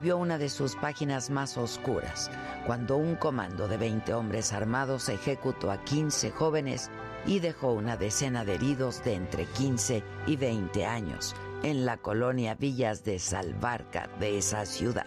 [0.00, 2.30] Vio una de sus páginas más oscuras,
[2.66, 6.90] cuando un comando de 20 hombres armados ejecutó a 15 jóvenes
[7.26, 12.54] y dejó una decena de heridos de entre 15 y 20 años en la colonia
[12.54, 15.06] Villas de Salvarca de esa ciudad.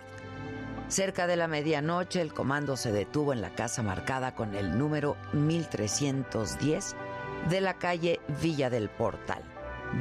[0.88, 5.17] Cerca de la medianoche, el comando se detuvo en la casa marcada con el número
[5.33, 6.95] 1310
[7.49, 9.44] de la calle Villa del Portal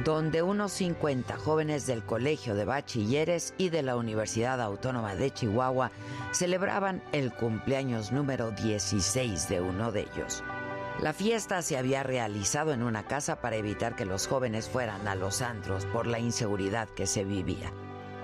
[0.03, 5.91] donde unos 50 jóvenes del Colegio de Bachilleres y de la Universidad Autónoma de Chihuahua
[6.31, 10.43] celebraban el cumpleaños número 16 de uno de ellos.
[11.01, 15.15] La fiesta se había realizado en una casa para evitar que los jóvenes fueran a
[15.15, 17.71] los antros por la inseguridad que se vivía.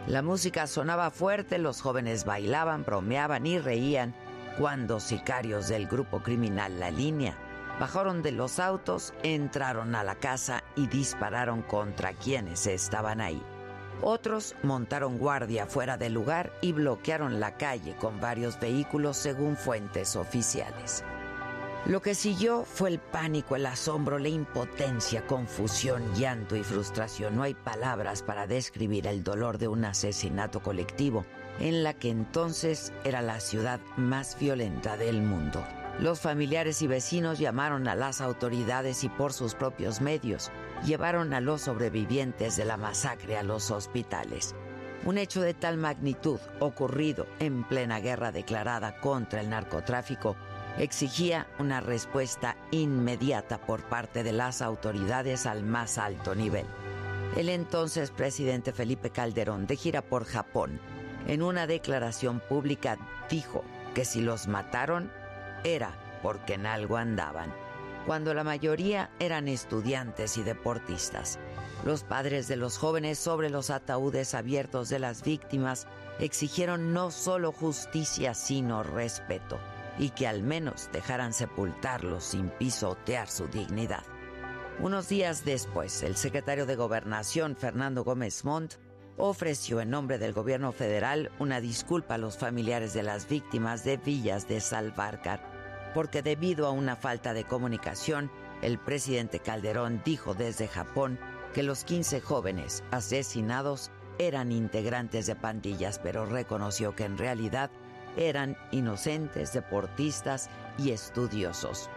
[0.07, 4.15] La música sonaba fuerte, los jóvenes bailaban, bromeaban y reían
[4.57, 7.37] cuando sicarios del grupo criminal La Línea
[7.79, 13.41] bajaron de los autos, entraron a la casa y dispararon contra quienes estaban ahí.
[14.01, 20.15] Otros montaron guardia fuera del lugar y bloquearon la calle con varios vehículos según fuentes
[20.15, 21.03] oficiales.
[21.85, 27.35] Lo que siguió fue el pánico, el asombro, la impotencia, confusión, llanto y frustración.
[27.35, 31.25] No hay palabras para describir el dolor de un asesinato colectivo
[31.59, 35.61] en la que entonces era la ciudad más violenta del mundo.
[35.99, 40.51] Los familiares y vecinos llamaron a las autoridades y por sus propios medios
[40.83, 44.55] llevaron a los sobrevivientes de la masacre a los hospitales.
[45.05, 50.35] Un hecho de tal magnitud, ocurrido en plena guerra declarada contra el narcotráfico,
[50.77, 56.65] exigía una respuesta inmediata por parte de las autoridades al más alto nivel.
[57.35, 60.79] El entonces presidente Felipe Calderón, de gira por Japón,
[61.27, 62.97] en una declaración pública
[63.29, 65.11] dijo que si los mataron,
[65.63, 67.53] era porque en algo andaban,
[68.05, 71.39] cuando la mayoría eran estudiantes y deportistas.
[71.85, 75.87] Los padres de los jóvenes sobre los ataúdes abiertos de las víctimas
[76.19, 79.59] exigieron no solo justicia, sino respeto,
[79.97, 84.03] y que al menos dejaran sepultarlos sin pisotear su dignidad.
[84.79, 88.75] Unos días después, el secretario de Gobernación, Fernando Gómez Montt,
[89.17, 93.97] ofreció en nombre del gobierno federal una disculpa a los familiares de las víctimas de
[93.97, 95.52] Villas de Salvarcar,
[95.93, 98.31] porque debido a una falta de comunicación,
[98.61, 101.19] el presidente Calderón dijo desde Japón
[101.53, 107.71] que los 15 jóvenes asesinados eran integrantes de pandillas, pero reconoció que en realidad
[108.17, 111.89] eran inocentes, deportistas y estudiosos.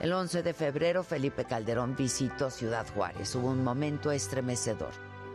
[0.00, 3.34] El 11 de febrero Felipe Calderón visitó Ciudad Juárez.
[3.34, 4.92] Hubo un momento estremecedor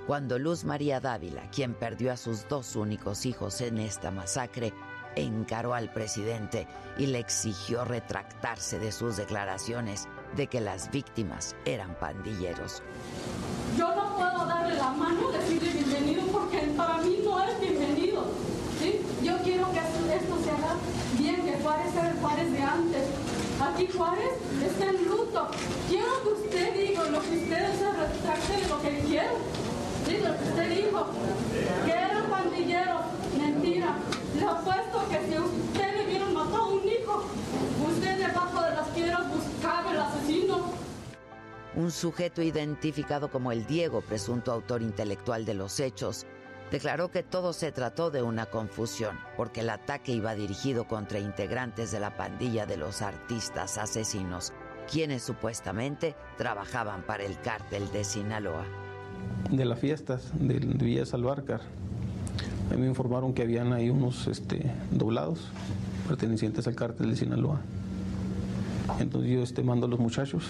[0.07, 4.73] cuando Luz María Dávila, quien perdió a sus dos únicos hijos en esta masacre,
[5.16, 6.68] encaró al presidente
[6.98, 12.81] y le exigió retractarse de sus declaraciones de que las víctimas eran pandilleros.
[13.78, 18.26] Yo no puedo darle la mano, decirle bienvenido, porque para mí no es bienvenido.
[18.80, 19.02] ¿sí?
[19.24, 20.76] Yo quiero que esto se haga
[21.18, 23.03] bien, que Juárez sea el Juárez de antes.
[23.62, 24.32] Aquí Juárez
[24.64, 25.47] está en luto.
[25.90, 29.36] Quiero que usted diga lo que usted se retracte de lo que quiero.
[30.06, 30.18] ¿sí?
[30.18, 31.08] Lo que usted dijo.
[31.86, 33.04] Que eran pandilleros.
[34.47, 37.24] Apuesto que si usted le vieron matado a un hijo,
[37.90, 40.66] usted debajo de las piedras buscaba el asesino.
[41.76, 46.26] Un sujeto identificado como el Diego, presunto autor intelectual de los hechos,
[46.72, 51.92] declaró que todo se trató de una confusión, porque el ataque iba dirigido contra integrantes
[51.92, 54.53] de la pandilla de los artistas asesinos,
[54.92, 58.66] quienes supuestamente trabajaban para el cártel de Sinaloa.
[59.50, 61.62] De las fiestas de Villa Salvarcar,
[62.78, 65.40] me informaron que habían ahí unos este, doblados
[66.08, 67.62] pertenecientes al cártel de Sinaloa.
[69.00, 70.44] Entonces yo este, mando a los muchachos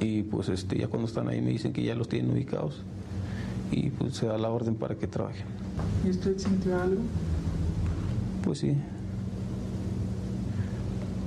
[0.00, 2.82] y pues este, ya cuando están ahí me dicen que ya los tienen ubicados
[3.70, 5.46] y pues se da la orden para que trabajen.
[6.04, 7.00] ¿Y usted sintió algo?
[8.44, 8.76] Pues sí.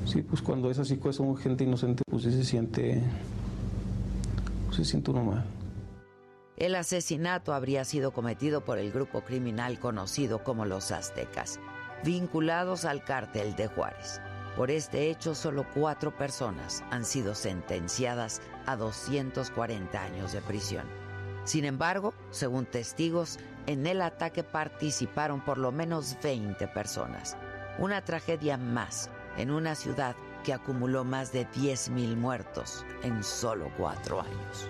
[0.05, 3.01] Sí, pues cuando es así, pues son gente inocente, pues sí se siente,
[4.65, 5.45] pues se siente uno mal.
[6.57, 11.59] El asesinato habría sido cometido por el grupo criminal conocido como los Aztecas,
[12.05, 14.21] vinculados al cártel de Juárez.
[14.55, 20.85] Por este hecho, solo cuatro personas han sido sentenciadas a 240 años de prisión.
[21.43, 23.37] Sin embargo, según testigos,
[23.67, 27.35] en el ataque participaron por lo menos 20 personas.
[27.79, 30.15] Una tragedia más en una ciudad
[30.45, 34.69] que acumuló más de 10.000 muertos en solo cuatro años.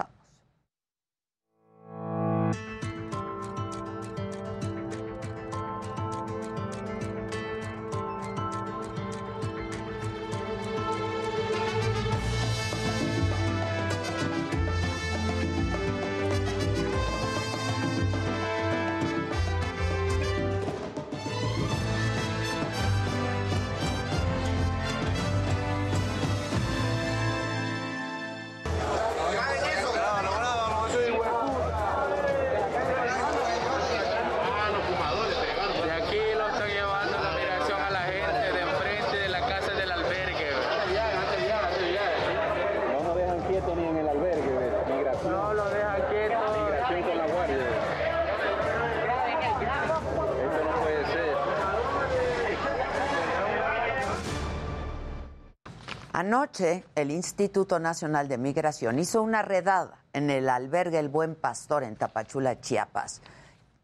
[57.01, 61.95] El Instituto Nacional de Migración hizo una redada en el albergue El Buen Pastor en
[61.95, 63.21] Tapachula, Chiapas.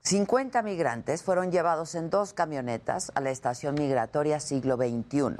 [0.01, 5.37] 50 migrantes fueron llevados en dos camionetas a la estación migratoria siglo XXI.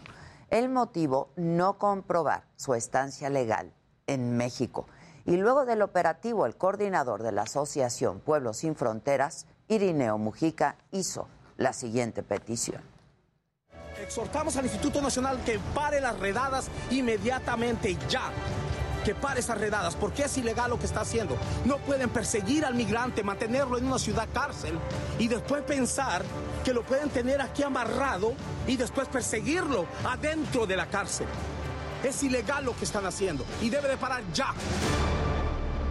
[0.50, 3.72] El motivo, no comprobar su estancia legal
[4.08, 4.88] en México.
[5.26, 11.28] Y luego del operativo, el coordinador de la Asociación Pueblos Sin Fronteras, Irineo Mujica, hizo
[11.58, 12.82] la siguiente petición.
[14.02, 18.30] Exhortamos al Instituto Nacional que pare las redadas inmediatamente ya.
[19.04, 21.38] Que pare esas redadas, porque es ilegal lo que está haciendo.
[21.66, 24.78] No pueden perseguir al migrante, mantenerlo en una ciudad cárcel
[25.18, 26.24] y después pensar
[26.64, 28.34] que lo pueden tener aquí amarrado
[28.68, 31.28] y después perseguirlo adentro de la cárcel.
[32.04, 34.54] Es ilegal lo que están haciendo y debe de parar ya.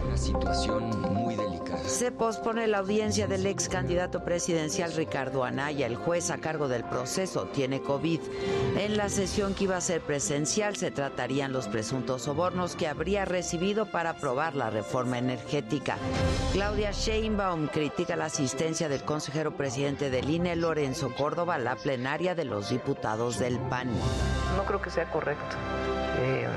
[0.07, 1.83] Una situación muy delicada.
[1.83, 5.85] Se pospone la audiencia del ex candidato presidencial Ricardo Anaya.
[5.85, 8.21] El juez a cargo del proceso tiene COVID.
[8.77, 13.25] En la sesión que iba a ser presencial se tratarían los presuntos sobornos que habría
[13.25, 15.97] recibido para aprobar la reforma energética.
[16.53, 22.33] Claudia Sheinbaum critica la asistencia del consejero presidente del INE, Lorenzo Córdoba, a la plenaria
[22.33, 23.89] de los diputados del PAN.
[24.55, 25.55] No creo que sea correcto.
[26.19, 26.47] Eh,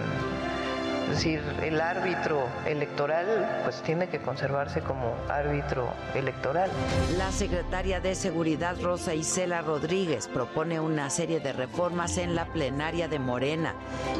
[1.10, 6.70] es decir, el árbitro electoral pues tiene que conservarse como árbitro electoral.
[7.18, 13.08] La secretaria de Seguridad Rosa Isela Rodríguez propone una serie de reformas en la plenaria
[13.08, 13.74] de Morena,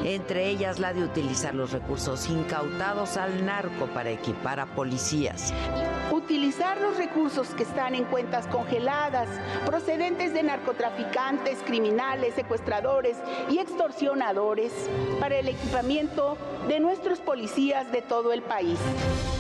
[0.05, 5.55] entre ellas la de utilizar los recursos incautados al narco para equipar a policías.
[6.11, 9.29] Utilizar los recursos que están en cuentas congeladas,
[9.65, 13.17] procedentes de narcotraficantes, criminales, secuestradores
[13.49, 14.73] y extorsionadores
[15.21, 16.37] para el equipamiento
[16.69, 18.79] de nuestros policías de todo el país.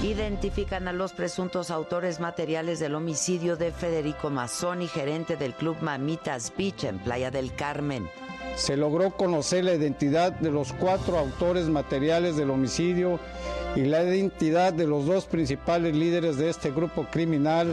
[0.03, 6.53] Identifican a los presuntos autores materiales del homicidio de Federico Mazzoni, gerente del club Mamitas
[6.57, 8.09] Beach en Playa del Carmen.
[8.57, 13.19] Se logró conocer la identidad de los cuatro autores materiales del homicidio
[13.77, 17.73] y la identidad de los dos principales líderes de este grupo criminal.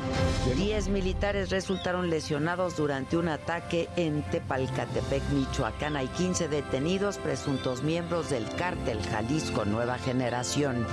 [0.55, 5.95] Diez militares resultaron lesionados durante un ataque en Tepalcatepec, Michoacán.
[5.95, 10.85] Hay 15 detenidos, presuntos miembros del cártel Jalisco Nueva Generación.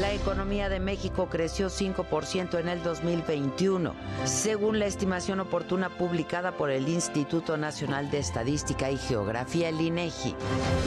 [0.00, 6.70] La economía de México creció 5% en el 2021, según la estimación oportuna publicada por
[6.70, 10.34] el Instituto Nacional de Estadística y Geografía, el INEGI.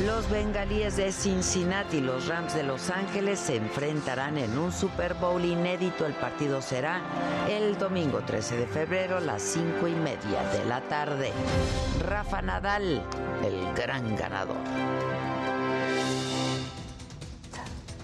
[0.06, 5.14] Los bengalíes de Cincinnati y los Rams de Los Ángeles se enfrentarán en un Super
[5.14, 6.06] Bowl inédito.
[6.06, 7.02] El partido será
[7.48, 11.32] el domingo 13 de febrero a las 5 y media de la tarde.
[12.08, 13.04] Rafa Nadal,
[13.44, 14.58] el gran ganador.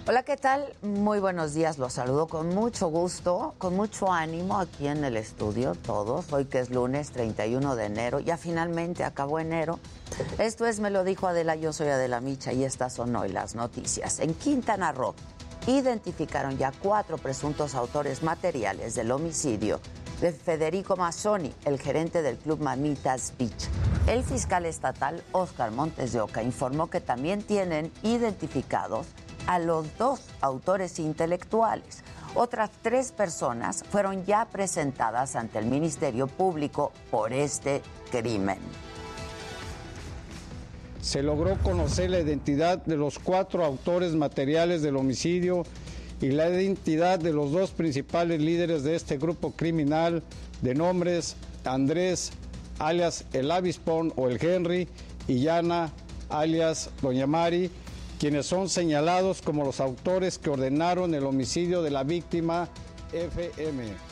[0.10, 0.74] Hola, ¿qué tal?
[0.82, 5.76] Muy buenos días, los saludo con mucho gusto, con mucho ánimo aquí en el estudio,
[5.76, 6.32] todos.
[6.32, 9.80] Hoy que es lunes 31 de enero, ya finalmente acabó enero.
[10.38, 13.54] Esto es Me lo dijo Adela, yo soy Adela Micha y estas son hoy las
[13.56, 14.22] noticias.
[14.22, 15.14] En Quintana Roo
[15.68, 19.80] identificaron ya cuatro presuntos autores materiales del homicidio
[20.22, 23.68] de Federico Mazzoni, el gerente del club Mamitas Beach.
[24.08, 29.08] El fiscal estatal Oscar Montes de Oca informó que también tienen identificados
[29.46, 32.04] a los dos autores intelectuales.
[32.36, 37.82] Otras tres personas fueron ya presentadas ante el Ministerio Público por este
[38.12, 38.60] crimen.
[41.02, 45.64] Se logró conocer la identidad de los cuatro autores materiales del homicidio
[46.22, 50.24] y la identidad de los dos principales líderes de este grupo criminal
[50.62, 52.32] de nombres Andrés
[52.80, 54.88] alias el Avispón o el Henry
[55.28, 55.92] y Yana
[56.30, 57.70] alias Doña Mari,
[58.20, 62.70] quienes son señalados como los autores que ordenaron el homicidio de la víctima
[63.14, 64.07] FM.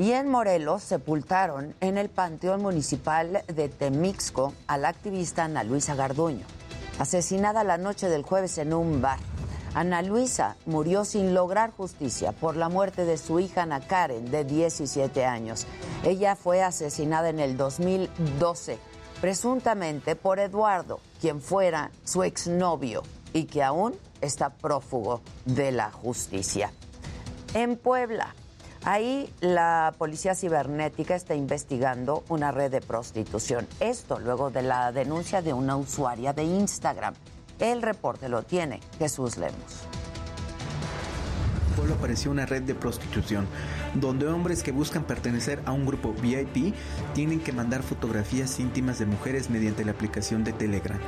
[0.00, 5.94] Y en Morelos sepultaron en el Panteón Municipal de Temixco a la activista Ana Luisa
[5.94, 6.46] Garduño,
[6.98, 9.18] asesinada la noche del jueves en un bar.
[9.74, 14.44] Ana Luisa murió sin lograr justicia por la muerte de su hija Ana Karen, de
[14.44, 15.66] 17 años.
[16.02, 18.78] Ella fue asesinada en el 2012,
[19.20, 23.02] presuntamente por Eduardo, quien fuera su exnovio
[23.34, 26.72] y que aún está prófugo de la justicia.
[27.52, 28.34] En Puebla,
[28.84, 33.66] Ahí la policía cibernética está investigando una red de prostitución.
[33.78, 37.14] Esto luego de la denuncia de una usuaria de Instagram.
[37.58, 39.86] El reporte lo tiene Jesús Lemos.
[41.76, 43.46] Pueblo apareció una red de prostitución,
[43.94, 46.74] donde hombres que buscan pertenecer a un grupo VIP
[47.14, 50.98] tienen que mandar fotografías íntimas de mujeres mediante la aplicación de Telegram.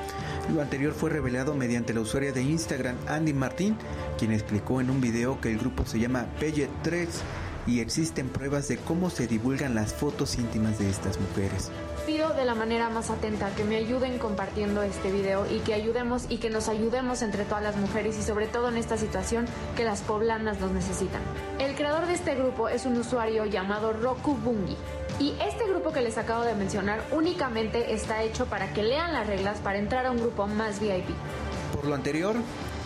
[0.55, 3.77] Lo anterior fue revelado mediante la usuaria de Instagram Andy Martín,
[4.19, 7.09] quien explicó en un video que el grupo se llama Pelle 3
[7.67, 11.71] y existen pruebas de cómo se divulgan las fotos íntimas de estas mujeres.
[12.07, 16.27] Pido de la manera más atenta que me ayuden compartiendo este video y que ayudemos
[16.29, 19.85] y que nos ayudemos entre todas las mujeres y sobre todo en esta situación que
[19.85, 21.23] las poblanas nos necesitan.
[21.59, 24.77] El creador de este grupo es un usuario llamado Roku Bungi.
[25.21, 29.27] Y este grupo que les acabo de mencionar únicamente está hecho para que lean las
[29.27, 31.11] reglas para entrar a un grupo más VIP.
[31.73, 32.35] Por lo anterior,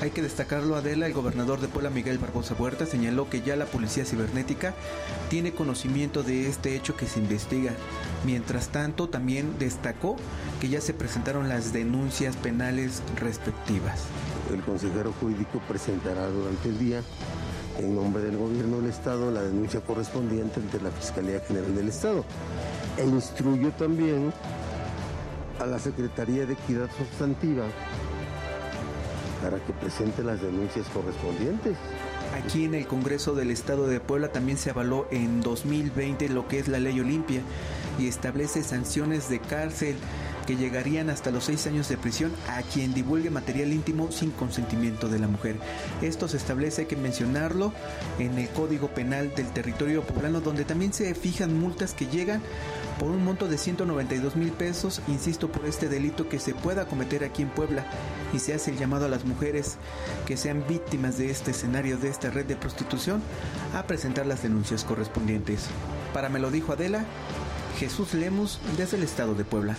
[0.01, 3.65] hay que destacarlo, Adela, el gobernador de Puebla, Miguel Barbosa Huerta, señaló que ya la
[3.65, 4.75] policía cibernética
[5.31, 7.73] tiene conocimiento de este hecho que se investiga.
[8.25, 10.17] Mientras tanto, también destacó
[10.61, 14.05] que ya se presentaron las denuncias penales respectivas.
[14.53, 17.03] El consejero jurídico presentará durante el día,
[17.79, 22.25] en nombre del gobierno del Estado, la denuncia correspondiente ante la Fiscalía General del Estado.
[22.99, 24.33] E instruyó también
[25.59, 27.65] a la Secretaría de Equidad Sustantiva
[29.47, 31.77] para que presente las denuncias correspondientes.
[32.35, 36.59] Aquí en el Congreso del Estado de Puebla también se avaló en 2020 lo que
[36.59, 37.43] es la ley Olimpia
[37.97, 39.95] y establece sanciones de cárcel
[40.49, 45.09] que llegarían hasta los seis años de prisión a quien divulgue material íntimo sin consentimiento
[45.09, 45.55] de la mujer.
[46.03, 47.73] Esto se establece, hay que mencionarlo,
[48.19, 52.43] en el Código Penal del Territorio Poblano, donde también se fijan multas que llegan
[52.99, 57.25] por un monto de 192 mil pesos, insisto, por este delito que se pueda cometer
[57.25, 57.85] aquí en Puebla
[58.33, 59.77] y se hace el llamado a las mujeres
[60.27, 63.23] que sean víctimas de este escenario, de esta red de prostitución,
[63.75, 65.67] a presentar las denuncias correspondientes.
[66.13, 67.05] Para me lo dijo Adela,
[67.79, 69.77] Jesús Lemus desde el estado de Puebla.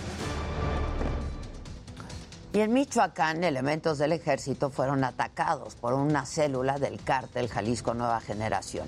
[2.53, 8.21] Y en Michoacán, elementos del ejército fueron atacados por una célula del cártel Jalisco Nueva
[8.21, 8.87] Generación,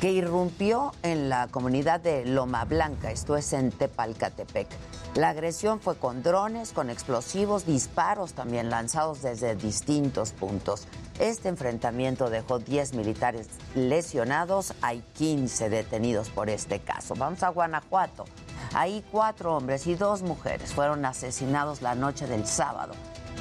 [0.00, 4.68] que irrumpió en la comunidad de Loma Blanca, esto es en Tepalcatepec.
[5.14, 10.86] La agresión fue con drones, con explosivos, disparos también lanzados desde distintos puntos.
[11.18, 17.14] Este enfrentamiento dejó 10 militares lesionados, hay 15 detenidos por este caso.
[17.16, 18.26] Vamos a Guanajuato.
[18.74, 22.92] Ahí cuatro hombres y dos mujeres fueron asesinados la noche del sábado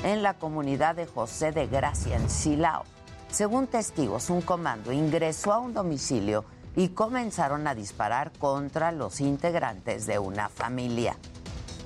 [0.04, 2.84] en la comunidad de José de Gracia, en Silao.
[3.30, 6.46] Según testigos, un comando ingresó a un domicilio
[6.76, 11.18] y comenzaron a disparar contra los integrantes de una familia.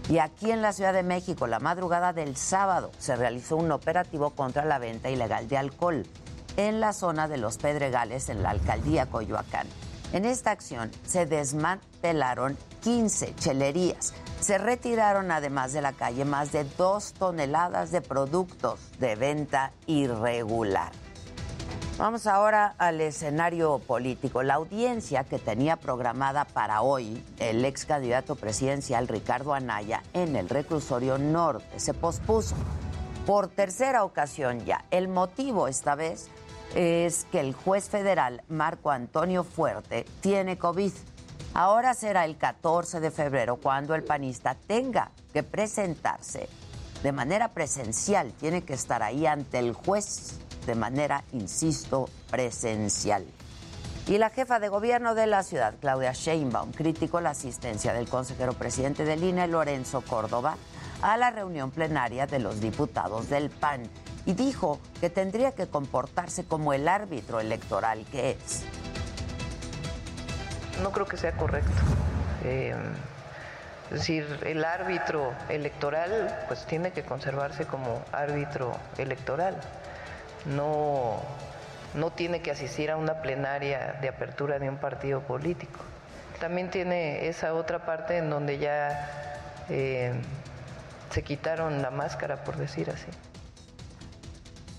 [0.10, 4.32] Y aquí en la Ciudad de México, la madrugada del sábado, se realizó un operativo
[4.32, 6.06] contra la venta ilegal de alcohol
[6.58, 9.68] en la zona de los Pedregales, en la alcaldía Coyoacán.
[10.14, 14.14] En esta acción se desmantelaron 15 chelerías.
[14.42, 20.92] Se retiraron además de la calle más de dos toneladas de productos de venta irregular.
[22.02, 24.42] Vamos ahora al escenario político.
[24.42, 30.50] La audiencia que tenía programada para hoy el ex candidato presidencial Ricardo Anaya en el
[30.50, 32.56] reclusorio norte se pospuso
[33.28, 34.84] por tercera ocasión ya.
[34.90, 36.32] El motivo esta vez
[36.74, 40.94] es que el juez federal Marco Antonio Fuerte tiene COVID.
[41.54, 46.50] Ahora será el 14 de febrero cuando el panista tenga que presentarse
[47.04, 53.26] de manera presencial, tiene que estar ahí ante el juez de manera, insisto, presencial.
[54.08, 58.54] Y la jefa de gobierno de la ciudad, Claudia Sheinbaum, criticó la asistencia del consejero
[58.54, 60.58] presidente del INE, Lorenzo Córdoba,
[61.02, 63.84] a la reunión plenaria de los diputados del PAN
[64.26, 68.64] y dijo que tendría que comportarse como el árbitro electoral que es.
[70.82, 71.72] No creo que sea correcto.
[72.44, 72.76] Eh,
[73.92, 79.60] es decir, el árbitro electoral pues tiene que conservarse como árbitro electoral.
[80.46, 81.22] No,
[81.94, 85.80] no tiene que asistir a una plenaria de apertura de un partido político.
[86.40, 89.10] También tiene esa otra parte en donde ya
[89.70, 90.14] eh,
[91.12, 93.08] se quitaron la máscara, por decir así.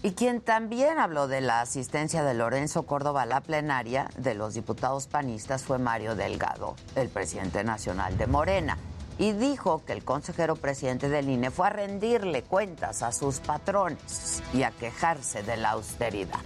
[0.05, 4.55] Y quien también habló de la asistencia de Lorenzo Córdoba a la plenaria de los
[4.55, 8.79] diputados panistas fue Mario Delgado, el presidente nacional de Morena,
[9.23, 14.43] y dijo que el consejero presidente del INE fue a rendirle cuentas a sus patrones
[14.53, 16.41] y a quejarse de la austeridad.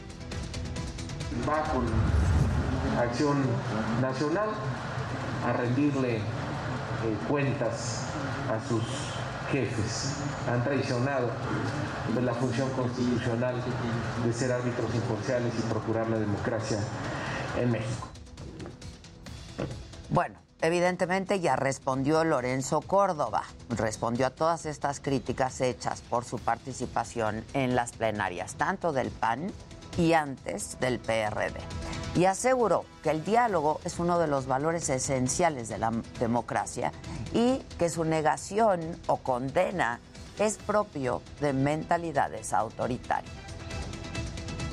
[1.49, 1.87] Va con
[2.99, 3.39] Acción
[4.03, 4.51] Nacional
[5.47, 6.21] a rendirle eh,
[7.27, 8.09] cuentas
[8.51, 8.83] a sus
[9.51, 10.17] jefes
[10.47, 11.31] han traicionado
[12.13, 13.55] pues, la función constitucional
[14.23, 16.81] de ser árbitros imparciales y procurar la democracia
[17.59, 18.09] en México.
[20.11, 27.45] Bueno, evidentemente ya respondió Lorenzo Córdoba, respondió a todas estas críticas hechas por su participación
[27.53, 29.53] en las plenarias, tanto del PAN
[29.99, 31.59] y antes del PRD.
[32.15, 36.93] Y aseguró que el diálogo es uno de los valores esenciales de la democracia
[37.35, 40.01] y que su negación o condena
[40.39, 43.33] es propio de mentalidades autoritarias.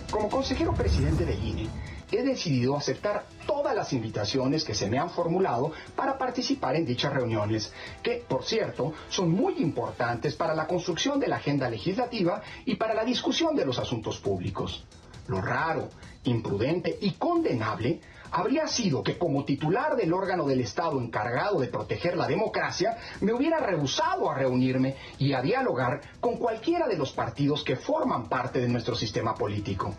[0.09, 1.69] Como consejero presidente del INE,
[2.11, 3.25] he decidido aceptar
[3.73, 8.93] las invitaciones que se me han formulado para participar en dichas reuniones, que, por cierto,
[9.09, 13.65] son muy importantes para la construcción de la agenda legislativa y para la discusión de
[13.65, 14.85] los asuntos públicos.
[15.27, 15.89] Lo raro,
[16.25, 18.01] imprudente y condenable
[18.31, 23.31] habría sido que como titular del órgano del Estado encargado de proteger la democracia, me
[23.31, 28.59] hubiera rehusado a reunirme y a dialogar con cualquiera de los partidos que forman parte
[28.59, 29.93] de nuestro sistema político.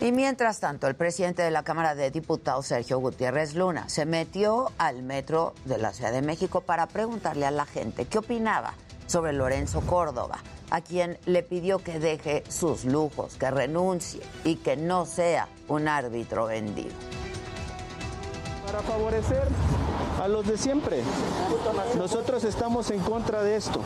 [0.00, 4.70] Y mientras tanto, el presidente de la Cámara de Diputados, Sergio Gutiérrez Luna, se metió
[4.78, 8.74] al metro de la Ciudad de México para preguntarle a la gente qué opinaba
[9.06, 10.38] sobre Lorenzo Córdoba,
[10.70, 15.88] a quien le pidió que deje sus lujos, que renuncie y que no sea un
[15.88, 16.94] árbitro vendido.
[18.70, 19.48] Para favorecer
[20.22, 21.02] a los de siempre.
[21.96, 23.80] Nosotros estamos en contra de esto.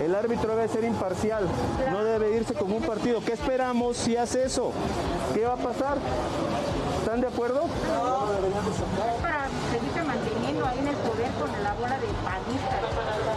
[0.00, 1.44] El árbitro debe ser imparcial,
[1.90, 3.20] no debe irse con un partido.
[3.20, 4.70] ¿Qué esperamos si hace eso?
[5.34, 5.98] ¿Qué va a pasar?
[7.00, 7.62] ¿Están de acuerdo?
[9.20, 12.80] Para seguirse manteniendo ahí en el poder con la bola de panistas,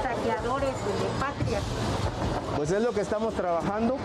[0.04, 1.60] saqueadores de patria.
[2.56, 3.97] Pues es lo que estamos trabajando.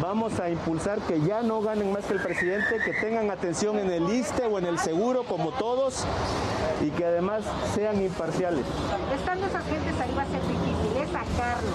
[0.00, 3.90] Vamos a impulsar que ya no ganen más que el presidente, que tengan atención en
[3.90, 6.04] el ISTE o en el seguro como todos
[6.80, 7.42] y que además
[7.74, 8.64] sean imparciales.
[9.14, 11.74] Estando esas gentes ahí va a ser difícil, es sacarlos.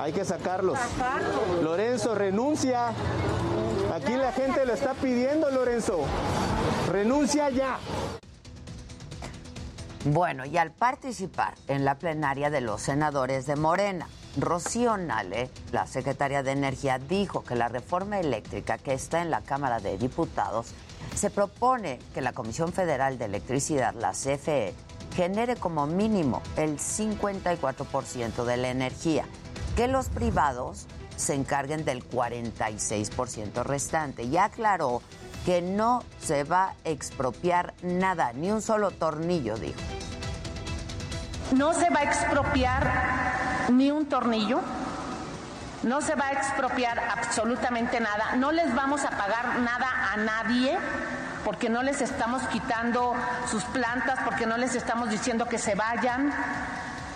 [0.00, 0.78] Hay que sacarlos.
[0.78, 1.62] Sacarlos.
[1.62, 2.88] Lorenzo, renuncia.
[3.94, 6.00] Aquí la gente lo está pidiendo, Lorenzo.
[6.90, 7.78] Renuncia ya.
[10.04, 15.86] Bueno, y al participar en la plenaria de los senadores de Morena, Rocío Nale, la
[15.86, 20.72] secretaria de Energía, dijo que la reforma eléctrica que está en la Cámara de Diputados
[21.14, 24.74] se propone que la Comisión Federal de Electricidad, la CFE,
[25.14, 29.24] genere como mínimo el 54% de la energía,
[29.76, 34.24] que los privados se encarguen del 46% restante.
[34.24, 35.00] Y aclaró
[35.44, 39.80] que no se va a expropiar nada, ni un solo tornillo, dijo.
[41.52, 42.90] No se va a expropiar
[43.70, 44.60] ni un tornillo,
[45.82, 50.78] no se va a expropiar absolutamente nada, no les vamos a pagar nada a nadie
[51.44, 53.14] porque no les estamos quitando
[53.50, 56.32] sus plantas, porque no les estamos diciendo que se vayan,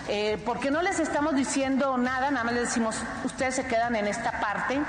[0.07, 4.07] eh, porque no les estamos diciendo nada, nada más les decimos, ustedes se quedan en
[4.07, 4.79] esta parte.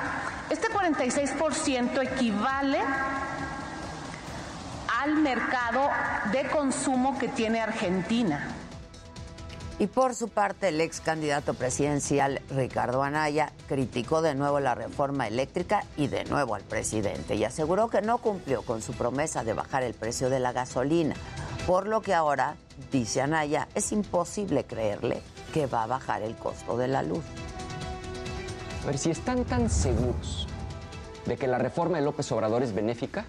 [0.51, 2.79] Este 46% equivale
[5.03, 5.89] al mercado
[6.33, 8.55] de consumo que tiene Argentina.
[9.81, 15.29] Y por su parte, el ex candidato presidencial Ricardo Anaya criticó de nuevo la reforma
[15.29, 19.53] eléctrica y de nuevo al presidente y aseguró que no cumplió con su promesa de
[19.53, 21.15] bajar el precio de la gasolina,
[21.65, 22.57] por lo que ahora,
[22.91, 27.25] dice Anaya, es imposible creerle que va a bajar el costo de la luz.
[28.83, 30.47] A ver, si están tan seguros
[31.27, 33.27] de que la reforma de López Obrador es benéfica,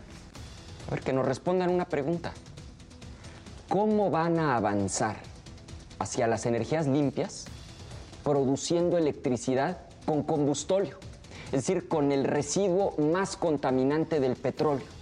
[0.88, 2.34] a ver, que nos respondan una pregunta.
[3.68, 5.18] ¿Cómo van a avanzar
[6.00, 7.46] hacia las energías limpias
[8.24, 10.98] produciendo electricidad con combustóleo?
[11.48, 14.99] Es decir, con el residuo más contaminante del petróleo.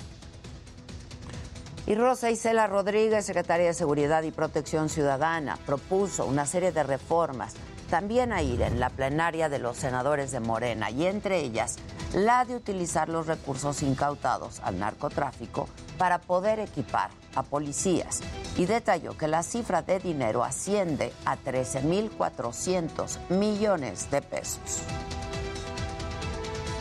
[1.88, 7.56] Y Rosa Isela Rodríguez, secretaria de Seguridad y Protección Ciudadana, propuso una serie de reformas
[7.90, 11.78] también a ir en la plenaria de los senadores de Morena y entre ellas
[12.14, 18.20] la de utilizar los recursos incautados al narcotráfico para poder equipar a policías
[18.58, 24.82] y detalló que la cifra de dinero asciende a 13.400 millones de pesos.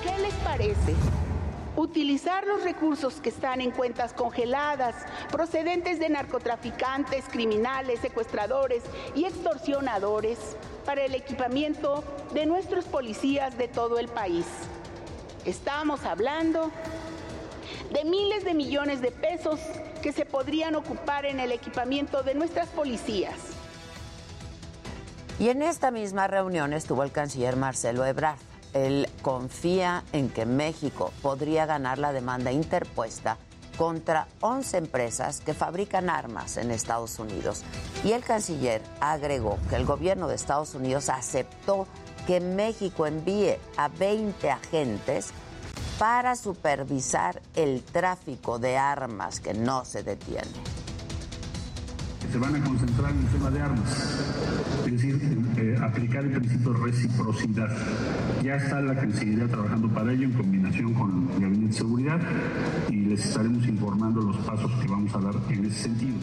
[0.03, 0.95] ¿Qué les parece?
[1.77, 4.95] Utilizar los recursos que están en cuentas congeladas,
[5.31, 8.83] procedentes de narcotraficantes, criminales, secuestradores
[9.15, 14.47] y extorsionadores, para el equipamiento de nuestros policías de todo el país.
[15.45, 16.71] Estamos hablando
[17.93, 19.61] de miles de millones de pesos
[20.01, 23.35] que se podrían ocupar en el equipamiento de nuestras policías.
[25.39, 28.39] Y en esta misma reunión estuvo el canciller Marcelo Ebrard.
[28.77, 33.39] Él confía en que México podría ganar la demanda interpuesta
[33.79, 37.63] contra 11 empresas que fabrican armas en Estados Unidos.
[38.05, 41.87] Y el canciller agregó que el gobierno de Estados Unidos aceptó
[42.27, 45.31] que México envíe a 20 agentes
[45.99, 50.86] para supervisar el tráfico de armas que no se detiene
[52.31, 53.91] se van a concentrar en el tema de armas,
[54.85, 55.21] es decir,
[55.57, 57.69] eh, aplicar el principio de reciprocidad.
[58.43, 62.21] Ya está la Cancillería trabajando para ello en combinación con el Gabinete de Seguridad
[62.91, 66.17] y les estaremos informando los pasos que vamos a dar en ese sentido.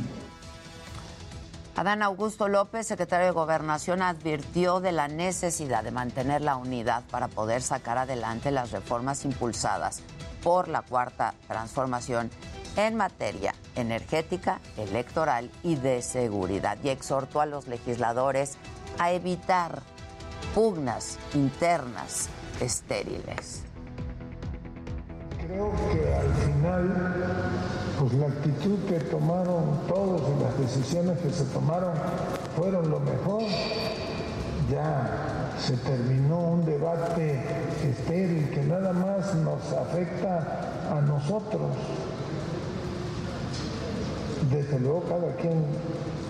[1.76, 7.28] Adán Augusto López, secretario de Gobernación, advirtió de la necesidad de mantener la unidad para
[7.28, 10.04] poder sacar adelante las reformas impulsadas
[10.44, 12.30] por la Cuarta Transformación
[12.76, 18.58] en materia energética, electoral y de seguridad y exhortó a los legisladores
[19.00, 19.82] a evitar
[20.54, 23.64] pugnas internas estériles.
[25.46, 27.26] Creo que al final,
[28.00, 31.94] pues la actitud que tomaron todos y las decisiones que se tomaron
[32.56, 33.44] fueron lo mejor.
[34.72, 37.42] Ya se terminó un debate
[37.84, 41.76] estéril que nada más nos afecta a nosotros
[44.52, 45.64] desde luego cada quien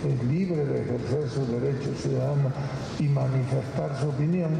[0.08, 2.52] es libre de ejercer su derecho ciudadano
[2.99, 4.52] y manifestar su opinión,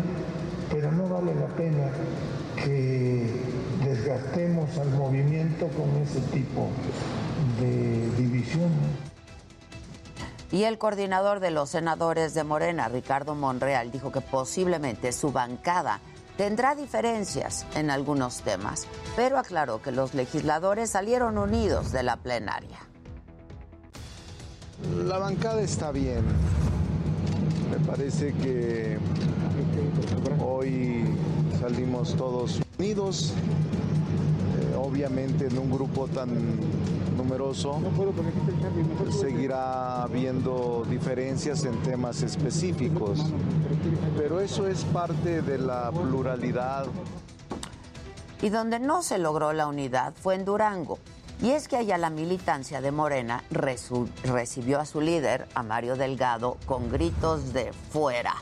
[0.72, 1.90] pero no vale la pena
[2.64, 3.42] que
[3.84, 6.70] desgastemos al movimiento con ese tipo
[7.60, 8.72] de división.
[10.52, 16.00] Y el coordinador de los senadores de Morena, Ricardo Monreal, dijo que posiblemente su bancada
[16.38, 22.93] tendrá diferencias en algunos temas, pero aclaró que los legisladores salieron unidos de la plenaria.
[25.08, 26.24] La bancada está bien.
[27.72, 28.98] Me parece que
[30.40, 31.06] hoy
[31.60, 33.34] salimos todos unidos,
[34.60, 36.30] eh, obviamente en un grupo tan
[37.16, 37.80] numeroso
[39.12, 43.20] seguirá habiendo diferencias en temas específicos,
[44.18, 46.86] pero eso es parte de la pluralidad.
[48.42, 51.00] Y donde no se logró la unidad fue en Durango.
[51.44, 56.56] Y es que allá la militancia de Morena recibió a su líder, a Mario Delgado,
[56.66, 58.34] con gritos de fuera.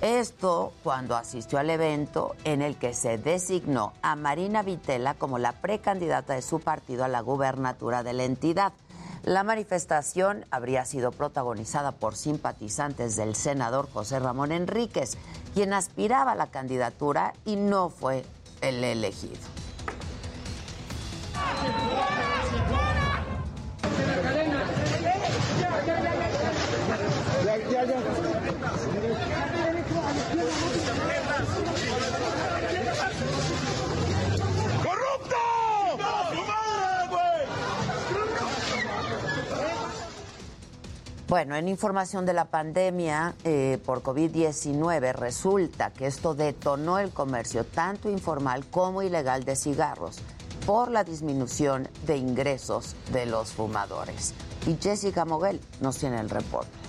[0.00, 5.50] Esto cuando asistió al evento en el que se designó a Marina Vitela como la
[5.50, 8.72] precandidata de su partido a la gubernatura de la entidad.
[9.24, 15.18] La manifestación habría sido protagonizada por simpatizantes del senador José Ramón Enríquez,
[15.54, 18.24] quien aspiraba a la candidatura y no fue
[18.60, 19.40] el elegido.
[41.26, 47.64] Bueno, en información de la pandemia eh, por COVID-19 resulta que esto detonó el comercio
[47.64, 50.20] tanto informal como ilegal de cigarros
[50.64, 54.32] por la disminución de ingresos de los fumadores.
[54.66, 56.83] Y Jessica Moguel nos tiene el reporte.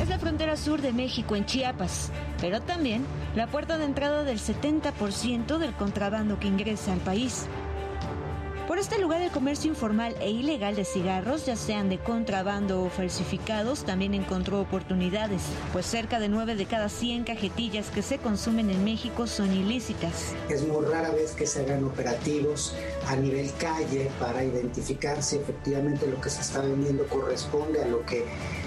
[0.00, 2.10] Es la frontera sur de México en Chiapas,
[2.40, 7.44] pero también la puerta de entrada del 70% del contrabando que ingresa al país.
[8.66, 12.88] Por este lugar el comercio informal e ilegal de cigarros, ya sean de contrabando o
[12.88, 18.70] falsificados, también encontró oportunidades, pues cerca de 9 de cada 100 cajetillas que se consumen
[18.70, 20.34] en México son ilícitas.
[20.48, 22.74] Es muy rara vez que se hagan operativos
[23.06, 28.06] a nivel calle para identificar si efectivamente lo que se está vendiendo corresponde a lo
[28.06, 28.24] que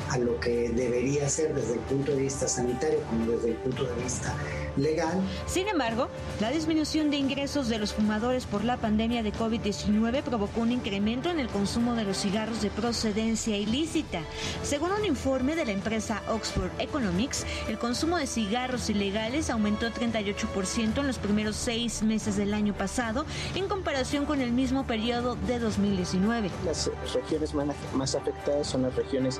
[0.10, 3.84] a lo que debería ser desde el punto de vista sanitario como desde el punto
[3.84, 4.36] de vista
[4.78, 5.22] legal.
[5.46, 10.62] Sin embargo, la disminución de ingresos de los fumadores por la pandemia de COVID-19 provocó
[10.62, 14.22] un incremento en el consumo de los cigarros de procedencia ilícita.
[14.64, 21.00] Según un informe de la empresa Oxford Economics, el consumo de cigarros ilegales aumentó 38%
[21.00, 25.60] en los primeros seis meses del año pasado en comparación con el mismo periodo de
[25.60, 26.50] 2019.
[26.66, 27.54] Las regiones
[27.94, 29.40] más afectadas son las regiones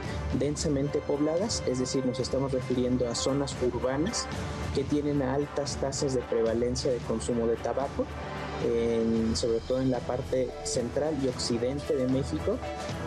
[0.54, 4.28] densamente pobladas, es decir, nos estamos refiriendo a zonas urbanas
[4.76, 8.06] que tienen altas tasas de prevalencia de consumo de tabaco,
[9.34, 12.60] sobre todo en la parte central y occidente de México.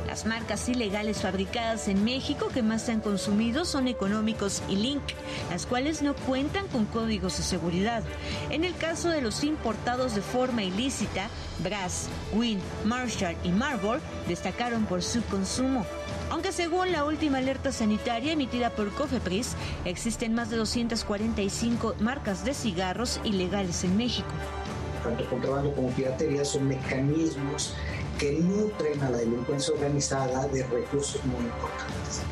[0.09, 5.03] Las marcas ilegales fabricadas en México que más se han consumido son Económicos y Link,
[5.49, 8.03] las cuales no cuentan con códigos de seguridad.
[8.51, 11.29] En el caso de los importados de forma ilícita,
[11.63, 15.87] Brass, Win, Marshall y Marlboro destacaron por su consumo.
[16.31, 22.53] Aunque según la última alerta sanitaria emitida por Cofepris, existen más de 245 marcas de
[22.55, 24.29] cigarros ilegales en México.
[25.05, 27.75] Tanto contrabando como piratería son mecanismos
[28.19, 32.23] que nutren a la delincuencia organizada de recursos muy importantes.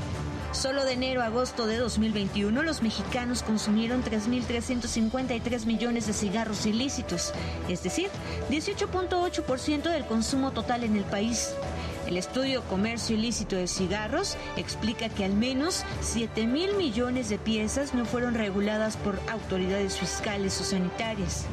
[0.52, 7.33] Solo de enero a agosto de 2021, los mexicanos consumieron 3.353 millones de cigarros ilícitos,
[7.68, 8.09] es decir,
[8.50, 11.50] 18.8% del consumo total en el país.
[12.06, 17.94] El estudio Comercio Ilícito de Cigarros explica que al menos 7 mil millones de piezas
[17.94, 21.46] no fueron reguladas por autoridades fiscales o sanitarias.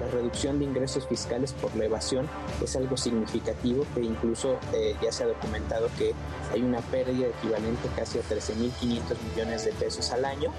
[0.00, 2.28] La reducción de ingresos fiscales por la evasión
[2.62, 6.12] es algo significativo que incluso eh, ya se ha documentado que
[6.52, 8.70] hay una pérdida equivalente casi a 13.500
[9.30, 10.52] millones de pesos al año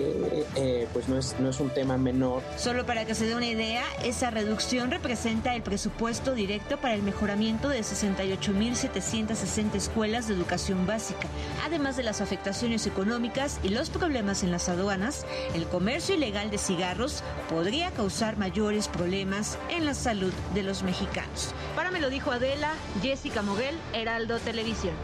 [0.00, 2.42] eh, pues no es, no es un tema menor.
[2.56, 7.02] Solo para que se dé una idea, esa reducción representa el presupuesto directo para el
[7.02, 11.28] mejoramiento de 68.760 escuelas de educación básica.
[11.64, 16.58] Además de las afectaciones económicas y los problemas en las aduanas, el comercio ilegal de
[16.58, 21.54] cigarros podría causar mayores problemas en la salud de los mexicanos.
[21.74, 24.94] Para me lo dijo Adela, Jessica Moguel, Heraldo Televisión.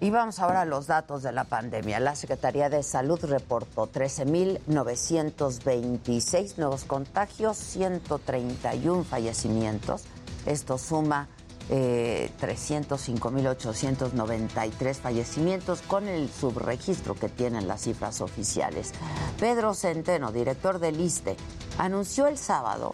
[0.00, 2.00] Y vamos ahora a los datos de la pandemia.
[2.00, 10.02] La Secretaría de Salud reportó 13.926 nuevos contagios, 131 fallecimientos.
[10.44, 11.28] Esto suma
[11.70, 18.90] eh, 305.893 fallecimientos con el subregistro que tienen las cifras oficiales.
[19.38, 21.36] Pedro Centeno, director del ISTE,
[21.78, 22.90] anunció el sábado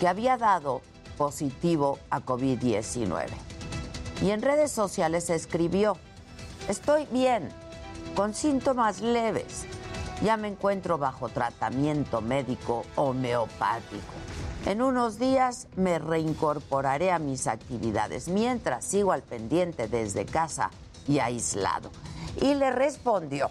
[0.00, 0.82] que había dado
[1.16, 3.28] positivo a COVID-19.
[4.22, 5.96] Y en redes sociales escribió,
[6.68, 7.48] Estoy bien,
[8.14, 9.64] con síntomas leves.
[10.22, 14.12] Ya me encuentro bajo tratamiento médico homeopático.
[14.66, 20.70] En unos días me reincorporaré a mis actividades mientras sigo al pendiente desde casa
[21.06, 21.90] y aislado.
[22.42, 23.48] Y le respondió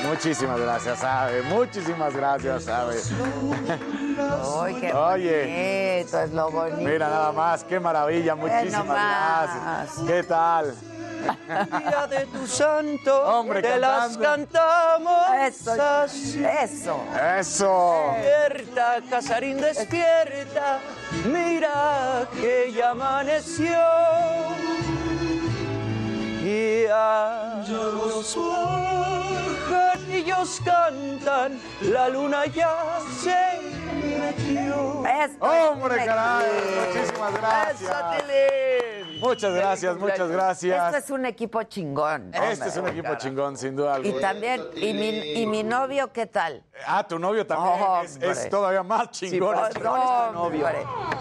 [0.08, 1.42] Muchísimas gracias, Abe.
[1.42, 2.96] Muchísimas gracias, Abe.
[4.62, 6.76] Ay, qué Oye, bonito, es lo bonito.
[6.78, 8.34] Mira nada más, qué maravilla.
[8.34, 10.06] Muchísimas gracias.
[10.06, 10.74] ¿Qué tal?
[11.26, 15.26] Día de tu santo, Hombre, te las cantamos.
[15.40, 17.00] Eso, eso.
[17.38, 18.14] Eso.
[18.16, 20.80] Despierta, Casarín, despierta.
[21.26, 23.78] Mira que ya amaneció.
[26.42, 28.36] Y ya los
[29.68, 33.60] pajarillos cantan, la luna ya se
[34.06, 35.02] metió.
[35.40, 36.46] Hombre, caray.
[36.86, 37.90] Muchísimas gracias.
[39.20, 40.94] Muchas gracias, muchas gracias.
[40.94, 42.32] Esto es un equipo chingón.
[42.34, 44.20] Este es un equipo chingón, sin duda Y alguna.
[44.20, 45.08] también, ¿y mi,
[45.42, 46.64] y mi novio qué tal?
[46.86, 47.74] Ah, tu novio también
[48.20, 49.56] es, todavía más chingón.
[49.56, 50.66] pues, chingón es tu novio.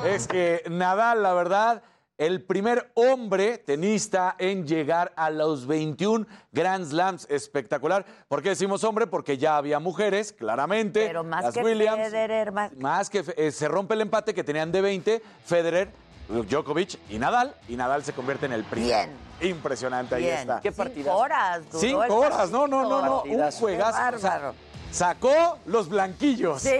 [0.05, 1.83] Es que Nadal, la verdad,
[2.17, 7.27] el primer hombre tenista en llegar a los 21 Grand Slams.
[7.29, 8.05] Espectacular.
[8.27, 9.07] ¿Por qué decimos hombre?
[9.07, 11.05] Porque ya había mujeres, claramente.
[11.05, 11.97] Pero más las que Williams.
[12.03, 12.71] Federer, más...
[12.77, 15.89] Más que eh, se rompe el empate que tenían de 20, Federer,
[16.29, 17.53] Djokovic y Nadal.
[17.67, 19.11] Y Nadal se convierte en el primero.
[19.41, 20.37] Impresionante, ahí Bien.
[20.39, 20.61] está.
[20.61, 21.61] Cinco horas.
[21.69, 23.13] duró Cinco el horas, no, no, no, no.
[23.17, 23.59] Un Partidazo.
[23.59, 23.97] juegazo.
[23.97, 24.55] Qué bárbaro.
[24.91, 26.61] Sacó los blanquillos.
[26.61, 26.71] Sí,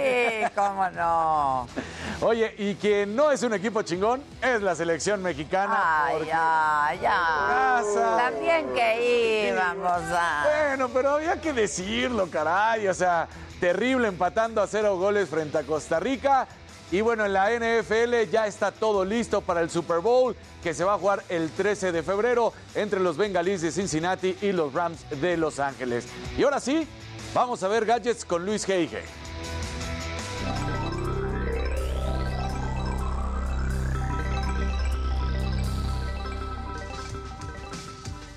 [0.55, 1.67] cómo no.
[2.21, 6.05] Oye, y quien no es un equipo chingón es la selección mexicana.
[6.05, 7.19] Ay, porque- ya, ya.
[7.49, 8.17] Pasa.
[8.17, 10.45] También que íbamos a...
[10.47, 12.87] Bueno, pero había que decirlo, caray.
[12.87, 13.27] O sea,
[13.59, 16.47] terrible empatando a cero goles frente a Costa Rica.
[16.91, 20.83] Y bueno, en la NFL ya está todo listo para el Super Bowl que se
[20.83, 25.03] va a jugar el 13 de febrero entre los Bengalíes de Cincinnati y los Rams
[25.21, 26.05] de Los Ángeles.
[26.37, 26.87] Y ahora sí,
[27.33, 29.03] vamos a ver gadgets con Luis Geige.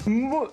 [0.06, 0.48] Mu-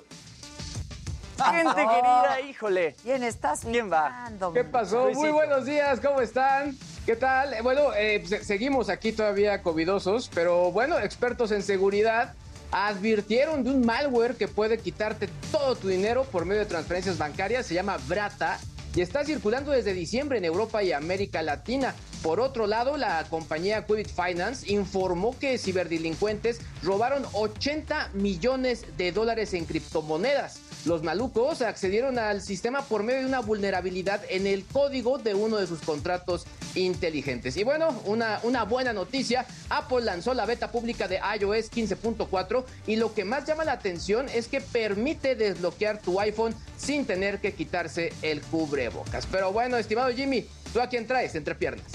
[1.38, 2.96] Gente querida, híjole.
[3.04, 4.30] ¿Quién estás ¿Quién va?
[4.54, 5.10] ¿Qué pasó?
[5.14, 6.78] Muy buenos días, ¿cómo están?
[7.06, 7.54] ¿Qué tal?
[7.54, 12.34] Eh, Bueno, eh, se- seguimos aquí todavía covidosos, pero bueno, expertos en seguridad
[12.72, 17.66] advirtieron de un malware que puede quitarte todo tu dinero por medio de transferencias bancarias,
[17.68, 18.60] se llama Brata
[18.96, 21.94] y está circulando desde diciembre en Europa y América Latina.
[22.24, 29.54] Por otro lado, la compañía Quibbit Finance informó que ciberdelincuentes robaron 80 millones de dólares
[29.54, 30.60] en criptomonedas.
[30.86, 35.58] Los malucos accedieron al sistema por medio de una vulnerabilidad en el código de uno
[35.58, 36.46] de sus contratos
[36.76, 37.58] inteligentes.
[37.58, 42.98] Y bueno, una, una buena noticia, Apple lanzó la beta pública de iOS 15.4 y
[42.98, 47.56] lo que más llama la atención es que permite desbloquear tu iPhone sin tener que
[47.56, 49.26] quitarse el cubrebocas.
[49.26, 51.86] Pero bueno, estimado Jimmy, ¿tú a quién traes entre piernas?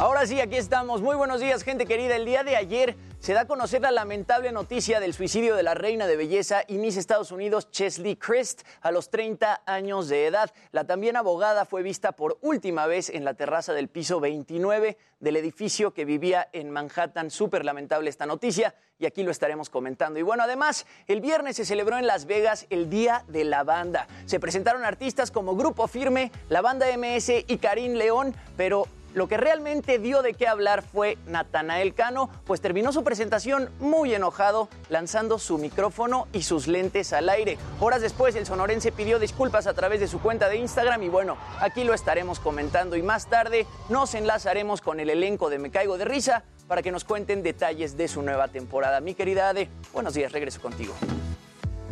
[0.00, 1.02] Ahora sí, aquí estamos.
[1.02, 2.14] Muy buenos días, gente querida.
[2.14, 5.74] El día de ayer se da a conocer la lamentable noticia del suicidio de la
[5.74, 10.52] reina de belleza y Miss Estados Unidos, Chesley Christ, a los 30 años de edad.
[10.70, 15.36] La también abogada fue vista por última vez en la terraza del piso 29 del
[15.36, 17.32] edificio que vivía en Manhattan.
[17.32, 20.20] Súper lamentable esta noticia y aquí lo estaremos comentando.
[20.20, 24.06] Y bueno, además, el viernes se celebró en Las Vegas el Día de la Banda.
[24.26, 29.36] Se presentaron artistas como Grupo Firme, la banda MS y Karim León, pero lo que
[29.36, 35.38] realmente dio de qué hablar fue Natanael Cano, pues terminó su presentación muy enojado, lanzando
[35.38, 37.58] su micrófono y sus lentes al aire.
[37.80, 41.36] Horas después, el sonorense pidió disculpas a través de su cuenta de Instagram y bueno,
[41.60, 45.98] aquí lo estaremos comentando y más tarde nos enlazaremos con el elenco de Me Caigo
[45.98, 49.00] de Risa para que nos cuenten detalles de su nueva temporada.
[49.00, 50.94] Mi querida Ade, buenos días, regreso contigo.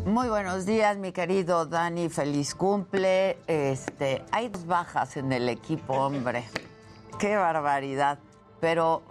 [0.05, 2.09] Muy buenos días, mi querido Dani.
[2.09, 3.38] Feliz cumple.
[3.48, 6.44] Este, hay dos bajas en el equipo, hombre.
[7.18, 8.18] Qué barbaridad.
[8.61, 9.02] Pero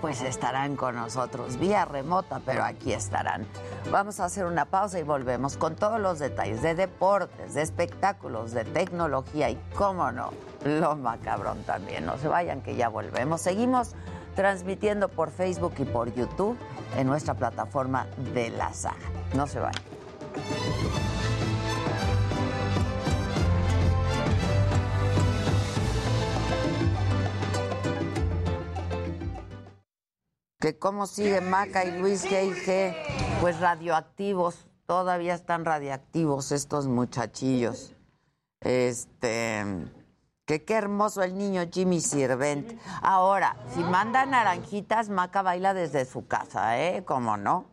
[0.00, 3.46] pues estarán con nosotros vía remota, pero aquí estarán.
[3.90, 8.52] Vamos a hacer una pausa y volvemos con todos los detalles de deportes, de espectáculos,
[8.52, 10.30] de tecnología y, cómo no,
[10.64, 12.06] lo macabrón también.
[12.06, 13.42] No se vayan que ya volvemos.
[13.42, 13.94] Seguimos
[14.36, 16.56] transmitiendo por Facebook y por YouTube
[16.96, 18.96] en nuestra plataforma de la saga.
[19.34, 19.82] No se vayan.
[30.60, 32.94] Que cómo sigue Maca y Luis G.I.G.
[33.40, 37.94] Pues radioactivos, todavía están radiactivos estos muchachillos.
[38.60, 39.64] Este,
[40.44, 42.78] que qué hermoso el niño Jimmy Sirvent.
[43.00, 47.04] Ahora, si manda naranjitas, Maca baila desde su casa, ¿eh?
[47.06, 47.64] ¿Cómo no?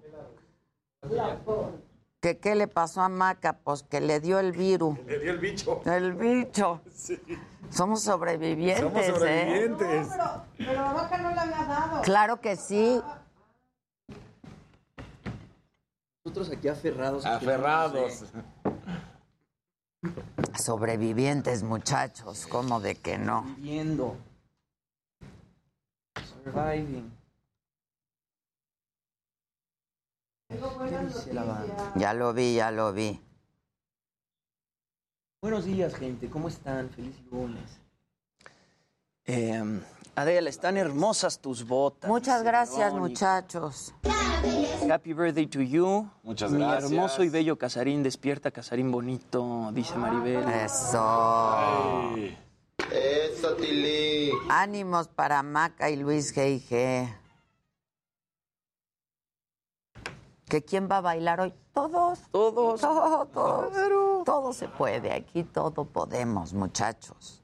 [2.27, 3.53] ¿Que qué le pasó a Maca?
[3.53, 4.99] Pues que le dio el virus.
[5.05, 5.81] Le dio el bicho.
[5.85, 6.81] El bicho.
[6.93, 7.17] Sí.
[7.69, 9.13] Somos sobrevivientes, Somos ¿eh?
[9.13, 10.09] sobrevivientes.
[10.57, 12.01] Pero la vaca no la había dado.
[12.01, 13.01] Claro que sí.
[16.25, 17.25] Nosotros aquí aferrados.
[17.25, 18.25] Aferrados.
[20.61, 23.43] Sobrevivientes, muchachos, ¿cómo de que no?
[23.55, 24.17] Viviendo.
[26.43, 26.73] Surviving.
[26.83, 26.95] ¿Qué dice la
[30.25, 30.36] banda?
[31.95, 33.19] Ya lo vi, ya lo vi.
[35.41, 36.29] Buenos días, gente.
[36.29, 36.89] ¿Cómo están?
[36.89, 37.79] Feliz lunes.
[39.25, 39.81] Eh,
[40.15, 42.09] Adela, están hermosas tus botas.
[42.09, 42.99] Muchas gracias, Verónica.
[42.99, 43.93] muchachos.
[44.89, 46.09] Happy birthday to you.
[46.23, 46.91] Muchas Mi gracias.
[46.91, 50.47] hermoso y bello Casarín, despierta Casarín bonito, dice Maribel.
[50.49, 51.01] Eso.
[51.55, 52.37] Ay.
[52.89, 53.47] Eso.
[53.47, 54.31] Eso, Tili.
[54.49, 57.13] Ánimos para Maca y Luis G.I.G.
[60.47, 61.53] ¿Que quién va a bailar hoy?
[61.73, 62.19] Todos.
[62.31, 62.81] Todos.
[62.81, 64.25] Todos.
[64.25, 65.11] Todo se puede.
[65.11, 67.43] Aquí todo podemos, muchachos.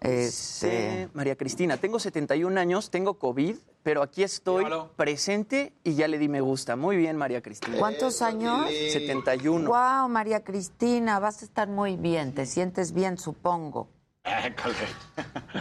[0.00, 4.64] Este, Sí, María Cristina, tengo 71 años, tengo COVID, pero aquí estoy
[4.94, 6.76] presente y ya le di me gusta.
[6.76, 7.78] Muy bien, María Cristina.
[7.78, 8.68] ¿Cuántos años?
[8.68, 9.68] 71.
[9.68, 12.34] Wow, María Cristina, vas a estar muy bien.
[12.34, 13.88] Te sientes bien, supongo.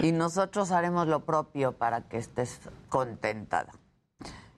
[0.02, 2.60] Y nosotros haremos lo propio para que estés
[2.90, 3.72] contentada.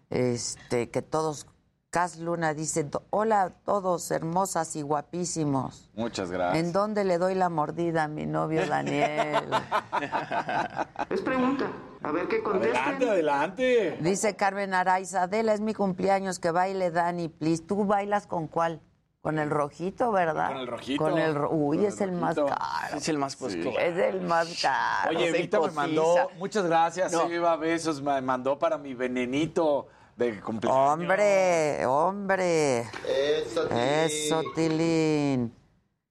[0.10, 1.46] Este, que todos,
[1.90, 5.90] Cas Luna dice, "Do- hola a todos, hermosas y guapísimos.
[5.96, 6.62] Muchas gracias.
[6.66, 9.50] ¿En dónde le doy la mordida a mi novio Daniel?
[11.10, 11.72] Es pregunta.
[12.04, 13.98] A ver qué Adelante, adelante.
[14.02, 17.64] Dice Carmen Araiza, Adela, es mi cumpleaños, que baile Dani, please.
[17.64, 18.82] ¿Tú bailas con cuál?
[19.22, 20.50] Con el rojito, ¿verdad?
[20.50, 21.04] Con el rojito.
[21.04, 22.98] Con el ro- Uy, Con es el el más caro.
[22.98, 23.42] Es el más.
[23.42, 25.10] Es el más caro.
[25.18, 27.30] Oye, Evita me mandó, muchas gracias, No.
[27.30, 29.88] Eva, besos, me mandó para mi venenito
[30.18, 30.94] de cumpleaños.
[30.94, 32.90] Hombre, hombre.
[33.06, 35.54] Eso, Tilín.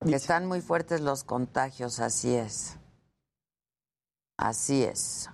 [0.01, 2.79] Que están muy fuertes los contagios, así es.
[4.37, 5.31] Así es.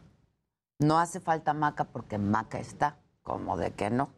[0.79, 4.11] No hace falta maca porque maca está, como de que no.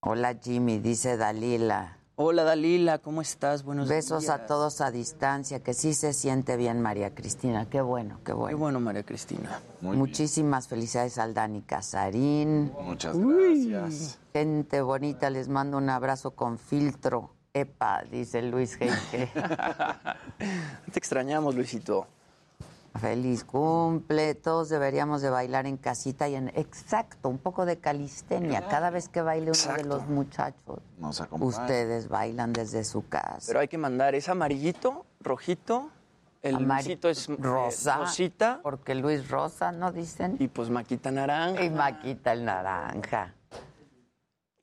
[0.00, 1.95] Hola Jimmy, dice Dalila.
[2.18, 3.62] Hola Dalila, ¿cómo estás?
[3.62, 4.34] Buenos Besos días.
[4.34, 7.68] a todos a distancia, que sí se siente bien María Cristina.
[7.68, 8.56] Qué bueno, qué Qué bueno.
[8.56, 9.60] bueno, María Cristina.
[9.82, 12.72] Muchísimas felicidades al Dani Casarín.
[12.80, 14.18] Muchas gracias.
[14.32, 17.34] Gente bonita, les mando un abrazo con filtro.
[17.52, 18.88] Epa, dice Luis G.
[20.38, 22.06] Te extrañamos, Luisito.
[22.98, 24.34] Feliz cumple.
[24.34, 28.66] Todos deberíamos de bailar en casita y en exacto, un poco de calistenia.
[28.68, 33.44] Cada vez que baile uno de los muchachos, Nos ustedes bailan desde su casa.
[33.46, 35.90] Pero hay que mandar, ¿es amarillito, rojito?
[36.42, 38.60] El Amari- Luisito es eh, rosita.
[38.62, 40.36] porque Luis Rosa, ¿no dicen?
[40.38, 41.64] Y pues Maquita naranja.
[41.64, 43.34] Y Maquita el naranja.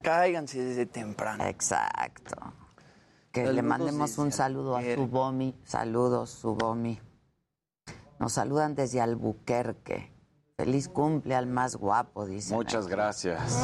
[0.02, 1.44] Cáiganse desde temprano.
[1.46, 2.36] Exacto.
[3.32, 4.82] Que le mandemos un saludo a.
[4.84, 5.56] Subomi.
[5.66, 7.00] Saludos, Subomi.
[8.24, 10.10] Nos saludan desde Albuquerque.
[10.56, 12.54] Feliz cumple al más guapo, dice.
[12.56, 13.62] Muchas gracias.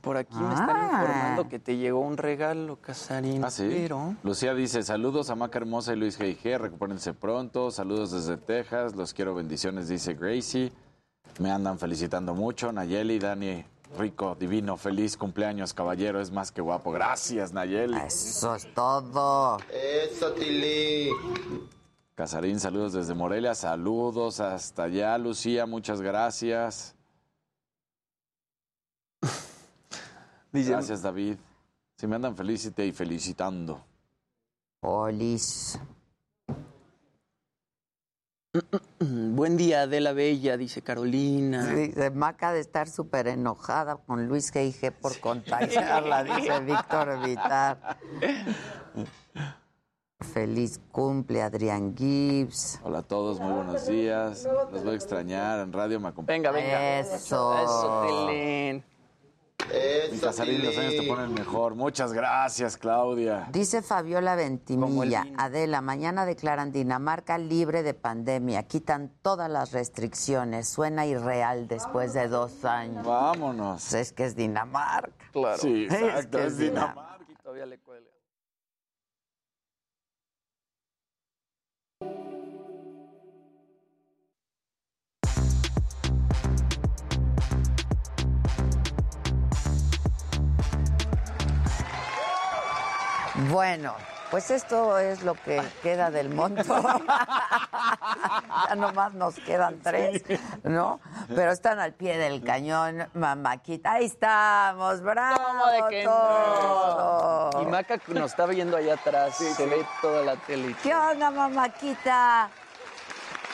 [0.00, 0.88] Por aquí me están Ah.
[0.92, 3.44] informando que te llegó un regalo, Casarín.
[3.44, 3.66] ¿Ah, sí?
[3.68, 4.14] Pero...
[4.22, 9.12] Lucía dice, saludos a Maca Hermosa y Luis G.I.G., recupérense pronto, saludos desde Texas, los
[9.12, 10.72] quiero, bendiciones, dice Gracie.
[11.40, 13.64] Me andan felicitando mucho, Nayeli, Dani,
[13.98, 16.92] rico, divino, feliz cumpleaños, caballero, es más que guapo.
[16.92, 17.98] Gracias, Nayeli.
[18.06, 19.58] Eso es todo.
[19.68, 21.10] Eso, Tili.
[22.22, 26.94] Casarín, saludos desde Morelia, saludos hasta allá, Lucía, muchas gracias.
[30.52, 31.36] Gracias, David.
[31.96, 33.84] Si me andan felicite y felicitando.
[34.78, 35.80] Polis.
[39.00, 41.66] Buen día, Adela Bella, dice Carolina.
[41.66, 44.92] Dice Maca de estar súper enojada con Luis G.I.G.
[44.92, 47.98] por contagiarla, dice Víctor Vitar.
[50.22, 52.80] Feliz cumple, Adrián Gibbs.
[52.82, 54.48] Hola a todos, muy buenos días.
[54.72, 56.42] Los voy a extrañar, en radio me acompañan.
[56.42, 57.00] Venga, venga.
[57.00, 57.58] Eso.
[57.58, 58.84] Eso, Tilín.
[60.12, 61.74] Mi Casarín, los años te ponen mejor.
[61.74, 63.48] Muchas gracias, Claudia.
[63.52, 65.26] Dice Fabiola Ventimilla.
[65.38, 72.28] Adela, mañana declaran Dinamarca libre de pandemia, quitan todas las restricciones, suena irreal después de
[72.28, 73.06] dos años.
[73.06, 73.92] Vámonos.
[73.94, 75.12] Es que es Dinamarca.
[75.32, 75.58] Claro.
[75.58, 77.18] Sí, Es exacto, que es es Dinamarca.
[77.28, 77.78] Y todavía le
[93.50, 93.94] Bueno,
[94.30, 96.62] pues esto es lo que queda del monto.
[98.68, 100.22] ya nomás nos quedan tres,
[100.64, 101.00] ¿no?
[101.34, 103.92] Pero están al pie del cañón, mamáquita.
[103.92, 105.42] Ahí estamos, bravo.
[105.44, 107.50] ¿Cómo de que todo.
[107.52, 107.62] no?
[107.62, 109.36] Y Maca nos está viendo allá atrás.
[109.36, 110.74] se ve toda la tele.
[110.82, 112.50] ¿Qué onda, mamáquita?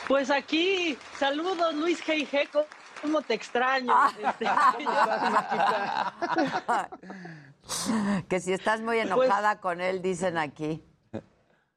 [0.07, 2.49] Pues aquí, saludos Luis G.I.G.,
[3.01, 3.93] ¿cómo te extraño?
[4.17, 4.45] Este,
[8.27, 10.83] que si estás muy enojada con él, dicen aquí.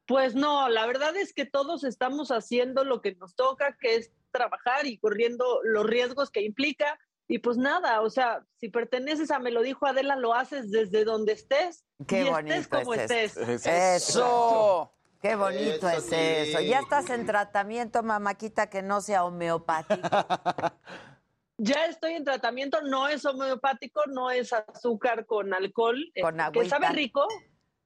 [0.07, 4.11] Pues no, la verdad es que todos estamos haciendo lo que nos toca, que es
[4.33, 6.99] trabajar y corriendo los riesgos que implica.
[7.27, 11.05] Y pues nada, o sea, si perteneces a Me lo dijo Adela, lo haces desde
[11.05, 11.85] donde estés.
[12.05, 13.65] Qué y bonito estés como es estés.
[13.65, 14.91] Eso.
[15.21, 16.15] Qué bonito Eso es sí.
[16.15, 16.59] eso.
[16.59, 20.01] Ya estás en tratamiento, mamáquita, que no sea homeopático.
[21.57, 26.67] Ya estoy en tratamiento, no es homeopático, no es azúcar con alcohol, Con eh, que
[26.67, 27.27] sabe rico,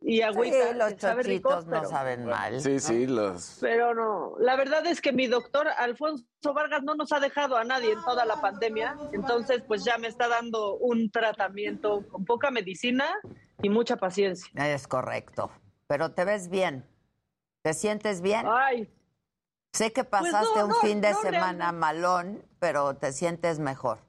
[0.01, 0.55] y agüita.
[0.71, 2.61] Sí, los rico, chochitos no pero- saben mal.
[2.61, 3.57] Sí, sí, los.
[3.61, 7.63] Pero no, la verdad es que mi doctor Alfonso Vargas no nos ha dejado a
[7.63, 12.51] nadie en toda la pandemia, entonces pues ya me está dando un tratamiento con poca
[12.51, 13.05] medicina
[13.61, 14.49] y mucha paciencia.
[14.73, 15.51] Es correcto.
[15.87, 16.85] Pero te ves bien.
[17.63, 18.45] ¿Te sientes bien?
[18.47, 18.89] Ay.
[19.73, 23.59] Sé que Pues no, pasaste un no, fin de no semana malón, pero te sientes
[23.59, 23.99] mejor.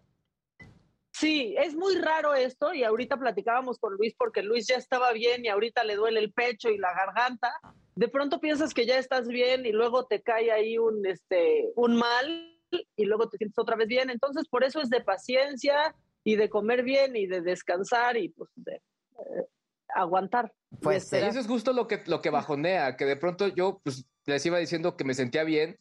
[1.18, 5.44] Sí, es muy raro esto y ahorita platicábamos con Luis porque Luis ya estaba bien
[5.44, 7.52] y ahorita le duele el pecho y la garganta.
[7.96, 11.96] De pronto piensas que ya estás bien y luego te cae ahí un este un
[11.96, 12.54] mal
[12.96, 14.10] y luego te sientes otra vez bien.
[14.10, 18.50] Entonces, por eso es de paciencia y de comer bien y de descansar y pues
[18.54, 19.46] de eh,
[19.94, 20.52] aguantar.
[20.70, 24.04] y Y eso es justo lo que, lo que bajonea, que de pronto yo pues,
[24.26, 25.78] les iba diciendo que me sentía bien,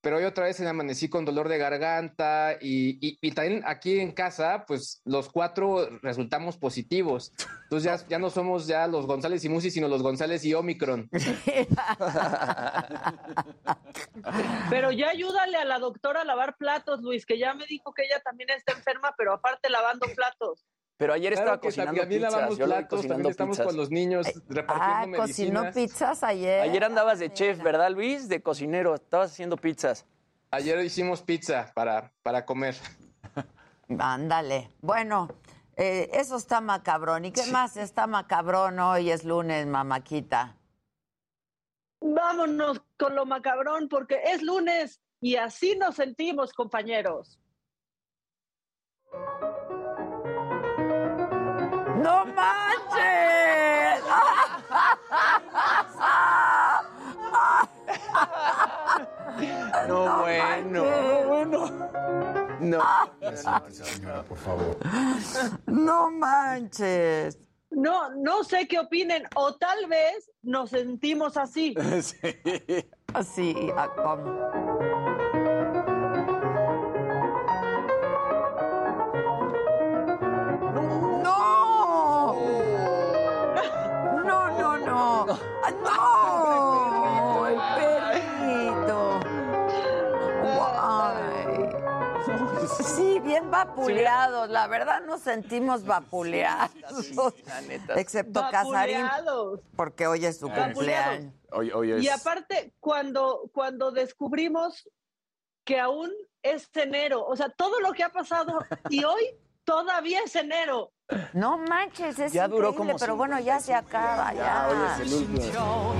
[0.00, 3.98] pero hoy otra vez me amanecí con dolor de garganta y, y- y también aquí
[4.00, 7.32] en casa, pues los cuatro resultamos positivos.
[7.64, 11.10] Entonces ya, ya no somos ya los González y Musi, sino los González y Omicron.
[14.70, 18.04] Pero ya ayúdale a la doctora a lavar platos, Luis, que ya me dijo que
[18.04, 20.64] ella también está enferma, pero aparte lavando platos.
[20.98, 22.32] Pero ayer Claro estaba que cocinando también pizzas.
[22.34, 23.66] lavamos yo platos, también estamos pizzas.
[23.66, 26.60] con los niños repartiendo Ah, cocinó pizzas ayer.
[26.60, 28.28] Ayer andabas de chef, ¿verdad, Luis?
[28.28, 28.96] De cocinero.
[28.96, 30.04] Estabas haciendo pizzas.
[30.50, 32.74] Ayer hicimos pizza para, para comer.
[33.98, 34.70] Ándale.
[34.80, 35.28] Bueno,
[35.76, 37.26] eh, eso está macabrón.
[37.26, 39.10] ¿Y qué más está macabrón hoy?
[39.12, 40.56] Es lunes, mamáquita.
[42.00, 47.38] Vámonos con lo macabrón porque es lunes y así nos sentimos, compañeros.
[52.02, 54.02] ¡No manches!
[59.88, 60.84] No, bueno.
[60.84, 61.90] No, bueno.
[62.60, 62.78] No.
[64.28, 64.76] por favor.
[65.66, 67.38] No manches.
[67.70, 71.74] No, no sé qué opinen, o tal vez nos sentimos así.
[72.02, 72.16] sí.
[73.14, 73.88] Así, ah,
[93.50, 94.48] Vapuleados.
[94.50, 96.72] La verdad nos sentimos vapuleados.
[97.96, 99.60] Excepto Casarín, Vapuleados.
[99.76, 100.74] porque hoy es su Vapuleados.
[100.74, 101.34] cumpleaños.
[101.52, 102.02] Hoy, hoy es.
[102.02, 104.88] Y aparte, cuando, cuando descubrimos
[105.64, 106.10] que aún
[106.42, 108.58] es enero, o sea, todo lo que ha pasado
[108.90, 109.22] y hoy
[109.64, 110.92] todavía es enero.
[111.32, 114.68] No manches, es Ya duró increíble, como pero cinco bueno, ya se acaba, ya.
[114.68, 114.76] hoy
[115.06, 115.94] es el último.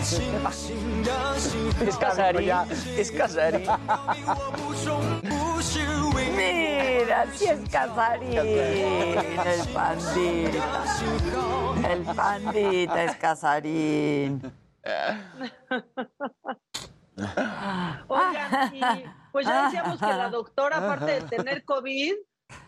[1.86, 2.50] Es Casarín.
[2.96, 3.68] Es Casarín.
[6.36, 10.84] Mira, sí es Casarín, el pandita.
[11.90, 14.52] El pandita es Casarín.
[18.08, 18.80] Oigan, y
[19.32, 22.14] pues ya decíamos que la doctora, aparte de tener COVID,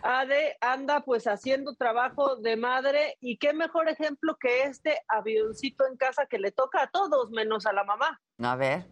[0.03, 5.87] ha de- anda pues haciendo trabajo de madre y qué mejor ejemplo que este avioncito
[5.87, 8.21] en casa que le toca a todos menos a la mamá.
[8.43, 8.85] A ver.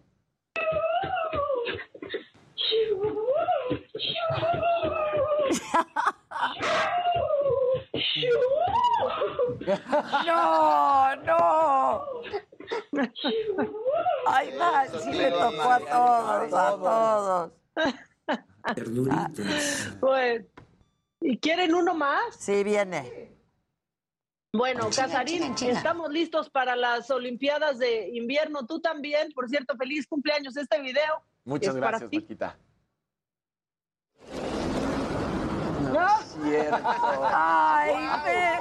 [10.27, 12.05] No, no.
[14.27, 17.53] Ay, va, sí le tocó a todos, a todos.
[20.01, 20.45] Pues,
[21.21, 22.37] ¿y quieren uno más?
[22.39, 23.31] Sí, viene.
[24.53, 28.67] Bueno, Casarín, estamos listos para las Olimpiadas de invierno.
[28.67, 30.57] Tú también, por cierto, feliz cumpleaños.
[30.57, 32.57] Este video Muchas es para gracias.
[35.93, 36.09] ¿No?
[36.45, 36.79] Cierto.
[37.33, 38.59] Ay, ve.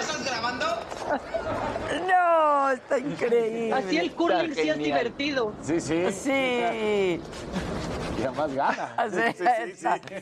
[0.00, 0.66] ¿Estás grabando?
[2.08, 3.72] No, está increíble.
[3.74, 5.52] Así el curling sí es divertido.
[5.62, 6.12] Sí, sí.
[6.12, 7.20] Sí.
[8.18, 8.96] Y además gana.
[9.10, 10.14] Sí, exacto.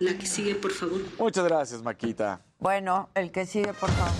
[0.00, 1.00] La que sigue, por favor.
[1.18, 2.40] Muchas gracias, Maquita.
[2.58, 4.12] Bueno, el que sigue, por favor.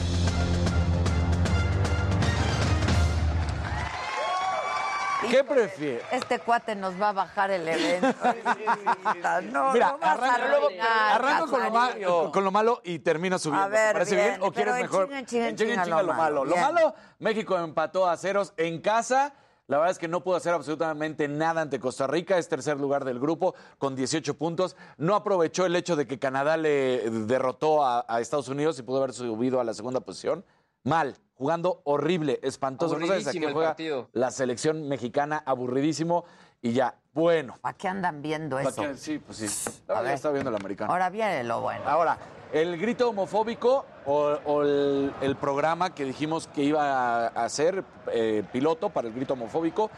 [5.35, 6.05] ¿Qué prefieres?
[6.13, 8.07] Este cuate nos va a bajar el evento.
[9.53, 13.65] no, Mira, no arranco, arruinar, arranco con, lo con malo y termino subiendo.
[13.65, 14.43] A ver, ¿Te parece bien, bien?
[14.43, 15.07] ¿O pero quieres en mejor?
[15.07, 16.45] chinga, en chinga, En chinga, en en chinga chinga lo lo malo.
[16.45, 19.35] Lo malo, México empató a ceros en casa.
[19.67, 22.39] La verdad es que no pudo hacer absolutamente nada ante Costa Rica.
[22.39, 24.77] Es tercer lugar del grupo con 18 puntos.
[24.99, 28.99] No aprovechó el hecho de que Canadá le derrotó a, a Estados Unidos y pudo
[28.99, 30.45] haber subido a la segunda posición.
[30.85, 32.99] Mal, jugando horrible, espantoso.
[32.99, 34.09] No sabes a qué juega partido.
[34.13, 36.25] la selección mexicana, aburridísimo.
[36.61, 37.57] Y ya, bueno.
[37.63, 38.83] ¿Para qué andan viendo ¿Para eso?
[38.83, 38.97] qué?
[38.97, 39.47] Sí, pues sí.
[39.89, 40.13] A Ah, ya ver.
[40.15, 40.93] está viendo el americano.
[40.93, 41.85] Ahora viene lo bueno.
[41.89, 42.19] Ahora,
[42.53, 47.83] El grito homofóbico o, o el, el programa que dijimos que iba a hacer
[48.13, 49.91] eh, piloto para el grito homofóbico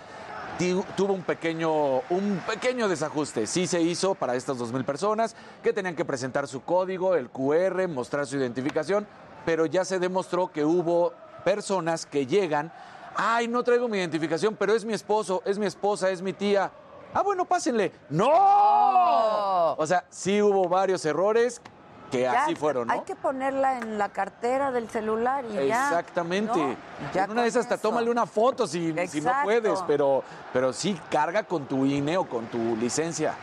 [0.96, 3.46] tuvo un pequeño, un pequeño desajuste.
[3.46, 7.86] Sí se hizo para estas 2.000 personas que tenían que presentar su código, el QR,
[7.88, 9.06] mostrar su identificación,
[9.46, 11.12] pero ya se demostró que hubo
[11.44, 12.72] personas que llegan,
[13.14, 16.70] ay, no traigo mi identificación, pero es mi esposo, es mi esposa, es mi tía.
[17.14, 17.92] Ah, bueno, pásenle.
[18.10, 19.74] ¡No!
[19.74, 21.62] O sea, sí hubo varios errores
[22.10, 22.94] que Ya, así fueron, ¿no?
[22.94, 25.90] Hay que ponerla en la cartera del celular y ya.
[25.90, 26.58] Exactamente.
[26.58, 26.76] ¿no?
[27.14, 30.72] Ya en una de esas hasta tómale una foto si, si no puedes, pero, pero
[30.72, 33.34] sí carga con tu INE o con tu licencia.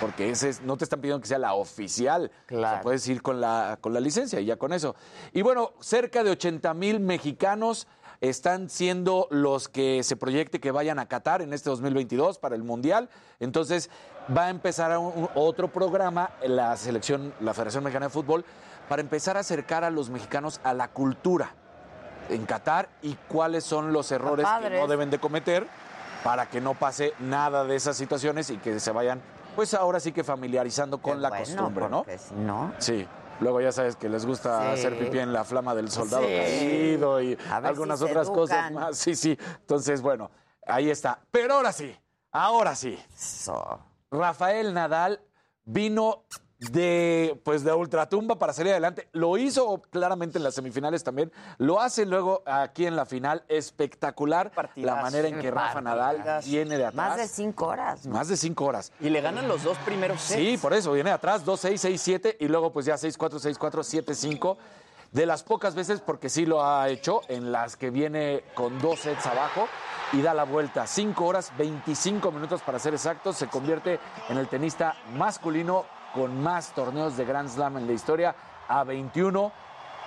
[0.00, 2.30] Porque ese es- no te están pidiendo que sea la oficial.
[2.50, 4.94] O sea, puedes ir con la, con la licencia y ya con eso.
[5.32, 7.86] Y bueno, cerca de 80 mil mexicanos
[8.20, 12.64] están siendo los que se proyecte que vayan a Qatar en este 2022 para el
[12.64, 13.08] Mundial.
[13.38, 13.90] Entonces
[14.36, 18.44] va a empezar a un- otro programa, la selección, la Federación Mexicana de Fútbol,
[18.88, 21.54] para empezar a acercar a los mexicanos a la cultura
[22.28, 25.66] en Qatar y cuáles son los errores que no deben de cometer
[26.24, 29.22] para que no pase nada de esas situaciones y que se vayan,
[29.58, 32.06] pues ahora sí que familiarizando con la bueno, costumbre, ¿no?
[32.36, 32.72] no.
[32.78, 33.04] Sí.
[33.40, 34.78] Luego ya sabes que les gusta Sí.
[34.78, 36.28] hacer pipí en la flama del soldado Sí.
[36.28, 38.96] caído y algunas si otras cosas más.
[38.96, 39.36] Sí, sí.
[39.62, 40.30] Entonces, bueno,
[40.64, 41.18] ahí está.
[41.32, 41.92] Pero ahora sí,
[42.30, 42.96] ahora sí.
[44.12, 45.20] Rafael Nadal
[45.64, 46.22] vino
[46.58, 49.08] de pues de ultratumba para salir adelante.
[49.12, 51.32] Lo hizo claramente en las semifinales también.
[51.58, 53.44] Lo hace luego aquí en la final.
[53.48, 57.08] Espectacular la manera en que Rafa Nadal viene de atrás.
[57.10, 58.06] Más de cinco horas.
[58.06, 58.14] ¿no?
[58.14, 58.92] Más de cinco horas.
[59.00, 60.40] Y le ganan los dos primeros sets.
[60.40, 64.56] Sí, por eso viene de atrás, 2-6, 6-7 y luego pues ya 6-4, 6-4, 7-5.
[65.12, 69.00] De las pocas veces, porque sí lo ha hecho, en las que viene con dos
[69.00, 69.66] sets abajo
[70.12, 70.86] y da la vuelta.
[70.86, 73.36] 5 horas, 25 minutos para ser exactos.
[73.36, 73.98] Se convierte
[74.28, 78.34] en el tenista masculino con más torneos de Grand Slam en la historia,
[78.68, 79.52] a 21.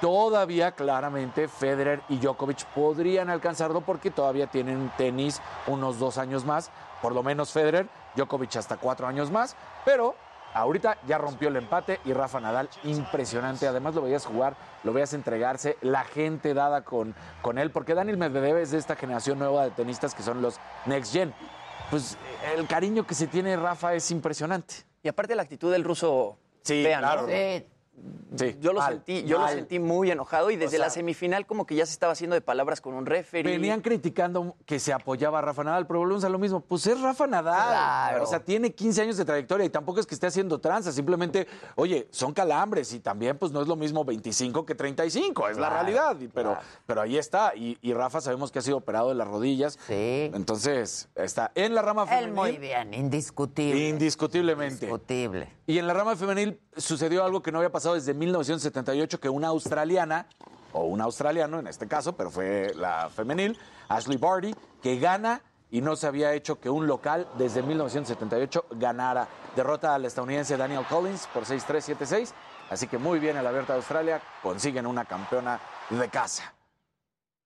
[0.01, 6.71] Todavía claramente Federer y Djokovic podrían alcanzarlo porque todavía tienen tenis unos dos años más,
[7.03, 10.15] por lo menos Federer, Djokovic hasta cuatro años más, pero
[10.55, 15.13] ahorita ya rompió el empate y Rafa Nadal impresionante, además lo veías jugar, lo veías
[15.13, 19.65] entregarse, la gente dada con, con él, porque Daniel Medvedev es de esta generación nueva
[19.65, 21.31] de tenistas que son los Next Gen.
[21.91, 22.17] Pues
[22.55, 24.90] el cariño que se tiene Rafa es impresionante.
[25.03, 27.07] Y aparte la actitud del ruso, Sí, vean, ¿no?
[27.07, 27.27] claro.
[28.35, 30.89] Sí, Yo lo mal, sentí, yo lo sentí muy enojado y desde O sea- la
[30.89, 33.51] semifinal como que ya se estaba haciendo de palabras con un referee.
[33.51, 36.61] Venían criticando que se apoyaba a Rafa Nadal, pero volvemos a lo mismo.
[36.61, 37.67] Pues es Rafa Nadal.
[37.69, 38.23] Claro.
[38.23, 40.91] O sea, tiene 15 años de trayectoria y tampoco es que esté haciendo tranza.
[40.91, 45.49] Simplemente, oye, son calambres y también, pues no es lo mismo 25 que 35.
[45.49, 46.15] Es la realidad.
[46.33, 47.53] Pero, pero ahí está.
[47.55, 49.77] Y, y Rafa sabemos que ha sido operado de las rodillas.
[49.87, 50.31] Sí.
[50.33, 52.33] Entonces, está en la rama Él femenil.
[52.33, 53.89] muy bien, indiscutible.
[53.89, 54.85] Indiscutiblemente.
[54.85, 55.49] Indiscutible.
[55.67, 59.47] Y en la rama femenil sucedió algo que no había pasado desde 1978, que una
[59.47, 60.27] australiana,
[60.73, 63.57] o un australiano en este caso, pero fue la femenil,
[63.89, 69.27] Ashley Barty, que gana y no se había hecho que un local desde 1978 ganara.
[69.55, 72.33] Derrota al estadounidense Daniel Collins por 6-3, 7-6.
[72.69, 75.59] Así que muy bien el Abierto de Australia, consiguen una campeona
[75.89, 76.53] de casa.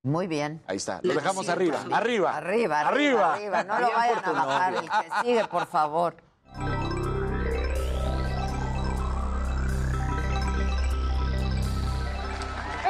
[0.03, 0.61] Muy bien.
[0.67, 3.63] Ahí está, lo dejamos arriba, arriba, Arriba, arriba, arriba.
[3.63, 4.73] No lo vayan a bajar.
[4.75, 6.15] El que sigue, por favor.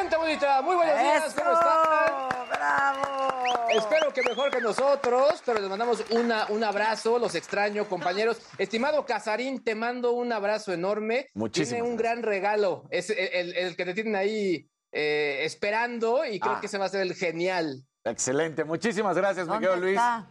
[0.05, 2.47] Gente bonita, muy buenos días, ¿cómo están?
[2.51, 3.69] ¡Bravo!
[3.71, 8.37] Espero que mejor que nosotros, pero les mandamos una, un abrazo, los extraño, compañeros.
[8.59, 11.29] Estimado Casarín, te mando un abrazo enorme.
[11.33, 16.23] Muchísimas Tiene un gran regalo, es el, el- el que te tienen ahí eh, esperando
[16.23, 16.59] y creo Ah.
[16.59, 17.81] que ese va a ser el genial.
[18.03, 19.97] Excelente, muchísimas gracias, mi ¿Dónde querido Luis.
[19.97, 20.27] está?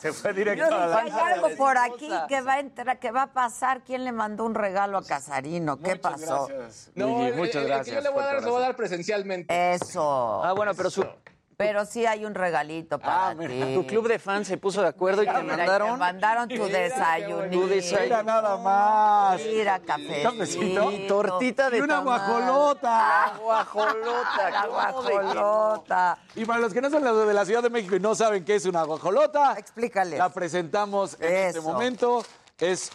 [0.00, 0.98] Se fue Yo directo dije, a la...
[0.98, 3.82] hay algo por aquí que va a entrar, que va a pasar.
[3.84, 5.76] ¿Quién le mandó un regalo a Casarino?
[5.78, 6.46] ¿Qué Muchas pasó?
[6.48, 7.86] gracias, No, Luigi, el- muchas el- el gracias.
[7.86, 9.72] que yo le voy a dar, lo voy a dar presencialmente.
[9.74, 10.44] Eso.
[10.44, 11.06] Ah, bueno, pero su,
[11.60, 13.74] Pero sí hay un regalito para Ah, mira, ti.
[13.74, 15.98] tu club de fans se puso de acuerdo y te Mira, te mandaron...
[15.98, 17.50] mandaron tu desayunito.
[17.50, 18.02] Tu desayuno.
[18.04, 19.40] Mira nada más.
[19.44, 20.30] Mira, cafecito.
[20.30, 20.90] Cafecito.
[20.90, 23.34] Y tortita de Y una guajolota.
[23.42, 24.50] Guajolota.
[24.50, 25.22] La ¿cómo de que no?
[25.34, 26.18] guajolota.
[26.34, 28.42] Y para los que no son los de la Ciudad de México y no saben
[28.42, 30.18] qué es una guajolota, Explícales.
[30.18, 32.24] la presentamos en este momento.
[32.58, 32.90] Es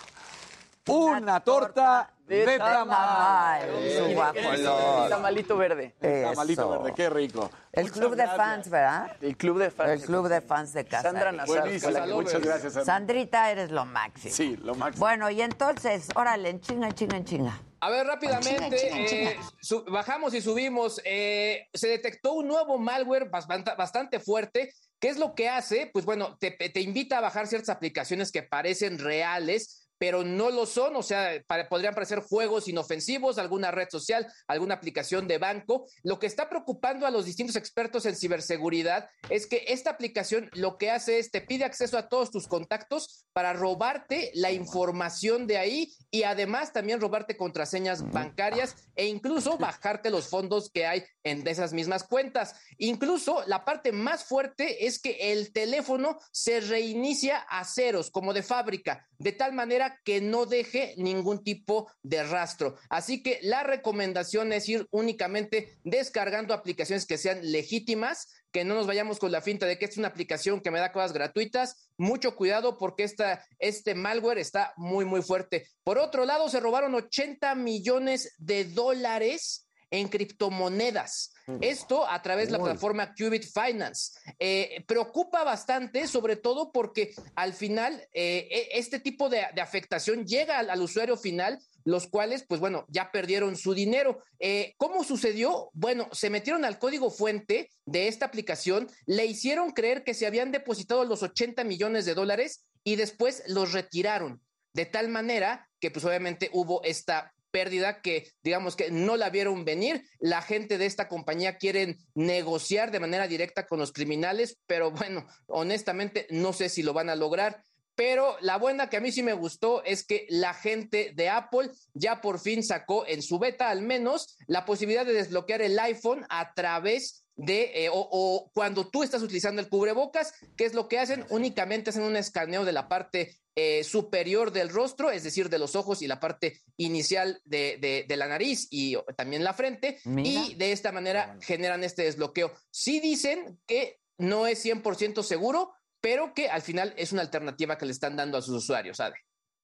[0.87, 2.87] una, torta de, de tamal.
[2.87, 3.61] tamal.
[3.97, 5.09] Su El guajolota.
[5.09, 5.95] tamalito verde.
[5.99, 6.69] Tamalito Eso.
[6.69, 7.49] verde, qué rico.
[7.75, 9.15] El club de fans, ¿verdad?
[9.21, 9.91] El club de fans.
[9.91, 11.03] El club de fans de casa.
[11.09, 11.69] Sandra Nazar.
[12.09, 12.73] Muchas gracias.
[12.73, 12.85] Sandra.
[12.85, 14.33] Sandrita, eres lo máximo.
[14.33, 15.05] Sí, lo máximo.
[15.05, 17.61] Bueno, y entonces, órale, en chinga, en chinga, en chinga.
[17.81, 19.31] A ver, rápidamente, Chinga, chinga, chinga.
[19.31, 21.01] eh, bajamos y subimos.
[21.03, 25.89] Eh, se detectó un nuevo malware bastante, bastante fuerte ¿Qué es lo que hace?
[25.93, 30.65] Pues bueno, te, te invita a bajar ciertas aplicaciones que parecen reales, pero no lo
[30.65, 35.87] son, o sea, para- podrían parecer juegos inofensivos, alguna red social, alguna aplicación de banco.
[36.03, 40.77] Lo que está preocupando a los distintos expertos en ciberseguridad es que esta aplicación lo
[40.77, 45.57] que hace es te pide acceso a todos tus contactos para robarte la información de
[45.57, 51.45] ahí y además también robarte contraseñas bancarias e incluso bajarte los fondos que hay en
[51.47, 52.55] esas mismas cuentas.
[52.77, 58.43] Incluso la parte más fuerte es que el teléfono se reinicia a ceros, como de
[58.43, 62.75] fábrica, de tal manera que no deje ningún tipo de rastro.
[62.89, 68.87] Así que la recomendación es ir únicamente descargando aplicaciones que sean legítimas, que no nos
[68.87, 71.89] vayamos con la finta de que es una aplicación que me da cosas gratuitas.
[71.97, 75.67] Mucho cuidado porque esta, este malware está muy, muy fuerte.
[75.83, 79.64] Por otro lado, se robaron 80 millones de dólares
[79.95, 81.31] en criptomonedas.
[81.61, 84.19] Esto a través de la plataforma Qubit Finance.
[84.39, 90.25] Eh, preocupa bastante, sobre todo porque al final eh, e- este tipo de, de afectación
[90.25, 94.23] llega al, al usuario final, los cuales, pues bueno, ya perdieron su dinero.
[94.39, 95.69] Eh, ¿Cómo sucedió?
[95.73, 100.51] Bueno, se metieron al código fuente de esta aplicación, le hicieron creer que se habían
[100.51, 104.41] depositado los 80 millones de dólares y después los retiraron.
[104.73, 109.63] De tal manera que, pues obviamente hubo esta pérdida que digamos que no la vieron
[109.63, 110.03] venir.
[110.19, 115.25] La gente de esta compañía quieren negociar de manera directa con los criminales, pero bueno,
[115.47, 117.63] honestamente no sé si lo van a lograr.
[117.95, 121.69] Pero la buena que a mí sí me gustó es que la gente de Apple
[121.93, 126.25] ya por fin sacó en su beta al menos la posibilidad de desbloquear el iPhone
[126.27, 130.87] a través de, eh, o, o cuando tú estás utilizando el cubrebocas, ¿qué es lo
[130.87, 131.25] que hacen?
[131.29, 135.75] Únicamente hacen un escaneo de la parte eh, superior del rostro, es decir, de los
[135.75, 140.29] ojos y la parte inicial de, de- de la nariz y también la frente, Mira.
[140.45, 142.51] y de esta manera generan este desbloqueo.
[142.71, 147.85] Sí dicen que no es 100% seguro, pero que al final es una alternativa que
[147.85, 149.15] le están dando a sus usuarios, ¿sabe?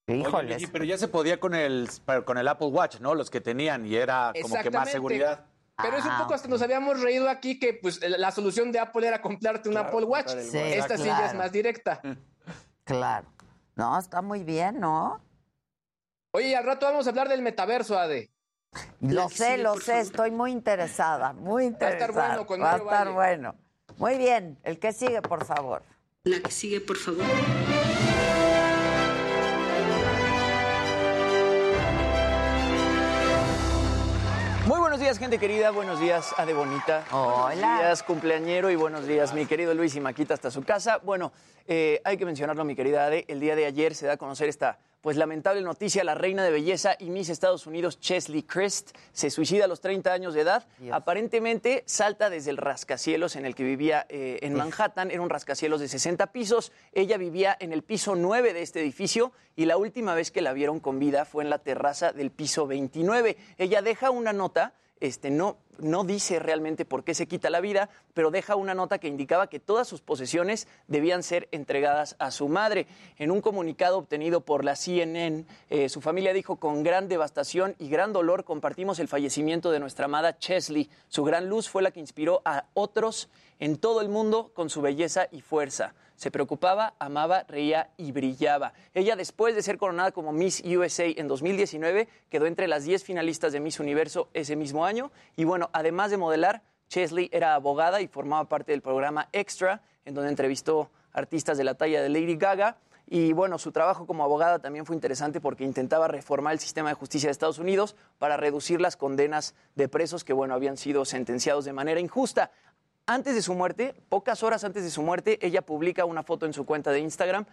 [0.08, 1.88] Oye, Vicky, pero ya se podía con el,
[2.26, 3.14] con el Apple Watch, ¿no?
[3.14, 5.46] Los que tenían y era como que más seguridad.
[5.80, 8.78] Pero es un Ah, poco hasta nos habíamos reído aquí que pues la solución de
[8.78, 10.30] Apple era comprarte un Apple Watch.
[10.50, 11.38] Sí, Esta sí ya es claro.
[11.38, 12.00] más directa.
[12.84, 13.28] Claro.
[13.76, 15.20] No, está muy bien, ¿no?
[16.32, 18.30] Oye, y al rato vamos a hablar del metaverso, Ade.
[19.00, 22.06] Lo sé, lo sé, estoy muy interesada, muy a interesada.
[22.06, 23.12] estar bueno con Va a estar Valle.
[23.14, 23.54] bueno.
[23.98, 25.82] Muy bien, el que sigue, por favor.
[26.24, 27.24] La que sigue, por favor.
[35.02, 35.72] Días, gente querida.
[35.72, 37.04] Buenos días, Ade Bonita.
[37.10, 37.54] Hola.
[37.54, 38.70] Buenos días, cumpleañero.
[38.70, 41.00] Y buenos días, mi querido Luis y Maquita, hasta su casa.
[41.02, 41.32] Bueno,
[41.66, 43.24] eh, hay que mencionarlo, mi querida Ade.
[43.26, 46.04] El día de ayer se da a conocer esta, pues, lamentable noticia.
[46.04, 50.12] La reina de belleza y Miss Estados Unidos, Chesley Christ, se suicida a los 30
[50.12, 50.66] años de edad.
[50.90, 55.10] Aparentemente salta desde el rascacielos en el que vivía eh, en Manhattan.
[55.10, 56.72] Era un rascacielos de 60 pisos.
[56.92, 60.54] Ella vivía en el piso 9 de este edificio y la última vez que la
[60.54, 63.36] vieron con vida fue en la terraza del piso 29.
[63.58, 67.90] Ella deja una nota este, no, no dice realmente por qué se quita la vida,
[68.14, 72.48] pero deja una nota que indicaba que todas sus posesiones debían ser entregadas a su
[72.48, 72.86] madre.
[73.18, 77.88] En un comunicado obtenido por la CNN, eh, su familia dijo, con gran devastación y
[77.88, 80.90] gran dolor compartimos el fallecimiento de nuestra amada Chesley.
[81.08, 84.82] Su gran luz fue la que inspiró a otros en todo el mundo con su
[84.82, 85.94] belleza y fuerza.
[86.22, 88.74] Se preocupaba, amaba, reía y brillaba.
[88.94, 93.52] Ella, después de ser coronada como Miss USA en 2019, quedó entre las 10 finalistas
[93.52, 95.10] de Miss Universo ese mismo año.
[95.34, 100.14] Y bueno, además de modelar, Chesley era abogada y formaba parte del programa Extra, en
[100.14, 102.76] donde entrevistó artistas de la talla de Lady Gaga.
[103.08, 106.94] Y bueno, su trabajo como abogada también fue interesante porque intentaba reformar el sistema de
[106.94, 111.64] justicia de Estados Unidos para reducir las condenas de presos que, bueno, habían sido sentenciados
[111.64, 112.52] de manera injusta.
[113.06, 116.52] Antes de su muerte, pocas horas antes de su muerte, ella publica una foto en
[116.52, 117.46] su cuenta de Instagram.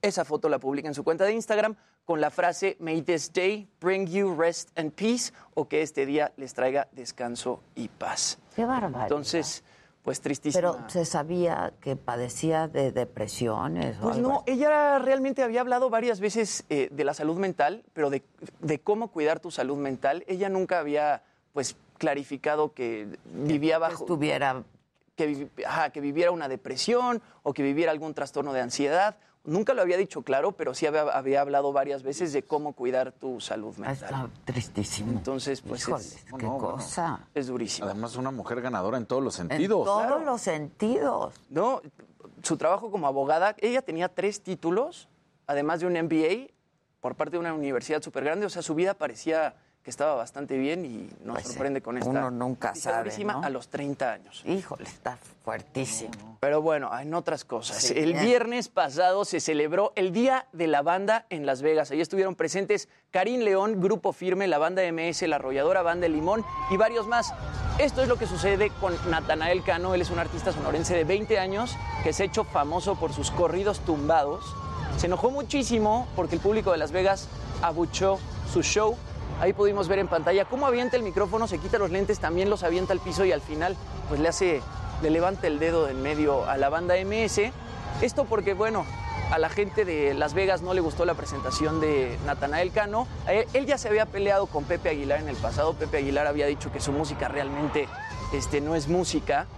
[0.00, 3.68] Esa foto la publica en su cuenta de Instagram con la frase May this day
[3.80, 8.38] bring you rest and peace o que este día les traiga descanso y paz.
[8.54, 9.02] Qué barbaridad.
[9.02, 9.64] Entonces,
[10.02, 10.72] pues tristísima.
[10.72, 13.96] Pero se sabía que padecía de depresiones.
[13.98, 17.84] o Pues algo no, ella realmente había hablado varias veces eh, de la salud mental,
[17.92, 18.22] pero de,
[18.60, 20.24] de cómo cuidar tu salud mental.
[20.26, 21.22] Ella nunca había,
[21.52, 24.04] pues, clarificado que vivía bajo...
[24.04, 24.62] estuviera...
[25.22, 29.16] Que, vivi- ajá, que viviera una depresión o que viviera algún trastorno de ansiedad.
[29.44, 33.12] Nunca lo había dicho claro, pero sí había, había hablado varias veces de cómo cuidar
[33.12, 33.94] tu salud mental.
[33.94, 35.12] Está tristísimo.
[35.12, 37.26] Entonces, pues Híjoles, es, qué cosa.
[37.34, 37.86] es durísimo.
[37.88, 39.84] Además, una mujer ganadora en todos los En sentidos.
[39.84, 41.34] todos los sentidos.
[41.50, 41.82] No,
[42.42, 45.08] su trabajo como abogada, ella tenía tres títulos,
[45.46, 46.52] además de un MBA
[47.00, 50.56] por parte de una universidad súper grande, o sea, su vida parecía que estaba bastante
[50.56, 52.08] bien y nos Pues sí, sorprende con esta.
[52.08, 53.10] uno nunca sabe.
[53.42, 54.42] A los 30 años.
[54.46, 56.38] Híjole, está fuertísimo.
[56.40, 57.78] Pero bueno, en otras cosas.
[57.78, 58.24] Sí, el bien.
[58.24, 61.90] viernes pasado se celebró el Día de la Banda en Las Vegas.
[61.90, 66.44] Ahí estuvieron presentes Karim León, Grupo Firme, la banda MS, la arrolladora Banda El Limón
[66.70, 67.34] y varios más.
[67.78, 69.94] Esto es lo que sucede con Natanael Cano.
[69.94, 73.32] Él es un artista sonorense de 20 años que se ha hecho famoso por sus
[73.32, 74.44] corridos tumbados.
[74.96, 77.28] Se enojó muchísimo porque el público de Las Vegas
[77.62, 78.20] abuchó
[78.52, 78.96] su show.
[79.42, 82.62] Ahí pudimos ver en pantalla cómo avienta el micrófono, se quita los lentes, también los
[82.62, 83.76] avienta al piso y al final
[84.08, 84.62] pues le hace,
[85.02, 87.50] le levanta el dedo en medio a la banda MS.
[88.02, 88.86] Esto porque, bueno,
[89.32, 93.08] a la gente de Las Vegas no le gustó la presentación de Natanael Cano.
[93.26, 95.74] Eh, Él ya se había peleado con Pepe Aguilar en el pasado.
[95.74, 97.88] Pepe Aguilar había dicho que su música realmente
[98.32, 99.48] este, no es música.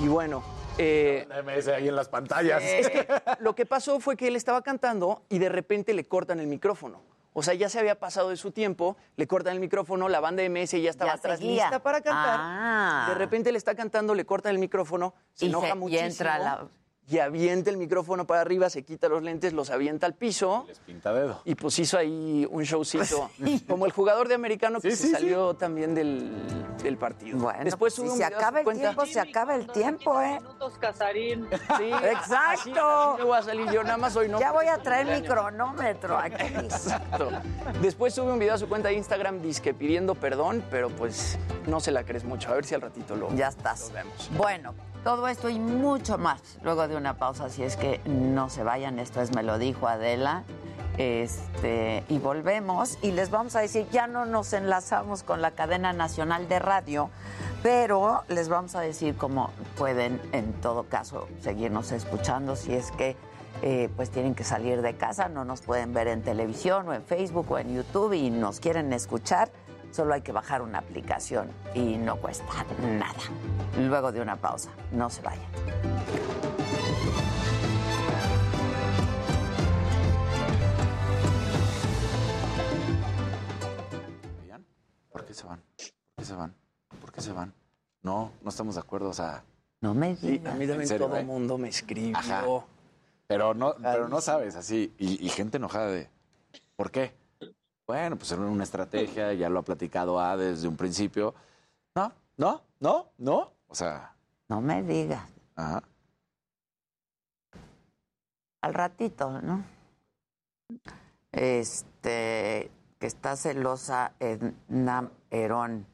[0.00, 0.42] Y bueno,
[0.78, 2.62] eh, MS ahí en las pantallas.
[2.62, 3.06] es que
[3.40, 7.13] lo que pasó fue que él estaba cantando y de repente le cortan el micrófono.
[7.36, 10.42] O sea, ya se había pasado de su tiempo, le cortan el micrófono, la banda
[10.48, 11.64] MS ya estaba Ya atrás seguía.
[11.64, 12.38] lista para cantar.
[12.40, 13.06] Ah.
[13.08, 16.06] De repente le está cantando, le cortan el micrófono, se Y enoja se- y muchísimo.
[16.06, 16.68] entra la-
[17.06, 20.66] Y avienta el micrófono para arriba, se quita los lentes, los avienta al piso.
[20.86, 21.42] Pinta dedo.
[21.44, 23.30] Y pues hizo ahí un showcito.
[23.68, 25.12] como el jugador de americano que Sí, se sí, sí.
[25.14, 26.32] salió también del,
[26.82, 27.36] del partido.
[27.38, 28.82] Bueno, Después pues, sube si un se acaba el cuenta.
[28.84, 30.38] tiempo, se acaba el tiempo, ¿eh?
[30.40, 31.46] Minutos, Casarín.
[31.76, 32.34] Sí, Exacto.
[32.34, 34.40] Así, así voy a salir yo, nada más hoy no.
[34.40, 36.42] Ya voy a traer mi cronómetro aquí.
[36.42, 37.28] Exacto.
[37.82, 41.80] Después sube un video a su cuenta de Instagram disque pidiendo perdón, pero pues no
[41.80, 42.50] se la crees mucho.
[42.50, 43.88] A ver si al ratito lo, Ya estás.
[43.88, 44.30] lo vemos.
[44.38, 44.74] Bueno,
[45.04, 48.98] todo esto y mucho más luego de una pausa, si es que no se vayan.
[48.98, 50.42] Esto es Me lo dijo Adela.
[50.96, 55.92] Este, y volvemos y les vamos a decir, ya no nos enlazamos con la cadena
[55.92, 57.10] nacional de radio,
[57.64, 63.16] pero les vamos a decir cómo pueden en todo caso seguirnos escuchando si es que
[63.62, 67.02] eh, pues tienen que salir de casa, no nos pueden ver en televisión o en
[67.02, 69.50] Facebook o en YouTube y nos quieren escuchar,
[69.94, 73.14] solo hay que bajar una aplicación y no cuesta nada.
[73.78, 75.46] Luego de una pausa, no se vayan.
[85.12, 85.60] ¿Por qué se van?
[85.60, 86.54] ¿Por qué se van?
[87.00, 87.54] ¿Por qué se van?
[88.02, 89.44] No, no estamos de acuerdo, o sea.
[89.80, 91.20] No me Sí, a mí también ¿En serio, todo eh?
[91.20, 92.16] el mundo me escribió.
[92.16, 92.44] Ajá.
[93.28, 94.92] Pero no, pero no sabes, así.
[94.98, 96.08] Y, y gente enojada de.
[96.74, 97.14] ¿Por qué?
[97.86, 101.34] Bueno, pues era una estrategia, ya lo ha platicado A desde un principio.
[101.94, 103.52] No, no, no, no.
[103.68, 104.14] O sea.
[104.48, 105.28] No me digas.
[105.54, 105.82] Ajá.
[108.62, 109.64] Al ratito, ¿no?
[111.32, 115.86] Este, que está celosa Edna Herón,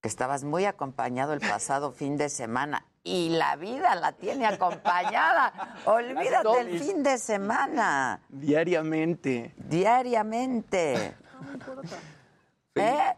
[0.00, 5.52] que estabas muy acompañado el pasado fin de semana y la vida la tiene acompañada.
[5.86, 6.82] Olvídate domis.
[6.82, 9.54] fin de semana, Diariamente.
[9.56, 11.14] diariamente.
[12.74, 13.14] ¿Eh?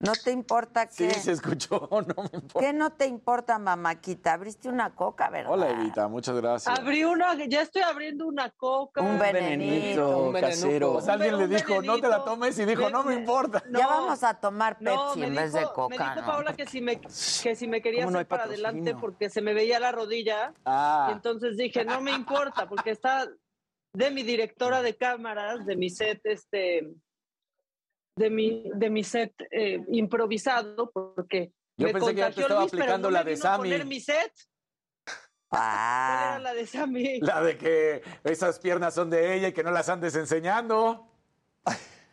[0.00, 2.60] ¿No te importa Sí, que se escuchó, no me importa.
[2.60, 4.34] ¿Qué no te importa, mamáquita?
[4.34, 5.52] Abriste una coca, ¿verdad?
[5.52, 6.78] Hola, Evita, muchas gracias.
[6.78, 9.00] Abrí una, ya estoy abriendo una coca.
[9.02, 10.18] Un venenito.
[10.28, 10.92] Un casero.
[10.92, 13.62] Pues alguien le dijo, no te la tomes y dijo, no me importa.
[13.72, 16.04] Ya vamos a tomar Pepsi No, me en dijo, vez de me coca.
[16.14, 16.26] dijo ¿no?
[16.26, 19.28] Paola que si me, que si me quería ¿Cómo no hacer hay para adelante porque
[19.28, 20.54] se me veía la rodilla.
[20.64, 21.08] Ah.
[21.10, 23.26] Y entonces dije, no me importa, porque está
[23.94, 26.88] de mi directora de cámaras, de mi set, este,
[28.18, 32.42] de mi, de mi set eh, improvisado, porque Yo me pensé que ya te contagió
[32.42, 33.56] estaba Luis, aplicando no la de Sammy.
[33.70, 34.32] poner mi set.
[35.48, 37.20] ¿Cuál Ah, era la de Sammy?
[37.20, 41.06] La de que esas piernas son de ella y que no las andes enseñando.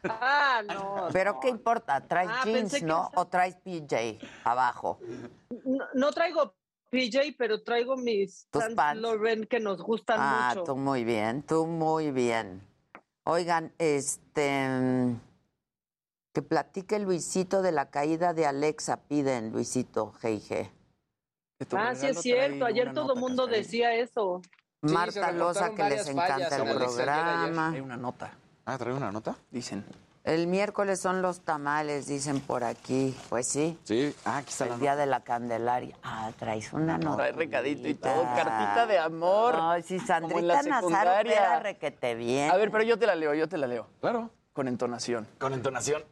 [0.08, 1.08] Ah, no.
[1.12, 1.99] Pero ¿qué importa?
[2.08, 3.10] ¿Traes Ah, jeans, que no?
[3.12, 4.99] esa- ¿O traes PJ abajo?
[5.66, 6.53] No, no traigo
[6.91, 9.01] PJ, pero traigo mis Tus Saint pants.
[9.01, 10.64] Laurent que nos gustan Ah, mucho.
[10.64, 12.62] tú muy bien, tú muy bien.
[13.24, 15.16] Oigan, este...
[16.36, 20.69] Que platique Luisito de la caída de Alexa, piden Luisito G&G.
[21.71, 22.65] Ah, sí es cierto.
[22.65, 24.41] Ayer todo el mundo decía eso.
[24.86, 27.69] Sí, Marta Loza, que les encanta en el programa.
[27.71, 28.33] Hay una nota,
[28.65, 29.38] Ah, ¿trae una nota?
[29.49, 29.86] dicen.
[30.25, 33.15] El miércoles son los tamales, dicen por aquí.
[33.29, 34.13] Pues sí, Sí.
[34.25, 34.81] Ah, aquí está la el nota.
[34.81, 35.95] día de la Candelaria.
[36.03, 37.15] Ah, traes una nota.
[37.15, 39.53] Trae recadito y todo, cartita de amor.
[39.55, 39.61] En
[40.49, 42.51] la Sandrita opera requete bien.
[42.51, 43.88] A ver, pero yo te la leo, yo te la leo.
[44.01, 44.31] Claro.
[44.51, 45.27] Con entonación.
[45.39, 46.03] Con entonación.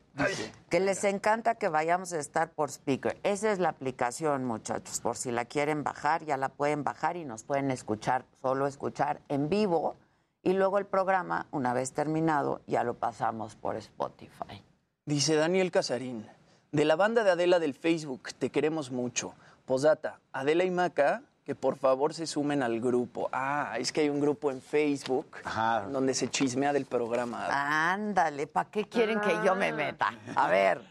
[0.69, 3.19] Que les encanta que vayamos a estar por speaker.
[3.23, 5.01] Esa es la aplicación, muchachos.
[5.01, 9.21] Por si la quieren bajar, ya la pueden bajar y nos pueden escuchar, solo escuchar
[9.27, 9.97] en vivo.
[10.43, 14.63] Y luego el programa, una vez terminado, ya lo pasamos por Spotify.
[15.05, 16.27] Dice Daniel Casarín,
[16.71, 19.33] de la banda de Adela del Facebook, te queremos mucho.
[19.65, 23.29] Posdata, Adela y Maca que por favor se sumen al grupo.
[23.31, 25.27] Ah, es que hay un grupo en Facebook
[25.91, 27.47] donde se chismea del programa.
[27.93, 30.13] Ándale, ¿para qué quieren que yo me meta?
[30.35, 30.81] A ver,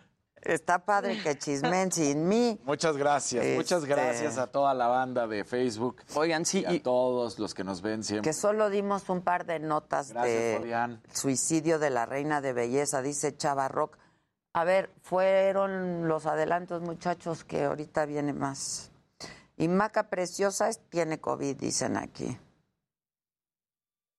[0.43, 2.61] está padre que chismen sin mí.
[2.65, 6.03] Muchas gracias, muchas Este- gracias a toda la banda de Facebook.
[6.15, 6.65] Oigan, sí.
[6.69, 8.29] Y a todos los que nos ven siempre.
[8.29, 11.01] Que solo dimos un par de notas Gracias, de Fabián.
[11.13, 13.97] suicidio de la reina de belleza, dice Chava Rock.
[14.55, 18.91] A ver, fueron los adelantos, muchachos, que ahorita viene más.
[19.57, 22.37] Y Maca Preciosa tiene COVID, dicen aquí.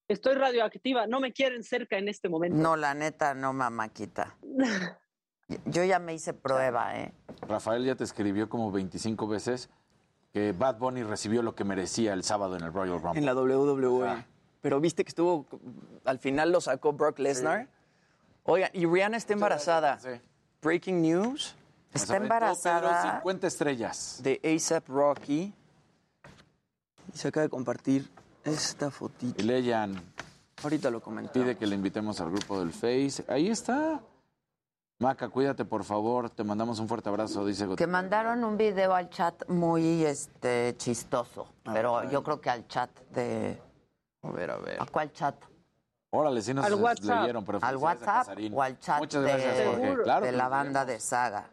[0.08, 2.58] Estoy radioactiva, no me quieren cerca en este momento.
[2.58, 4.36] No, la neta, no, mamáquita.
[5.66, 7.14] Yo ya me hice prueba, ¿eh?
[7.42, 9.70] Rafael ya te escribió como 25 veces
[10.32, 13.20] que Bad Bunny recibió lo que merecía el sábado en el Royal Rumble.
[13.20, 14.26] En la WWE.
[14.62, 15.46] Pero viste que estuvo,
[16.06, 17.68] al final lo sacó Brock Lesnar.
[18.44, 20.00] Oigan, y Rihanna está embarazada.
[20.62, 21.56] Breaking news.
[21.94, 23.18] Está embarazada.
[23.20, 24.20] 50 estrellas.
[24.24, 25.54] De ASAP Rocky.
[27.14, 28.10] Y se acaba de compartir
[28.44, 29.42] esta fotito.
[29.42, 30.02] Y Leyan
[30.64, 31.32] Ahorita lo comentamos.
[31.34, 33.24] pide que le invitemos al grupo del Face.
[33.28, 34.00] Ahí está.
[35.00, 36.30] Maca, cuídate, por favor.
[36.30, 37.92] Te mandamos un fuerte abrazo, dice Que Gutiérrez.
[37.92, 42.10] mandaron un video al chat muy este chistoso, pero ver.
[42.10, 43.60] yo creo que al chat de...
[44.22, 44.82] A ver, a ver.
[44.82, 45.36] ¿A cuál chat?
[46.12, 47.22] Órale, sí nos Al WhatsApp.
[47.22, 50.04] leyeron, pero ¿Al WhatsApp o al chat Muchas de, gracias, Jorge.
[50.04, 51.50] Claro de que la banda de Saga?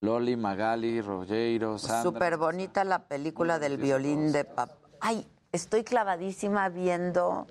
[0.00, 2.02] Loli, Magali, Rogeiro, Sandra.
[2.02, 4.76] Súper bonita la película del violín de papá.
[5.00, 7.46] Ay, estoy clavadísima viendo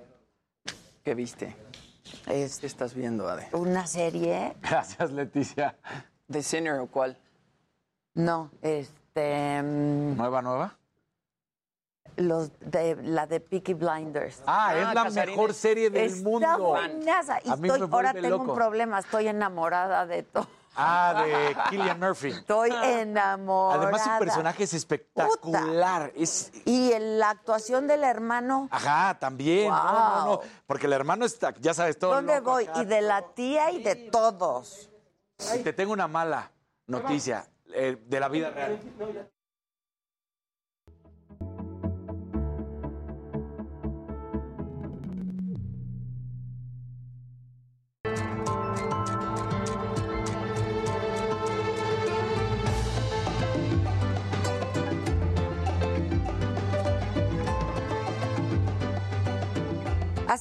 [1.04, 1.56] ¿Qué viste?
[2.26, 3.50] Es- ¿Qué estás viendo, Ade?
[3.52, 4.56] una serie.
[4.62, 5.78] Gracias, Leticia.
[6.30, 7.18] ¿The Sinner o cuál?
[8.14, 9.62] No, este...
[9.62, 10.78] mm, ¿Nueva, nueva?
[12.16, 14.42] Los de, la de Peaky Blinders.
[14.48, 16.58] Ah, es la mejor serie del Está mundo.
[16.70, 17.40] buenaza.
[17.44, 18.52] Y estoy- me ahora tengo loco.
[18.52, 20.48] un problema, estoy enamorada de todo.
[20.78, 22.30] Ah, de Killian Murphy.
[22.30, 23.84] Estoy enamorada.
[23.84, 26.12] Además, su personaje es espectacular.
[26.16, 29.70] Es, Y en la actuación del hermano, ajá, también.
[29.70, 30.40] No, no, no.
[30.66, 32.14] Porque el hermano está, ya sabes, todo.
[32.14, 32.66] ¿dónde loco voy?
[32.68, 32.82] acá.
[32.82, 34.90] Y de la tía y de todos.
[35.56, 36.52] Y te tengo una mala
[36.86, 38.80] noticia eh, de la vida real.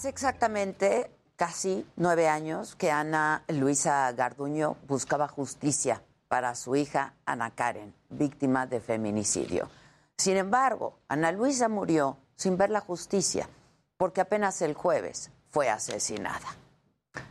[0.07, 7.93] Exactamente casi nueve años que Ana Luisa Garduño buscaba justicia para su hija Ana Karen,
[8.09, 9.69] víctima de feminicidio.
[10.17, 13.49] Sin embargo, Ana Luisa murió sin ver la justicia
[13.97, 16.55] porque apenas el jueves fue asesinada.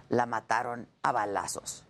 [0.09, 1.85] La mataron a balazos.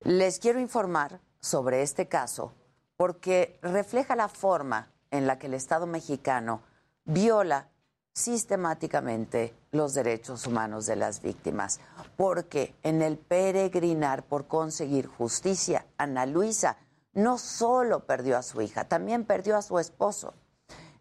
[0.00, 2.52] Les quiero informar sobre este caso
[2.96, 6.62] porque refleja la forma en la que el Estado mexicano
[7.04, 7.68] viola
[8.16, 11.80] sistemáticamente los derechos humanos de las víctimas,
[12.16, 16.78] porque en el peregrinar por conseguir justicia, Ana Luisa
[17.12, 20.32] no solo perdió a su hija, también perdió a su esposo.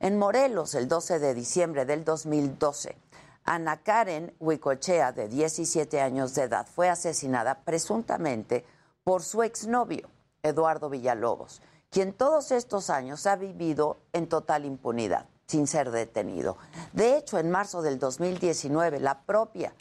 [0.02, 2.98] En Morelos, el 12 de diciembre del 2012,
[3.46, 8.66] Ana Karen Huicochea, de 17 años de edad, fue asesinada presuntamente
[9.06, 10.10] por su exnovio,
[10.44, 16.58] Eduardo Villalobos, quien todos estos años ha vivido en total impunidad, sin ser detenido.
[16.94, 19.74] De hecho, en marzo del 2019, la propia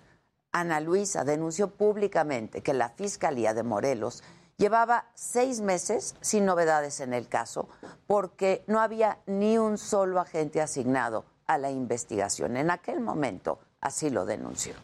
[0.53, 4.23] Ana Luisa denunció públicamente que la Fiscalía de Morelos
[4.57, 7.69] llevaba seis meses sin novedades en el caso
[8.07, 12.57] porque no había ni un solo agente asignado a la investigación.
[12.57, 14.75] En aquel momento así lo denunció.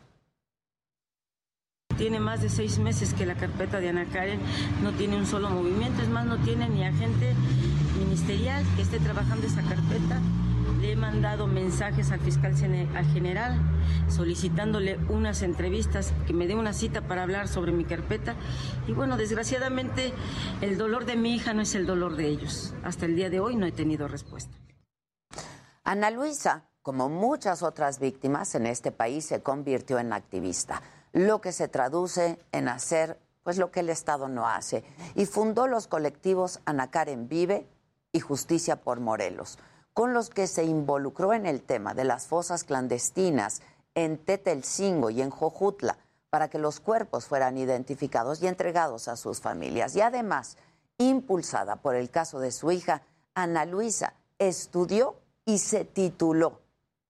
[1.96, 4.40] Tiene más de seis meses que la carpeta de Ana Karen
[4.82, 7.34] no tiene un solo movimiento, es más, no tiene ni agente
[7.98, 10.20] ministerial que esté trabajando esa carpeta.
[10.80, 13.58] Le he mandado mensajes al fiscal gene- al general
[14.08, 18.34] solicitándole unas entrevistas, que me dé una cita para hablar sobre mi carpeta.
[18.88, 20.12] Y bueno, desgraciadamente
[20.62, 22.74] el dolor de mi hija no es el dolor de ellos.
[22.82, 24.56] Hasta el día de hoy no he tenido respuesta.
[25.84, 31.52] Ana Luisa, como muchas otras víctimas en este país, se convirtió en activista, lo que
[31.52, 36.60] se traduce en hacer pues lo que el Estado no hace, y fundó los colectivos
[36.66, 37.66] Ana Karen Vive
[38.12, 39.58] y Justicia por Morelos,
[40.00, 43.60] con los que se involucró en el tema de las fosas clandestinas
[43.94, 45.98] en Tetelcingo y en Jojutla,
[46.30, 49.94] para que los cuerpos fueran identificados y entregados a sus familias.
[49.94, 50.56] Y además,
[50.96, 53.02] impulsada por el caso de su hija,
[53.34, 56.62] Ana Luisa estudió y se tituló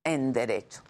[0.02, 0.82] en Derecho.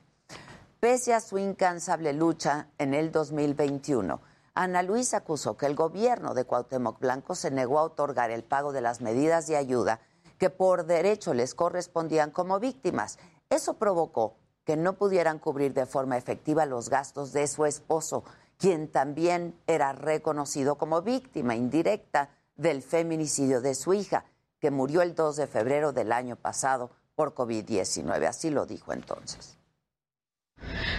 [0.80, 4.22] Pese a su incansable lucha en el 2021,
[4.54, 8.72] Ana Luisa acusó que el gobierno de Cuauhtémoc Blanco se negó a otorgar el pago
[8.72, 10.00] de las medidas de ayuda
[10.40, 13.18] que por derecho les correspondían como víctimas.
[13.50, 18.24] Eso provocó que no pudieran cubrir de forma efectiva los gastos de su esposo,
[18.56, 24.24] quien también era reconocido como víctima indirecta del feminicidio de su hija,
[24.60, 28.26] que murió el 2 de febrero del año pasado por COVID-19.
[28.26, 29.58] Así lo dijo entonces.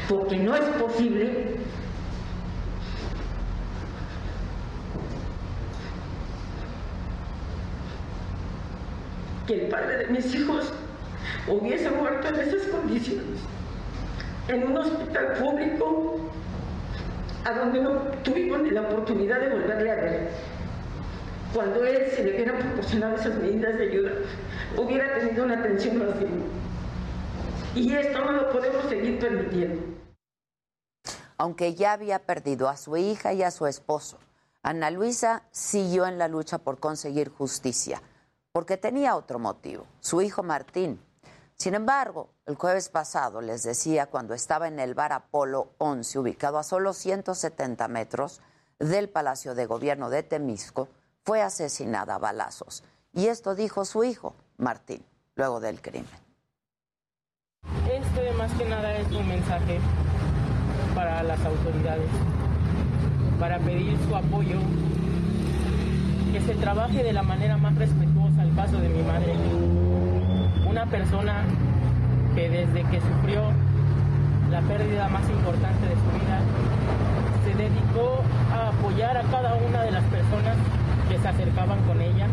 [0.07, 1.57] Porque no es posible
[9.51, 10.71] que el padre de mis hijos
[11.45, 13.39] hubiese muerto en esas condiciones,
[14.47, 16.19] en un hospital público
[17.43, 17.91] a donde no
[18.23, 20.29] tuvimos ni la oportunidad de volverle a ver.
[21.53, 24.11] Cuando él, se le hubieran proporcionado esas medidas de ayuda,
[24.77, 26.45] hubiera tenido una atención más digna.
[27.75, 29.81] Y esto no lo podemos seguir permitiendo.
[31.37, 34.17] Aunque ya había perdido a su hija y a su esposo,
[34.63, 38.01] Ana Luisa siguió en la lucha por conseguir justicia,
[38.51, 41.01] porque tenía otro motivo, su hijo Martín.
[41.55, 46.57] Sin embargo, el jueves pasado, les decía, cuando estaba en el bar Apolo 11, ubicado
[46.57, 48.41] a solo 170 metros
[48.79, 50.89] del Palacio de Gobierno de Temisco,
[51.23, 52.83] fue asesinada a balazos.
[53.13, 56.09] Y esto dijo su hijo, Martín, luego del crimen.
[57.89, 59.79] Este más que nada es un mensaje
[60.95, 62.09] para las autoridades,
[63.39, 64.59] para pedir su apoyo,
[66.31, 69.33] que se trabaje de la manera más respetuosa el caso de mi madre.
[70.65, 71.43] Una persona
[72.35, 73.51] que desde que sufrió
[74.49, 76.39] la pérdida más importante de su vida,
[77.43, 78.21] se dedicó
[78.53, 80.55] a apoyar a cada una de las personas
[81.09, 82.27] que se acercaban con ella,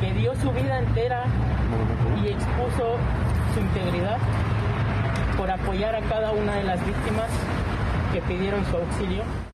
[0.00, 1.24] que dio su vida entera
[2.22, 2.96] y expuso
[3.54, 4.18] su integridad
[5.36, 7.30] por apoyar a cada una de las víctimas
[8.12, 9.49] que pidieron su auxilio.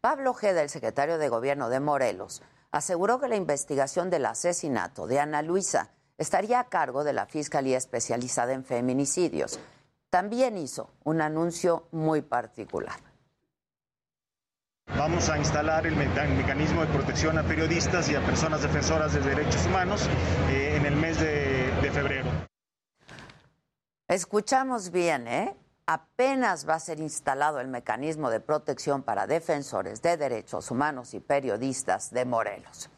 [0.00, 5.20] Pablo Ojeda, el secretario de Gobierno de Morelos, aseguró que la investigación del asesinato de
[5.20, 9.60] Ana Luisa estaría a cargo de la Fiscalía Especializada en Feminicidios.
[10.08, 12.98] También hizo un anuncio muy particular.
[14.96, 19.66] Vamos a instalar el mecanismo de protección a periodistas y a personas defensoras de derechos
[19.66, 20.08] humanos
[20.48, 22.28] eh, en el mes de, de febrero.
[24.08, 25.56] Escuchamos bien, ¿eh?
[25.92, 31.18] Apenas va a ser instalado el mecanismo de protección para defensores de derechos humanos y
[31.18, 32.90] periodistas de Morelos.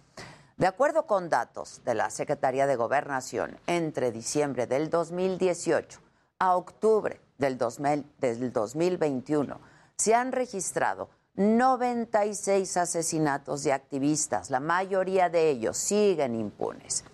[0.59, 6.01] De acuerdo con datos de la Secretaría de Gobernación, entre diciembre del 2018
[6.39, 9.59] a octubre del, 2000, del 2021
[9.97, 17.07] se han registrado 96 asesinatos de activistas, la mayoría de ellos siguen impunes.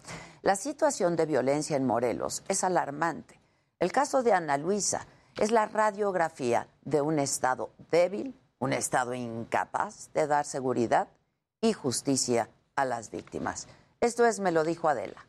[0.42, 3.40] La situación de violencia en Morelos es alarmante.
[3.78, 5.06] El caso de Ana Luisa
[5.38, 11.08] es la radiografía de un Estado débil, un Estado incapaz de dar seguridad
[11.60, 13.68] y justicia a las víctimas.
[14.00, 15.26] Esto es Me lo dijo Adela.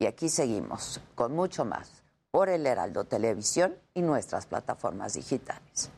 [0.00, 2.02] Y aquí seguimos con mucho más
[2.32, 5.90] por el Heraldo Televisión y nuestras plataformas digitales.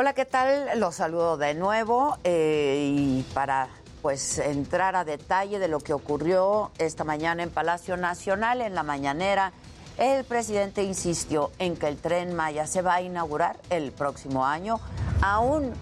[0.00, 0.78] Hola, ¿qué tal?
[0.78, 3.66] Los saludo de nuevo eh, y para
[4.00, 8.84] pues entrar a detalle de lo que ocurrió esta mañana en Palacio Nacional, en la
[8.84, 9.50] mañanera,
[9.96, 14.78] el presidente insistió en que el tren Maya se va a inaugurar el próximo año,
[15.20, 15.72] aún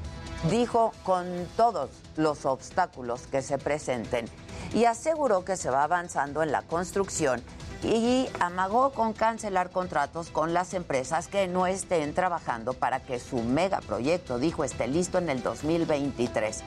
[0.50, 4.24] dijo con todos los obstáculos que se presenten
[4.72, 7.42] y aseguró que se va avanzando en la construcción
[7.82, 13.42] y amagó con cancelar contratos con las empresas que no estén trabajando para que su
[13.42, 16.62] megaproyecto, dijo, esté listo en el 2023.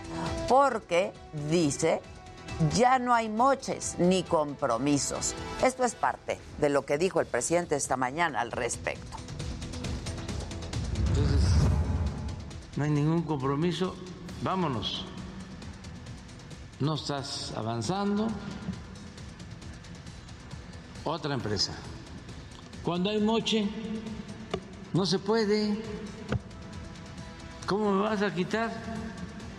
[0.48, 1.11] Porque,
[1.49, 2.02] dice,
[2.76, 5.34] ya no hay moches ni compromisos.
[5.64, 9.18] Esto es parte de lo que dijo el presidente esta mañana al respecto.
[11.10, 11.53] Entonces,
[12.76, 13.95] no hay ningún compromiso,
[14.41, 15.06] vámonos.
[16.80, 18.27] No estás avanzando,
[21.03, 21.73] otra empresa.
[22.84, 23.67] Cuando hay moche,
[24.93, 25.81] no se puede.
[27.65, 28.71] ¿Cómo me vas a quitar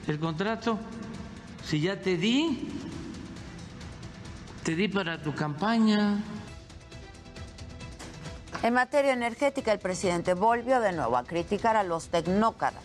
[0.06, 0.78] el contrato
[1.64, 2.68] si ya te di?
[4.64, 6.22] Te di para tu campaña.
[8.62, 12.82] En materia energética, el presidente volvió de nuevo a criticar a los tecnócratas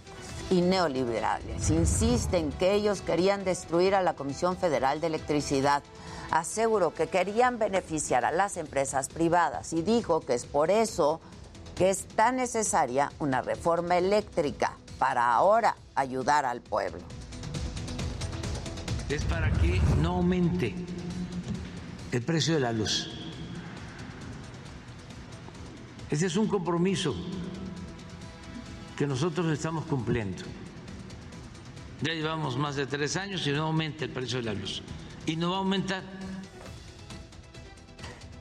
[0.49, 1.69] y neoliberales.
[1.69, 5.83] Insisten que ellos querían destruir a la Comisión Federal de Electricidad.
[6.31, 11.21] Aseguró que querían beneficiar a las empresas privadas y dijo que es por eso
[11.75, 17.01] que es tan necesaria una reforma eléctrica para ahora ayudar al pueblo.
[19.09, 20.73] Es para que no aumente
[22.11, 23.11] el precio de la luz.
[26.09, 27.15] Ese es un compromiso
[28.95, 30.43] que nosotros estamos cumpliendo.
[32.01, 34.81] Ya llevamos más de tres años y no aumenta el precio de la luz.
[35.25, 36.03] Y no va a aumentar.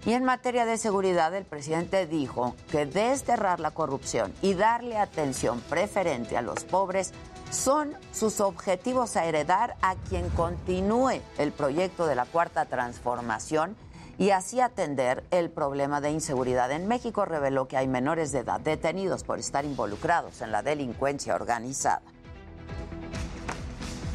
[0.06, 5.60] Y en materia de seguridad, el presidente dijo que desterrar la corrupción y darle atención
[5.60, 7.12] preferente a los pobres
[7.50, 13.76] son sus objetivos a heredar a quien continúe el proyecto de la Cuarta Transformación
[14.18, 16.70] y así atender el problema de inseguridad.
[16.70, 21.34] En México reveló que hay menores de edad detenidos por estar involucrados en la delincuencia
[21.34, 22.02] organizada.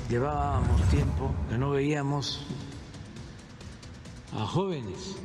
[0.09, 2.39] Llevábamos tiempo que no veíamos
[4.35, 5.17] a jóvenes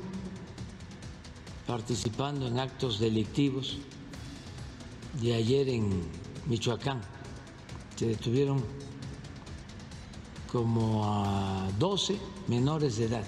[1.66, 3.78] participando en actos delictivos
[5.22, 6.06] y ayer en
[6.44, 7.00] Michoacán
[7.96, 8.62] se detuvieron
[10.52, 13.24] como a 12 menores de edad.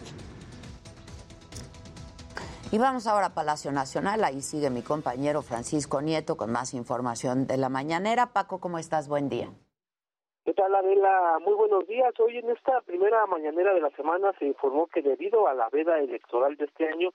[2.70, 4.22] Y vamos ahora a Palacio Nacional.
[4.24, 8.34] Ahí sigue mi compañero Francisco Nieto con más información de la mañanera.
[8.34, 9.08] Paco, ¿cómo estás?
[9.08, 9.50] Buen día.
[10.46, 11.40] ¿Qué tal, Adela?
[11.44, 12.14] Muy buenos días.
[12.20, 15.98] Hoy en esta primera mañanera de la semana se informó que debido a la veda
[15.98, 17.10] electoral de este año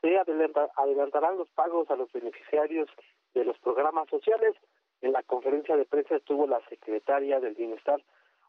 [0.00, 2.88] se adelantarán los pagos a los beneficiarios
[3.34, 4.56] de los programas sociales.
[5.00, 8.02] En la conferencia de prensa estuvo la secretaria del Bienestar,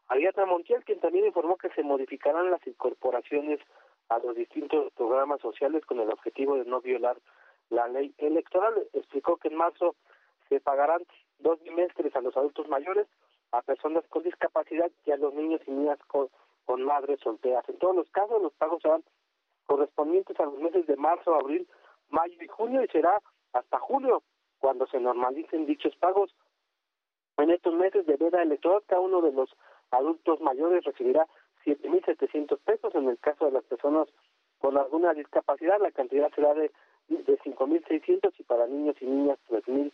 [0.08, 3.60] Ariadna Montiel, quien también informó que se modificarán las incorporaciones
[4.08, 7.18] a los distintos programas sociales con el objetivo de no violar
[7.70, 8.82] la ley electoral.
[8.94, 9.94] Explicó que en marzo
[10.48, 11.06] se pagarán
[11.38, 13.06] dos bimestres a los adultos mayores,
[13.56, 16.28] a personas con discapacidad y a los niños y niñas con,
[16.64, 17.68] con madres solteras.
[17.68, 19.04] En todos los casos, los pagos serán
[19.66, 21.68] correspondientes a los meses de marzo, abril,
[22.10, 23.20] mayo y junio y será
[23.52, 24.22] hasta julio
[24.58, 26.34] cuando se normalicen dichos pagos.
[27.36, 29.50] En estos meses de veda electoral, cada uno de los
[29.90, 31.26] adultos mayores recibirá
[31.64, 32.94] 7.700 pesos.
[32.94, 34.08] En el caso de las personas
[34.58, 36.72] con alguna discapacidad, la cantidad será de,
[37.08, 39.92] de 5.600 y para niños y niñas 3.200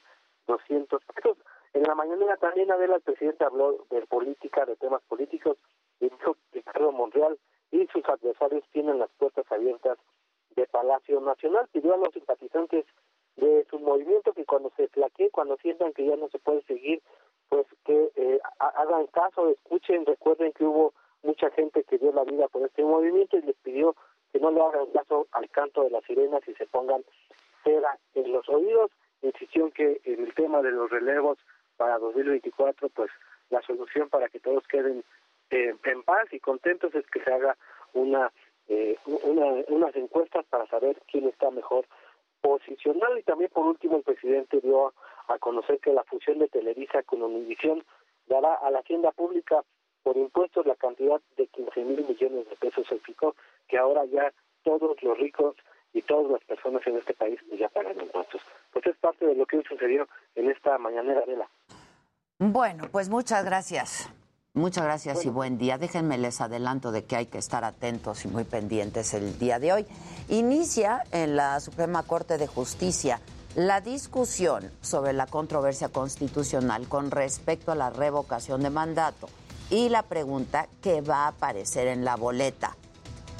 [1.14, 1.36] pesos.
[1.72, 5.56] En la mañana también Adela, el presidente habló de política, de temas políticos,
[6.00, 7.38] y dijo que Ricardo Monreal
[7.70, 9.98] y sus adversarios tienen las puertas abiertas
[10.56, 11.68] de Palacio Nacional.
[11.72, 12.84] Pidió a los simpatizantes
[13.36, 17.02] de su movimiento que cuando se flaquee, cuando sientan que ya no se puede seguir,
[17.48, 20.92] pues que eh, hagan caso, escuchen, recuerden que hubo
[21.22, 23.94] mucha gente que dio la vida por este movimiento y les pidió
[24.32, 27.04] que no le hagan caso al canto de las sirenas y se pongan
[27.64, 28.90] cera en los oídos.
[29.22, 31.38] Insistió que en el tema de los relevos
[31.76, 33.10] para 2024, pues
[33.50, 35.04] la solución para que todos queden
[35.50, 37.56] eh, en paz y contentos es que se haga
[37.92, 38.30] una,
[38.68, 41.86] eh, una unas encuestas para saber quién está mejor
[42.40, 44.94] posicionado y también por último el presidente dio
[45.28, 47.84] a conocer que la fusión de Televisa con Univisión
[48.26, 49.62] dará a la hacienda pública
[50.02, 52.90] por impuestos la cantidad de 15 mil millones de pesos.
[52.90, 53.34] Explicó
[53.68, 54.32] que ahora ya
[54.62, 55.56] todos los ricos
[55.92, 58.40] y todas las personas en este país ya pagan impuestos.
[58.72, 61.48] Pues es parte de lo que sucedió en esta mañanera de la.
[62.38, 64.10] Bueno, pues muchas gracias.
[64.52, 65.78] Muchas gracias y buen día.
[65.78, 69.72] Déjenme les adelanto de que hay que estar atentos y muy pendientes el día de
[69.72, 69.86] hoy.
[70.28, 73.18] Inicia en la Suprema Corte de Justicia
[73.54, 79.30] la discusión sobre la controversia constitucional con respecto a la revocación de mandato
[79.70, 82.76] y la pregunta que va a aparecer en la boleta.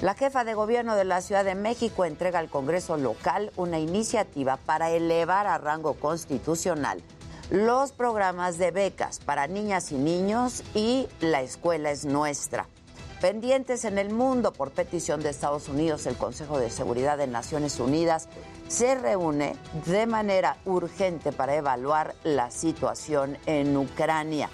[0.00, 4.56] La jefa de gobierno de la Ciudad de México entrega al Congreso local una iniciativa
[4.56, 7.02] para elevar a rango constitucional
[7.50, 12.68] los programas de becas para niñas y niños y La Escuela es Nuestra.
[13.20, 17.80] Pendientes en el mundo por petición de Estados Unidos, el Consejo de Seguridad de Naciones
[17.80, 18.28] Unidas
[18.68, 19.56] se reúne
[19.86, 24.48] de manera urgente para evaluar la situación en Ucrania.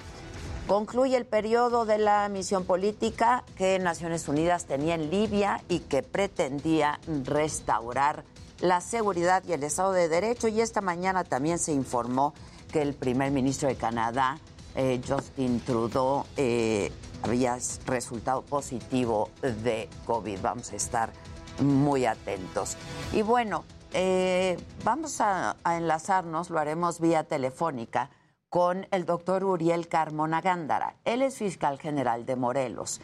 [0.66, 6.02] Concluye el periodo de la misión política que Naciones Unidas tenía en Libia y que
[6.02, 8.24] pretendía restaurar
[8.60, 10.48] la seguridad y el Estado de Derecho.
[10.48, 12.35] Y esta mañana también se informó
[12.67, 14.39] que el primer ministro de Canadá,
[14.75, 20.41] eh, Justin Trudeau, eh, había resultado positivo de COVID.
[20.43, 21.13] Vamos a estar
[21.61, 22.77] muy atentos.
[23.13, 28.11] Y bueno, eh, vamos a, a, enlazarnos, lo haremos vía telefónica,
[28.49, 30.97] con el doctor Uriel Carmona Gándara.
[31.05, 33.01] Él es fiscal general de Morelos.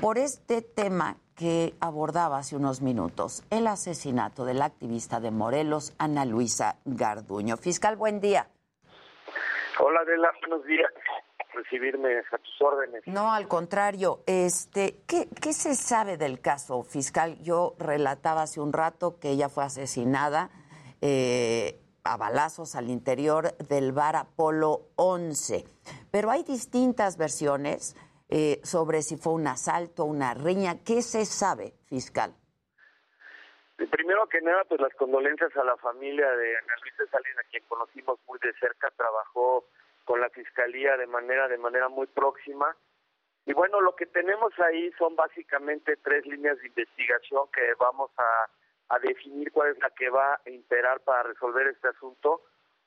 [0.00, 5.92] Por este tema que abordaba hace unos minutos, el asesinato de la activista de Morelos,
[5.98, 7.56] Ana Luisa Garduño.
[7.56, 8.48] Fiscal, buen día.
[9.78, 10.90] Hola Adela, buenos días.
[11.54, 13.02] recibirme a tus órdenes.
[13.06, 14.22] No, al contrario.
[14.26, 17.38] Este, ¿qué, ¿Qué se sabe del caso fiscal?
[17.42, 20.50] Yo relataba hace un rato que ella fue asesinada
[21.00, 25.64] eh, a balazos al interior del bar Apolo 11.
[26.10, 27.96] Pero hay distintas versiones
[28.28, 30.78] eh, sobre si fue un asalto, una riña.
[30.84, 32.34] ¿Qué se sabe, fiscal?
[33.76, 37.62] Primero que nada, pues las condolencias a la familia de Ana Luisa Salina, a quien
[37.68, 39.66] conocimos muy de cerca, trabajó
[40.04, 42.74] con la fiscalía de manera de manera muy próxima.
[43.44, 48.94] Y bueno, lo que tenemos ahí son básicamente tres líneas de investigación que vamos a,
[48.94, 52.42] a definir cuál es la que va a imperar para resolver este asunto.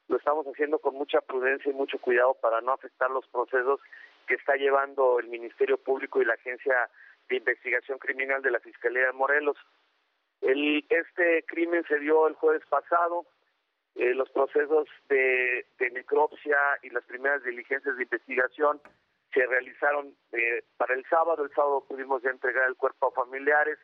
[0.07, 3.79] Lo estamos haciendo con mucha prudencia y mucho cuidado para no afectar los procesos
[4.27, 6.89] que está llevando el Ministerio Público y la Agencia
[7.29, 9.57] de Investigación Criminal de la Fiscalía de Morelos.
[10.41, 13.25] El, este crimen se dio el jueves pasado.
[13.95, 18.79] Eh, los procesos de, de, necropsia y las primeras diligencias de investigación
[19.33, 21.43] se realizaron eh, para el sábado.
[21.43, 23.77] El sábado pudimos ya entregar el cuerpo a familiares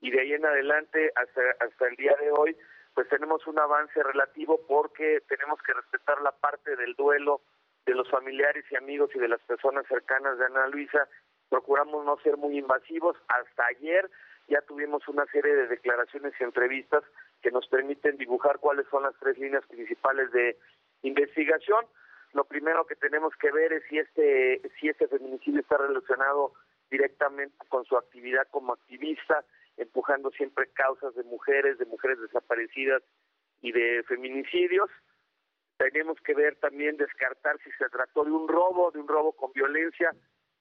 [0.00, 2.56] y de ahí en adelante hasta, hasta el día de hoy
[2.94, 7.40] pues tenemos un avance relativo porque tenemos que respetar la parte del duelo
[7.86, 11.08] de los familiares y amigos y de las personas cercanas de Ana Luisa.
[11.48, 13.16] Procuramos no ser muy invasivos.
[13.28, 14.10] Hasta ayer
[14.48, 17.02] ya tuvimos una serie de declaraciones y entrevistas
[17.42, 20.56] que nos permiten dibujar cuáles son las tres líneas principales de
[21.02, 21.84] investigación.
[22.32, 26.52] Lo primero que tenemos que ver es si este si este feminicidio está relacionado
[26.90, 29.44] directamente con su actividad como activista,
[29.76, 33.02] empujando siempre causas de mujeres, de mujeres desaparecidas
[33.60, 34.90] y de feminicidios.
[35.78, 39.52] Tenemos que ver también descartar si se trató de un robo, de un robo con
[39.52, 40.12] violencia,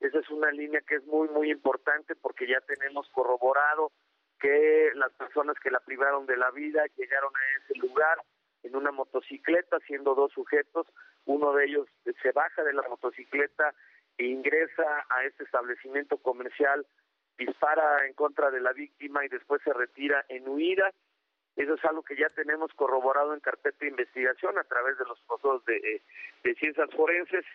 [0.02, 3.91] esa es una línea que es muy, muy importante porque ya tenemos corroborado
[4.40, 8.18] que las personas que la privaron de la vida llegaron a ese lugar
[8.64, 10.88] en una motocicleta, siendo dos sujetos.
[11.26, 11.88] Uno de ellos
[12.22, 13.73] se baja de la motocicleta
[14.18, 16.86] e ingresa a este establecimiento comercial,
[17.38, 20.91] dispara en contra de la víctima y después se retira en huida.
[21.56, 25.19] Eso es algo que ya tenemos corroborado en carpeta de investigación a través de los
[25.22, 26.02] procesos de,
[26.44, 27.45] de ciencias forenses.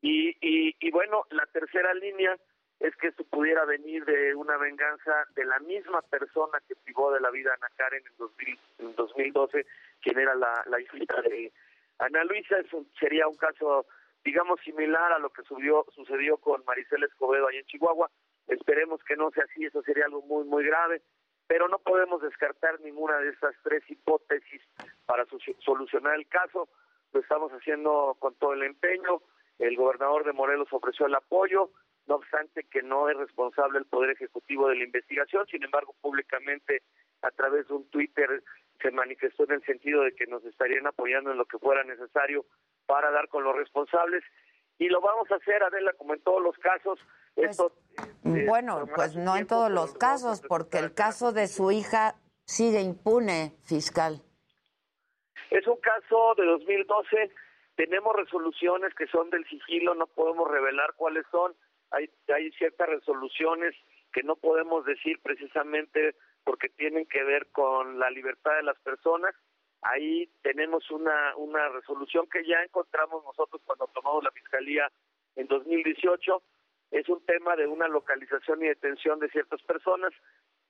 [0.00, 2.36] Y, y, y, bueno, la tercera línea
[2.80, 7.20] es que esto pudiera venir de una venganza de la misma persona que privó de
[7.20, 9.66] la vida a Ana Karen en, 2000, en 2012,
[10.00, 11.52] quien era la, hija de
[11.98, 12.58] Ana Luisa.
[12.58, 13.86] Es un, sería un caso,
[14.24, 18.10] digamos, similar a lo que subió, sucedió con Maricela Escobedo allá en Chihuahua.
[18.46, 21.02] Esperemos que no sea así, eso sería algo muy, muy grave.
[21.48, 24.62] Pero no podemos descartar ninguna de estas tres hipótesis
[25.06, 25.26] para
[25.64, 26.68] solucionar el caso.
[27.12, 29.22] Lo estamos haciendo con todo el empeño
[29.58, 31.70] el gobernador de Morelos ofreció el apoyo,
[32.06, 36.82] no obstante que no es responsable el Poder Ejecutivo de la investigación, sin embargo, públicamente
[37.22, 38.42] a través de un Twitter
[38.80, 42.46] se manifestó en el sentido de que nos estarían apoyando en lo que fuera necesario
[42.86, 44.22] para dar con los responsables.
[44.78, 47.00] Y lo vamos a hacer, Adela, como en todos los casos.
[47.34, 47.72] Pues, Esto,
[48.24, 52.14] eh, bueno, pues no en todos los casos, porque el caso de su hija
[52.44, 54.22] sigue impune, fiscal.
[55.50, 57.30] Es un caso de 2012
[57.78, 61.54] tenemos resoluciones que son del sigilo, no podemos revelar cuáles son.
[61.92, 63.72] Hay, hay ciertas resoluciones
[64.12, 69.32] que no podemos decir precisamente porque tienen que ver con la libertad de las personas.
[69.82, 74.90] Ahí tenemos una, una resolución que ya encontramos nosotros cuando tomamos la fiscalía
[75.36, 76.42] en 2018.
[76.90, 80.12] Es un tema de una localización y detención de ciertas personas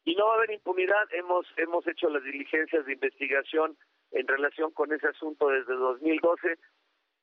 [0.05, 1.09] y no va a haber impunidad.
[1.13, 3.79] Hemos, hemos hecho las diligencias de investigación
[4.11, 6.59] en relación con ese asunto desde 2012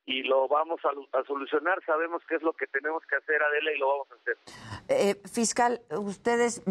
[0.06, 1.82] y lo vamos a, solucionar.
[1.84, 4.38] Sabemos qué es lo que tenemos que hacer, Adela, y lo vamos a hacer.
[4.88, 6.62] Eh, fiscal, ustedes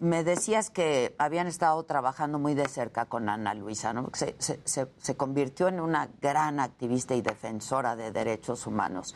[0.00, 4.10] me decías que habían estado trabajando muy de cerca con Ana Luisa, ¿no?
[4.14, 9.14] Se, se convirtió en una gran activista y defensora de derechos humanos.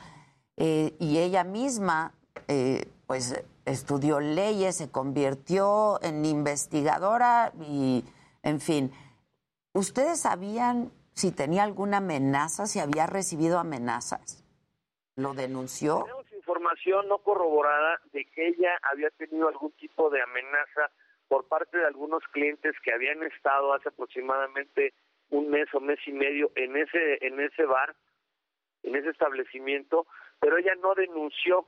[0.56, 2.14] Eh, y ella misma,
[2.48, 8.04] eh, pues, estudió leyes, se convirtió en investigadora y,
[8.42, 8.92] en fin.
[9.72, 14.44] ¿Ustedes sabían si tenía alguna amenaza, si había recibido amenazas.
[15.16, 16.04] ¿Lo denunció?
[16.04, 20.90] Tenemos información no corroborada de que ella había tenido algún tipo de amenaza
[21.28, 24.94] por parte de algunos clientes que habían estado hace aproximadamente
[25.30, 27.94] un mes o mes y medio en ese en ese bar,
[28.82, 30.06] en ese establecimiento,
[30.40, 31.66] pero ella no denunció.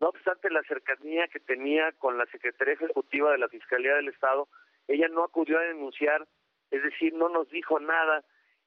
[0.00, 4.48] No obstante la cercanía que tenía con la Secretaría Ejecutiva de la Fiscalía del Estado,
[4.88, 6.26] ella no acudió a denunciar,
[6.70, 8.24] es decir, no nos dijo nada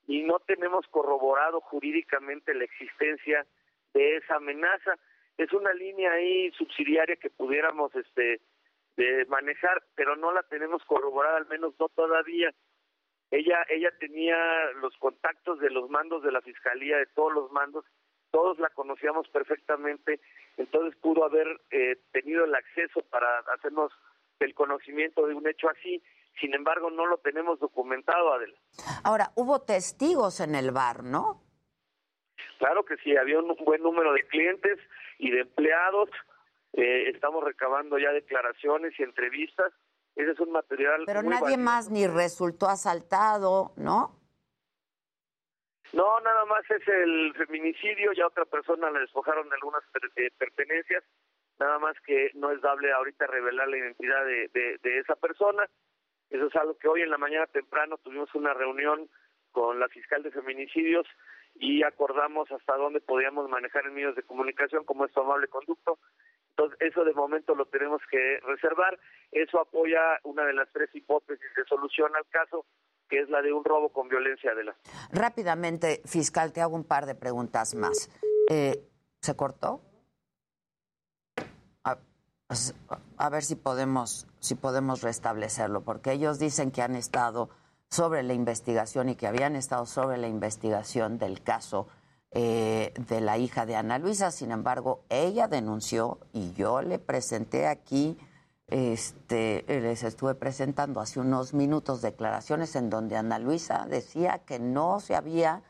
[0.08, 3.46] y no tenemos corroborado jurídicamente la existencia
[3.94, 4.98] de esa amenaza.
[5.38, 8.42] Es una línea ahí subsidiaria que pudiéramos este
[8.96, 12.54] de manejar, pero no la tenemos corroborada, al menos no todavía.
[13.32, 14.38] Ella ella tenía
[14.82, 17.86] los contactos de los mandos de la fiscalía, de todos los mandos,
[18.30, 20.20] todos la conocíamos perfectamente,
[20.58, 23.92] entonces pudo haber eh, tenido el acceso para hacernos
[24.40, 26.04] el conocimiento de un hecho así,
[26.40, 28.58] sin embargo no lo tenemos documentado, Adela.
[29.04, 31.42] Ahora, hubo testigos en el bar, ¿no?
[32.60, 34.80] Claro que sí, había un buen número de clientes
[35.20, 36.10] y de empleados,
[36.74, 39.72] eh, estamos recabando ya declaraciones y entrevistas,
[40.16, 41.04] ese es un material...
[41.06, 41.62] Pero muy nadie valioso.
[41.64, 44.20] más ni resultó asaltado, ¿no?
[45.94, 50.32] No, nada más es el feminicidio, ya otra persona le despojaron de algunas per- eh,
[50.38, 51.04] pertenencias,
[51.60, 55.68] nada más que no es dable ahorita revelar la identidad de, de, de esa persona.
[56.34, 59.08] Eso es algo que hoy en la mañana temprano tuvimos una reunión
[59.52, 61.06] con la fiscal de feminicidios
[61.54, 66.00] y acordamos hasta dónde podíamos manejar en medios de comunicación como es su amable conducto.
[66.50, 69.00] Entonces, eso de momento lo tenemos que reservar.
[69.32, 72.66] Eso apoya una de las tres hipótesis de solución al caso,
[73.08, 74.76] que es la de un robo con violencia de la
[75.12, 78.10] Rápidamente, fiscal, te hago un par de preguntas más.
[78.50, 78.90] Eh,
[79.22, 79.82] ¿Se cortó?
[82.50, 82.56] A,
[83.18, 87.50] a ver si podemos, si podemos restablecerlo, porque ellos dicen que han estado
[87.90, 91.88] sobre la investigación y que habían estado sobre la investigación del caso
[92.32, 94.32] eh, de la hija de Ana Luisa.
[94.32, 98.18] Sin embargo, ella denunció y yo le presenté aquí,
[98.66, 105.00] este, les estuve presentando hace unos minutos declaraciones en donde Ana Luisa decía que no
[105.00, 105.62] se había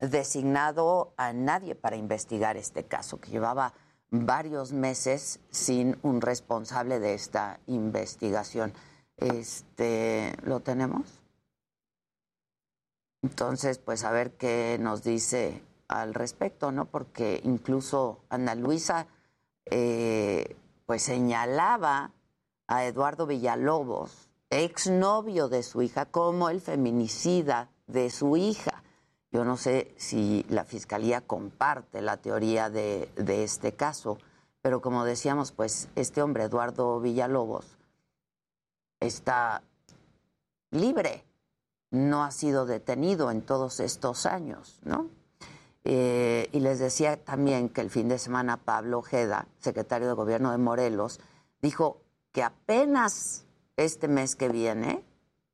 [0.00, 3.72] designado a nadie para investigar este caso, que llevaba
[4.10, 8.72] varios meses sin un responsable de esta investigación.
[9.16, 11.20] Este, ¿lo tenemos?
[13.22, 16.84] Entonces, pues a ver qué nos dice al respecto, ¿no?
[16.84, 19.06] Porque incluso Ana Luisa,
[19.66, 20.56] eh,
[20.86, 22.12] pues señalaba
[22.68, 28.82] a Eduardo Villalobos, exnovio de su hija, como el feminicida de su hija.
[29.30, 34.18] Yo no sé si la fiscalía comparte la teoría de, este caso,
[34.62, 37.76] pero como decíamos, pues este hombre, Eduardo Villalobos,
[39.00, 39.62] está
[40.70, 41.24] libre,
[41.90, 45.10] no ha sido detenido en todos estos años, ¿no?
[45.84, 50.50] Eh, y les decía también que el fin de semana Pablo Ojeda, secretario de Gobierno
[50.52, 51.20] de Morelos,
[51.62, 52.00] dijo
[52.32, 53.44] que apenas
[53.76, 55.04] este mes que viene,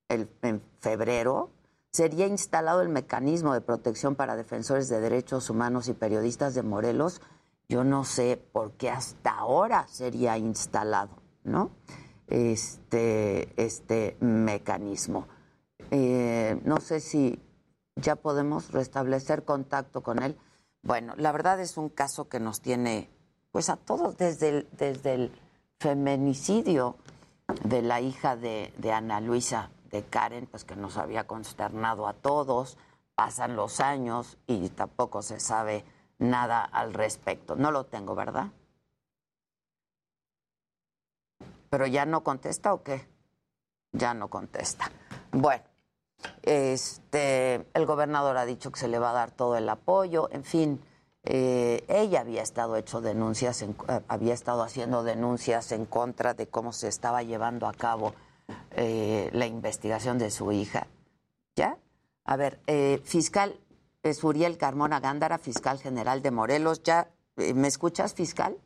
[0.09, 1.51] en febrero,
[1.95, 7.23] sería instalado el mecanismo de protección para defensores de derechos humanos y periodistas de Morelos.
[7.69, 11.71] Yo no sé por qué hasta ahora sería instalado, ¿no?
[12.27, 15.29] Este, este mecanismo.
[15.93, 17.41] Eh, no sé si
[17.95, 20.37] ya podemos restablecer contacto con él.
[20.83, 23.09] Bueno, la verdad es un caso que nos tiene,
[23.53, 25.33] pues a todos, desde el, desde el
[25.79, 26.97] feminicidio
[27.63, 32.15] de la hija de, de Ana Luisa, de Karen, pues que nos había consternado a
[32.15, 32.77] todos.
[33.15, 35.85] Pasan los años y tampoco se sabe
[36.19, 37.55] nada al respecto.
[37.55, 38.49] No lo tengo, ¿verdad?
[41.71, 43.09] Pero ya no contesta o qué?
[43.93, 44.91] Ya no contesta.
[45.31, 45.63] Bueno,
[46.43, 50.43] este, el gobernador ha dicho que se le va a dar todo el apoyo, en
[50.43, 50.81] fin,
[51.23, 56.49] eh, ella había estado hecho denuncias, en, eh, había estado haciendo denuncias en contra de
[56.49, 58.13] cómo se estaba llevando a cabo
[58.73, 60.87] eh, la investigación de su hija.
[61.57, 61.79] ¿Ya?
[62.25, 63.55] A ver, eh, fiscal
[64.03, 66.83] es Uriel Carmona Gándara, fiscal general de Morelos.
[66.83, 68.57] ¿Ya eh, me escuchas, fiscal?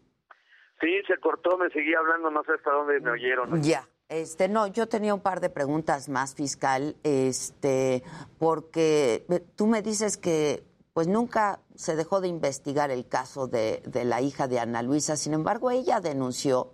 [0.81, 3.63] Sí, se cortó, me seguía hablando, no sé hasta dónde me oyeron.
[3.63, 3.89] Ya.
[4.09, 8.03] Este, no, yo tenía un par de preguntas más, fiscal, este,
[8.39, 10.63] porque eh, tú me dices que
[10.95, 15.17] pues nunca se dejó de investigar el caso de, de la hija de Ana Luisa,
[15.17, 16.73] sin embargo, ella denunció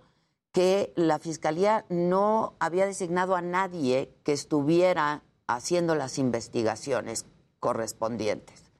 [0.55, 7.25] que la fiscalía no había designado a nadie que estuviera haciendo las investigaciones
[7.59, 8.71] correspondientes.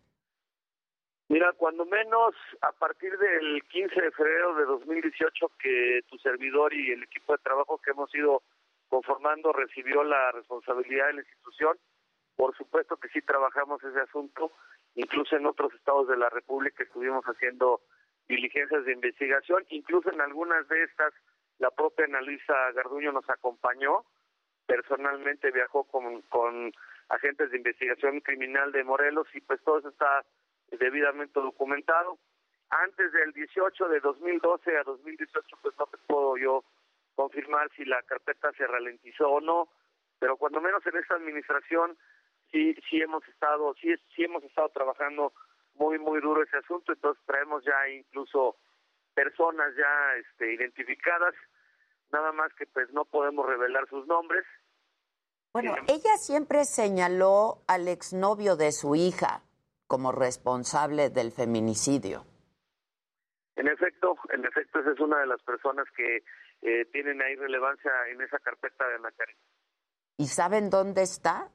[1.28, 6.94] Mira, cuando menos a partir del 15 de febrero de 2018 que tu servidor y
[6.94, 8.42] el equipo de trabajo que hemos ido
[8.88, 11.78] conformando recibió la responsabilidad de la institución,
[12.38, 14.54] por supuesto que sí trabajamos ese asunto,
[14.94, 17.82] incluso en otros estados de la República estuvimos haciendo
[18.30, 21.14] diligencias de investigación, incluso en algunas de estas
[21.60, 24.06] la propia Ana Luisa Garduño nos acompañó,
[24.66, 26.72] personalmente viajó con, con
[27.10, 30.26] agentes de investigación criminal de Morelos y pues todo eso está
[30.72, 32.18] debidamente documentado.
[32.70, 36.64] Antes del 18 de 2012 a 2018 pues no te puedo yo
[37.16, 39.70] confirmar si la carpeta se ralentizó o no,
[40.20, 41.98] pero cuando menos en esta administración
[42.52, 45.34] sí sí hemos estado sí sí hemos estado trabajando
[45.76, 48.58] muy muy duro ese asunto, entonces traemos ya incluso
[49.16, 51.34] personas ya este identificadas,
[52.12, 54.46] nada más que pues no podemos revelar sus nombres.
[55.54, 59.42] Bueno, ella siempre señaló al exnovio de su hija
[59.88, 62.26] como responsable del feminicidio.
[63.56, 66.24] En efecto, en efecto, esa es una de las personas que
[66.62, 69.38] eh, tienen ahí relevancia en esa carpeta de Ana Karen.
[70.18, 71.50] ¿Y saben dónde está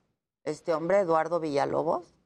[0.45, 2.16] este hombre, Eduardo Villalobos?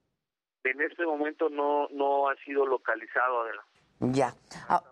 [0.62, 3.64] En este momento no, no ha sido localizado, Adela.
[3.98, 4.34] Ya.
[4.68, 4.82] Ah,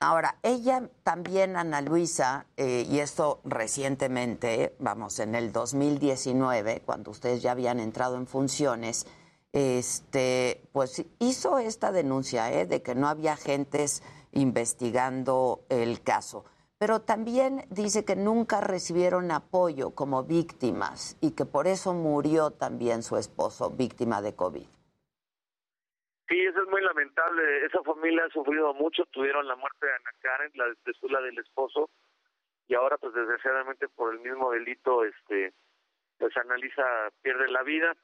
[0.00, 7.42] Ahora, ella también, Ana Luisa, eh, y esto recientemente, vamos, en el 2019, cuando ustedes
[7.42, 9.06] ya habían entrado en funciones,
[9.52, 12.66] este, pues hizo esta denuncia ¿eh?
[12.66, 14.02] de que no había agentes
[14.32, 16.44] investigando el caso.
[16.76, 23.02] Pero también dice que nunca recibieron apoyo como víctimas y que por eso murió también
[23.02, 24.66] su esposo, víctima de COVID.
[26.28, 27.66] Sí, eso es muy lamentable.
[27.66, 29.04] Esa familia ha sufrido mucho.
[29.06, 31.90] Tuvieron la muerte de Ana Karen, la después la del esposo,
[32.66, 35.52] y ahora, pues desgraciadamente por el mismo delito, este,
[36.18, 37.94] pues analiza pierde la vida.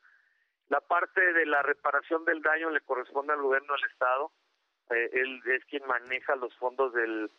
[0.68, 4.32] La parte de la reparación del daño le corresponde al gobierno del estado.
[4.90, 7.30] Eh, él es quien maneja los fondos del,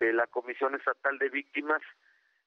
[0.00, 1.80] de la Comisión Estatal de Víctimas.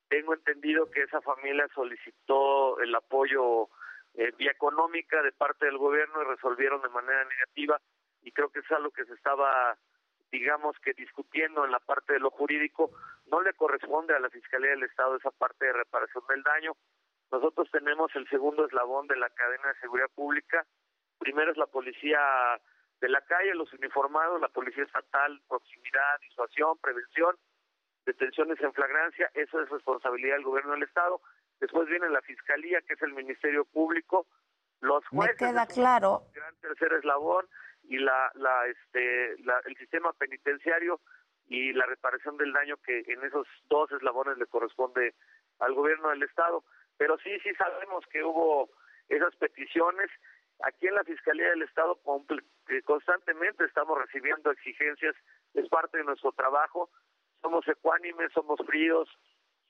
[0.09, 3.69] Tengo entendido que esa familia solicitó el apoyo
[4.17, 7.79] eh, vía económica de parte del gobierno y resolvieron de manera negativa
[8.23, 9.77] y creo que es algo que se estaba
[10.31, 12.91] digamos que discutiendo en la parte de lo jurídico.
[13.27, 16.73] No le corresponde a la Fiscalía del Estado esa parte de reparación del daño.
[17.31, 20.65] Nosotros tenemos el segundo eslabón de la cadena de seguridad pública.
[21.17, 22.19] Primero es la policía
[22.99, 27.35] de la calle los uniformados la policía estatal proximidad disuasión prevención
[28.05, 29.29] detenciones en flagrancia.
[29.33, 31.21] Eso es responsabilidad del gobierno del Estado
[31.59, 34.25] después viene la fiscalía que es el ministerio público
[34.81, 36.23] los jueces Me queda claro.
[36.33, 37.45] gran tercer eslabón
[37.83, 40.99] y la, la este la- el sistema penitenciario
[41.47, 45.15] y la reparación del daño que en esos dos eslabones le corresponde
[45.59, 46.63] al gobierno del estado.
[46.97, 48.69] Pero sí sí sabemos que hubo
[49.09, 50.09] esas peticiones.
[50.61, 51.99] Aquí en la fiscalía del estado
[52.67, 55.15] que constantemente estamos recibiendo exigencias
[55.53, 56.89] es parte de nuestro trabajo.
[57.41, 59.07] Somos ecuánimes somos fríos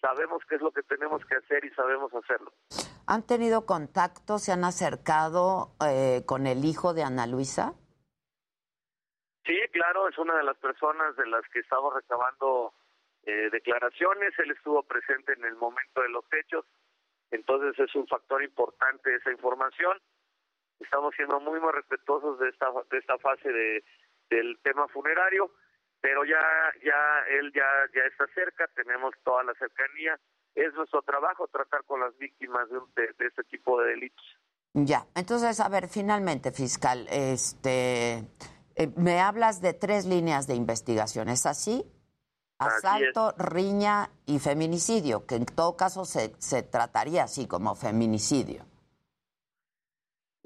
[0.02, 2.52] sabemos qué es lo que tenemos que hacer y sabemos hacerlo
[3.10, 7.74] ¿Han tenido contacto, se han acercado eh, con el hijo de Ana Luisa?
[9.46, 12.74] Sí, claro, es una de las personas de las que estamos recabando
[13.24, 14.38] eh, declaraciones.
[14.40, 16.66] Él estuvo presente en el momento de los hechos,
[17.32, 19.98] entonces es un factor importante esa información.
[20.82, 23.86] Estamos siendo muy, muy respetuosos de esta de esta fase de
[24.30, 25.52] del tema funerario,
[26.08, 26.40] pero ya
[26.86, 27.00] ya
[27.38, 30.18] él ya ya está cerca, tenemos toda la cercanía.
[30.56, 34.26] Es nuestro trabajo tratar con las víctimas de, un- de- de este tipo de delitos.
[34.74, 38.24] Ya, entonces, a ver, finalmente, fiscal, este,
[38.76, 41.84] eh, me hablas de tres líneas de investigación, ¿es así?
[42.58, 42.86] Así es.
[42.86, 48.66] Asalto, riña y feminicidio, que en todo caso se, se trataría así como feminicidio.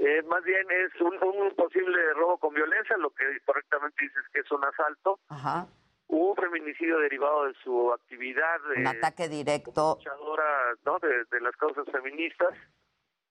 [0.04, 4.40] Eh, más bien es un, un posible robo con violencia, lo que correctamente dices que
[4.40, 5.20] es un asalto.
[5.30, 5.68] Ajá.
[6.08, 9.96] Un feminicidio derivado de su actividad Un de ataque directo.
[9.98, 10.98] luchadora ¿no?
[11.00, 12.50] de, de las causas feministas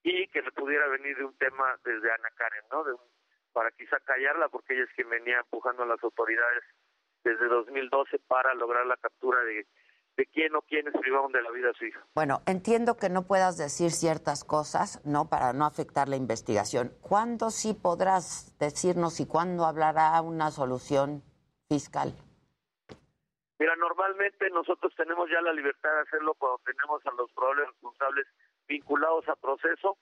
[0.05, 2.85] y que le pudiera venir de un tema desde Ana Karen, ¿no?
[2.85, 3.01] De un-
[3.53, 6.63] para quizá callarla porque ella es quien venía empujando a las autoridades
[7.25, 9.67] desde 2012 para lograr la captura de,
[10.21, 12.05] de quién o quiénes privaron de la vida a su hija.
[12.15, 15.31] Bueno, entiendo que no puedas decir ciertas cosas, ¿no?
[15.31, 16.93] Para no afectar la investigación.
[17.01, 21.23] ¿Cuándo sí podrás decirnos y cuándo hablará una solución
[21.71, 22.13] fiscal?
[23.59, 28.27] Mira, normalmente nosotros tenemos ya la libertad de hacerlo cuando tenemos a los probables responsables
[28.69, 29.97] vinculados a proceso,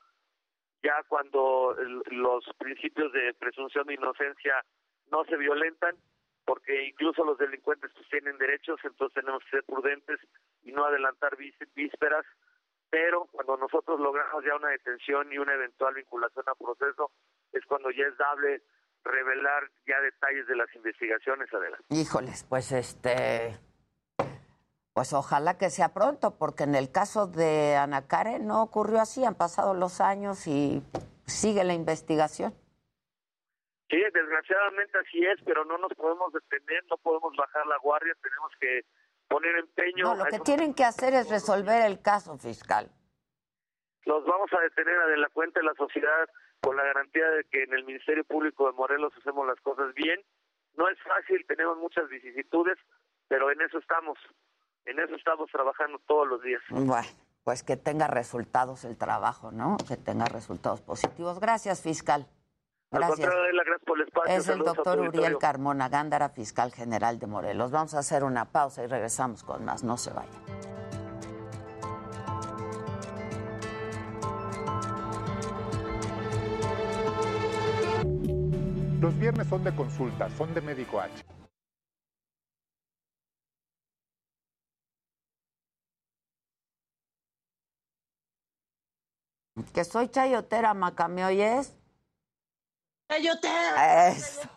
[0.83, 1.77] ya cuando
[2.11, 4.65] los principios de presunción de inocencia
[5.13, 5.95] no se violentan,
[6.49, 10.19] porque incluso los delincuentes pues, tienen derechos, entonces tenemos que ser prudentes
[10.65, 12.25] y no adelantar vísperas,
[12.89, 17.11] pero cuando nosotros logramos ya una detención y una eventual vinculación a proceso,
[17.53, 18.63] es cuando ya es dable
[19.05, 21.85] revelar ya detalles de las investigaciones adelante.
[21.91, 23.59] Híjoles, pues este.
[24.95, 29.23] Pues ojalá que sea pronto, porque en el caso de Ana Karen no ocurrió así,
[29.23, 30.83] han pasado los años y
[31.27, 32.55] sigue la investigación.
[33.91, 38.53] Sí, desgraciadamente así es, pero no nos podemos detener, no podemos bajar la guardia, tenemos
[38.61, 38.85] que
[39.29, 40.05] poner empeño.
[40.05, 42.91] No, lo que tienen que hacer es resolver el caso fiscal.
[44.05, 46.29] Los vamos a detener a de la cuenta de la sociedad
[46.61, 50.21] con la garantía de que en el Ministerio Público de Morelos hacemos las cosas bien.
[50.77, 52.79] No es fácil, tenemos muchas vicisitudes,
[53.27, 54.19] pero en eso estamos,
[54.85, 56.63] en eso estamos trabajando todos los días.
[56.71, 57.09] Bueno,
[57.43, 59.77] pues que tenga resultados el trabajo, ¿no?
[59.89, 61.41] Que tenga resultados positivos.
[61.41, 62.27] Gracias, fiscal.
[62.91, 63.31] Gracias.
[64.29, 67.71] Es el doctor Uriel Carmona Gándara, fiscal general de Morelos.
[67.71, 69.85] Vamos a hacer una pausa y regresamos con más.
[69.85, 70.33] No se vayan.
[79.01, 81.25] Los viernes son de consulta, son de médico H.
[89.75, 91.77] Que soy chayotera, Maca, ¿me oyes?
[93.09, 94.09] ¡Chayotera!
[94.09, 94.49] Eso.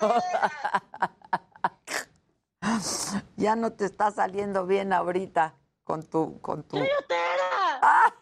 [3.38, 6.40] ya no te está saliendo bien ahorita con tu...
[6.42, 6.78] Con tu...
[6.78, 8.16] ¡Chayotera!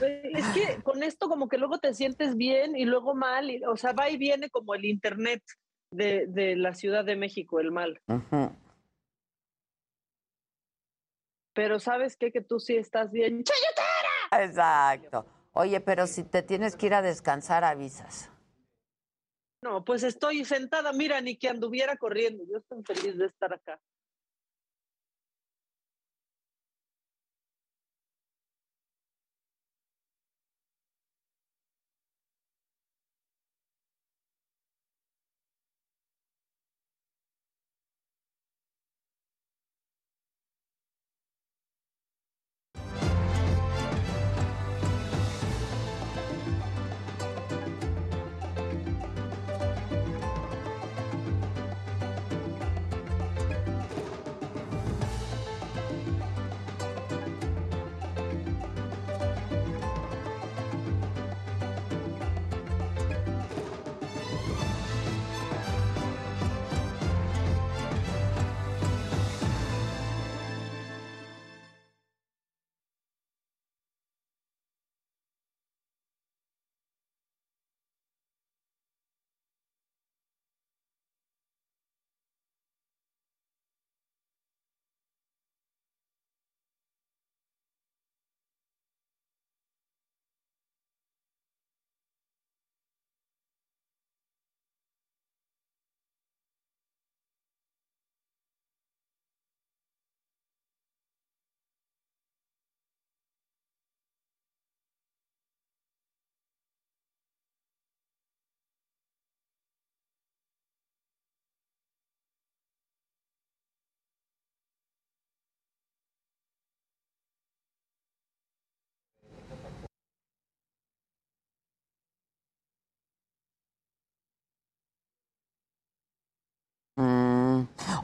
[0.00, 3.76] Es que con esto como que luego te sientes bien y luego mal, y, o
[3.76, 5.42] sea, va y viene como el internet
[5.90, 8.00] de, de la Ciudad de México, el mal.
[11.52, 12.32] Pero ¿sabes qué?
[12.32, 13.44] Que tú sí estás bien.
[13.44, 14.44] ¡Chayotera!
[14.44, 15.26] Exacto.
[15.54, 18.28] Oye, pero si te tienes que ir a descansar, avisas.
[19.62, 22.44] No, pues estoy sentada, mira, ni que anduviera corriendo.
[22.50, 23.80] Yo estoy feliz de estar acá.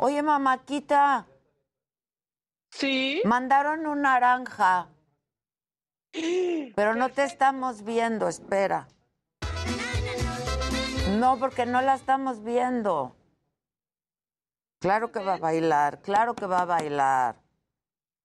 [0.02, 1.26] Oye, mamáquita.
[2.70, 3.20] Sí.
[3.26, 4.88] Mandaron un naranja.
[6.74, 8.88] Pero no te estamos viendo, espera.
[11.18, 13.14] No, porque no la estamos viendo.
[14.80, 17.36] Claro que va a bailar, claro que va a bailar.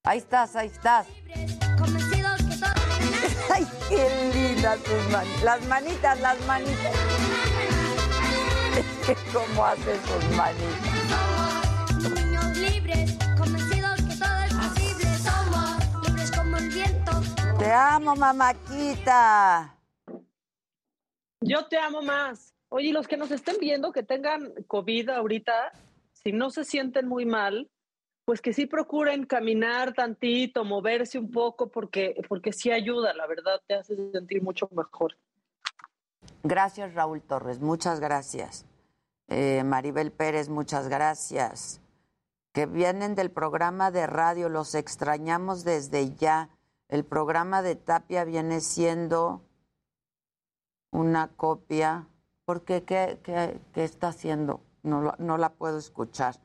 [0.06, 1.07] Ahí estás, ahí estás.
[3.53, 5.43] Ay, qué lindas tus manitas.
[5.43, 6.95] Las manitas, las manitas.
[8.77, 10.94] Es que cómo hace sus manitas.
[12.95, 15.17] Libres, convencidos que todo es posible.
[15.17, 17.11] Somos libres como el viento.
[17.59, 19.76] Te amo, mamáquita.
[21.41, 22.53] Yo te amo más.
[22.69, 25.72] Oye, los que nos estén viendo que tengan COVID ahorita,
[26.13, 27.69] si no se sienten muy mal,
[28.26, 33.61] pues que sí procuren caminar tantito, moverse un poco, porque, porque sí ayuda, la verdad,
[33.67, 35.15] te hace sentir mucho mejor.
[36.41, 37.59] Gracias, Raúl Torres.
[37.59, 38.65] Muchas gracias.
[39.27, 41.81] Eh, Maribel Pérez, muchas gracias.
[42.56, 46.49] Que vienen del programa de radio, los extrañamos desde ya.
[46.88, 49.41] El programa de Tapia viene siendo
[50.90, 52.07] una copia.
[52.45, 52.86] ¿Por qué?
[52.86, 54.61] ¿Qué, qué, está haciendo?
[54.84, 56.38] No, no la puedo escuchar.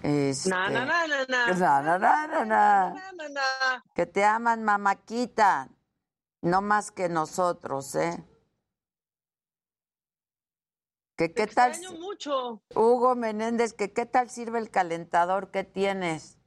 [0.00, 1.54] Este, Na, na, na, na, na.
[1.56, 2.44] Na, na, na, na, na.
[2.44, 3.84] Na, na, na.
[3.92, 5.70] Que te aman, mamaquita.
[6.40, 8.24] No más que nosotros, ¿eh?
[11.20, 12.62] Que qué tal, Extraño mucho.
[12.74, 16.38] Hugo Menéndez, que qué tal sirve el calentador que tienes.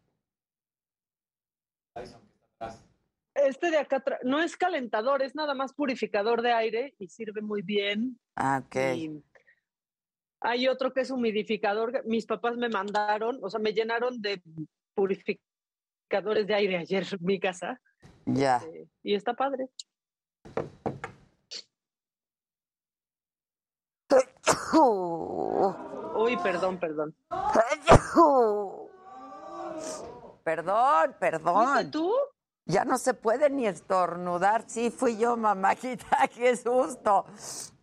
[3.36, 7.42] Este de acá atrás no es calentador, es nada más purificador de aire y sirve
[7.44, 8.20] muy bien.
[8.36, 8.76] Ah, ok.
[8.96, 9.24] Y
[10.40, 12.04] hay otro que es humidificador.
[12.08, 14.42] Mis papás me mandaron, o sea, me llenaron de
[14.96, 17.80] purificadores de aire ayer en mi casa
[18.26, 18.58] Ya.
[18.74, 19.70] eh, y está padre.
[26.16, 27.16] Uy, perdón, perdón.
[30.44, 31.66] Perdón, perdón.
[31.68, 32.12] ¿Fuiste tú?
[32.66, 34.64] Ya no se puede ni estornudar.
[34.68, 37.26] Sí, fui yo, mamajita, qué susto.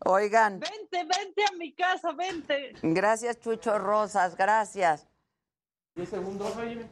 [0.07, 2.73] Oigan, Vente, vente a mi casa, vente.
[2.83, 5.07] gracias, Chucho Rosas, gracias.
[5.97, 6.89] 10 segundos, oye.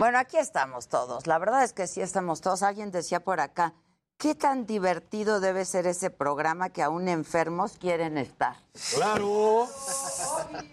[0.00, 1.26] Bueno, aquí estamos todos.
[1.26, 2.62] La verdad es que sí estamos todos.
[2.62, 3.74] Alguien decía por acá,
[4.16, 8.56] ¿qué tan divertido debe ser ese programa que aún enfermos quieren estar?
[8.94, 9.66] Claro.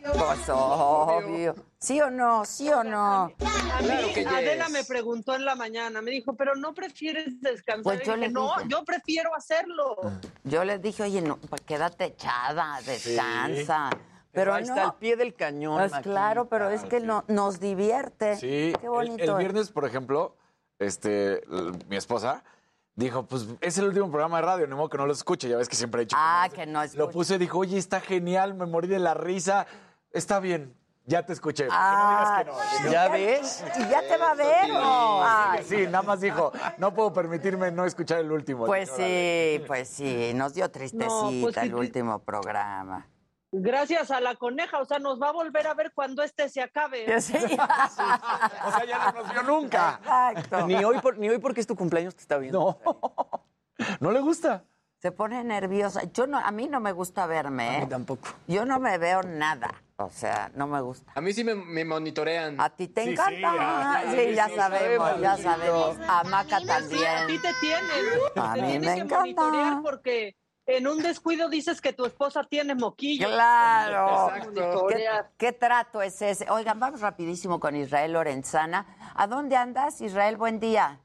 [0.02, 1.56] Pues obvio.
[1.78, 2.46] ¿Sí o no?
[2.46, 3.24] ¿Sí o no?
[3.26, 7.84] A mí, Adela me preguntó en la mañana, me dijo, pero no prefieres descansar.
[7.84, 8.70] Pues Y yo dije, le no, dije.
[8.70, 9.98] yo prefiero hacerlo.
[10.46, 13.90] Yo les dije, oye, no, pues quédate echada, descansa.
[14.32, 14.70] Pero, Pero ahí no.
[14.76, 18.36] está al pie del cañón, Pues claro, pero es que no, nos divierte.
[18.36, 19.24] Sí, Qué el- bonito.
[19.24, 19.38] El, es.
[19.38, 20.36] viernes, por ejemplo,
[20.80, 21.42] este,
[21.88, 22.44] mi esposa
[22.96, 25.58] dijo, pues es el último programa de radio, ni modo que no lo escuche, ya
[25.58, 26.16] ves que siempre he dicho.
[26.20, 29.66] Ah, que no Lo puse, dijo, oye, está genial, me morí de la risa,
[30.12, 30.76] está bien,
[31.06, 31.64] ya te escuché.
[31.66, 32.92] que Ah, no digas que no.
[32.92, 33.64] ¿Ya ves?
[33.78, 34.72] ¿Y ya te va a ver?
[34.76, 35.22] o?
[35.24, 38.66] Ay, Sí, nada más dijo, no puedo permitirme no escuchar el último.
[38.66, 43.08] Pues sí, pues sí, nos dio tristecita No, pues el último programa.
[43.52, 46.62] Gracias a la coneja, o sea, nos va a volver a ver cuando este se
[46.62, 47.06] acabe.
[47.22, 47.36] Sí.
[47.36, 50.00] O sea, ya no nos vio nunca.
[50.02, 50.68] Exacto.
[50.68, 52.80] Ni hoy, por- ni hoy porque es tu cumpleaños te está viendo.
[52.84, 53.48] No,
[54.00, 54.64] no le gusta.
[55.00, 56.02] Se pone nerviosa.
[56.12, 57.70] Yo no, a mí no me gusta verme.
[57.70, 57.82] A ¿eh?
[57.82, 58.28] mí tampoco.
[58.48, 59.70] Yo no me veo nada.
[59.98, 61.12] O sea, no me gusta.
[61.16, 62.60] A mí sí me, me monitorean.
[62.60, 63.32] A ti te Sí, encanta.
[63.32, 65.98] sí, ya, ya, Sí, ya sí, sabemos, ya sabemos.
[66.08, 67.28] A Maca Sí, a también.
[67.28, 68.20] ti te tienen.
[68.36, 69.20] A te mí me que encanta.
[69.20, 70.36] monitorear porque
[70.68, 73.30] en un descuido dices que tu esposa tiene moquillo.
[73.30, 74.36] Claro.
[74.36, 74.88] Exacto.
[74.90, 75.06] ¿Qué,
[75.38, 76.50] qué trato es ese?
[76.50, 78.86] Oigan, vamos rapidísimo con Israel Lorenzana.
[79.16, 80.36] ¿A dónde andas, Israel?
[80.36, 81.02] Buen día.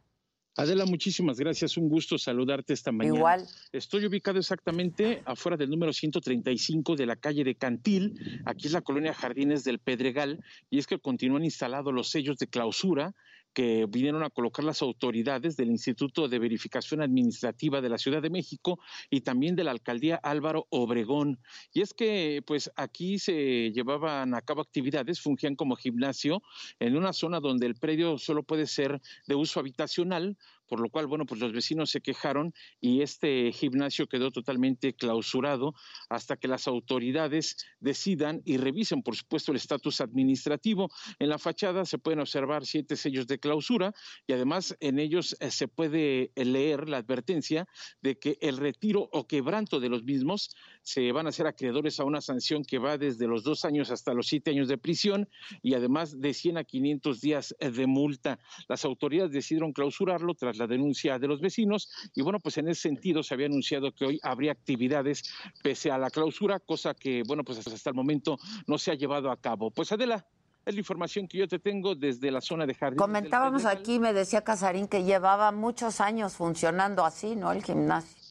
[0.57, 1.79] Adela, muchísimas gracias.
[1.79, 3.17] Un gusto saludarte esta mañana.
[3.17, 3.47] Igual.
[3.73, 8.43] Estoy ubicado exactamente afuera del número 135 de la calle de Cantil.
[8.45, 10.45] Aquí es la colonia Jardines del Pedregal.
[10.69, 13.15] Y es que continúan instalados los sellos de clausura
[13.53, 18.31] que vinieron a colocar las autoridades del Instituto de Verificación Administrativa de la Ciudad de
[18.31, 18.79] México
[19.11, 21.39] y también de la Alcaldía Álvaro Obregón.
[21.73, 26.43] Y es que, pues, aquí se llevaban a cabo actividades, fungían como gimnasio
[26.79, 30.37] en una zona donde el predio solo puede ser de uso habitacional,
[30.73, 35.75] por lo cual, bueno, pues los vecinos se quejaron y este gimnasio quedó totalmente clausurado
[36.09, 40.89] hasta que las autoridades decidan y revisen, por supuesto, el estatus administrativo.
[41.19, 43.93] En la fachada se pueden observar siete sellos de clausura
[44.27, 47.69] y además en ellos eh, se puede eh, leer la advertencia
[48.01, 52.05] de que el retiro o quebranto de los mismos se van a ser acreedores a
[52.05, 55.29] una sanción que va desde los dos años hasta los siete años de prisión
[55.61, 58.39] y además de 100 a 500 días eh, de multa.
[58.69, 62.83] Las autoridades decidieron clausurarlo tras la denuncia de los vecinos y bueno, pues en ese
[62.83, 65.23] sentido se había anunciado que hoy habría actividades
[65.63, 69.31] pese a la clausura, cosa que bueno, pues hasta el momento no se ha llevado
[69.31, 69.71] a cabo.
[69.71, 70.25] Pues Adela,
[70.65, 72.99] es la información que yo te tengo desde la zona de jardín.
[72.99, 77.51] Comentábamos aquí, me decía Casarín, que llevaba muchos años funcionando así, ¿no?
[77.51, 78.22] El gimnasio.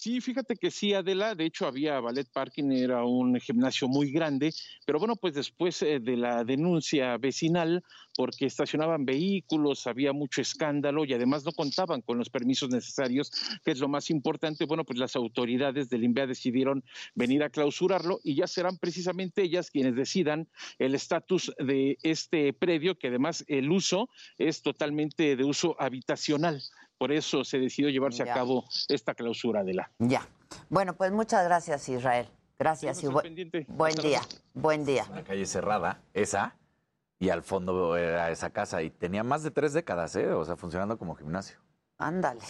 [0.00, 1.34] Sí, fíjate que sí, Adela.
[1.34, 4.54] De hecho, había Ballet Parking, era un gimnasio muy grande,
[4.86, 7.82] pero bueno, pues después eh, de la denuncia vecinal,
[8.14, 13.32] porque estacionaban vehículos, había mucho escándalo y además no contaban con los permisos necesarios,
[13.64, 14.66] que es lo más importante.
[14.66, 16.84] Bueno, pues las autoridades del INVEA decidieron
[17.16, 20.46] venir a clausurarlo y ya serán precisamente ellas quienes decidan
[20.78, 26.62] el estatus de este predio, que además el uso es totalmente de uso habitacional.
[26.98, 28.32] Por eso se decidió llevarse Ya.
[28.32, 29.90] a cabo esta clausura de la.
[29.98, 30.26] Ya.
[30.68, 32.28] Bueno, pues muchas gracias, Israel.
[32.58, 33.64] Gracias y bu- pendiente.
[33.68, 34.18] buen Hasta día.
[34.20, 34.42] luego.
[34.54, 35.06] Buen día.
[35.10, 36.56] Una calle cerrada, esa,
[37.20, 40.28] y al fondo era esa casa, y tenía más de tres décadas, ¿eh?
[40.32, 41.58] O sea, funcionando como gimnasio.
[41.98, 42.40] Ándale.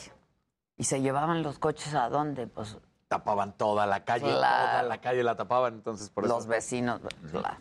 [0.79, 2.47] ¿Y se llevaban los coches a dónde?
[2.47, 4.67] Pues Tapaban toda la calle, Claro.
[4.71, 6.35] toda la calle la tapaban, entonces por eso.
[6.35, 7.01] los vecinos.
[7.31, 7.57] claro.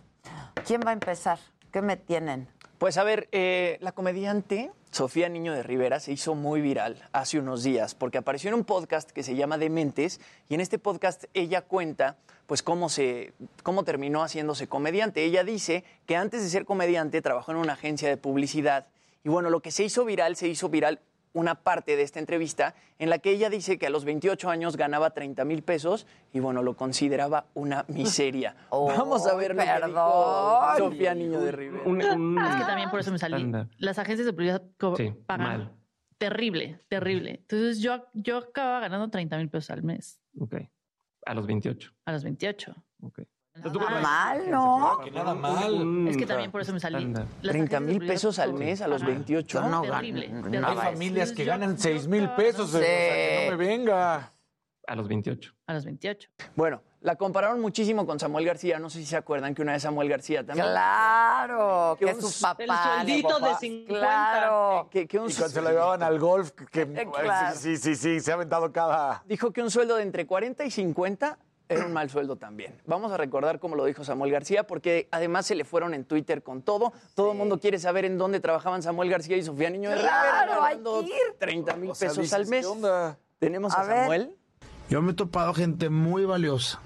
[0.65, 1.39] ¿Quién va a empezar?
[1.71, 2.47] ¿Qué me tienen?
[2.77, 7.39] Pues a ver, eh, la comediante Sofía Niño de Rivera se hizo muy viral hace
[7.39, 10.19] unos días porque apareció en un podcast que se llama Dementes
[10.49, 13.33] y en este podcast ella cuenta pues cómo se
[13.63, 15.23] cómo terminó haciéndose comediante.
[15.23, 18.87] Ella dice que antes de ser comediante trabajó en una agencia de publicidad
[19.23, 20.99] y bueno, lo que se hizo viral se hizo viral
[21.37, 24.75] una parte de esta entrevista en la que ella dice que a los 28 años
[24.75, 28.55] ganaba 30 mil pesos y bueno, lo consideraba una miseria.
[28.71, 30.77] Vamos a ver lo que dijo.
[30.77, 31.83] Sofía Niño de Rivera.
[32.49, 33.51] Es que también por eso me salí.
[33.77, 34.63] Las agencias de publicidad
[34.97, 35.71] Sí, pagan mal.
[36.17, 37.31] terrible, terrible.
[37.41, 40.55] Entonces yo, yo acababa ganando 30 mil pesos al mes, Ok.
[41.25, 41.91] A los 28.
[42.05, 42.73] a los 28.
[43.01, 43.19] Ok.
[43.63, 44.99] Nada mal, ¿no?
[45.03, 46.07] Que nada mal.
[46.07, 46.97] Es que también por eso me salí.
[46.97, 47.25] Estándar.
[47.41, 49.61] Las 30 agencias de mil pesos al mes a los pagan 28.
[49.61, 50.31] Yo no terrible.
[50.65, 54.33] Hay familias que ganan yo 6 mil pesos, ganando- o sea, que no me venga.
[54.89, 55.51] A los 28.
[55.65, 56.29] A los 28.
[56.55, 58.79] Bueno, la compararon muchísimo con Samuel García.
[58.79, 60.65] No sé si se acuerdan que una vez Samuel García también.
[60.65, 62.63] Claro, que Que es un- su papá.
[62.63, 62.69] El
[63.05, 63.99] sueldito de 50.
[63.99, 64.87] Claro.
[64.89, 67.57] Que, que un Y cuando se lo llevaban al golf, que Eh, claro.
[67.57, 69.23] sí, sí, sí, se ha aventado cada.
[69.25, 71.37] Dijo que un sueldo de entre 40 y 50
[71.69, 72.73] Era un mal sueldo también.
[72.85, 76.43] Vamos a recordar cómo lo dijo Samuel García, porque además se le fueron en Twitter
[76.43, 76.93] con todo.
[77.13, 80.13] Todo el mundo quiere saber en dónde trabajaban Samuel García y Sofía Niño de Rivera.
[80.21, 81.35] Claro, hay ganando que ir.
[81.39, 82.61] 30 mil O sea, pesos dices, al mes.
[82.61, 83.19] ¿qué onda?
[83.39, 83.83] Tenemos a.
[83.83, 84.35] Samuel.
[84.89, 86.79] Yo me he topado gente muy valiosa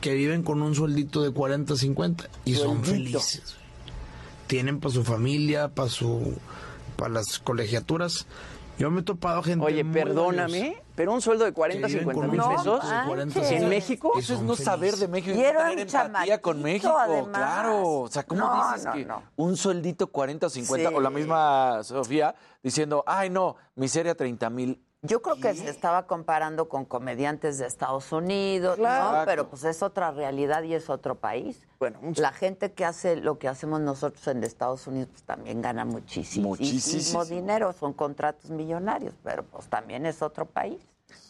[0.00, 3.56] que viven con un sueldito de 40, 50 y son felices.
[4.46, 6.36] Tienen para su familia, para su
[6.96, 8.26] para las colegiaturas.
[8.78, 11.92] Yo me he topado gente Oye, muy perdóname, valiosa pero un sueldo de 40, que
[11.94, 13.36] viven 50 con mil pesos sueldo de 40, manches.
[13.42, 14.12] en 50, México.
[14.16, 15.00] Eso es no saber felices.
[15.00, 17.28] de México era tener empatía con México, además.
[17.34, 17.88] claro.
[18.02, 19.22] O sea, ¿cómo No, dices no, que no.
[19.36, 20.88] un sueldito 40 o 50?
[20.90, 20.94] Sí.
[20.94, 24.80] O la misma Sofía diciendo, ay no, miseria 30 mil.
[25.02, 29.18] Yo creo que se estaba comparando con comediantes de Estados Unidos, Claro.
[29.18, 29.24] ¿no?
[29.26, 31.62] Pero pues es otra realidad y es otro país.
[31.78, 35.62] Bueno, un- La gente que hace lo que hacemos nosotros en Estados Unidos pues también
[35.62, 37.24] gana muchísimo, Muchísimo.
[37.24, 40.80] dinero, son contratos millonarios, pero pues también es otro país.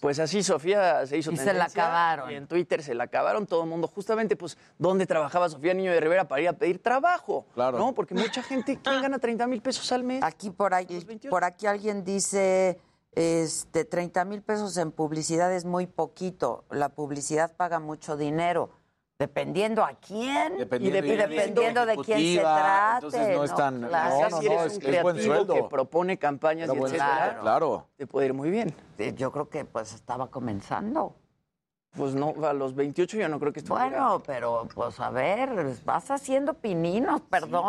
[0.00, 2.30] Pues así Sofía se hizo Y se la acabaron.
[2.30, 3.86] Y en Twitter se la acabaron todo el mundo.
[3.86, 7.46] Justamente, pues, ¿dónde trabajaba Sofía Niño de Rivera para ir a pedir trabajo?
[7.54, 7.78] Claro.
[7.78, 7.94] ¿No?
[7.94, 10.22] Porque mucha gente, ¿quién gana 30 mil pesos al mes?
[10.24, 11.30] Aquí por ahí, Los 28.
[11.30, 12.80] por aquí alguien dice,
[13.18, 16.64] este, 30 mil pesos en publicidad es muy poquito.
[16.70, 18.70] La publicidad paga mucho dinero.
[19.18, 23.06] Dependiendo a quién Dependiendo, y, de- y de- dependiendo de, quién se trate.
[23.06, 24.20] entonces no es tan- Claro.
[24.20, 25.54] no, no, si eres no, un es- es buen creativo sueldo.
[25.54, 27.86] que propone campañas Era y etcétera, claro.
[27.96, 28.72] te puede ir muy bien.
[29.16, 31.16] Yo creo que pues estaba comenzando.
[31.96, 33.88] Pues no, a los 28 yo no creo que estuviera.
[33.88, 35.50] Bueno, pero pues a ver,
[35.84, 37.64] vas haciendo pininos, perdón.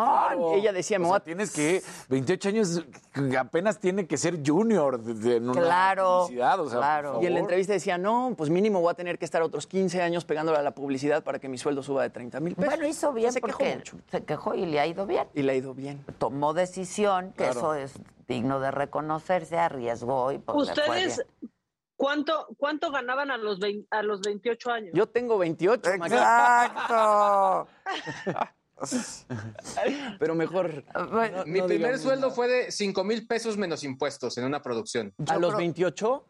[0.54, 2.84] Ella decía, me O voy sea, a- tienes que, 28 años,
[3.38, 7.18] apenas tiene que ser junior de, de- en una Claro, publicidad, o sea, claro.
[7.22, 10.02] Y en la entrevista decía, no, pues mínimo voy a tener que estar otros 15
[10.02, 12.70] años pegándole a la publicidad para que mi sueldo suba de 30 mil pesos.
[12.72, 13.96] Bueno, hizo bien Se quejó porque mucho.
[14.10, 15.26] se quejó y le ha ido bien.
[15.34, 16.04] Y le ha ido bien.
[16.18, 17.52] Tomó decisión, que Claro.
[17.58, 17.94] eso es
[18.28, 21.50] digno de reconocerse, arriesgó y pues le fue ¿Ustedes bien.
[22.00, 24.90] Cuánto, cuánto ganaban a los, vein- a los 28 años?
[24.94, 27.68] Yo tengo 28, Maca, Exacto.
[30.18, 30.82] pero mejor
[31.12, 32.34] Bueno, Mi no primer sueldo nada.
[32.34, 35.12] fue de 5 mil pesos menos impuestos en una producción.
[35.28, 36.24] a yo los creo- 28.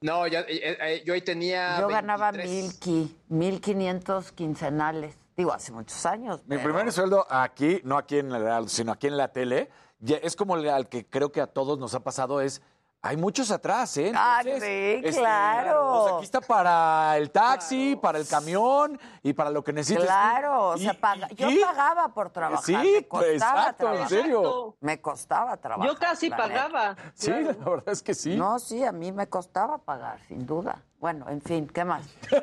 [0.00, 1.80] No, ya, eh, eh, yo ahí tenía.
[1.80, 2.50] Yo ganaba 23.
[2.62, 5.16] mil, qui- mil quinientos quincenales.
[5.36, 6.42] Digo, hace muchos años.
[6.46, 9.70] Mi pero- primer sueldo aquí, no aquí en la, sino aquí en la tele,
[10.00, 12.60] ya es como el- al que creo que a todos nos ha pasado, es
[13.06, 14.10] hay muchos atrás, ¿eh?
[14.16, 15.92] Ah, Entonces, sí, claro.
[15.92, 20.06] o sea, aquí está para el taxi, para el camión y para lo que necesites.
[20.06, 20.96] Claro, o sea,
[21.30, 22.64] y- yo y- pagaba por trabajar.
[22.64, 24.08] Sí, me costaba exacto, en trabajar.
[24.08, 24.76] serio.
[24.80, 25.92] Me costaba trabajar.
[25.92, 26.48] Yo casi la neta.
[26.48, 26.96] pagaba.
[27.12, 28.36] Sí, la verdad es que sí.
[28.36, 30.78] No, sí, a mí me costaba pagar, sin duda.
[30.98, 32.06] Bueno, en fin, ¿qué más?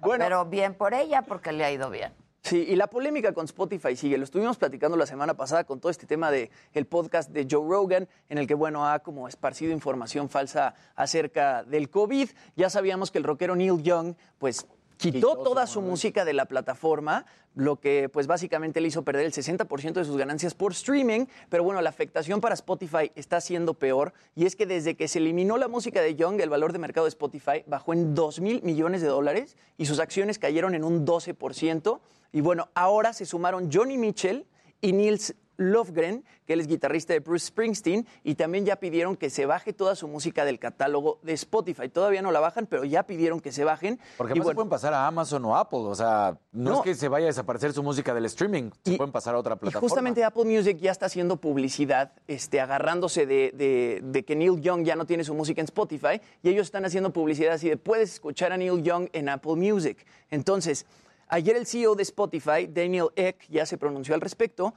[0.00, 2.14] Bueno, Pero bien por ella, porque le ha ido bien.
[2.40, 4.16] Sí, y la polémica con Spotify sigue.
[4.16, 7.68] Lo estuvimos platicando la semana pasada con todo este tema de el podcast de Joe
[7.68, 12.28] Rogan, en el que, bueno, ha como esparcido información falsa acerca del COVID.
[12.56, 14.66] Ya sabíamos que el rockero Neil Young, pues,
[14.98, 19.26] quitó toda su su música de la plataforma, lo que, pues, básicamente le hizo perder
[19.26, 21.26] el 60% de sus ganancias por streaming.
[21.48, 24.12] Pero bueno, la afectación para Spotify está siendo peor.
[24.34, 27.04] Y es que desde que se eliminó la música de Young, el valor de mercado
[27.04, 31.06] de Spotify bajó en 2 mil millones de dólares y sus acciones cayeron en un
[31.06, 32.00] 12%.
[32.32, 34.46] Y bueno, ahora se sumaron Johnny Mitchell
[34.80, 39.28] y Nils Lofgren, que él es guitarrista de Bruce Springsteen, y también ya pidieron que
[39.28, 41.88] se baje toda su música del catálogo de Spotify.
[41.88, 43.98] Todavía no la bajan, pero ya pidieron que se bajen.
[44.16, 46.76] Porque y no se pueden pasar a Amazon o Apple, o sea, no, No.
[46.78, 49.38] es que se vaya a desaparecer su música del streaming, se Y- pueden pasar a
[49.38, 49.80] otra Y plataforma.
[49.88, 54.84] justamente Apple Music ya está haciendo publicidad, este, agarrándose de, de- de que Neil Young
[54.84, 58.14] ya no tiene su música en Spotify, y ellos están haciendo publicidad así de puedes
[58.14, 60.06] escuchar a Neil Young en Apple Music.
[60.30, 60.86] Entonces,
[61.28, 64.72] ayer el CEO de Spotify, Daniel Eck, ya se pronunció al respecto.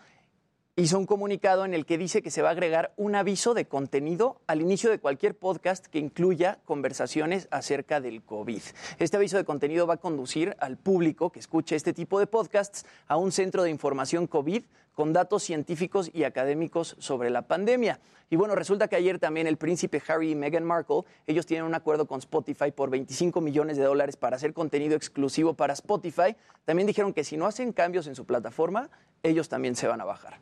[0.78, 3.66] Hizo un comunicado en el que dice que se va a agregar un aviso de
[3.66, 8.62] contenido al inicio de cualquier podcast que incluya conversaciones acerca del COVID.
[8.98, 12.86] Este aviso de contenido va a conducir al público que escuche este tipo de podcasts
[13.10, 18.00] a un centro de información COVID con datos científicos y académicos sobre la pandemia.
[18.30, 21.76] Y bueno, resulta que ayer también el príncipe Harry y Meghan Markle, ellos tienen un
[21.76, 26.38] acuerdo con Spotify por 25 millones de dólares para hacer contenido exclusivo para Spotify.
[26.64, 28.90] También dijeron que si no hacen cambios en su plataforma,
[29.22, 30.40] ellos también se van a bajar.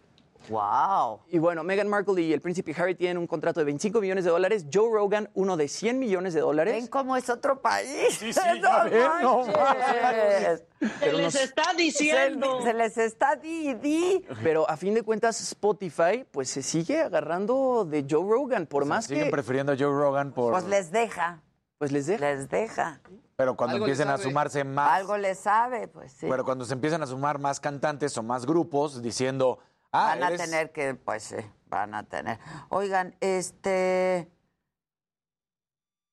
[0.49, 1.21] ¡Wow!
[1.27, 4.31] Y bueno, Meghan Markle y el príncipe Harry tienen un contrato de 25 millones de
[4.31, 6.73] dólares, Joe Rogan uno de 100 millones de dólares.
[6.73, 8.15] ¿Ven cómo es otro país?
[8.17, 8.39] Sí, sí,
[9.21, 10.63] no manches.
[10.99, 12.59] Se les está diciendo.
[12.59, 14.26] Se, se les está di, di.
[14.43, 18.85] Pero a fin de cuentas, Spotify pues se sigue agarrando de Joe Rogan, por O
[18.85, 20.53] sea, más siguen que prefiriendo a Joe Rogan por...
[20.53, 21.41] Pues les deja,
[21.77, 22.26] pues les deja.
[22.26, 23.01] les deja.
[23.35, 24.91] Pero cuando Algo empiecen a sumarse más...
[24.91, 26.27] Algo les sabe, pues sí.
[26.30, 29.59] Pero cuando se empiezan a sumar más cantantes o más grupos diciendo...
[29.91, 31.36] Ah, van a tener que, pues sí,
[31.68, 32.40] van a tener.
[32.70, 34.32] Oigan, este.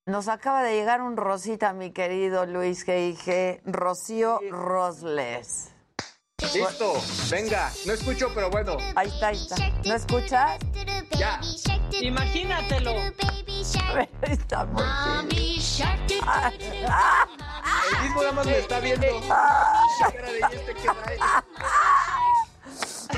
[0.07, 3.63] Nos acaba de llegar un Rosita, mi querido Luis G.I.G.
[3.65, 5.73] Rocío Rosles.
[6.55, 6.95] Listo,
[7.31, 7.73] venga.
[7.87, 8.77] No escucho, pero bueno.
[8.95, 9.57] Ahí está, ahí está.
[9.85, 10.59] ¿No escuchas?
[11.19, 11.41] Ya.
[12.01, 12.93] Imagínatelo.
[14.23, 14.85] Está muy
[17.91, 19.07] El mismo nada más me está viendo.
[19.29, 21.19] La cara de este que trae.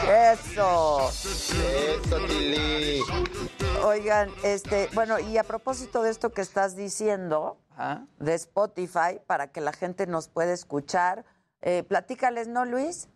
[0.07, 1.11] Eso.
[1.11, 3.03] Eso, Tili.
[3.85, 7.59] Oigan, este, bueno, y a propósito de esto que estás diciendo
[8.19, 11.25] de Spotify, para que la gente nos pueda escuchar,
[11.63, 13.09] eh, platícales, ¿no, Luis?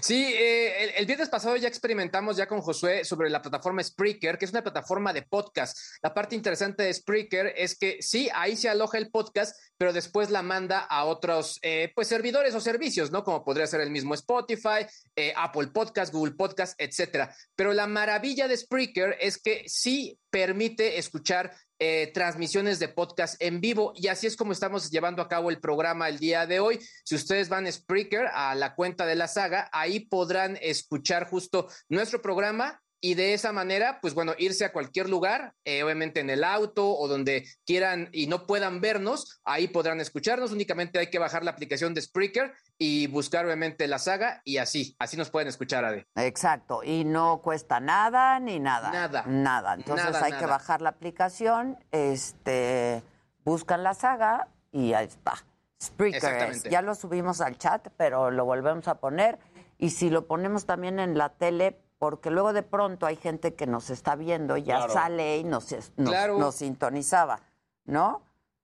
[0.00, 4.44] Sí, eh, el, viernes pasado ya experimentamos ya con Josué sobre la plataforma Spreaker, que
[4.44, 5.78] es una plataforma de podcast.
[6.02, 10.30] La parte interesante de Spreaker es que sí, ahí se aloja el podcast, pero después
[10.30, 13.24] la manda a otros eh, pues servidores o servicios, ¿no?
[13.24, 14.86] Como podría ser el mismo Spotify,
[15.16, 17.34] eh, Apple Podcast, Google Podcast, etcétera.
[17.54, 21.54] Pero la maravilla de Spreaker es que sí permite escuchar
[21.86, 25.60] eh, transmisiones de podcast en vivo y así es como estamos llevando a cabo el
[25.60, 26.80] programa el día de hoy.
[27.04, 31.68] Si ustedes van a Spreaker, a la cuenta de la saga, ahí podrán escuchar justo
[31.90, 36.30] nuestro programa y de esa manera, pues bueno, irse a cualquier lugar, eh, obviamente en
[36.30, 40.52] el auto o donde quieran y no puedan vernos, ahí podrán escucharnos.
[40.52, 44.96] Únicamente hay que bajar la aplicación de Spreaker y buscar obviamente la saga y así,
[44.98, 46.06] así nos pueden escuchar, Ade.
[46.16, 48.90] Exacto, y no cuesta nada ni nada.
[48.90, 49.24] Nada.
[49.26, 49.74] Nada.
[49.74, 53.02] Entonces Nada, hay que bajar la aplicación, este,
[53.44, 55.44] buscan la saga y ahí está.
[55.78, 56.62] Spreaker es.
[56.62, 59.38] Ya lo subimos al chat, pero lo volvemos a poner.
[59.76, 63.66] Y si lo ponemos también en la tele, porque luego de pronto hay gente que
[63.66, 64.92] nos está viendo, ya Claro.
[64.92, 66.38] sale y nos, nos, Claro.
[66.38, 67.40] nos sintonizaba,
[67.84, 68.22] ¿no?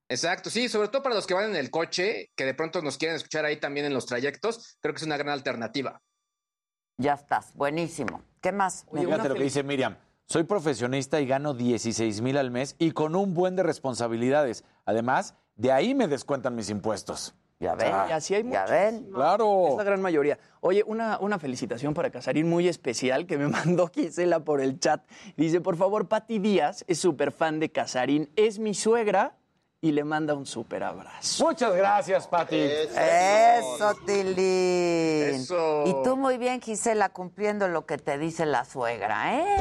[0.09, 2.98] Exacto, sí, sobre todo para los que van en el coche, que de pronto nos
[2.98, 6.02] quieren escuchar ahí también en los trayectos, creo que es una gran alternativa.
[6.98, 8.23] Ya estás, buenísimo.
[8.40, 8.86] ¿Qué más?
[8.93, 9.97] Fíjate lo que dice Miriam.
[10.27, 14.65] Soy profesionista y gano 16 mil al mes y con un buen de responsabilidades.
[14.85, 17.35] Además, de ahí me descuentan mis impuestos.
[17.61, 17.93] Ya ven.
[18.09, 19.11] Y así hay Ya ven.
[19.12, 19.69] Claro.
[19.69, 20.39] Es la gran mayoría.
[20.61, 25.03] Oye, una, una felicitación para Casarín muy especial que me mandó Gisela por el chat.
[25.37, 29.37] Dice, por favor, Pati Díaz es súper fan de Casarín, es mi suegra
[29.82, 31.45] y le manda un súper abrazo.
[31.45, 32.57] Muchas gracias, Pati.
[32.57, 35.35] Eso, Tilín.
[35.35, 35.85] Eso.
[35.87, 39.57] Y tú muy bien, Gisela, cumpliendo lo que te dice la suegra, ¿eh?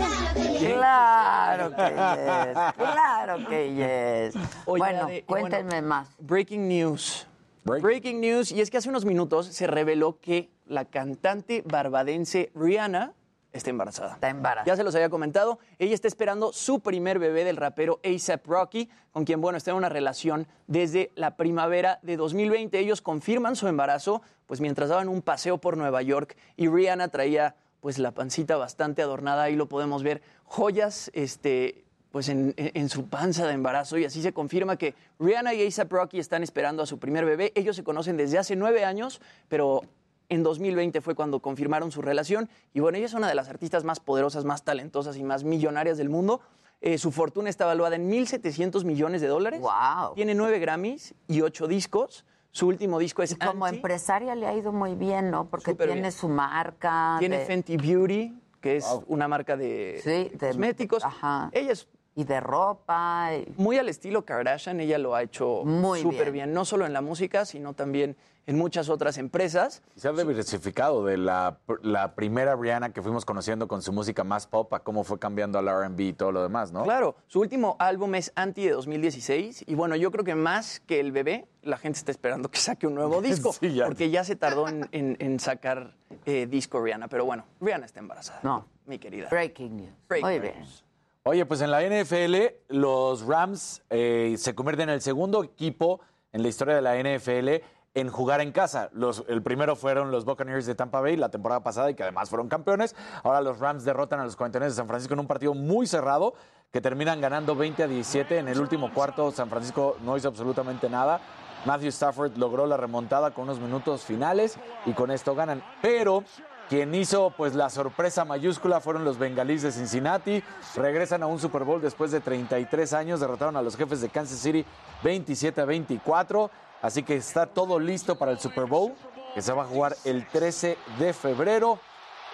[0.60, 4.36] Claro que yes, claro que yes.
[4.66, 6.10] Oye, bueno, Ade, y cuéntenme bueno, más.
[6.20, 7.29] Breaking news.
[7.64, 8.52] Breaking news.
[8.52, 13.14] Y es que hace unos minutos se reveló que la cantante barbadense Rihanna
[13.52, 14.14] está embarazada.
[14.14, 14.66] Está embarazada.
[14.66, 15.60] Ya se los había comentado.
[15.78, 19.78] Ella está esperando su primer bebé del rapero ASAP Rocky, con quien, bueno, está en
[19.78, 22.78] una relación desde la primavera de 2020.
[22.80, 27.56] Ellos confirman su embarazo, pues mientras daban un paseo por Nueva York y Rihanna traía,
[27.82, 29.44] pues, la pancita bastante adornada.
[29.44, 30.22] Ahí lo podemos ver.
[30.46, 35.66] Joyas, este pues en, su panza de embarazo y así se confirma que Rihanna y
[35.68, 37.52] ASAP Rocky están esperando a su primer bebé.
[37.56, 39.82] Ellos se conocen desde hace nueve años, pero
[40.30, 43.84] en 2020 fue cuando confirmaron su relación y bueno, ella es una de las artistas
[43.84, 46.42] más poderosas, más talentosas y más millonarias del mundo.
[46.82, 49.60] Eh, su fortuna está evaluada en 1.700 millones de dólares.
[49.60, 50.16] Wow.
[50.16, 52.26] Tiene nueve Grammys y ocho discos.
[52.52, 53.78] Su último disco es Como Anti.
[53.78, 55.48] empresaria le ha ido muy bien, ¿no?
[55.50, 56.12] Porque Súper tiene bien.
[56.12, 57.18] su marca.
[57.20, 61.04] Tiene de- Fenty Beauty, que es una marca de Sí, de- cosméticos.
[61.04, 61.50] Ajá.
[61.52, 61.88] Ella es
[62.20, 63.30] y de ropa.
[63.34, 66.46] y- muy al estilo Kardashian, ella lo ha hecho Muy súper bien.
[66.48, 66.54] bien.
[66.54, 69.84] no solo en la música, sino también en muchas otras empresas.
[69.96, 74.48] Se ha diversificado de la, la primera Rihanna que fuimos conociendo con su música más
[74.48, 76.84] pop a cómo fue cambiando al R&B y todo lo demás, ¿no?
[76.84, 81.00] Claro, su último álbum es Anti de 2016 y bueno, yo creo que más que
[81.00, 83.86] el bebé, la gente está esperando que saque un nuevo disco, Sí, ya.
[83.86, 88.00] porque ya se tardó en, en- en sacar eh, disco Rihanna, pero bueno, Rihanna está
[88.00, 88.40] embarazada.
[88.44, 88.66] No.
[88.88, 89.30] Mi querida.
[89.30, 89.90] Breaking news.
[90.10, 90.54] Breaking muy news.
[90.56, 90.89] bien.
[91.32, 92.38] Oye, pues en la NFL,
[92.70, 96.02] los Rams eh, se convierten en el segundo equipo
[96.32, 98.90] en la historia de la NFL en jugar en casa.
[98.94, 102.32] Los, el primero fueron los Buccaneers de Tampa Bay la temporada pasada y que además
[102.32, 102.96] fueron campeones.
[103.24, 106.34] Ahora los Rams derrotan a los 49 de San Francisco en un partido muy cerrado
[106.72, 108.40] que terminan ganando 20 a 17.
[108.40, 111.22] En el último cuarto San Francisco no hizo absolutamente nada.
[111.64, 114.58] Matthew Stafford logró la remontada con unos minutos finales
[114.88, 115.62] y con esto ganan.
[115.80, 116.24] Pero
[116.70, 120.44] quien hizo pues la sorpresa mayúscula fueron los bengalíes de Cincinnati.
[120.76, 123.20] Regresan a un Super Bowl después de 33 años.
[123.20, 124.64] Derrotaron a los jefes de Kansas City
[125.02, 126.52] 27 a 24.
[126.84, 128.94] Así que está todo listo para el Super Bowl,
[129.34, 131.80] que se va a jugar el 13 de febrero.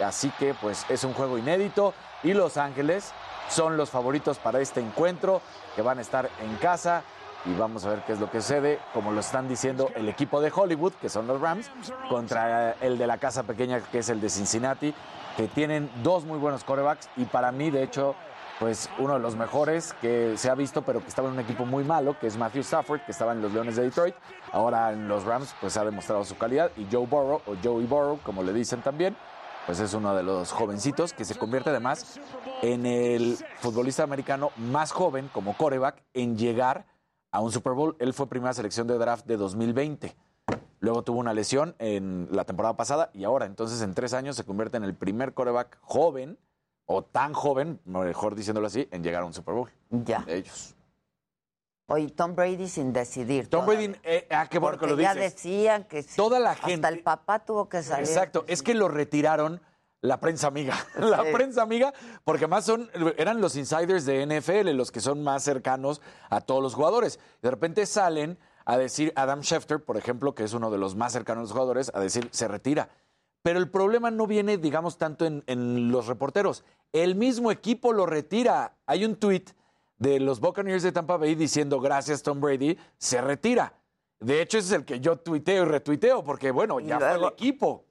[0.04, 1.94] Así que pues es un juego inédito.
[2.22, 3.14] Y Los Ángeles
[3.50, 5.42] son los favoritos para este encuentro,
[5.78, 7.04] que van a estar en casa
[7.46, 10.42] y vamos a ver qué es lo que sucede, como lo están diciendo el equipo
[10.42, 11.70] de Hollywood, que son los Rams,
[12.10, 14.94] contra el de la casa pequeña, que es el de Cincinnati,
[15.38, 18.16] que tienen dos muy buenos corebacks y para mí, de hecho,
[18.60, 21.66] pues uno de los mejores que se ha visto, pero que estaba en un equipo
[21.66, 24.16] muy malo, que es Matthew Stafford, que estaba en los Leones de Detroit.
[24.54, 26.72] Ahora en los Rams, pues ha demostrado su calidad.
[26.78, 29.18] Y Joe Burrow, o Joey Burrow, como le dicen también,
[29.66, 32.20] pues es uno de los jovencitos que se convierte además
[32.62, 36.86] en el futbolista americano más joven como coreback en llegar
[37.36, 37.98] a un Super Bowl.
[38.00, 40.16] Él fue primera selección de draft de 2020.
[40.80, 44.46] Luego tuvo una lesión en la temporada pasada y ahora, entonces en tres años, se
[44.46, 46.38] convierte en el primer coreback joven
[46.86, 49.70] o tan joven, mejor diciéndolo así, en llegar a un Super Bowl.
[49.90, 50.20] Ya.
[50.20, 50.76] De ellos.
[51.88, 53.50] Oye, Tom Brady sin decidir.
[53.50, 53.90] Tom todavía.
[53.90, 55.34] Brady, eh, ah, qué bueno que lo Porque ya dices.
[55.36, 56.16] decían que sí.
[56.16, 56.74] Toda la gente.
[56.76, 58.08] Hasta el papá tuvo que salir.
[58.08, 59.60] Exacto, es que lo retiraron
[60.06, 60.76] la prensa amiga.
[60.98, 61.30] La Sí.
[61.34, 66.02] prensa amiga, porque más son, eran los insiders de NFL, los que son más cercanos
[66.30, 67.20] a todos los jugadores.
[67.42, 71.14] De repente salen a decir, Adam Schefter, por ejemplo, que es uno de los más
[71.14, 72.90] cercanos a los jugadores, a decir, se retira.
[73.44, 76.64] Pero el problema no viene, digamos, tanto en, en los reporteros.
[76.92, 78.74] El mismo equipo lo retira.
[78.88, 79.52] Hay un tuit
[80.00, 83.74] de los Buccaneers de Tampa Bay diciendo, gracias Tom Brady, se retira.
[84.20, 87.24] De hecho, ese es el que yo tuiteo y retuiteo, porque bueno, ya fue el
[87.26, 87.85] equipo.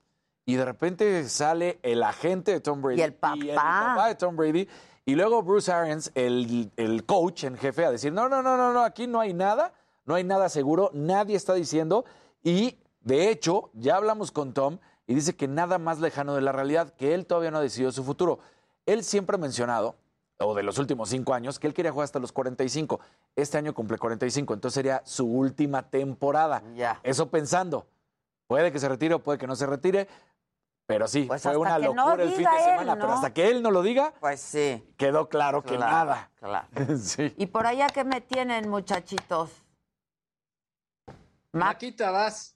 [0.47, 3.01] Y de repente sale el agente de Tom Brady.
[3.01, 4.09] Y el papá.
[4.09, 4.69] de Tom Brady.
[5.07, 8.73] Y luego Bruce Arians, el, el coach en jefe, a decir, no, no, no, no,
[8.73, 9.75] no, aquí no hay nada,
[10.07, 12.05] no hay nada seguro, nadie está diciendo.
[12.43, 16.53] Y de hecho, ya hablamos con Tom y dice que nada más lejano de la
[16.53, 18.39] realidad, que él todavía no ha decidido su futuro.
[18.87, 19.97] Él siempre ha mencionado,
[20.39, 23.01] o de los últimos cinco años, que él quería jugar hasta los 45.
[23.37, 26.63] Este año cumple 45, entonces sería su última temporada.
[27.03, 27.87] Eso pensando.
[28.47, 30.09] Puede que se retire o puede que no se retire,
[30.87, 32.95] pero sí, Pues fue hasta una que no locura el fin diga de él, semana.
[32.95, 33.01] ¿no?
[33.01, 34.85] Pero hasta que él no lo diga, pues sí.
[34.97, 36.31] quedó claro, que nada.
[36.37, 36.69] Claro.
[36.99, 37.35] sí.
[37.39, 39.51] ¿Y por allá qué me tienen, muchachitos?
[41.53, 42.54] Maquita, vas.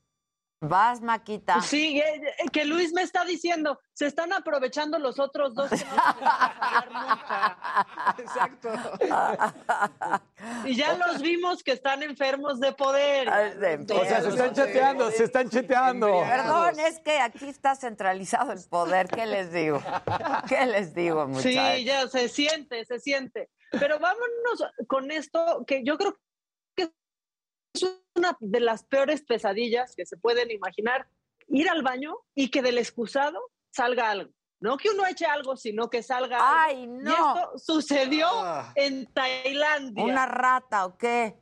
[0.61, 1.61] Vas, Maquita.
[1.63, 5.77] Sí, eh, eh, que Luis me está diciendo, se están aprovechando los otros dos que
[5.77, 5.85] no
[8.17, 8.23] se.
[8.23, 8.71] Exacto.
[10.65, 13.29] Y ya los vimos que están enfermos de poder.
[13.29, 16.23] O sea, se están chateando, se están chateando.
[16.29, 19.07] Perdón, es que aquí está centralizado el poder.
[19.07, 19.81] ¿Qué les digo?
[20.49, 21.77] ¿Qué les digo, muchachos?
[21.77, 23.49] Sí, ya se siente, se siente.
[23.71, 26.19] Pero vámonos con esto, que yo creo
[26.75, 26.91] que
[27.75, 27.85] es
[28.19, 31.09] una de las peores pesadillas que se pueden imaginar,
[31.49, 33.41] ir al baño y que del excusado
[33.71, 34.33] salga algo.
[34.61, 36.95] No que uno eche algo, sino que salga ¡Ay, algo.
[36.97, 37.11] no!
[37.11, 38.27] Y esto sucedió
[38.75, 40.05] en Tailandia.
[40.05, 41.39] ¿Una rata o qué?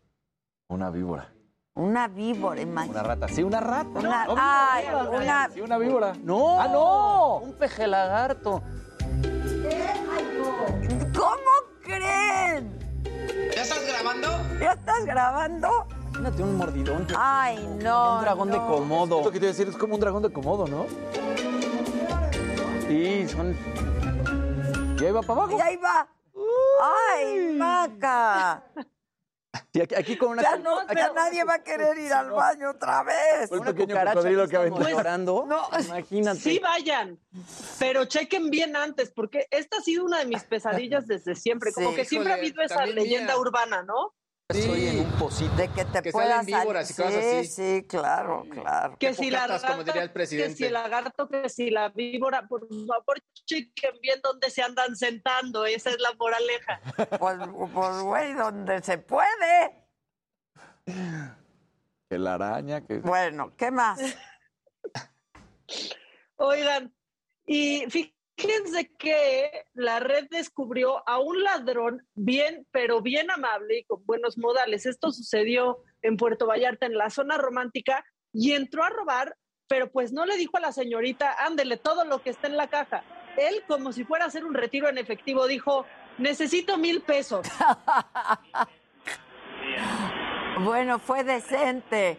[0.68, 1.32] Una víbora.
[1.74, 2.98] Una víbora, imagínate.
[3.00, 3.28] Una rata.
[3.28, 3.88] Sí, una rata.
[3.98, 5.10] Una- No, ay, víbora.
[5.10, 6.12] una- Sí, una víbora.
[6.22, 6.60] No.
[6.60, 7.36] Ah, no.
[7.38, 8.62] Un peje lagarto.
[11.14, 11.50] ¿Cómo
[11.82, 12.78] creen?
[13.54, 14.28] ¿Ya estás grabando?
[14.60, 15.86] ¿Ya estás grabando?
[16.18, 17.06] Imagínate un mordidón.
[17.16, 18.16] Ay, no.
[18.16, 18.56] Un dragón de.
[18.56, 19.22] Komodo.
[19.24, 20.86] Lo que te iba a decir es como un dragón de Komodo, ¿no?
[22.88, 23.54] Sí, son.
[24.98, 25.58] Y ahí va para abajo.
[25.58, 26.08] Y ahí va.
[26.82, 28.62] ¡Ay, Maca!
[29.72, 30.42] Y aquí, aquí con una.
[30.42, 33.50] Ya, no, ya nadie va a querer ir al baño otra vez.
[33.50, 34.88] Un pequeño cocodrilo que aventó.
[34.88, 35.44] llorando.
[35.46, 35.62] No.
[35.86, 36.40] Imagínate.
[36.40, 37.18] Sí vayan,
[37.78, 41.72] pero chequen bien antes, porque esta ha sido una de mis pesadillas desde siempre.
[41.72, 41.96] Como Sí.
[41.96, 43.40] que siempre ha habido esa leyenda mía.
[43.40, 44.14] urbana, ¿no?
[44.48, 45.56] Estoy en un pocito.
[45.56, 47.46] De que te Que puedas salen víboras y cosas así.
[47.46, 48.96] Sí, sí, claro, claro.
[48.96, 52.46] Que si la como rata, diría el que si el lagarto, que si la víbora,
[52.46, 56.80] por favor, chequen bien dónde se andan sentando, esa es la moraleja.
[57.18, 57.38] Pues,
[57.74, 59.84] pues, güey, donde se puede.
[62.08, 62.98] Que la araña, que...
[62.98, 63.98] Bueno, ¿qué más?
[66.36, 66.94] Oigan,
[67.46, 68.15] y fíjense
[68.98, 74.86] que la red descubrió a un ladrón bien, pero bien amable y con buenos modales.
[74.86, 79.36] Esto sucedió en Puerto Vallarta, en la zona romántica, y entró a robar,
[79.68, 82.68] pero pues no le dijo a la señorita, ándele todo lo que está en la
[82.68, 83.02] caja.
[83.36, 85.86] Él, como si fuera a hacer un retiro en efectivo, dijo,
[86.18, 87.46] necesito mil pesos.
[90.58, 92.18] Bueno, fue decente.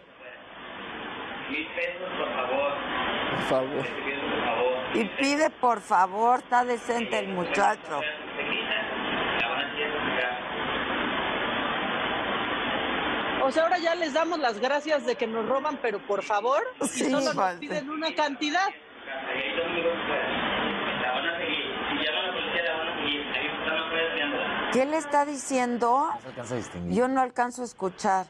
[1.50, 2.72] Mil pesos, por favor.
[3.30, 3.82] Por favor.
[3.82, 4.77] Te pido, por favor.
[4.94, 8.00] Y pide, por favor, está decente el muchacho.
[13.44, 16.62] O sea, ahora ya les damos las gracias de que nos roban, pero por favor,
[16.82, 18.68] Sí, y solo nos piden una cantidad.
[24.72, 26.10] ¿Qué le está diciendo?
[26.88, 28.26] Yo no alcanzo a escuchar.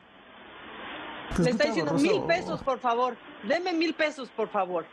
[1.38, 3.16] Le está diciendo mil pesos, por favor.
[3.42, 4.86] Deme mil pesos, por favor.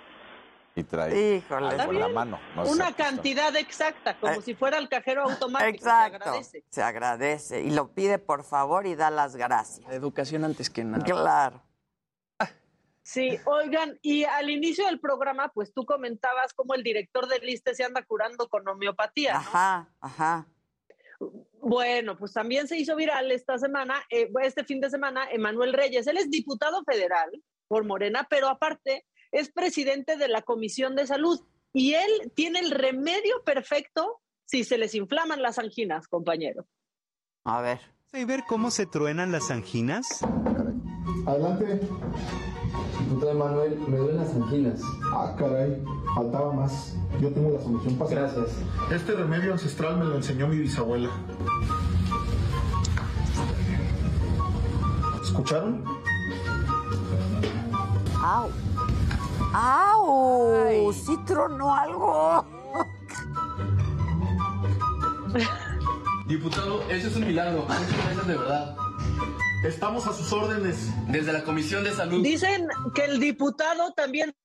[0.78, 1.68] Y trae Híjole.
[1.70, 2.40] algo en la mano.
[2.56, 5.70] No Una cantidad exacta, como Eh, si fuera el cajero automático.
[5.72, 6.16] se Exacto.
[6.18, 6.64] agradece.
[6.70, 7.62] Se agradece.
[7.62, 9.88] Y lo pide por favor y da las gracias.
[9.88, 11.04] La educación antes que nada.
[11.06, 11.62] Claro.
[13.08, 17.76] Sí, oigan, y al inicio del programa, pues tú comentabas cómo el director del ISTE
[17.76, 19.34] se anda curando con homeopatía.
[19.34, 19.40] ¿no?
[19.40, 20.48] Ajá, ajá.
[21.62, 26.08] Bueno, pues también se hizo viral esta semana, eh, este fin de semana, Emanuel Reyes.
[26.08, 27.30] Él es diputado federal
[27.68, 31.41] por Morena, pero aparte es presidente de la Comisión de Salud
[31.74, 36.66] y él tiene el remedio perfecto si se les inflaman las anginas, compañero.
[37.44, 37.82] A ver.
[38.14, 40.22] ¿Y ver cómo se truenan las anginas?
[41.26, 41.82] Adelante.
[42.99, 44.82] Diputado Manuel, me duelen las anginas.
[45.12, 45.84] Ah, caray,
[46.16, 46.95] faltaba más.
[47.20, 48.57] Yo tengo la solución para Gracias.
[48.90, 51.10] Este remedio ancestral me lo enseñó mi bisabuela.
[55.22, 55.84] ¿Escucharon?
[58.24, 58.49] ¡Au!
[59.57, 60.91] ¡Au!
[60.91, 62.45] Sí tronó algo.
[66.27, 67.61] Diputado, eso es un milagro.
[67.61, 68.76] Muchas gracias de verdad.
[69.64, 70.90] Estamos a sus órdenes.
[71.10, 72.22] Desde la Comisión de Salud.
[72.22, 74.36] Dicen que el diputado también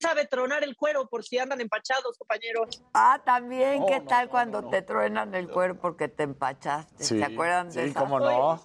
[0.00, 2.82] sabe tronar el cuero por si andan empachados, compañeros.
[2.92, 4.68] Ah, también, No, ¿qué no, tal no, cuando no.
[4.70, 7.04] te truenan el cuero porque te empachaste?
[7.04, 8.00] Sí, ¿Se acuerdan de sí, esa?
[8.00, 8.60] cómo no.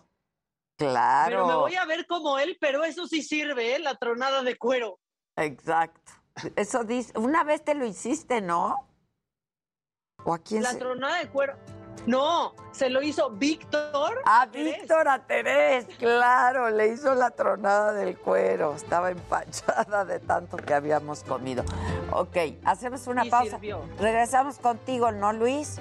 [0.77, 1.29] Claro.
[1.29, 3.79] Pero me voy a ver como él, pero eso sí sirve, ¿eh?
[3.79, 4.99] La tronada de cuero.
[5.39, 6.11] Exacto.
[6.55, 7.17] Eso dice.
[7.17, 8.87] Una vez te lo hiciste, ¿no?
[10.23, 11.55] ¿O a quién La se- tronada de cuero.
[12.05, 14.21] No, se lo hizo Víctor.
[14.25, 18.73] A Víctor, a Terés, claro, le hizo la tronada del cuero.
[18.73, 21.63] Estaba empachada de tanto que habíamos comido.
[22.13, 23.51] Ok, hacemos una Y pausa.
[23.57, 23.81] sirvió.
[23.99, 25.75] Regresamos contigo, ¿no, Luis?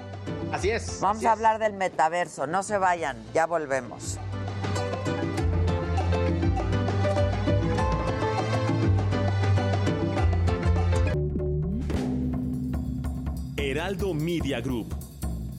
[0.51, 0.99] Así es.
[0.99, 1.37] Vamos así a es.
[1.37, 2.47] hablar del metaverso.
[2.47, 4.19] No se vayan, ya volvemos.
[13.69, 14.95] Heraldo Media Group.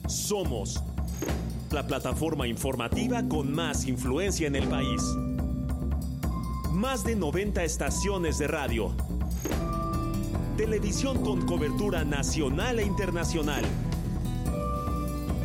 [0.05, 0.83] Somos
[1.71, 5.01] la plataforma informativa con más influencia en el país.
[6.71, 8.91] Más de 90 estaciones de radio.
[10.57, 13.63] Televisión con cobertura nacional e internacional.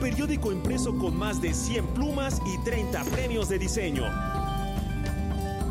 [0.00, 4.02] Periódico impreso con más de 100 plumas y 30 premios de diseño.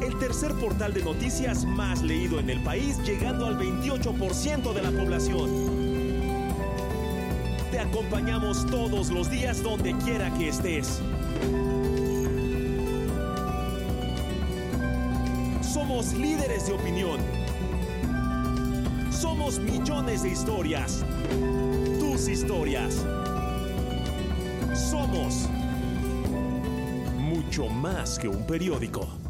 [0.02, 4.92] El tercer portal de noticias más leído en el país, llegando al 28% de la
[4.92, 5.85] población.
[7.76, 11.02] Te acompañamos todos los días donde quiera que estés.
[15.62, 17.20] Somos líderes de opinión.
[19.12, 21.04] Somos millones de historias.
[22.00, 23.06] Tus historias.
[24.74, 25.50] Somos
[27.18, 29.25] mucho más que un periódico.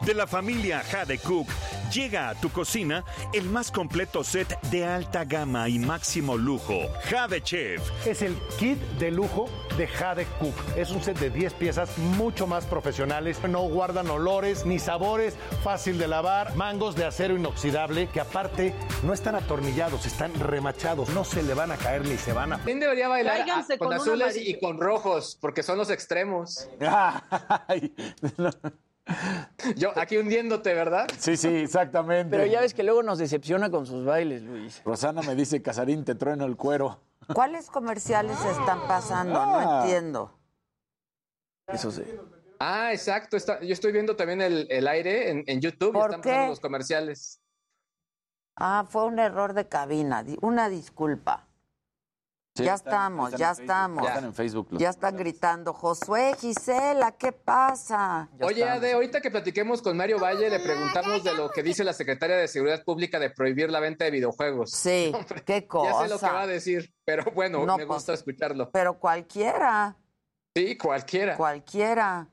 [0.00, 1.46] De la familia Jade Cook
[1.92, 3.04] llega a tu cocina
[3.34, 6.88] el más completo set de alta gama y máximo lujo.
[7.04, 7.82] Jade Chef.
[8.06, 10.54] Es el kit de lujo de Jade Cook.
[10.74, 13.38] Es un set de 10 piezas mucho más profesionales.
[13.46, 19.12] No guardan olores ni sabores, fácil de lavar, mangos de acero inoxidable que aparte no
[19.12, 21.10] están atornillados, están remachados.
[21.10, 22.64] No se le van a caer ni se van a...
[22.64, 25.36] ¿Quién debería bailar Tráiganse ah, con, con azules y con rojos?
[25.38, 26.70] Porque son los extremos.
[29.76, 31.06] Yo aquí hundiéndote, ¿verdad?
[31.18, 32.36] Sí, sí, exactamente.
[32.36, 34.82] Pero ya ves que luego nos decepciona con sus bailes, Luis.
[34.84, 37.00] Rosana me dice, Casarín, te trueno el cuero.
[37.34, 39.34] ¿Cuáles comerciales están pasando?
[39.44, 39.80] No Ah.
[39.82, 40.38] entiendo.
[41.66, 42.02] Eso sí.
[42.58, 43.36] Ah, exacto.
[43.36, 46.28] está- yo estoy viendo también el, el aire en, en YouTube y ¿Por están qué?
[46.30, 47.40] pasando los comerciales.
[48.56, 50.24] Ah, fue un error de cabina.
[50.42, 51.46] Una disculpa.
[52.60, 54.02] Sí, ya están- estamos, están ya estamos.
[54.04, 58.28] ya están en Facebook los- Ya están gritando, Josué, Gisela, ¿qué pasa?
[58.40, 61.92] Oye, Ade, ahorita que platiquemos con Mario Valle, le preguntamos de lo que dice la
[61.92, 64.70] Secretaria de Seguridad Pública de prohibir la venta de videojuegos.
[64.70, 65.12] Sí,
[65.46, 65.90] qué cosa.
[65.92, 68.70] Ya sé lo que va a decir, pero bueno, No, me pues, gusta escucharlo.
[68.70, 69.96] Pero cualquiera,
[70.54, 71.36] Sí, cualquiera.
[71.36, 72.28] cualquiera.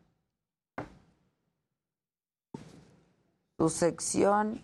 [3.57, 4.63] Tu sección.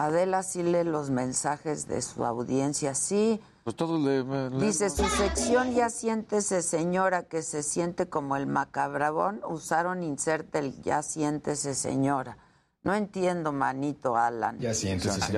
[0.00, 3.40] Adela sí lee los mensajes de su audiencia, sí.
[3.64, 4.22] Pues todos le.
[4.22, 9.40] le- Dice, su sección ya siéntese señora, que se siente como el macabrabón.
[9.48, 12.38] Usaron insert el ya siéntese señora.
[12.82, 14.58] No entiendo, manito Alan.
[14.58, 14.72] Ya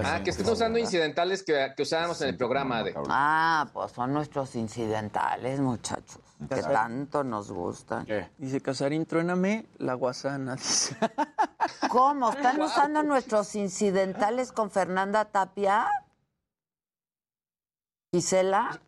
[0.05, 2.95] Ah, que estén usando incidentales que, que usábamos en el programa de.
[3.09, 6.21] Ah, pues son nuestros incidentales, muchachos.
[6.49, 8.07] Que tanto nos gustan.
[8.39, 10.55] Dice Casarín, truéname la guasana.
[10.55, 10.97] Dice.
[11.91, 12.31] ¿Cómo?
[12.31, 15.89] ¿Están usando nuestros incidentales con Fernanda Tapia?
[18.13, 18.81] ¿Gisela?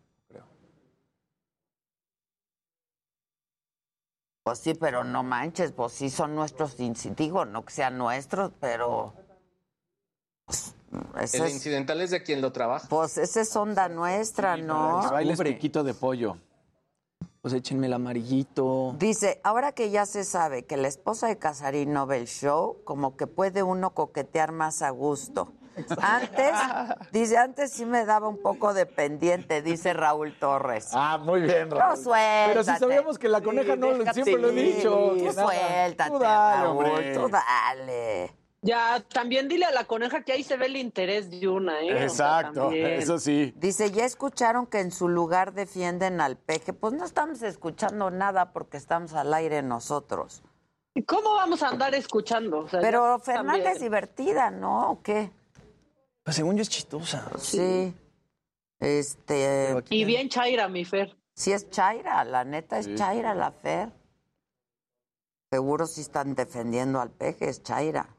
[4.45, 7.17] Pues sí, pero no manches, pues sí son nuestros incidentales.
[7.17, 9.15] Digo, no que sean nuestros, pero...
[10.45, 10.75] pues,
[11.19, 12.87] ese El es- incidental es de quien lo trabaja.
[12.87, 15.01] pues esa es onda nuestra, ¿no?
[15.09, 16.37] Bailes piquito de pollo.
[17.41, 18.93] Pues échenme el amarillito.
[18.99, 22.77] Dice, ahora que ya se sabe que la esposa de Casarín no ve el show,
[22.83, 25.53] como que puede uno coquetear más a gusto.
[26.01, 26.53] Antes,
[27.11, 30.89] dice, antes sí me daba un poco de pendiente, dice Raúl Torres.
[30.93, 31.97] Ah, muy bien, No, Raúl.
[31.97, 32.47] suéltate.
[32.49, 35.13] Pero si sabíamos que la coneja no, déjate siempre lo he dicho.
[35.17, 35.43] Tú nada.
[35.45, 37.13] suéltate, Tú dale, Raúl, hombre.
[37.15, 38.35] tú dale.
[38.61, 41.93] Ya, también dile a la coneja que ahí se ve el interés de una, ¿eh?
[41.93, 42.85] O sea, Exacto, también.
[42.99, 43.53] eso sí.
[43.57, 46.73] Dice, ya escucharon que en su lugar defienden al peje.
[46.73, 50.41] Pues no estamos escuchando nada porque estamos al aire nosotros.
[50.95, 52.61] ¿Y ¿Cómo vamos a andar escuchando?
[52.61, 53.73] O sea, Pero Fernanda también.
[53.75, 54.89] es divertida, ¿no?
[54.91, 55.29] ¿O qué?
[56.25, 57.29] Pues según yo es chistosa.
[57.37, 57.93] Sí.
[58.79, 59.75] Este.
[59.91, 61.15] Y bien Chaira, mi Fer.
[61.35, 62.95] Sí es Chaira, la neta es Sí.
[62.95, 63.91] Chaira, la Fer.
[65.51, 68.09] Seguro sí están defendiendo al peje, es Chaira.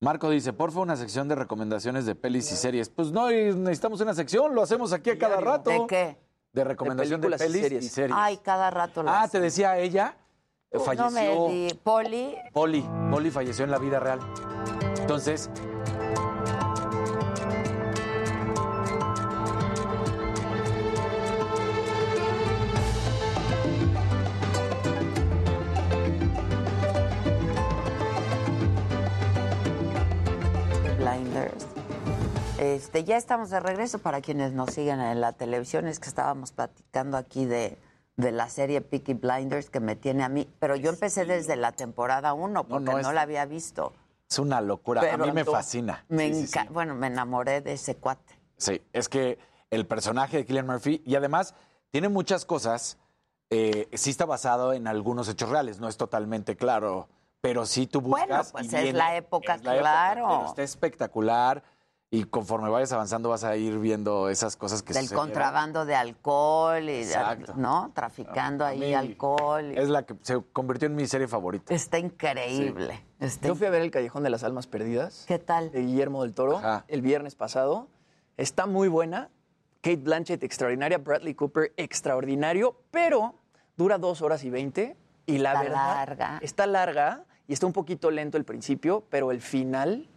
[0.00, 2.90] Marco dice, porfa, una sección de recomendaciones de pelis y series.
[2.90, 5.70] Pues no, necesitamos una sección, lo hacemos aquí a cada rato.
[5.70, 6.18] ¿De qué?
[6.52, 7.92] De recomendación de, películas y pelis y series.
[7.92, 8.16] series.
[8.18, 9.40] Ay, cada rato lo ah, hacen.
[9.40, 10.16] te decía ella,
[10.70, 11.74] eh, No falleció me di.
[11.82, 12.84] Poli, Poli.
[13.10, 14.20] Poli falleció en la vida real.
[15.00, 15.50] Entonces,
[32.92, 35.86] Este, ya estamos de regreso para quienes nos siguen en la televisión.
[35.86, 37.78] Es que estábamos platicando aquí de,
[38.16, 40.48] de la serie Peaky Blinders que me tiene a mí.
[40.58, 43.92] Pero yo empecé desde la temporada 1 porque no, no, es- la había visto.
[44.28, 45.02] es una locura.
[45.02, 46.04] Pero a mí me fascina.
[46.08, 46.72] Me Sí, sí, enca- sí.
[46.72, 48.34] Bueno, me enamoré de ese cuate.
[48.56, 49.38] Sí, es que
[49.70, 51.54] el personaje de Killian Murphy, y además
[51.92, 52.98] tiene muchas cosas,
[53.50, 57.08] eh, sí está basado en algunos hechos reales, no es totalmente claro,
[57.40, 58.26] pero sí tú buscas.
[58.26, 60.26] Bueno, y pues es viene- la época, es la claro.
[60.28, 61.62] pero está espectacular
[62.12, 65.26] y conforme vayas avanzando vas a ir viendo esas cosas que Del sucedieron.
[65.28, 67.54] contrabando de alcohol y Exacto.
[67.56, 67.92] ¿no?
[67.94, 69.72] Traficando A ahí alcohol.
[69.72, 71.72] y- Es la que se convirtió en mi serie favorita.
[71.72, 73.00] Está increíble.
[73.20, 75.24] Está Yo fui a ver El Callejón de las Almas Perdidas.
[75.28, 75.70] ¿Qué tal?
[75.70, 77.86] De Guillermo del Toro, el viernes pasado.
[78.36, 79.28] Está muy buena.
[79.80, 83.34] Kate Blanchett extraordinaria, Bradley Cooper extraordinario, pero
[83.76, 84.96] dura dos horas y veinte.
[85.26, 86.38] Y la Está verdad, larga.
[86.42, 90.08] está larga y está un poquito lento el principio, pero el final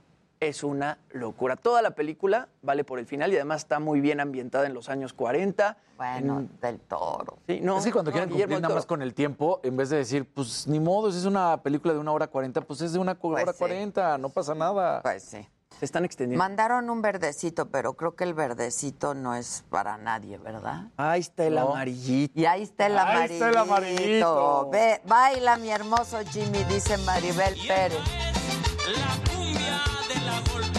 [0.48, 1.56] es una locura.
[1.56, 4.90] Toda la película vale por el final y además está muy bien ambientada en los
[4.90, 5.78] años 40.
[5.98, 7.38] Bueno, En- del toro.
[7.48, 9.78] Sí, no, es que cuando no, quieren Guillermo cumplir nada más con el tiempo, en
[9.78, 12.82] vez de decir, pues ni modo, si es una película de una hora cuarenta, pues
[12.82, 13.60] es de una cu- hora sí.
[13.60, 15.02] cuarenta, no pasa nada.
[15.02, 15.48] Pues sí.
[15.80, 16.42] Se están extendiendo.
[16.44, 20.88] Mandaron un verdecito, pero creo que el verdecito no es para nadie, ¿verdad?
[20.98, 21.72] Ahí está el No.
[21.72, 22.40] amarillito.
[22.40, 23.34] Y ahí está el Ahí amarillito.
[23.34, 24.70] está el amarillito.
[24.72, 27.98] Ve, baila mi hermoso Jimmy, dice Maribel Pérez.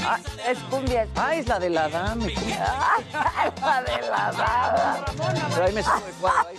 [0.07, 1.07] Ah, es cumbia.
[1.17, 2.27] Ah, es la de la dama.
[3.61, 5.05] la de la dama.
[5.55, 6.49] Pero ahí me subo de cuadro.
[6.49, 6.59] ahí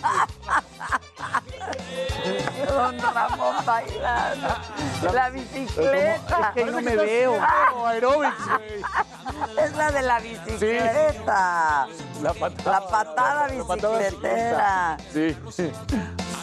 [2.66, 4.48] Don Ramón bailando.
[5.12, 6.40] La bicicleta.
[6.40, 7.40] Es que no me veo.
[7.86, 8.34] Aerobics,
[9.58, 11.86] Es la de la bicicleta.
[12.22, 12.80] La patada.
[12.80, 14.96] La patada La patada bicicletera.
[15.12, 15.36] Sí.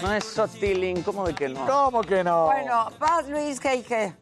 [0.03, 1.65] No es sotilín, ¿cómo de que no?
[1.65, 2.47] ¿Cómo que no?
[2.47, 4.13] Bueno, vas Luis Geige.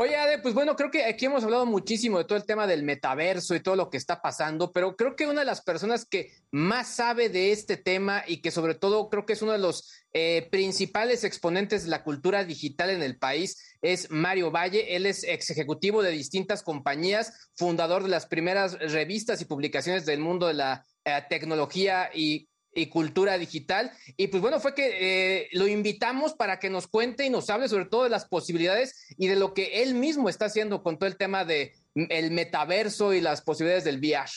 [0.00, 2.84] Oye, Ade, pues bueno, creo que aquí hemos hablado muchísimo de todo el tema del
[2.84, 6.30] metaverso y todo lo que está pasando, pero creo que una de las personas que
[6.52, 9.90] más sabe de este tema y que sobre todo creo que es uno de los
[10.12, 14.94] eh, principales exponentes de la cultura digital en el país es Mario Valle.
[14.94, 20.20] Él es ex ejecutivo de distintas compañías, fundador de las primeras revistas y publicaciones del
[20.20, 22.48] mundo de la eh, tecnología y
[22.78, 23.92] y cultura digital.
[24.16, 27.68] Y pues bueno, fue que eh, lo invitamos para que nos cuente y nos hable
[27.68, 31.08] sobre todo de las posibilidades y de lo que él mismo está haciendo con todo
[31.08, 34.30] el tema de mm, el metaverso y las posibilidades del VR.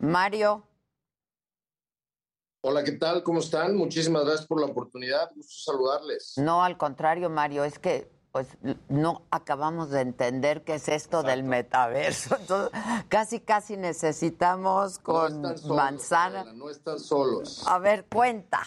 [0.00, 0.68] Mario.
[2.66, 3.22] Hola, ¿qué tal?
[3.22, 3.76] ¿Cómo están?
[3.76, 5.30] Muchísimas gracias por la oportunidad.
[5.34, 6.32] Gusto saludarles.
[6.38, 8.48] No, al contrario, Mario, es que pues
[8.88, 12.36] no acabamos de entender qué es esto del metaverso.
[12.40, 16.52] Entonces, casi, casi necesitamos con No están solos, manzana.
[16.52, 17.62] No están solos.
[17.64, 18.60] A ver, cuenta.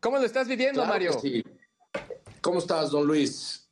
[0.00, 1.12] ¿Cómo lo estás viviendo, Claro Mario?
[1.20, 1.40] sí.
[2.40, 3.70] ¿Cómo estás, don Luis?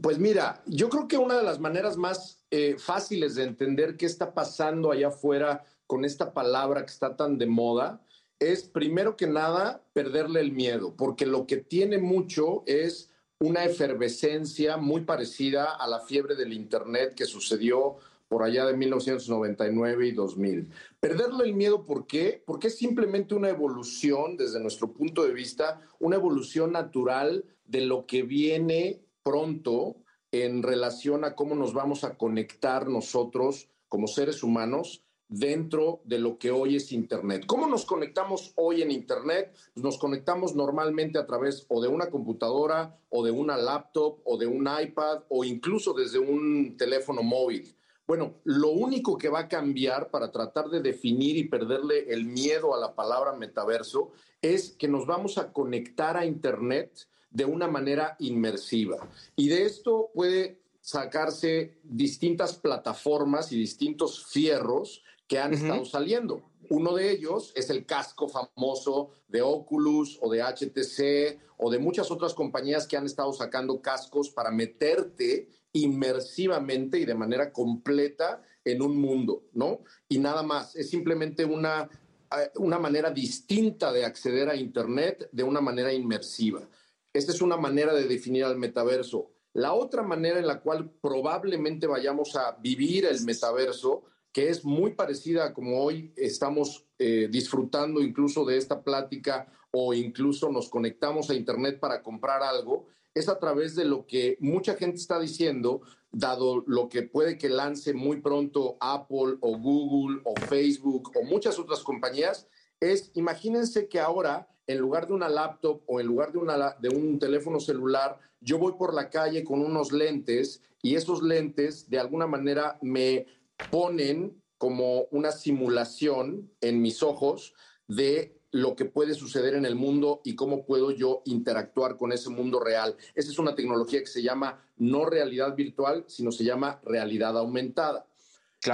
[0.00, 4.06] Pues mira, yo creo que una de las maneras más eh, fáciles de entender qué
[4.06, 8.00] está pasando allá afuera con esta palabra que está tan de moda
[8.38, 13.10] es, primero que nada, perderle el miedo, porque lo que tiene mucho es
[13.40, 17.96] una efervescencia muy parecida a la fiebre del Internet que sucedió
[18.28, 20.72] por allá de 1999 y 2000.
[20.98, 22.42] Perderle el miedo, ¿por qué?
[22.44, 28.06] Porque es simplemente una evolución, desde nuestro punto de vista, una evolución natural de lo
[28.06, 29.96] que viene pronto
[30.32, 36.38] en relación a cómo nos vamos a conectar nosotros como seres humanos dentro de lo
[36.38, 37.44] que hoy es Internet.
[37.46, 39.54] ¿Cómo nos conectamos hoy en Internet?
[39.74, 44.36] Pues nos conectamos normalmente a través o de una computadora o de una laptop o
[44.36, 47.74] de un iPad o incluso desde un teléfono móvil.
[48.06, 52.72] Bueno, lo único que va a cambiar para tratar de definir y perderle el miedo
[52.72, 58.14] a la palabra metaverso es que nos vamos a conectar a Internet de una manera
[58.20, 58.96] inmersiva.
[59.34, 66.42] Y de esto puede sacarse distintas plataformas y distintos fierros que han estado saliendo.
[66.70, 72.10] Uno de ellos es el casco famoso de Oculus o de HTC o de muchas
[72.10, 78.82] otras compañías que han estado sacando cascos para meterte inmersivamente y de manera completa en
[78.82, 79.80] un mundo, ¿no?
[80.08, 81.88] Y nada más, es simplemente una,
[82.36, 86.68] eh, una manera distinta de acceder a Internet de una manera inmersiva.
[87.12, 89.30] Esta es una manera de definir al metaverso.
[89.52, 94.04] La otra manera en la cual probablemente vayamos a vivir el metaverso,
[94.36, 99.94] que es muy parecida a como hoy estamos eh, disfrutando incluso de esta plática o
[99.94, 102.84] incluso nos conectamos a Internet para comprar algo,
[103.14, 105.80] es a través de lo que mucha gente está diciendo,
[106.12, 111.58] dado lo que puede que lance muy pronto Apple o Google o Facebook o muchas
[111.58, 112.46] otras compañías,
[112.78, 116.90] es imagínense que ahora en lugar de una laptop o en lugar de, una, de
[116.90, 121.98] un teléfono celular, yo voy por la calle con unos lentes y esos lentes de
[121.98, 123.26] alguna manera me
[123.70, 127.54] ponen como una simulación en mis ojos
[127.88, 132.30] de lo que puede suceder en el mundo y cómo puedo yo interactuar con ese
[132.30, 132.96] mundo real.
[133.14, 138.06] Esa es una tecnología que se llama no realidad virtual, sino se llama realidad aumentada.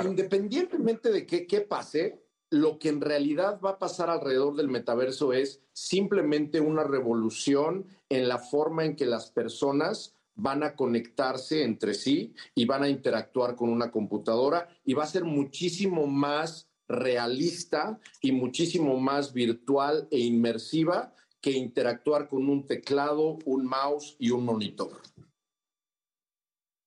[0.05, 5.33] Independientemente de qué, qué pase, lo que en realidad va a pasar alrededor del metaverso
[5.33, 11.95] es simplemente una revolución en la forma en que las personas van a conectarse entre
[11.95, 17.99] sí y van a interactuar con una computadora y va a ser muchísimo más realista
[18.21, 24.45] y muchísimo más virtual e inmersiva que interactuar con un teclado, un mouse y un
[24.45, 25.03] monitor.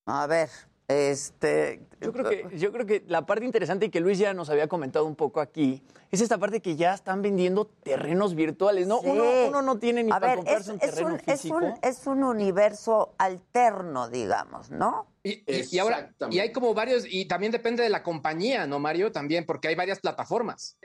[0.08, 0.50] A ver,
[0.88, 1.82] este.
[2.02, 4.68] Yo creo que, yo creo que la parte interesante y que Luis ya nos había
[4.68, 5.82] comentado un poco aquí
[6.12, 9.00] es esta parte que ya están vendiendo terrenos virtuales, ¿no?
[9.02, 9.08] Sí.
[9.10, 11.58] Uno, uno no tiene ni A para ver, comprarse es, un es terreno es, físico.
[11.58, 15.08] un, es un universo alterno, digamos, ¿no?
[15.24, 18.80] Y, y- y ahora, y hay como varios, y también depende de la compañía, ¿no,
[18.80, 19.12] Mario?
[19.12, 20.78] También, porque hay varias plataformas.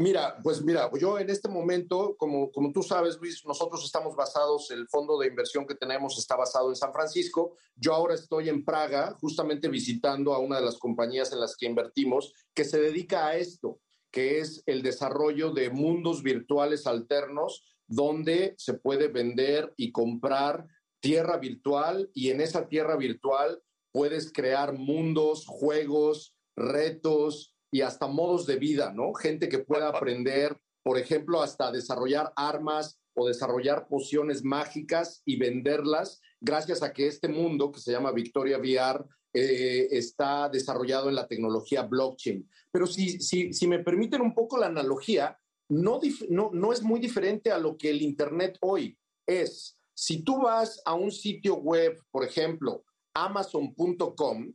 [0.00, 4.70] Mira, pues mira, yo en este momento, como, como tú sabes, Luis, nosotros estamos basados,
[4.70, 7.58] el fondo de inversión que tenemos está basado en San Francisco.
[7.76, 11.66] Yo ahora estoy en Praga, justamente visitando a una de las compañías en las que
[11.66, 13.78] invertimos, que se dedica a esto,
[14.10, 20.66] que es el desarrollo de mundos virtuales alternos, donde se puede vender y comprar
[21.00, 23.62] tierra virtual y en esa tierra virtual
[23.92, 29.12] puedes crear mundos, juegos, retos y hasta modos de vida, ¿no?
[29.14, 36.20] Gente que pueda aprender, por ejemplo, hasta desarrollar armas o desarrollar pociones mágicas y venderlas
[36.40, 41.28] gracias a que este mundo que se llama Victoria VR eh, está desarrollado en la
[41.28, 42.48] tecnología blockchain.
[42.72, 45.38] Pero si, si, si me permiten un poco la analogía,
[45.68, 49.78] no, no, no es muy diferente a lo que el Internet hoy es.
[49.94, 52.84] Si tú vas a un sitio web, por ejemplo,
[53.14, 54.52] amazon.com,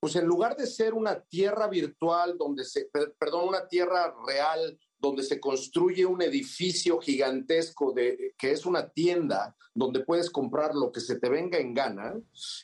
[0.00, 4.78] pues en lugar de ser una tierra virtual donde se, per- perdón, una tierra real
[4.98, 10.90] donde se construye un edificio gigantesco de, que es una tienda donde puedes comprar lo
[10.92, 12.14] que se te venga en gana,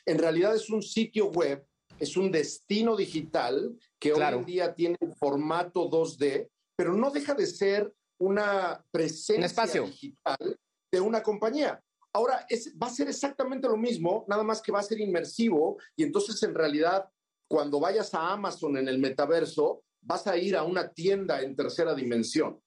[0.05, 1.65] en realidad es un sitio web,
[1.99, 4.37] es un destino digital que Claro.
[4.37, 9.83] hoy en día tiene formato 2D, pero no deja de ser una presencia espacio.
[9.85, 10.57] digital
[10.91, 11.81] de una compañía.
[12.13, 15.77] Ahora es, va a ser exactamente lo mismo, nada más que va a ser inmersivo
[15.97, 17.09] y entonces en realidad
[17.47, 21.93] cuando vayas a Amazon en el metaverso vas a ir a una tienda en tercera
[21.93, 22.61] dimensión.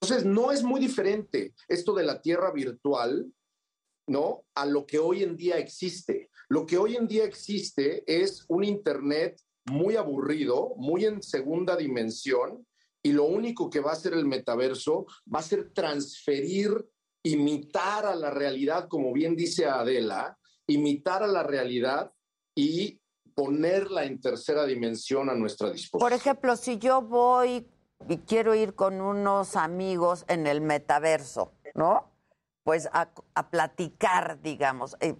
[0.00, 3.30] Entonces, no es muy diferente esto de la tierra virtual,
[4.08, 4.44] ¿no?
[4.54, 6.30] A lo que hoy en día existe.
[6.48, 12.66] Lo que hoy en día existe es un Internet muy aburrido, muy en segunda dimensión,
[13.02, 16.70] y lo único que va a hacer el metaverso va a ser transferir,
[17.22, 22.12] imitar a la realidad, como bien dice Adela, imitar a la realidad
[22.54, 22.99] y
[23.34, 26.00] ponerla en tercera dimensión a nuestra disposición.
[26.00, 27.66] Por ejemplo, si yo voy
[28.08, 32.10] y quiero ir con unos amigos en el metaverso, ¿no?
[32.62, 34.96] Pues a, a platicar, digamos.
[35.00, 35.14] Eh,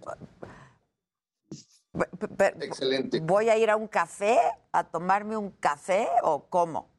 [2.61, 3.19] Excelente.
[3.19, 4.37] ¿Voy a ir a un café,
[4.71, 6.89] a tomarme un café o cómo?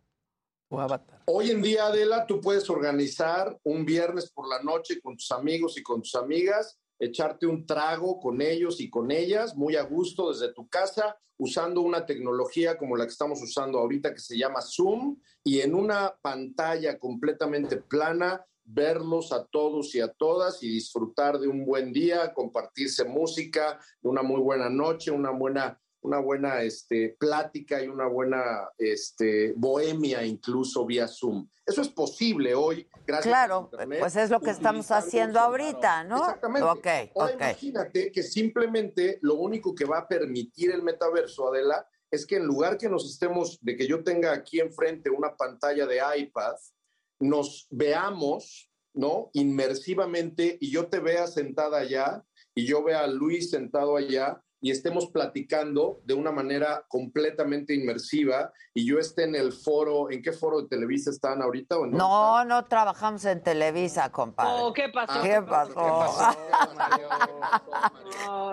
[1.27, 5.77] Hoy en día, Adela, tú puedes organizar un viernes por la noche con tus amigos
[5.77, 10.33] y con tus amigas, echarte un trago con ellos y con ellas, muy a gusto
[10.33, 14.61] desde tu casa, usando una tecnología como la que estamos usando ahorita que se llama
[14.61, 21.41] Zoom y en una pantalla completamente plana verlos a todos y a todas y disfrutar
[21.41, 26.63] de un buen día, compartirse música, de una muy buena noche, una buena una buena
[26.63, 31.49] este, plática y una buena este, bohemia incluso vía Zoom.
[31.65, 34.01] Eso es posible hoy, gracias Claro, a Internet.
[34.01, 36.19] pues es lo que estamos haciendo ahorita, ¿no?
[36.19, 36.69] Exactamente.
[36.69, 37.41] Ok, Ahora ok.
[37.41, 42.45] imagínate que simplemente lo único que va a permitir el metaverso, Adela, es que en
[42.45, 46.57] lugar que nos estemos, de que yo tenga aquí enfrente una pantalla de iPad,
[47.21, 49.31] nos veamos, ¿no?
[49.33, 52.25] Inmersivamente y yo te vea sentada allá
[52.55, 58.53] y yo vea a Luis sentado allá y estemos platicando de una manera completamente inmersiva
[58.73, 61.77] y yo esté en el foro, ¿en qué foro de Televisa están ahorita?
[61.79, 64.63] ¿O en dónde No, no trabajamos en Televisa, compadre.
[64.63, 65.21] Oh, ¿qué pasó?
[65.21, 65.75] ¿Qué pasó?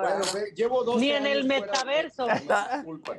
[0.02, 0.26] Bueno,
[0.56, 2.26] llevo dos Ni en el fuera metaverso.
[2.28, 3.18] Disculpa.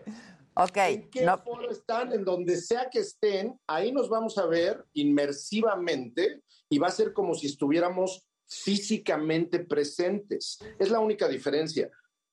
[0.54, 2.12] Ok, ¿En qué no- foro están?
[2.12, 7.12] En donde sea que estén, ahí nos vamos a ver inmersivamente y va a ser
[7.12, 10.58] como si estuviéramos físicamente presentes.
[10.80, 11.88] Es la única diferencia.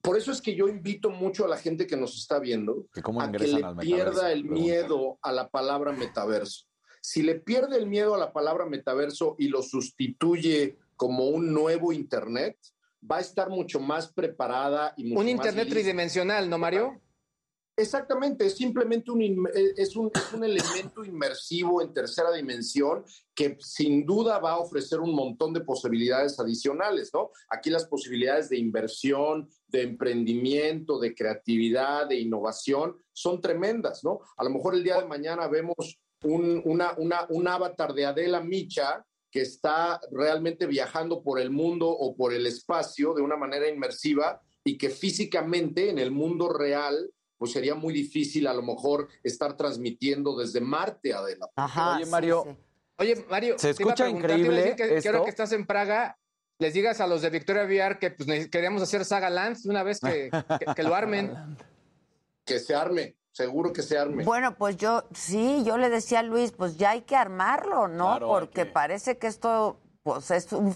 [0.07, 3.21] Por eso es que yo invito mucho a la gente que nos está viendo cómo
[3.21, 4.61] a que le al pierda el pregunta.
[4.63, 6.65] miedo a la palabra metaverso.
[7.01, 11.91] Si le pierde el miedo a la palabra metaverso y lo sustituye como un nuevo
[11.91, 12.57] Internet,
[13.09, 15.79] va a estar mucho más preparada y mucho Un más internet lista.
[15.79, 17.01] tridimensional, ¿no, Mario?
[17.79, 23.05] Exactamente, es simplemente un, eh, es un, es un elemento inmersivo en tercera dimensión
[23.35, 27.29] que sin duda va a ofrecer un montón de posibilidades adicionales, ¿no?
[27.51, 34.21] Aquí las posibilidades de inversión, de emprendimiento, de creatividad, de innovación son tremendas, ¿no?
[34.37, 38.41] A lo mejor el día de mañana vemos un, una, una, un avatar de Adela
[38.41, 43.69] Micha que está realmente viajando por el mundo o por el espacio de una manera
[43.69, 49.07] inmersiva y que físicamente en el mundo real pues sería muy difícil a lo mejor
[49.23, 51.47] estar transmitiendo desde Marte, Adela.
[51.55, 52.57] Ajá, Oye, Mario.
[52.97, 53.59] Oye, Mario.
[53.59, 56.17] Se te iba a escucha preguntar, te iba a increíble decir que, estás en Praga,
[56.57, 59.83] les digas a los de Victoria VR que pues, queríamos hacer Saga Lands de una
[59.83, 61.31] vez que, que- que lo armen.
[62.47, 64.23] Que se arme, seguro que se arme.
[64.23, 68.05] Bueno, pues yo, sí, yo le decía a Luis, pues ya hay que armarlo, ¿no?
[68.05, 70.73] Claro, Porque parece que esto, pues es un-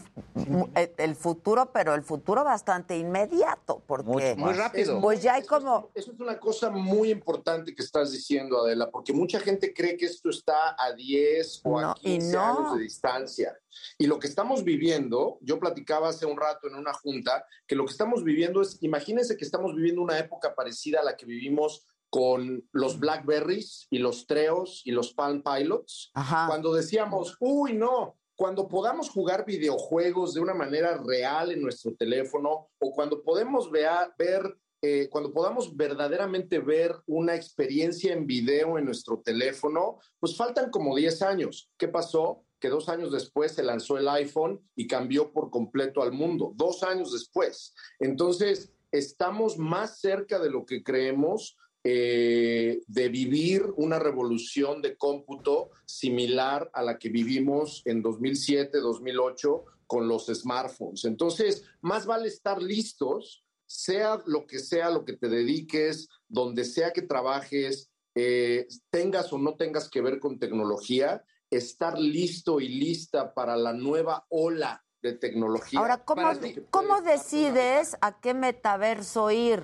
[0.98, 4.36] el- futuro, pero el futuro bastante inmediato, porque
[4.74, 8.90] Es Pues ya hay como, eso es una cosa muy importante que estás diciendo, Adela,
[8.92, 12.42] porque mucha gente cree que esto está a 10 o No, a y 15 no.
[12.44, 13.58] años de distancia.
[13.98, 17.86] Y lo que estamos viviendo, yo platicaba hace un rato en una junta, que lo
[17.86, 21.88] que estamos viviendo es, imagínense que estamos viviendo una época parecida a la que vivimos
[22.10, 26.12] con los Blackberries y los Treos y los Palm Pilots,
[26.48, 32.72] cuando decíamos, uy, no, cuando podamos jugar videojuegos de una manera real en nuestro teléfono
[32.80, 38.86] o cuando podemos vea- ver, eh, cuando podamos verdaderamente ver una experiencia en video en
[38.86, 41.70] nuestro teléfono, pues faltan como 10 años.
[41.78, 42.44] ¿Qué pasó?
[42.60, 46.82] Que dos años después se lanzó el iPhone y cambió por completo al mundo, dos
[46.82, 47.76] años después.
[48.00, 55.72] Entonces, estamos más cerca de lo que creemos eh, de vivir una revolución de cómputo
[55.86, 61.06] similar a la que vivimos en 2007, 2008 con los smartphones.
[61.06, 66.94] Entonces, más vale estar listos, sea lo que sea lo que te dediques, donde sea
[66.94, 73.34] que trabajes, eh, tengas o no tengas que ver con tecnología, estar listo y lista
[73.34, 75.80] para la nueva ola de tecnología.
[75.80, 76.32] ahora, ¿cómo,
[76.70, 79.64] ¿cómo decides a qué metaverso ir?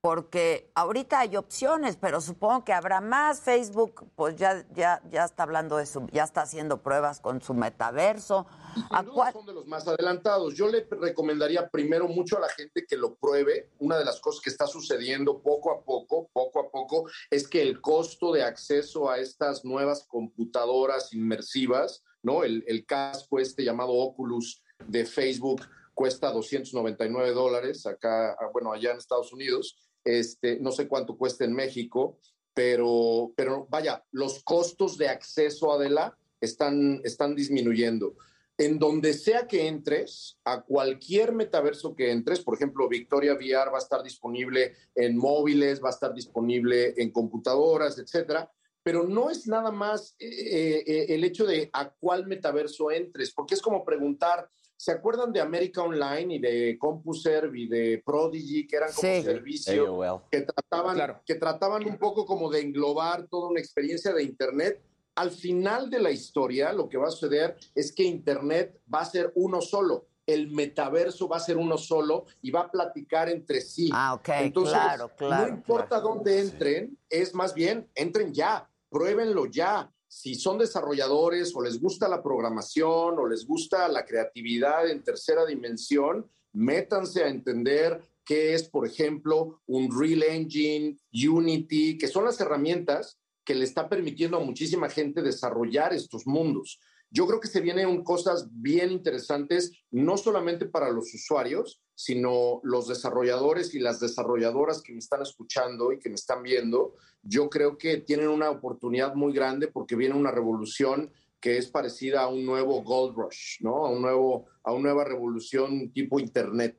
[0.00, 3.40] Porque ahorita hay opciones, pero supongo que habrá más.
[3.40, 7.52] Facebook, pues ya, ya, ya está hablando de su, ya está haciendo pruebas con su
[7.52, 8.46] metaverso.
[8.90, 10.54] ¿A Sin duda cuál- son de los más adelantados.
[10.54, 13.70] Yo le recomendaría primero mucho a la gente que lo pruebe.
[13.80, 17.60] Una de las cosas que está sucediendo poco a poco, poco a poco, es que
[17.62, 22.42] el costo de acceso a estas nuevas computadoras inmersivas ¿no?
[22.42, 25.62] El, el casco este llamado Oculus de Facebook
[25.94, 29.76] cuesta 299 dólares acá, ah, bueno, allá en Estados Unidos.
[30.04, 32.18] Este, no sé cuánto cuesta en México,
[32.54, 38.16] pero, pero vaya, los costos de acceso a Adela están, están disminuyendo.
[38.56, 43.78] En donde sea que entres, a cualquier metaverso que entres, por ejemplo, Victoria VR va
[43.78, 48.50] a estar disponible en móviles, va a estar disponible en computadoras, etcétera,
[48.82, 53.54] pero no es nada más eh, eh, el hecho de a cuál metaverso entres, porque
[53.54, 58.76] es como preguntar, ¿se acuerdan de América Online y de CompuServe y de Prodigy, que
[58.76, 59.22] eran como Sí.
[59.22, 60.22] servicio, AOL.
[60.30, 64.80] que trataban, que trataban un poco como de englobar toda una experiencia de Internet?
[65.16, 69.04] Al final de la historia, lo que va a suceder es que Internet va a
[69.04, 70.06] ser uno solo.
[70.24, 73.90] El metaverso va a ser uno solo y va a platicar entre sí.
[73.92, 79.46] Ah, ok, Entonces, claro, claro, no importa dónde entren, es más bien, entren ya, pruébenlo
[79.46, 79.90] ya.
[80.08, 85.44] Si son desarrolladores o les gusta la programación o les gusta la creatividad en tercera
[85.44, 92.40] dimensión, métanse a entender qué es, por ejemplo, un Real Engine, Unity, que son las
[92.40, 96.78] herramientas que le está permitiendo a muchísima gente desarrollar estos mundos.
[97.10, 102.86] Yo creo que se vienen cosas bien interesantes, no solamente para los usuarios, sino los
[102.86, 106.94] desarrolladores y las desarrolladoras que me están escuchando y que me están viendo.
[107.22, 111.10] Yo creo que tienen una oportunidad muy grande porque viene una revolución
[111.40, 113.86] que es parecida a un nuevo Gold Rush, ¿no?
[113.86, 116.78] A, un nuevo, a una nueva revolución tipo Internet.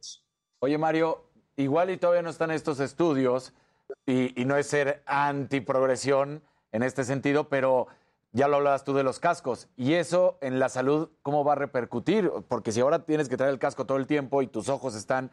[0.60, 1.23] Oye, Mario,
[1.56, 3.53] igual y todavía no están estos estudios,
[4.06, 7.88] y, y no es ser antiprogresión en este sentido, pero
[8.31, 9.68] ya lo hablabas tú de los cascos.
[9.76, 12.31] Y eso en la salud, ¿cómo va a repercutir?
[12.47, 15.31] Porque si ahora tienes que traer el casco todo el tiempo y tus ojos están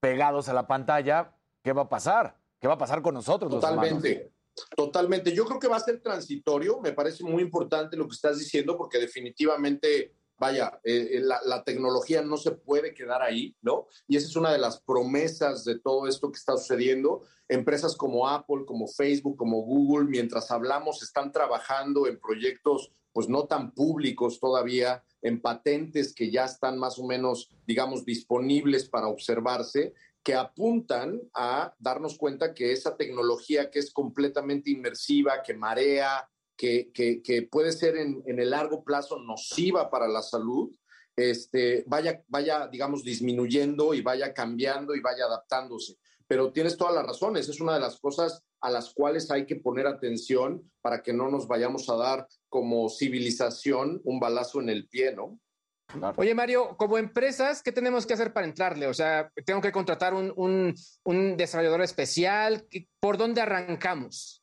[0.00, 2.36] pegados a la pantalla, ¿qué va a pasar?
[2.60, 3.50] ¿Qué va a pasar con nosotros?
[3.50, 4.32] Totalmente,
[4.74, 5.32] totalmente.
[5.32, 6.80] Yo creo que va a ser transitorio.
[6.80, 12.22] Me parece muy importante lo que estás diciendo porque definitivamente, vaya, eh, la, la tecnología
[12.22, 13.86] no se puede quedar ahí, ¿no?
[14.06, 17.22] Y esa es una de las promesas de todo esto que está sucediendo.
[17.48, 23.46] Empresas como Apple, como Facebook, como Google, mientras hablamos, están trabajando en proyectos pues no
[23.46, 29.94] tan públicos todavía, en patentes que ya están más o menos, digamos, disponibles para observarse,
[30.22, 36.90] que apuntan a darnos cuenta que esa tecnología que es completamente inmersiva, que marea, que,
[36.92, 40.70] que, que puede ser en, en, el largo plazo nociva para la salud,
[41.16, 45.96] este, vaya, vaya, digamos, disminuyendo y vaya cambiando y vaya adaptándose.
[46.26, 49.56] Pero tienes todas las razones, es una de las cosas a las cuales hay que
[49.56, 54.88] poner atención para que no nos vayamos a dar como civilización un balazo en el
[54.88, 55.38] pie, ¿no?
[56.16, 58.88] Oye, Mario, como empresas, ¿qué tenemos que hacer para entrarle?
[58.88, 60.74] O sea, tengo que contratar un, un,
[61.04, 62.66] un desarrollador especial.
[62.98, 64.42] ¿Por dónde arrancamos?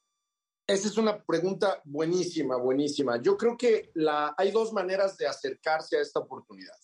[0.65, 3.21] Esa es una pregunta buenísima, buenísima.
[3.21, 6.75] Yo creo que la, hay dos maneras de acercarse a esta oportunidad.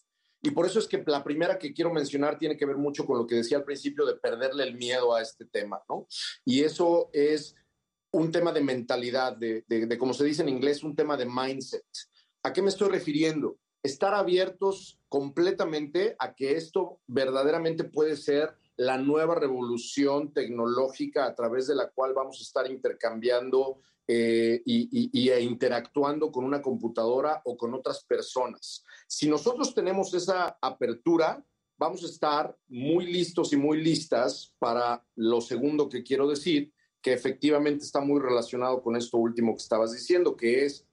[0.42, 3.18] Y por eso es que la primera que quiero mencionar tiene que ver mucho con
[3.18, 6.08] lo que decía al principio de perderle el miedo a este tema, ¿no?
[6.46, 7.56] Y eso es
[8.12, 11.26] un tema de mentalidad, de, de, de como se dice en inglés, un tema de
[11.26, 11.86] mindset.
[12.44, 13.58] ¿A qué me estoy refiriendo?
[13.84, 21.68] Estar abiertos completamente a que esto verdaderamente puede ser la nueva revolución tecnológica a través
[21.68, 27.58] de la cual vamos a estar intercambiando eh, y, e interactuando con una computadora o
[27.58, 28.86] con otras personas.
[29.06, 31.44] Si nosotros tenemos esa apertura,
[31.78, 37.12] vamos a estar muy listos y muy listas para lo segundo que quiero decir, que
[37.12, 40.88] efectivamente está muy relacionado con esto último que estabas diciendo, que es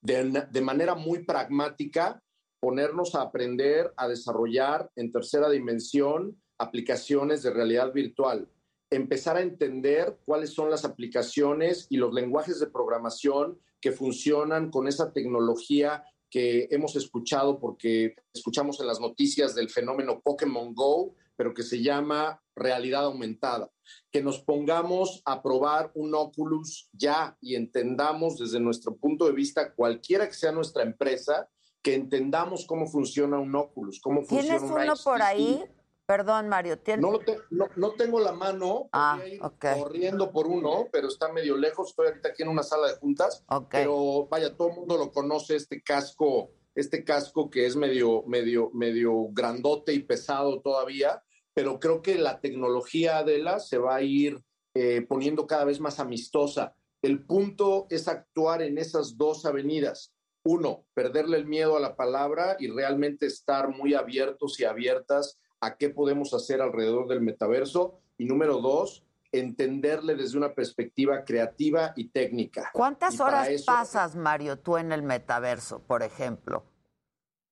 [0.00, 2.22] de manera muy pragmática
[2.60, 8.48] ponernos a aprender a desarrollar en tercera dimensión aplicaciones de realidad virtual,
[8.90, 14.86] empezar a entender cuáles son las aplicaciones y los lenguajes de programación que funcionan con
[14.86, 21.52] esa tecnología que hemos escuchado porque escuchamos en las noticias del fenómeno Pokémon Go, pero
[21.52, 23.70] que se llama realidad aumentada.
[24.10, 29.74] Que nos pongamos a probar un Oculus ya y entendamos desde nuestro punto de vista,
[29.74, 31.50] cualquiera que sea nuestra empresa,
[31.82, 35.04] que entendamos cómo funciona un Oculus, cómo funciona ¿Tienes un uno HTC.
[35.04, 35.64] por ahí?
[36.06, 36.78] Perdón, Mario.
[36.78, 37.02] ¿tienes...
[37.02, 39.80] No, lo te, no, no, tengo la mano, ah, ir okay.
[39.80, 41.90] corriendo por uno, pero está medio lejos.
[41.90, 43.44] Estoy ahorita aquí en una sala de juntas.
[43.48, 43.82] Okay.
[43.82, 48.70] Pero vaya, todo el mundo lo conoce, este casco, este casco que es medio, medio,
[48.74, 51.22] medio grandote y pesado todavía.
[51.54, 54.42] Pero creo que la tecnología de la se va a ir
[54.74, 56.74] eh, poniendo cada vez más amistosa.
[57.02, 60.14] El punto es actuar en esas dos avenidas.
[60.44, 65.76] Uno, perderle el miedo a la palabra y realmente estar muy abiertos y abiertas a
[65.76, 68.00] qué podemos hacer alrededor del metaverso.
[68.18, 72.70] Y número dos, entenderle desde una perspectiva creativa y técnica.
[72.74, 76.64] ¿Cuántas y horas eso, pasas, Mario, tú en el metaverso, por ejemplo?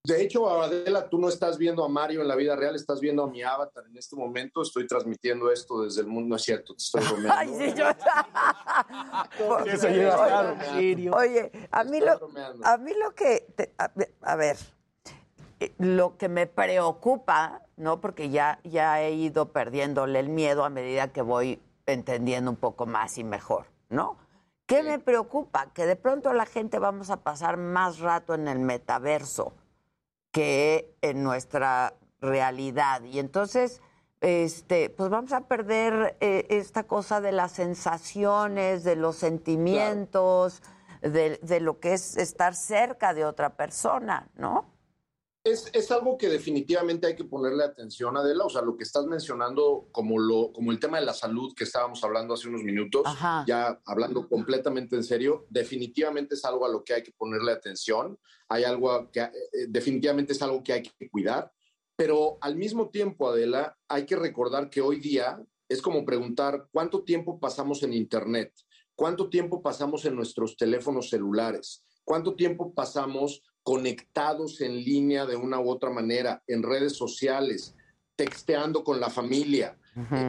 [0.02, 3.22] De hecho, Adela, tú no estás viendo a Mario en la vida real, estás viendo
[3.22, 4.62] a mi avatar en este momento.
[4.62, 7.34] Estoy transmitiendo esto desde el mundo, no es cierto, te estoy bromeando.
[7.36, 7.86] Ay, sí, yo...
[9.72, 11.10] Eso llega tarde.
[11.14, 12.18] Oye, a mí lo,
[12.64, 14.56] a mí lo que, te- a, a ver,
[15.78, 18.00] lo que me preocupa, ¿no?
[18.00, 22.86] Porque ya, ya he ido perdiéndole el miedo a medida que voy entendiendo un poco
[22.86, 24.16] más y mejor, ¿no?
[24.66, 25.72] ¿Qué me preocupa?
[25.74, 29.52] Que de pronto la gente vamos a pasar más rato en el metaverso
[30.30, 33.02] que en nuestra realidad.
[33.02, 33.82] Y entonces,
[34.20, 40.62] este, pues vamos a perder eh, esta cosa de las sensaciones, de los sentimientos,
[41.02, 44.69] de, de lo que es estar cerca de otra persona, ¿no?
[45.42, 48.44] Es, es algo que definitivamente hay que ponerle atención, Adela.
[48.44, 51.64] O sea, lo que estás mencionando como, lo, como el tema de la salud que
[51.64, 53.44] estábamos hablando hace unos minutos, Ajá.
[53.46, 58.18] ya hablando completamente en serio, definitivamente es algo a lo que hay que ponerle atención.
[58.48, 59.30] Hay algo que eh,
[59.68, 61.50] definitivamente es algo que hay que cuidar.
[61.96, 67.04] Pero al mismo tiempo, Adela, hay que recordar que hoy día es como preguntar cuánto
[67.04, 68.52] tiempo pasamos en Internet,
[68.94, 75.60] cuánto tiempo pasamos en nuestros teléfonos celulares, cuánto tiempo pasamos conectados en línea de una
[75.60, 77.74] u otra manera, en redes sociales,
[78.16, 79.78] texteando con la familia.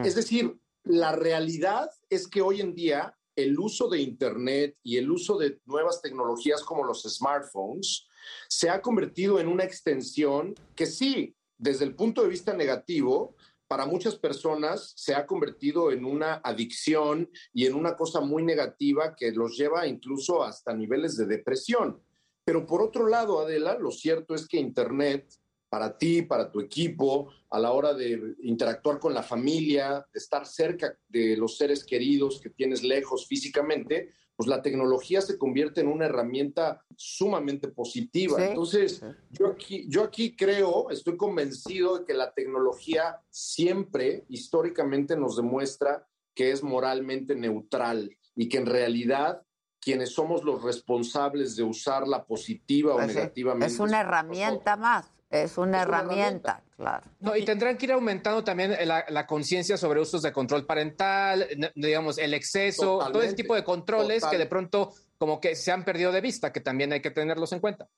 [0.04, 5.10] Es decir, la realidad es que hoy en día el uso de Internet y el
[5.10, 8.06] uso de nuevas tecnologías como los smartphones
[8.48, 13.34] se ha convertido en una extensión que sí, desde el punto de vista negativo,
[13.68, 19.16] para muchas personas se ha convertido en una adicción y en una cosa muy negativa
[19.16, 21.98] que los lleva incluso hasta niveles de depresión.
[22.44, 25.32] Pero por otro lado, Adela, lo cierto es que Internet,
[25.68, 30.46] para ti, para tu equipo, a la hora de interactuar con la familia, de estar
[30.46, 35.88] cerca de los seres queridos que tienes lejos físicamente, pues la tecnología se convierte en
[35.88, 38.38] una herramienta sumamente positiva.
[38.38, 45.16] Sí, Entonces, yo aquí, yo aquí creo, estoy convencido de que la tecnología siempre, históricamente,
[45.16, 49.42] nos demuestra que es moralmente neutral y que en realidad
[49.82, 53.66] quienes somos los responsables de usarla positiva o Pues negativamente.
[53.66, 57.10] Es una herramienta más, es una herramienta, claro.
[57.18, 61.48] No, y tendrán que ir aumentando también la, la conciencia sobre usos de control parental,
[61.74, 64.30] digamos, el exceso, todo ese tipo de controles total.
[64.30, 67.52] que de pronto como que se han perdido de vista, que también hay que tenerlos
[67.52, 67.88] en cuenta.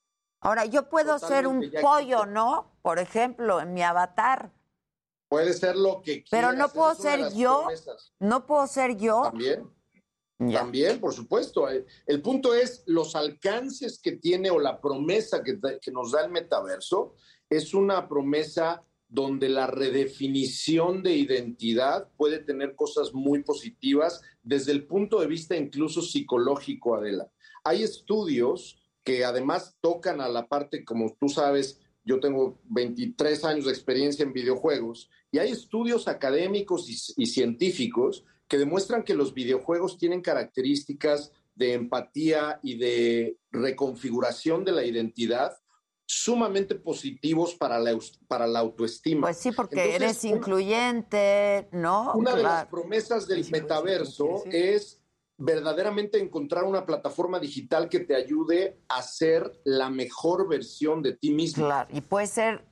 [0.41, 2.73] Ahora, yo puedo ser un pollo, ¿no?
[2.83, 4.51] Por ejemplo, en mi avatar,
[5.27, 8.13] Puede ser lo que pero quieras, no esa puedo ser yo, promesas.
[8.21, 9.23] no puedo ser yo.
[9.23, 9.69] También.
[10.39, 11.69] También, por supuesto.
[11.71, 16.25] Eh, El punto es los alcances que tiene o la promesa que, que nos da
[16.25, 17.15] el metaverso
[17.49, 24.87] es una promesa donde la redefinición de identidad puede tener cosas muy positivas desde el
[24.87, 27.31] punto de vista incluso psicológico, Adela.
[27.63, 33.67] Hay estudios que además tocan a la parte, como tú sabes, yo tengo 23 años
[33.67, 39.33] de experiencia en videojuegos y hay estudios académicos y, y científicos que demuestran que los
[39.35, 45.57] videojuegos tienen características de empatía y de reconfiguración de la identidad
[46.07, 47.97] sumamente positivos para la,
[48.29, 49.23] para la autoestima.
[49.29, 52.13] Pues sí, porque Entonces, eres una- incluyente, ¿no?
[52.15, 55.01] una de las promesas del metaverso es
[55.39, 61.31] verdaderamente encontrar una plataforma digital que te ayude a ser la mejor versión de ti
[61.33, 61.65] mismo.
[61.65, 62.65] Claro, y puede ser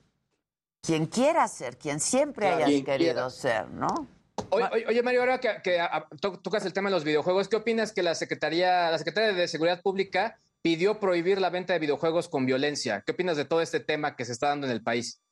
[0.82, 3.30] quien quiera ser, quien siempre Claro, hayas quien querido quiera.
[3.30, 4.06] ser, ¿no?
[4.50, 5.78] Oye, Mario, ahora que, que,
[6.20, 9.48] to- tocas el tema de los videojuegos, ¿qué opinas que la Secretaría, la Secretaría de
[9.48, 13.02] Seguridad Pública pidió prohibir la venta de videojuegos con violencia?
[13.04, 15.22] ¿Qué opinas de todo este tema que se está dando en el país?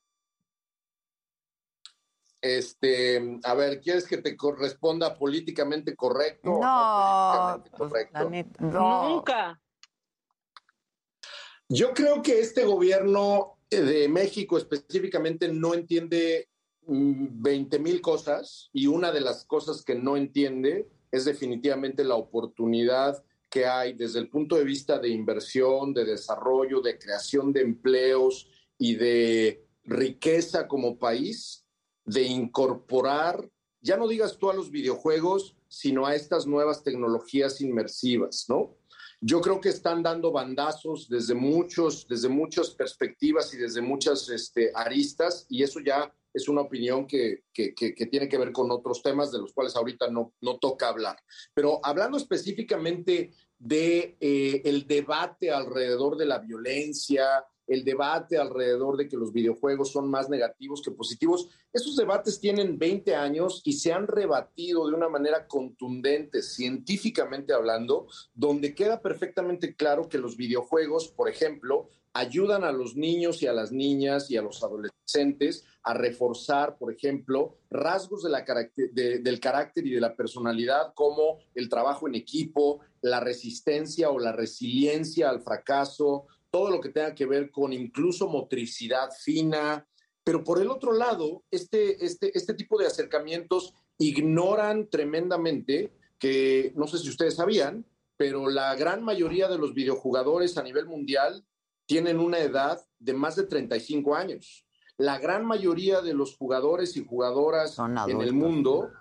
[2.41, 6.59] Este, a ver, ¿quieres que te corresponda políticamente correcto?
[6.59, 8.19] No, políticamente pues, correcto?
[8.23, 9.09] la neta, no.
[9.09, 9.61] Nunca.
[11.69, 16.49] Yo creo que este gobierno eh, de México específicamente no entiende
[16.87, 23.23] 20 mil cosas y una de las cosas que no entiende es definitivamente la oportunidad
[23.49, 28.47] que hay desde el punto de vista de inversión, de desarrollo, de creación de empleos
[28.77, 31.65] y de riqueza como país,
[32.05, 33.49] de incorporar,
[33.81, 38.77] ya no digas tú a los videojuegos, sino a estas nuevas tecnologías inmersivas, ¿no?
[39.19, 44.71] Yo creo que están dando bandazos desde muchos, desde muchas perspectivas y desde muchas este,
[44.73, 47.73] aristas, y eso ya es una opinión que, que-
[48.11, 51.17] tiene que ver con otros temas de los cuales ahorita no, no toca hablar.
[51.53, 59.07] Pero hablando específicamente de eh, el debate alrededor de la violencia, el debate alrededor de
[59.07, 61.47] que los videojuegos son más negativos que positivos.
[61.71, 68.07] Esos debates tienen 20 años y se han rebatido de una manera contundente, científicamente hablando,
[68.33, 73.53] donde queda perfectamente claro que los videojuegos, por ejemplo, ayudan a los niños y a
[73.53, 80.01] las niñas y a los adolescentes a reforzar, por ejemplo, rasgos del carácter y de
[80.01, 86.69] la personalidad como el trabajo en equipo, la resistencia o la resiliencia al fracaso, todo
[86.69, 89.87] lo que tenga que ver con incluso motricidad fina.
[90.23, 96.87] Pero por el otro lado, este, este, este tipo de acercamientos ignoran tremendamente que, no
[96.87, 97.85] sé si ustedes sabían,
[98.17, 101.43] pero la gran mayoría de los videojugadores a nivel mundial
[101.91, 104.65] tienen una edad de más de 35 años.
[104.95, 108.91] La gran mayoría de los jugadores y jugadoras en el mundo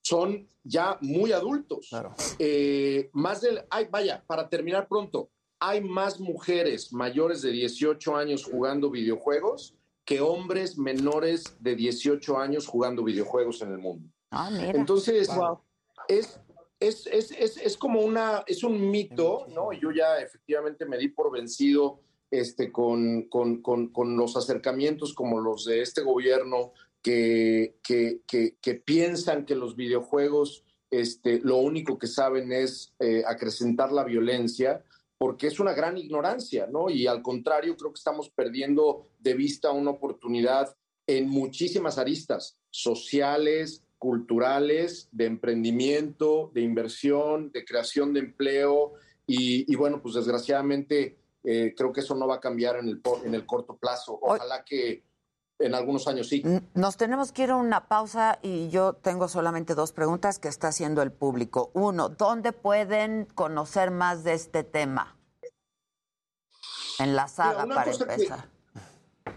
[0.00, 1.90] son ya muy adultos.
[2.38, 8.44] Eh, más del, ay, vaya, para terminar pronto, hay más mujeres mayores de 18 años
[8.44, 14.08] jugando videojuegos que hombres menores de 18 años jugando videojuegos en el mundo.
[14.30, 14.50] Ah.
[14.72, 15.28] Entonces,
[16.06, 16.40] es,
[16.78, 19.72] es, es, es, es como una, es un mito, ¿no?
[19.72, 23.28] Yo ya efectivamente me di por vencido este, con,
[24.16, 26.72] los acercamientos como los de este gobierno
[27.02, 27.74] que
[28.84, 34.84] piensan que los videojuegos este, lo único que saben es eh, acrecentar la violencia,
[35.18, 36.90] porque es una gran ignorancia, ¿no?
[36.90, 43.82] Y al contrario, creo que estamos perdiendo de vista una oportunidad en muchísimas aristas sociales,
[43.98, 48.92] culturales, de emprendimiento, de inversión, de creación de empleo.
[49.26, 51.16] Y, y bueno, pues desgraciadamente
[51.48, 54.18] eh, creo que eso no va a cambiar en el, en el corto plazo.
[54.20, 55.04] Ojalá que
[55.60, 56.42] en algunos años sí.
[56.74, 60.68] Nos tenemos que ir a una pausa y yo tengo solamente dos preguntas que está
[60.68, 61.70] haciendo el público.
[61.72, 65.16] Uno, ¿dónde pueden conocer más de este tema?
[66.98, 68.48] En la saga, para empezar.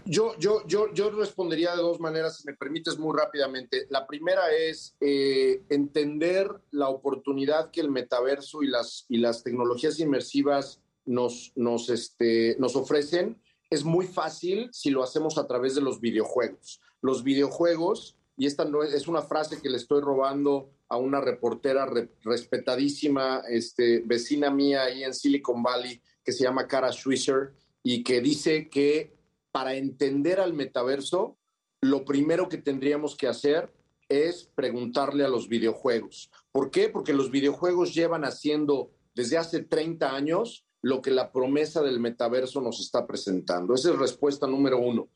[0.04, 3.86] Yo, yo, yo, yo respondería de dos maneras, si me permites muy rápidamente.
[3.88, 10.00] La primera es eh, entender la oportunidad que el metaverso y las, y las tecnologías
[10.00, 13.40] inmersivas nos, nos, este, nos ofrecen.
[13.70, 16.80] Es muy fácil si lo hacemos a través de los videojuegos.
[17.02, 21.20] Los videojuegos, y esta no es, es una frase que le estoy robando a una
[21.20, 27.52] reportera re- respetadísima, este, vecina mía ahí en Silicon Valley, que se llama Cara Swisher,
[27.82, 29.16] y que dice que
[29.52, 31.38] para entender al metaverso,
[31.80, 33.72] lo primero que tendríamos que hacer
[34.08, 36.30] es preguntarle a los videojuegos.
[36.52, 36.88] ¿Por qué?
[36.88, 42.60] Porque los videojuegos llevan haciendo desde hace 30 años lo que la promesa del metaverso
[42.60, 43.74] nos está presentando.
[43.74, 45.08] Esa es respuesta número uno.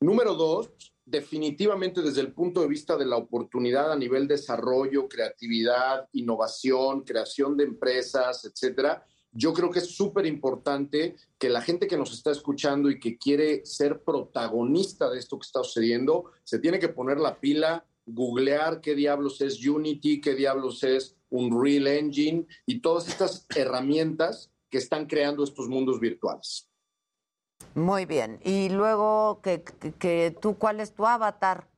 [0.00, 0.70] Número dos,
[1.04, 7.56] definitivamente desde el punto de vista de la oportunidad a nivel desarrollo, creatividad, innovación, creación
[7.56, 12.30] de empresas, etcétera, yo creo que es súper importante que la gente que nos está
[12.30, 17.18] escuchando y que quiere ser protagonista de esto que está sucediendo, se tiene que poner
[17.18, 23.46] la pila, googlear qué diablos es Unity, qué diablos es Unreal Engine y todas estas
[23.56, 26.66] herramientas que están creando estos mundos virtuales.
[27.74, 28.40] Muy bien.
[28.42, 31.68] Y luego, que, que- que tú, ¿cuál es tu avatar?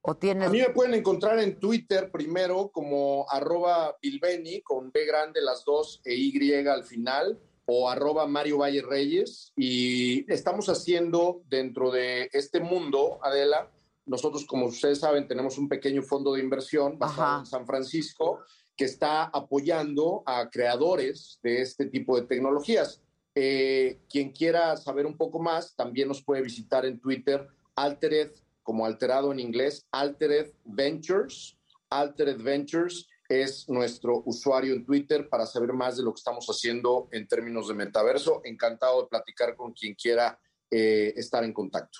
[0.00, 0.48] ¿O tienes...?
[0.48, 5.64] A mí me pueden encontrar en Twitter primero como arroba Bilbeni con B grande las
[5.64, 12.30] dos e Y al final o arroba Mario Valle Reyes y estamos haciendo dentro de
[12.32, 13.70] este mundo, Adela,
[14.06, 18.40] nosotros como ustedes saben tenemos un pequeño fondo de inversión basado en San Francisco
[18.78, 23.02] que está apoyando a creadores de este tipo de tecnologías.
[23.34, 28.30] Eh, quien quiera saber un poco más también nos puede visitar en Twitter Altered
[28.62, 31.56] como alterado en inglés, Altered Ventures.
[31.90, 37.08] Altered Ventures es nuestro usuario en Twitter para saber más de lo que estamos haciendo
[37.10, 38.42] en términos de metaverso.
[38.44, 40.38] Encantado de platicar con quien quiera
[40.70, 41.98] eh, estar en contacto.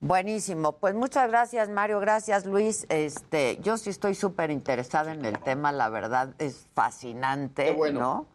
[0.00, 0.72] Buenísimo.
[0.72, 1.98] Pues muchas gracias, Mario.
[2.00, 2.86] Gracias, Luis.
[2.90, 8.26] Este, yo sí estoy súper interesada en el tema, la verdad es fascinante, ¿no?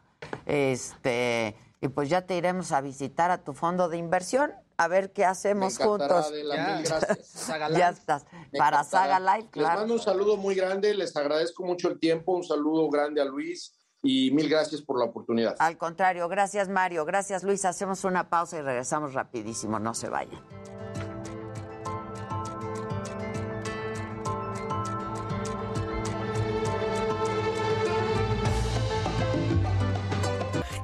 [0.46, 5.14] Este, y pues ya te iremos a visitar a tu fondo de inversión, a ver
[5.14, 6.28] qué hacemos Me juntos.
[6.28, 7.48] Adela, mil gracias.
[7.78, 8.26] ya estás.
[8.52, 8.84] Me Para encantará.
[8.84, 9.80] Saga Live, Les claro.
[9.80, 13.76] mando un saludo muy grande, les agradezco mucho el tiempo, un saludo grande a Luis
[14.02, 15.56] y mil gracias por la oportunidad.
[15.60, 17.64] Al contrario, gracias Mario, gracias Luis.
[17.66, 20.42] Hacemos una pausa y regresamos rapidísimo, no se vayan.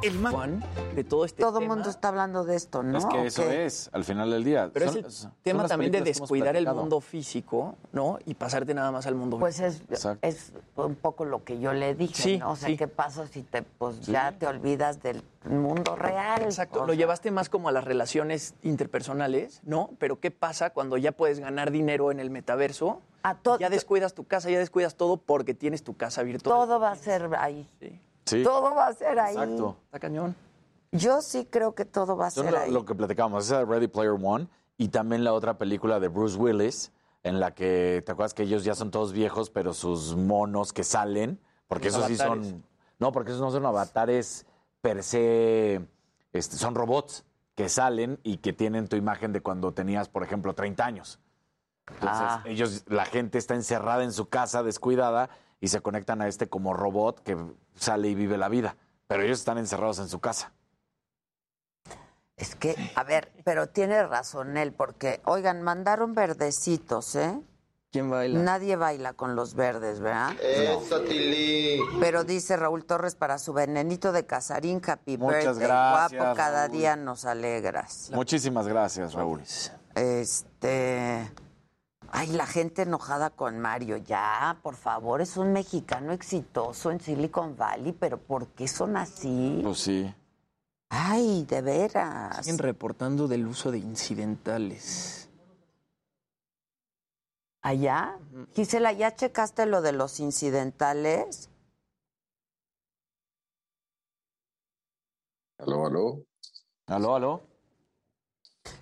[0.08, 0.34] El más...
[0.95, 2.98] de todo este Todo el mundo está hablando de esto, ¿no?
[2.98, 3.66] Es que ¿O eso qué?
[3.66, 4.69] es, al final del día.
[4.74, 8.19] Pero Son- es el tema también de descuidar el mundo físico, ¿no?
[8.25, 9.82] Y pasarte nada más al mundo Pues es,
[10.22, 12.51] es un poco lo que yo le dije, Sí, ¿no?
[12.51, 12.77] O sea, sí.
[12.77, 14.11] ¿qué pasa si te, pues Sí.
[14.11, 16.42] ya te olvidas del mundo real?
[16.43, 19.92] Exacto, O lo sea, llevaste más como a las relaciones interpersonales, ¿no?
[20.00, 23.01] Pero ¿qué pasa cuando ya puedes ganar dinero en el metaverso?
[23.59, 26.56] ya descuidas tu casa, ya descuidas todo porque tienes tu casa virtual.
[26.56, 27.67] Todo va a ser ahí.
[27.80, 28.00] Sí.
[28.44, 29.34] Todo va a ser ahí.
[29.36, 29.78] Exacto.
[29.86, 30.36] Está cañón.
[30.92, 32.72] Yo sí creo que todo va a Son ser lo, ahí.
[32.72, 34.48] lo que platicábamos, esa de Ready Player One
[34.78, 36.92] y también la otra película de Bruce Willis,
[37.24, 40.84] en la que, ¿te acuerdas que ellos ya son todos viejos, pero sus monos que
[40.84, 42.64] salen, porque Los esos sí son...
[43.00, 44.45] No, porque esos no son avatares
[44.82, 45.86] per se,
[46.32, 50.54] este, son robots que salen y que tienen tu imagen de cuando tenías, por ejemplo,
[50.54, 51.20] 30 años.
[51.88, 52.44] Entonces, Ah.
[52.45, 55.30] ellos, la gente está encerrada en su casa, descuidada,
[55.60, 57.38] y se conectan a este como robot que
[57.76, 58.76] sale y vive la vida.
[59.08, 60.52] Pero ellos están encerrados en su casa.
[62.38, 67.40] Es que, a ver, pero tiene razón él, porque, oigan, mandaron verdecitos, ¿eh?
[67.92, 68.40] ¿Quién baila?
[68.40, 70.34] Nadie baila con los verdes, ¿verdad?
[70.42, 71.80] Eso, Tili.
[72.02, 76.68] Pero dice Raúl Torres para su venenito de Casarín, happy Muchas birthday, gracias, guapo, cada
[76.68, 76.78] Raúl.
[76.78, 78.10] día nos alegras.
[78.14, 79.42] Muchísimas gracias, Raúl.
[79.95, 81.32] Este.
[82.18, 83.98] Ay, la gente enojada con Mario.
[83.98, 89.60] Ya, por favor, es un mexicano exitoso en Silicon Valley, pero ¿por qué son así?
[89.61, 90.16] Pues sí.
[90.88, 92.38] Ay, de veras.
[92.38, 95.30] Siguen reportando del uso de incidentales.
[97.61, 98.18] ¿Allá?
[98.53, 101.50] Gisela, ¿ya checaste lo de los incidentales?
[105.58, 106.26] Aló, aló.
[106.88, 107.42] Aló, aló.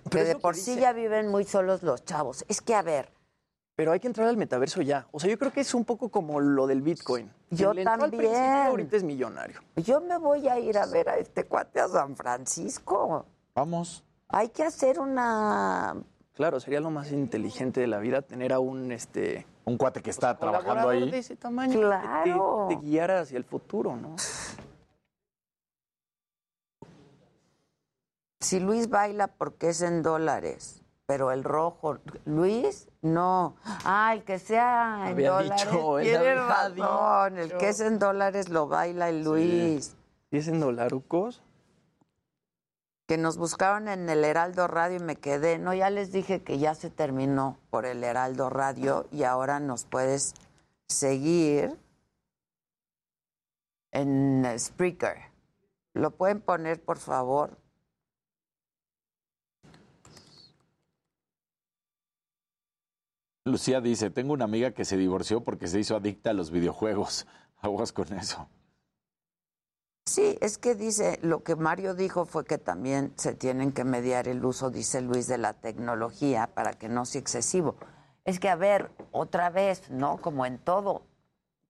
[0.08, 2.44] Que de por sí ya viven muy solos los chavos.
[2.48, 3.13] Es que, a ver,
[3.76, 5.06] Pero hay que entrar al metaverso ya.
[5.10, 7.30] O sea, yo creo que es un poco como lo del Bitcoin.
[7.50, 8.34] Yo al también.
[8.34, 9.60] ahorita es millonario.
[9.76, 13.26] yo me voy a ir a ver a este cuate a San Francisco.
[13.54, 14.04] Vamos.
[14.28, 15.96] Hay que hacer una...
[16.34, 20.10] Claro, sería lo más inteligente de la vida tener a un este Un cuate que
[20.10, 21.10] está trabajando ahí.
[21.10, 22.66] de ese tamaño Claro.
[22.68, 24.14] que te, te guiara hacia el futuro, ¿no?
[28.40, 33.56] Si Luis baila porque es en dólares, pero el rojo, Luis, no.
[33.64, 35.66] Ah, el que sea en Había dólares.
[35.70, 37.38] dicho, tiene razón.
[37.38, 39.96] El que es en dólares lo baila el Luis.
[40.30, 41.42] ¿Y es en dolarucos?
[43.06, 45.58] Que nos buscaron en el Heraldo Radio y me quedé.
[45.58, 49.84] No, ya les dije que ya se terminó por el Heraldo Radio y ahora nos
[49.84, 50.34] puedes
[50.88, 51.78] seguir
[53.92, 55.18] en Spreaker.
[55.92, 57.58] ¿Lo pueden poner, por favor?
[63.46, 67.26] Lucía dice, tengo una amiga que se divorció porque se hizo adicta a los videojuegos.
[67.60, 68.48] Aguas con eso.
[70.06, 74.28] Sí, es que dice, lo que Mario dijo fue que también se tienen que mediar
[74.28, 77.76] el uso, dice Luis, de la tecnología para que no sea excesivo.
[78.24, 80.18] Es que, a ver, otra vez, ¿no?
[80.18, 81.02] Como en todo.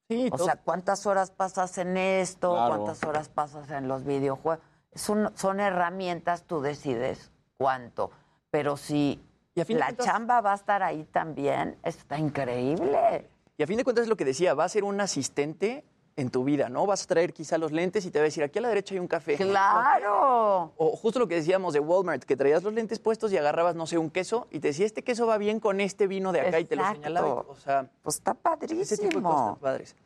[0.08, 0.46] Sí, o todo.
[0.46, 2.52] sea, ¿cuántas horas pasas en esto?
[2.52, 2.76] Claro.
[2.76, 4.64] ¿Cuántas horas pasas en los videojuegos?
[4.94, 8.10] Son, son herramientas, tú decides cuánto.
[8.50, 12.18] Pero si Y a fin de la cuentas- chamba va a estar ahí también, está
[12.18, 13.28] increíble.
[13.56, 15.84] Y a fin de cuentas es lo que decía, va a ser un asistente
[16.16, 16.86] en tu vida, ¿no?
[16.86, 18.94] Vas a traer quizá los lentes y te va a decir, aquí a la derecha
[18.94, 19.36] hay un café.
[19.36, 20.72] ¡Claro!
[20.76, 23.86] O justo lo que decíamos de Walmart, que traías los lentes puestos y agarrabas, no
[23.86, 26.60] sé, un queso y te decía, este queso va bien con este vino de acá
[26.60, 27.28] y te lo señalaba.
[27.48, 29.50] O sea, Pues está ese tipo de cosas padrísimo.
[29.54, 29.96] están padres.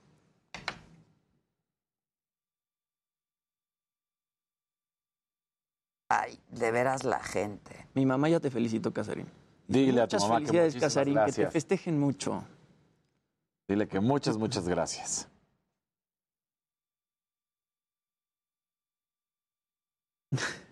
[6.09, 7.87] Ay, de veras la gente.
[7.95, 9.27] Mi mamá ya te felicito, Casarín.
[9.67, 12.45] Dile a tu Muchas mamá que felicidades, muchísimas Casarín, que te festejen mucho.
[13.69, 15.29] Dile que muchas, muchas gracias.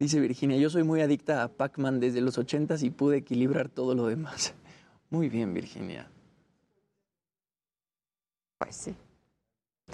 [0.00, 3.94] Dice Virginia, yo soy muy adicta a Pac-Man desde los ochentas y pude equilibrar todo
[3.94, 4.54] lo demás.
[5.10, 6.10] Muy bien, Virginia.
[8.58, 8.96] Pues sí.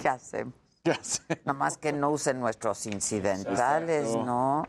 [0.01, 0.55] ¿Qué hacemos?
[0.85, 1.23] ¿Qué hace?
[1.45, 4.25] Nada más que no usen nuestros incidentales, Exacto.
[4.25, 4.67] ¿no?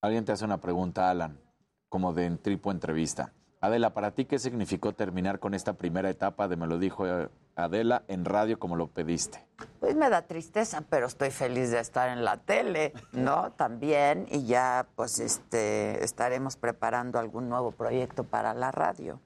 [0.00, 1.40] Alguien te hace una pregunta, Alan,
[1.88, 3.32] como de en tripo entrevista.
[3.60, 7.28] Adela, ¿para ti qué significó terminar con esta primera etapa de Me lo dijo eh,
[7.56, 9.44] Adela en radio como lo pediste?
[9.80, 13.50] Pues me da tristeza, pero estoy feliz de estar en la tele, ¿no?
[13.56, 19.20] También, y ya pues este estaremos preparando algún nuevo proyecto para la radio.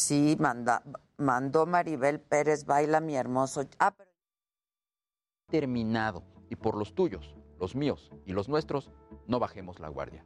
[0.00, 0.82] Sí, manda,
[1.18, 3.68] mandó Maribel Pérez, baila mi hermoso.
[3.78, 3.94] Ah,
[5.46, 6.24] Terminado.
[6.48, 8.90] Y por los tuyos, los míos y los nuestros,
[9.26, 10.24] no bajemos la guardia.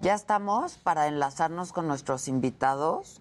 [0.00, 3.20] Ya estamos para enlazarnos con nuestros invitados.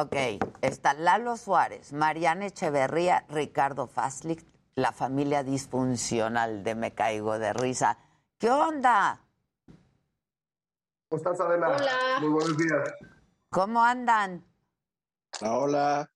[0.00, 0.14] Ok,
[0.60, 4.46] está Lalo Suárez, Mariana Echeverría, Ricardo Faslick,
[4.76, 7.98] la familia disfuncional de Me Caigo de Risa.
[8.38, 9.18] ¿Qué onda?
[11.08, 11.70] ¿Cómo estás, Adela?
[11.70, 12.20] Hola.
[12.20, 12.94] Muy buenos días.
[13.50, 14.44] ¿Cómo andan?
[15.42, 16.08] Hola.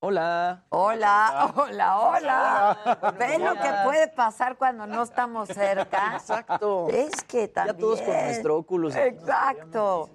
[0.00, 0.64] Hola.
[0.70, 3.14] Hola, hola, hola.
[3.18, 6.14] ¿Ven lo que puede pasar cuando no estamos cerca?
[6.16, 6.88] Exacto.
[6.88, 7.76] Es que también.
[7.76, 8.96] Ya todos con nuestro Oculus.
[8.96, 10.08] Exacto.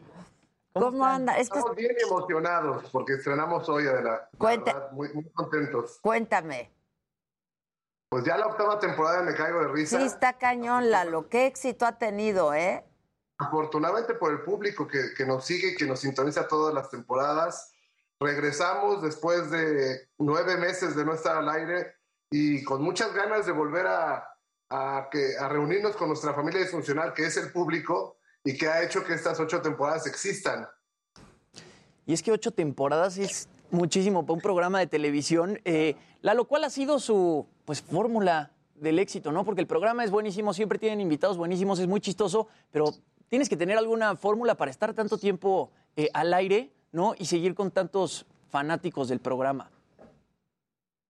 [0.74, 1.38] ¿Cómo, anda?
[1.38, 4.30] Es que Estamos bien emocionados porque estrenamos hoy, Adela.
[4.40, 6.00] Verdad, muy, muy contentos.
[6.02, 6.74] cuéntame.
[8.10, 9.98] Pues ya la octava temporada de Me Caigo de Risa.
[9.98, 11.30] Sí, está cañón, Lalo.
[11.30, 12.84] ¿Qué éxito ha tenido, eh?
[13.38, 17.74] Afortunadamente por el público que, que nos sigue y que nos sintoniza todas las temporadas.
[18.20, 21.96] Regresamos después de nueve meses de no estar al aire
[22.30, 24.28] y con muchas ganas de volver a,
[24.70, 28.84] a que, a reunirnos con nuestra familia disfuncional, que es el público y que ha
[28.84, 30.68] hecho que estas ocho temporadas existan.
[32.06, 35.60] Y es que ocho temporadas es muchísimo para un programa de televisión.
[35.66, 39.46] Eh, Lalo, ¿cuál ha sido su pues fórmula del éxito, no?
[39.46, 42.94] Porque el programa es buenísimo, siempre tienen invitados buenísimos, es muy chistoso, pero
[43.30, 47.14] tienes que tener alguna fórmula para estar tanto tiempo eh, al aire, ¿no?
[47.18, 49.72] Y seguir con tantos fanáticos del programa.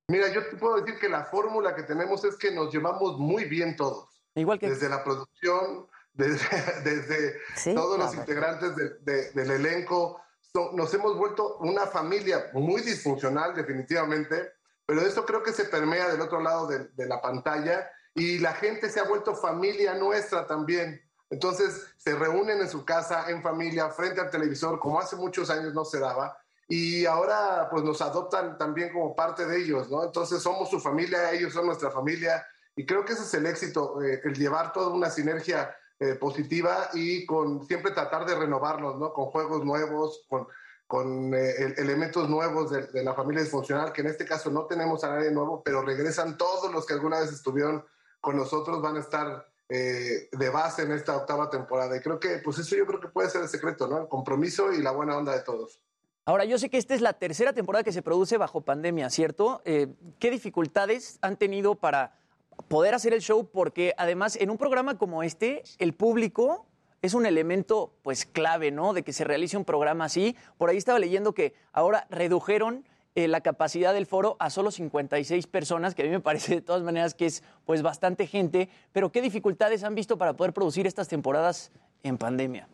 [0.08, 3.46] Mira, yo te puedo decir que la fórmula que tenemos es que nos llevamos muy
[3.46, 4.10] bien todos.
[4.36, 6.46] Igual que Desde la producción, desde,
[6.84, 8.22] desde Sí, todos los claro.
[8.22, 10.22] integrantes de- de- del elenco.
[10.54, 14.52] So- nos hemos vuelto una familia muy disfuncional, definitivamente,
[14.86, 18.54] pero esto creo que se permea del otro lado de, de la pantalla y la
[18.54, 21.02] gente se ha vuelto familia nuestra también.
[21.30, 25.74] Entonces se reúnen en su casa, en familia, frente al televisor, como hace muchos años
[25.74, 26.38] no se daba.
[26.68, 30.04] Y ahora pues nos adoptan también como parte de ellos, ¿no?
[30.04, 32.46] Entonces somos su familia, ellos son nuestra familia.
[32.76, 36.90] Y creo que ese es el éxito, eh, el llevar toda una sinergia eh, positiva
[36.94, 39.14] y con siempre tratar de renovarnos, ¿no?
[39.14, 40.48] Con juegos nuevos, con,
[40.88, 44.66] con eh, el- elementos nuevos de, de la familia disfuncional, que en este caso no
[44.66, 47.86] tenemos a nadie nuevo, pero regresan todos los que alguna vez estuvieron
[48.20, 51.96] con nosotros, van a estar eh, de base en esta octava temporada.
[51.96, 54.00] Y creo que, pues eso yo creo que puede ser el secreto, ¿no?
[54.00, 55.80] El compromiso y la buena onda de todos.
[56.26, 59.62] Ahora, yo sé que esta es la tercera temporada que se produce bajo pandemia, ¿cierto?
[59.66, 59.88] Eh,
[60.20, 62.20] ¿Qué dificultades han tenido para
[62.68, 63.50] poder hacer el show?
[63.52, 66.66] Porque además, en un programa como este, el público
[67.02, 68.94] es un elemento, pues, clave, ¿no?
[68.94, 70.36] De que se realice un programa así.
[70.58, 75.48] Por ahí estaba leyendo que ahora redujeron eh, la capacidad del foro a solo 56
[75.48, 78.70] personas, que a mí me parece de todas maneras que es, pues, bastante gente.
[78.92, 81.72] Pero ¿qué dificultades han visto para poder producir estas temporadas
[82.04, 82.68] en pandemia?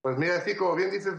[0.00, 1.14] Pues mira, sí, como bien dices,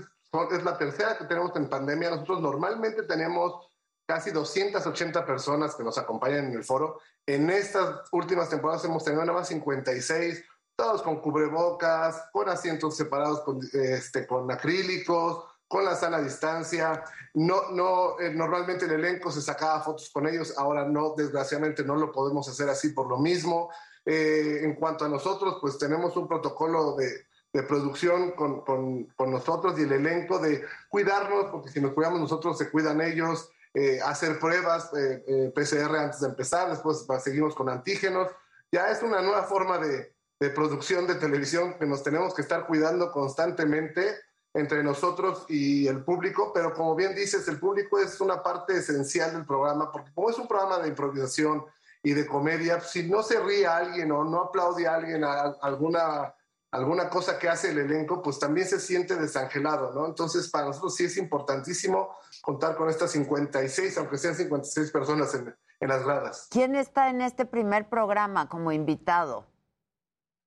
[0.52, 2.10] es la tercera que tenemos en pandemia.
[2.10, 3.70] Nosotros normalmente tenemos
[4.06, 7.00] casi 280 personas que nos acompañan en el foro.
[7.26, 10.44] En estas últimas temporadas hemos tenido nada más 56,
[10.76, 17.04] todos con cubrebocas, con asientos separados con, este, con acrílicos, con la sana distancia.
[17.36, 21.96] No, no, eh, normalmente el elenco se sacaba fotos con ellos, ahora no, desgraciadamente no
[21.96, 23.70] lo podemos hacer así por lo mismo.
[24.06, 29.32] Eh, en cuanto a nosotros, pues tenemos un protocolo de, de producción con, con- con
[29.32, 34.00] nosotros y el elenco de cuidarnos, porque si nos cuidamos nosotros, se cuidan ellos, eh,
[34.02, 38.30] hacer pruebas eh, eh, PCR antes de empezar, después seguimos con antígenos.
[38.72, 42.68] Ya es una nueva forma de, de producción de televisión que nos tenemos que estar
[42.68, 44.16] cuidando constantemente
[44.54, 49.34] entre nosotros y el público, pero como bien dices, el público es una parte esencial
[49.34, 51.66] del programa, porque como es un programa de improvisación
[52.04, 56.36] y de comedia, si no se ríe alguien o no aplaude a alguien a alguna,
[56.74, 60.08] alguna cosa que hace el elenco, pues también se siente desangelado, ¿no?
[60.08, 65.56] Entonces, para nosotros sí es importantísimo contar con estas 56, aunque sean 56 personas en,
[65.80, 66.48] en las gradas.
[66.50, 69.46] ¿Quién está en este primer programa como invitado?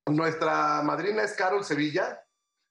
[0.06, 2.24] Nuestra madrina es Carol Sevilla,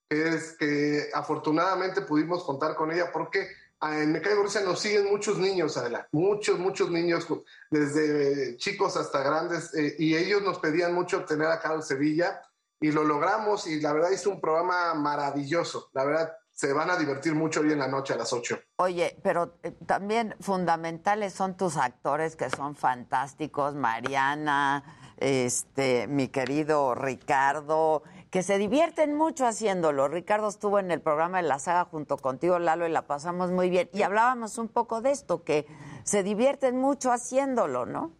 [0.09, 3.48] que es que afortunadamente pudimos contar con ella porque
[3.80, 7.25] ah, en Mecánico Rusia nos siguen muchos niños, Adela, muchos, muchos niños,
[7.72, 12.42] desde chicos hasta grandes, eh, y ellos nos pedían mucho tener a Carol Sevilla
[12.85, 16.97] y lo logramos y la verdad hizo un programa maravilloso, la verdad se van a
[16.97, 18.59] divertir mucho hoy en la noche a las 8.
[18.77, 24.83] Oye, pero eh, también fundamentales son tus actores que son fantásticos, Mariana,
[25.17, 30.07] este, mi querido Ricardo, que se divierten mucho haciéndolo.
[30.07, 33.69] Ricardo estuvo en el programa de la saga junto contigo, Lalo, y la pasamos muy
[33.69, 33.89] bien.
[33.93, 35.65] Y hablábamos un poco de esto, que
[36.03, 38.14] se divierten mucho haciéndolo, ¿no?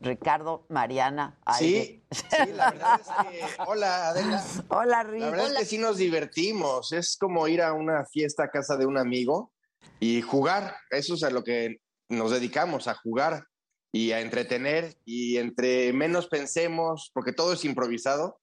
[0.00, 3.62] Ricardo, Mariana, Sí, sí, la verdad es que.
[3.66, 4.44] Hola, Adela.
[4.68, 5.20] Hola, Rick.
[5.20, 6.92] La verdad es que sí nos divertimos.
[6.92, 9.52] Es como ir a una fiesta a casa de un amigo
[10.00, 10.76] y jugar.
[10.90, 13.46] Eso es a lo que nos dedicamos, a jugar
[13.92, 14.96] y a entretener.
[15.04, 18.40] Y entre menos pensemos, porque todo es improvisado,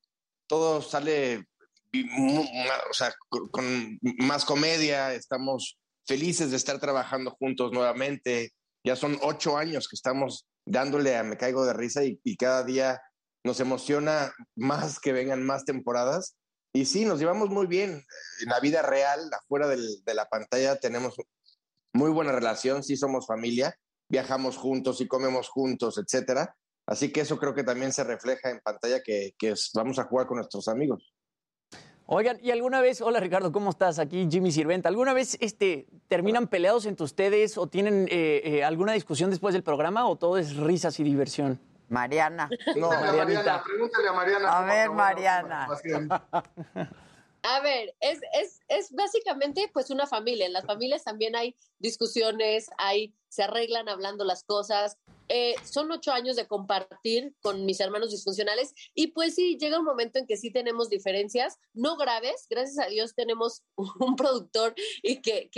[0.47, 1.45] todo sale
[2.89, 8.53] o sea, con más comedia, estamos felices de estar trabajando juntos nuevamente.
[8.83, 13.01] Ya son ocho años que estamos dándole a Me Caigo de Risa y, cada día
[13.43, 16.37] nos emociona más que vengan más temporadas.
[16.73, 18.03] Y sí, nos llevamos muy bien.
[18.41, 21.15] En la vida real, afuera del- de la pantalla, tenemos
[21.93, 23.75] muy buena relación, sí somos familia,
[24.09, 26.55] viajamos juntos y comemos juntos, etcétera.
[26.85, 29.33] Así que eso creo que también se refleja en pantalla que,
[29.73, 31.13] vamos a jugar con nuestros amigos.
[32.11, 33.99] Oigan, ¿y alguna vez, hola Ricardo, ¿cómo estás?
[33.99, 34.89] Aquí Jimmy Sirventa.
[34.89, 39.61] ¿Alguna vez este, terminan peleados entre ustedes o tienen eh, eh, alguna discusión después del
[39.61, 41.59] programa o todo es risas y diversión?
[41.87, 42.49] Mariana.
[42.75, 43.43] No, Pregúntale a Marianita.
[43.43, 44.57] Mariana, pregúntale a Mariana.
[44.57, 45.67] A ver, Mariana.
[47.43, 50.47] A ver, es, es, es básicamente pues una familia.
[50.47, 54.97] En las familias también hay discusiones, hay, se arreglan hablando las cosas.
[55.31, 59.85] Eh, son ocho años de compartir con mis hermanos disfuncionales y pues sí, llega un
[59.85, 63.63] momento en que sí tenemos diferencias, no graves, gracias a Dios tenemos
[63.99, 65.49] un productor y que,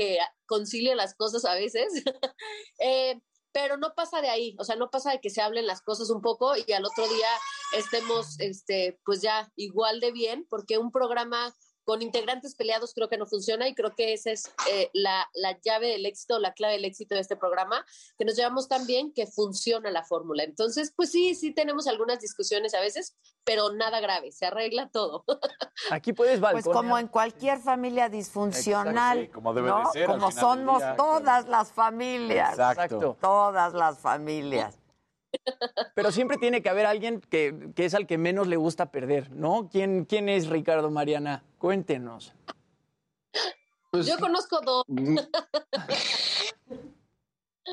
[0.45, 1.93] concilia las cosas a veces,
[2.80, 3.19] Eh,
[3.53, 6.09] pero no pasa de ahí, o sea, no pasa de que se hablen las cosas
[6.09, 7.27] un poco y al otro día
[7.77, 11.53] estemos, este, pues ya igual de bien, porque un programa
[11.84, 15.60] con integrantes peleados creo que no funciona y creo que esa es eh, la, la
[15.61, 17.85] llave del éxito, la clave del éxito de este programa,
[18.18, 20.43] que nos llevamos tan bien que funciona la fórmula.
[20.43, 25.24] Entonces, pues sí, sí tenemos algunas discusiones a veces, pero nada grave, se arregla todo.
[25.92, 26.76] Aquí puedes Pues balconear.
[26.84, 29.80] como en cualquier familia disfuncional, Exacto, sí, como debe ¿no?
[29.80, 30.95] de ser como somos día.
[30.95, 32.51] todas las familias.
[32.53, 33.18] Exacto.
[33.19, 34.77] Todas las familias.
[35.95, 39.32] Pero siempre tiene que haber alguien que, que es al que menos le gusta perder,
[39.32, 39.69] ¿no?
[39.72, 41.43] ¿Quién, quién es Ricardo Mariana?
[41.58, 42.34] Cuéntenos.
[43.92, 44.84] Pues, Yo conozco dos.
[44.88, 45.18] mm,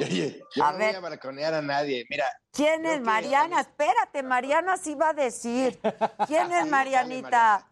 [0.01, 0.89] oye, yo A no ver.
[0.89, 2.07] voy a balconear a nadie.
[2.11, 3.61] Mira, ¿Quién es que Mariana?
[3.61, 5.79] Espérate, Mariana sí va a decir.
[6.27, 7.67] ¿Quién es Marianita?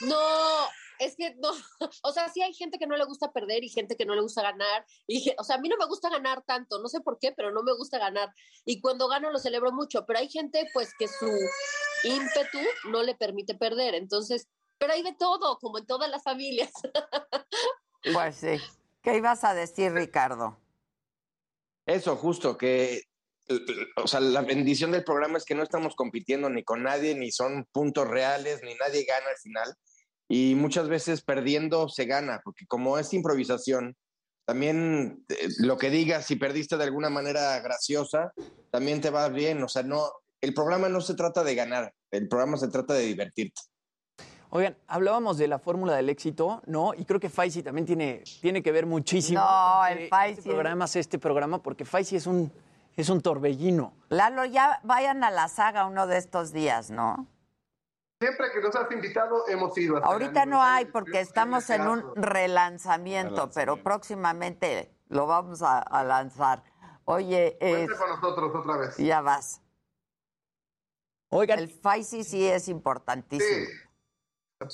[0.00, 0.16] No,
[1.04, 1.50] es que no,
[2.02, 4.22] o sea, sí hay gente que no le gusta perder y gente que no le
[4.22, 4.84] gusta ganar.
[5.06, 7.52] Y, o sea, a mí no me gusta ganar tanto, no sé por qué, pero
[7.52, 8.32] no me gusta ganar.
[8.64, 11.30] Y cuando gano lo celebro mucho, pero hay gente pues que su
[12.04, 12.58] ímpetu
[12.90, 13.94] no le permite perder.
[13.94, 14.48] Entonces,
[14.78, 16.72] pero hay de todo, como en todas las familias.
[18.12, 18.58] Pues sí.
[19.00, 20.58] ¿Qué ibas a decir, Ricardo?
[21.86, 23.02] Eso, justo, que,
[23.96, 27.30] o sea, la bendición del programa es que no estamos compitiendo ni con nadie, ni
[27.30, 29.76] son puntos reales, ni nadie gana al final.
[30.28, 33.96] Y muchas veces perdiendo se gana, porque como es improvisación,
[34.46, 38.32] también eh, lo que digas, si perdiste de alguna manera graciosa,
[38.70, 39.62] también te va bien.
[39.62, 40.10] O sea, no,
[40.40, 43.60] el programa no se trata de ganar, el programa se trata de divertirte.
[44.54, 46.92] Oigan, hablábamos de la fórmula del éxito, ¿no?
[46.92, 49.40] Y creo que Faisy también tiene, tiene que ver muchísimo.
[49.40, 52.52] No, con el Faisy- Este programa es este programa porque Faisy es un,
[52.94, 53.94] es un torbellino.
[54.10, 57.26] Lalo, ya vayan a la saga uno de estos días, ¿no?
[58.22, 59.96] Siempre que nos has invitado, hemos ido.
[59.96, 65.80] hasta el Ahorita no hay porque estamos en un relanzamiento, pero próximamente lo vamos a,
[65.80, 66.62] a lanzar.
[67.04, 68.96] Oye, eh, con nosotros otra vez.
[68.96, 69.60] ya vas.
[71.30, 73.66] Oigan, El FAISI sí es importantísimo.
[73.66, 74.72] Sí.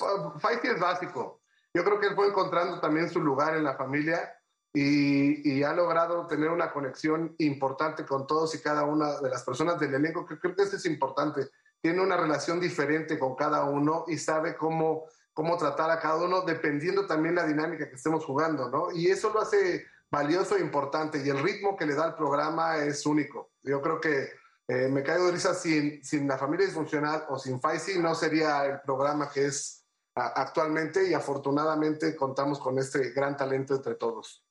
[0.61, 1.41] Es básico.
[1.73, 4.31] Yo creo que él fue encontrando también su lugar en la familia
[4.73, 9.43] y, y ha logrado tener una conexión importante con todos y cada una de las
[9.43, 11.49] personas del elenco, que creo que eso es importante.
[11.81, 16.41] Tiene una relación diferente con cada uno y sabe cómo, cómo tratar a cada uno
[16.41, 18.91] dependiendo también la dinámica que estemos jugando, ¿no?
[18.91, 22.77] Y eso lo hace valioso e importante y el ritmo que le da al programa
[22.77, 23.51] es único.
[23.63, 24.29] Yo creo que
[24.67, 28.65] eh, me caigo de risa sin, sin la familia disfuncional o sin Faisy no sería
[28.65, 29.85] el programa que es
[30.15, 34.43] a- actualmente y afortunadamente contamos con este gran talento entre todos.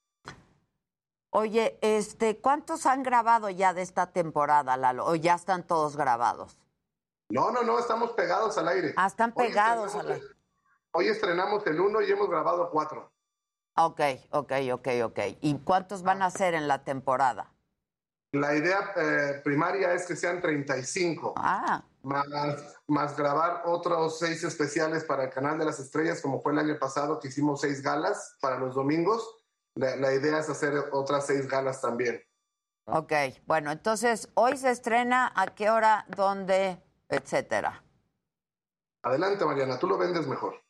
[1.31, 5.05] Oye, este, ¿cuántos han grabado ya de esta temporada, Lalo?
[5.07, 6.59] ¿O ya están todos grabados?
[7.31, 8.95] No, no, no, estamos pegados al aire.
[8.97, 10.27] Ah, están pegados a estrenamos la...
[10.29, 10.37] el-
[10.93, 13.13] Hoy estrenamos el uno y hemos grabado cuatro.
[13.77, 14.01] Ok,
[14.31, 15.19] ok, ok, ok.
[15.43, 17.53] ¿Y cuántos van a ser en la temporada?
[18.33, 21.35] La idea eh, primaria es que sean 35.
[21.37, 22.27] Ah, Más,
[22.87, 26.79] más grabar otros seis especiales para el Canal de las Estrellas, como fue el año
[26.79, 29.45] pasado, que hicimos seis galas para los domingos.
[29.75, 32.21] La, la idea es hacer otras seis galas también.
[32.87, 33.13] ok.
[33.47, 37.85] Bueno, entonces, hoy se estrena, ¿a qué hora, dónde, etcétera?
[39.03, 40.63] Adelante, Mariana, tú lo vendes mejor.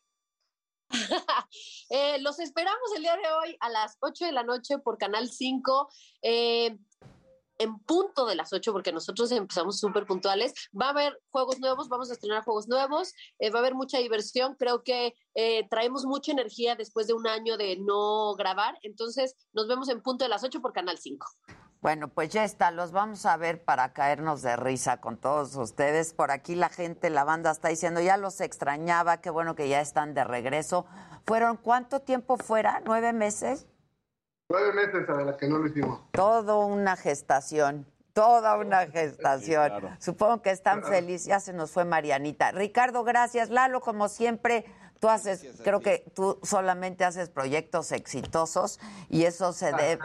[1.91, 5.31] Eh, los esperamos el día de hoy a las 8 de la noche por Canal
[5.31, 5.89] 5.
[6.20, 6.76] eh,
[7.58, 10.55] en punto de las 8, porque nosotros empezamos súper puntuales.
[10.81, 13.99] Va a haber juegos nuevos, vamos a estrenar juegos nuevos, eh, va a haber mucha
[13.99, 14.55] diversión.
[14.58, 18.78] Creo que eh, traemos mucha energía después de un año de no grabar.
[18.83, 21.26] Entonces, nos vemos en punto de las 8 por Canal 5.
[21.89, 26.12] Bueno, pues ya está, los vamos a ver para caernos de risa con todos ustedes.
[26.12, 29.81] Por aquí la gente, la banda está diciendo, ya los extrañaba, qué bueno que ya
[29.81, 30.84] están de regreso.
[31.26, 32.83] ¿Fueron cuánto tiempo fuera?
[32.84, 33.67] ¿Nueve meses?
[34.50, 36.02] Nueve meses a la que no lo hicimos.
[36.12, 39.68] Todo una gestación, toda una gestación.
[39.70, 39.97] claro.
[39.99, 40.94] Supongo que están Claro.
[40.94, 41.26] felices.
[41.26, 42.50] Ya se nos fue Marianita.
[42.52, 43.49] Ricardo, gracias.
[43.49, 44.67] Lalo, como siempre,
[45.01, 49.99] tú haces, creo que tú solamente haces proyectos exitosos y eso se debe,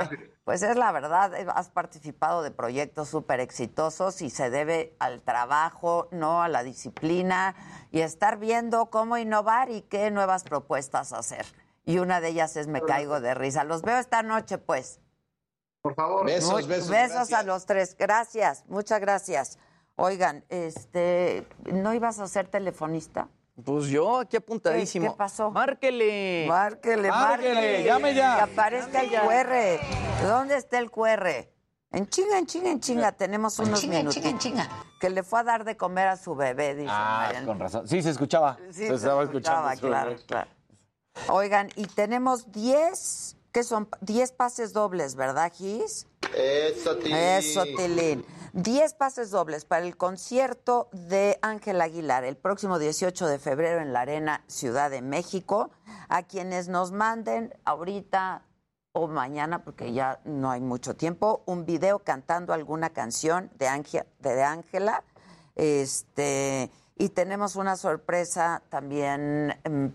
[0.44, 5.22] pues es la verdad, eh, has participado de proyectos súper exitosos y se debe al
[5.22, 7.56] trabajo, no a la disciplina
[7.92, 11.46] y estar viendo cómo innovar y qué nuevas propuestas hacer.
[11.86, 13.64] Y una de ellas es Me Caigo de Risa.
[13.66, 15.02] Los veo esta noche, pues.
[15.82, 16.26] Por favor.
[16.26, 17.98] Besos, Muy- besos, Besos a los tres.
[17.98, 19.60] Gracias, muchas gracias.
[19.98, 23.28] Oigan, este, ¿no ibas a ser telefonista?
[23.64, 25.06] Pues yo aquí apuntadísimo.
[25.08, 25.52] ¿Qué- qué pasó?
[25.52, 26.46] Márquele.
[26.48, 27.84] Márquele, Márquele, márquele.
[27.84, 28.36] llame ya.
[28.38, 29.80] Que aparezca el QR.
[30.28, 31.50] ¿Dónde está el QR?
[31.92, 33.12] En chinga, en chinga, en chinga.
[33.12, 34.40] Tenemos En unos chinga, en minutos.
[34.42, 37.60] chinga, en Que le fue a dar de comer a su bebé, dice Ah, con
[37.60, 37.88] razón.
[37.88, 38.58] Sí, se escuchaba.
[38.72, 39.70] Sí, se estaba escuchando.
[39.80, 40.24] claro, bebé.
[40.26, 40.50] claro.
[41.30, 43.88] Oigan, y tenemos 10, ¿qué son?
[44.02, 46.08] 10 pases dobles, ¿verdad, Gis?
[46.36, 47.16] Eso, Tilín.
[47.16, 48.26] Eso, Tilín.
[48.54, 53.94] 10 pases dobles para el concierto de Ángel Aguilar el próximo 18 de febrero en
[53.94, 55.72] la Arena Ciudad de México.
[56.08, 58.44] A quienes nos manden ahorita
[58.92, 64.06] o mañana, porque ya no hay mucho tiempo, un video cantando alguna canción de Ángel-
[64.20, 65.04] de Ángela.
[65.56, 69.88] Este, y tenemos una sorpresa también mm,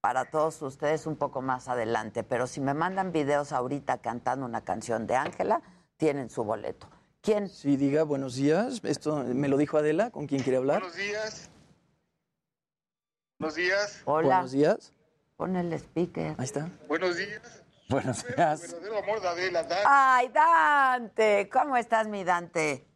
[0.00, 2.24] para todos ustedes un poco más adelante.
[2.24, 5.62] Pero si me mandan videos ahorita cantando una canción de Ángela,
[5.96, 6.88] tienen su boleto.
[7.22, 7.48] ¿Quién?
[7.48, 8.80] Sí, diga buenos días.
[8.82, 10.80] Esto me lo dijo Adela, ¿con quién quiere hablar?
[10.80, 11.50] Buenos días.
[13.38, 14.02] Buenos días.
[14.06, 14.34] Hola.
[14.34, 14.92] Buenos días.
[15.36, 16.34] Pon el speaker.
[16.36, 16.68] Ahí está.
[16.88, 17.62] Buenos días.
[17.88, 18.62] Buenos días.
[18.62, 19.62] Verdadero amor de Adela.
[19.62, 19.78] Dan.
[19.86, 22.88] Ay, Dante, ¿cómo estás, mi Dante?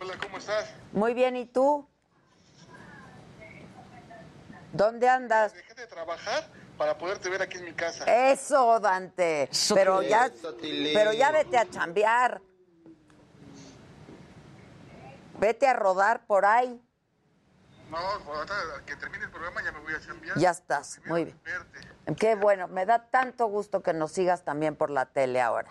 [0.00, 0.68] Hola, ¿cómo estás?
[0.90, 1.88] Muy bien, ¿y tú?
[4.72, 5.54] ¿Dónde andas?
[5.54, 8.04] Dejé de trabajar para poderte ver aquí en mi casa.
[8.32, 9.48] Eso, Dante.
[9.72, 10.28] Pero ya,
[10.92, 12.47] pero ya vete a chambear.
[15.38, 16.80] Vete a rodar por ahí.
[17.90, 20.36] No, ahorita que termine el programa ya me voy a chambear.
[20.38, 21.38] Ya estás, muy bien.
[22.18, 25.70] Qué bueno, me da tanto gusto que nos sigas también por la tele ahora.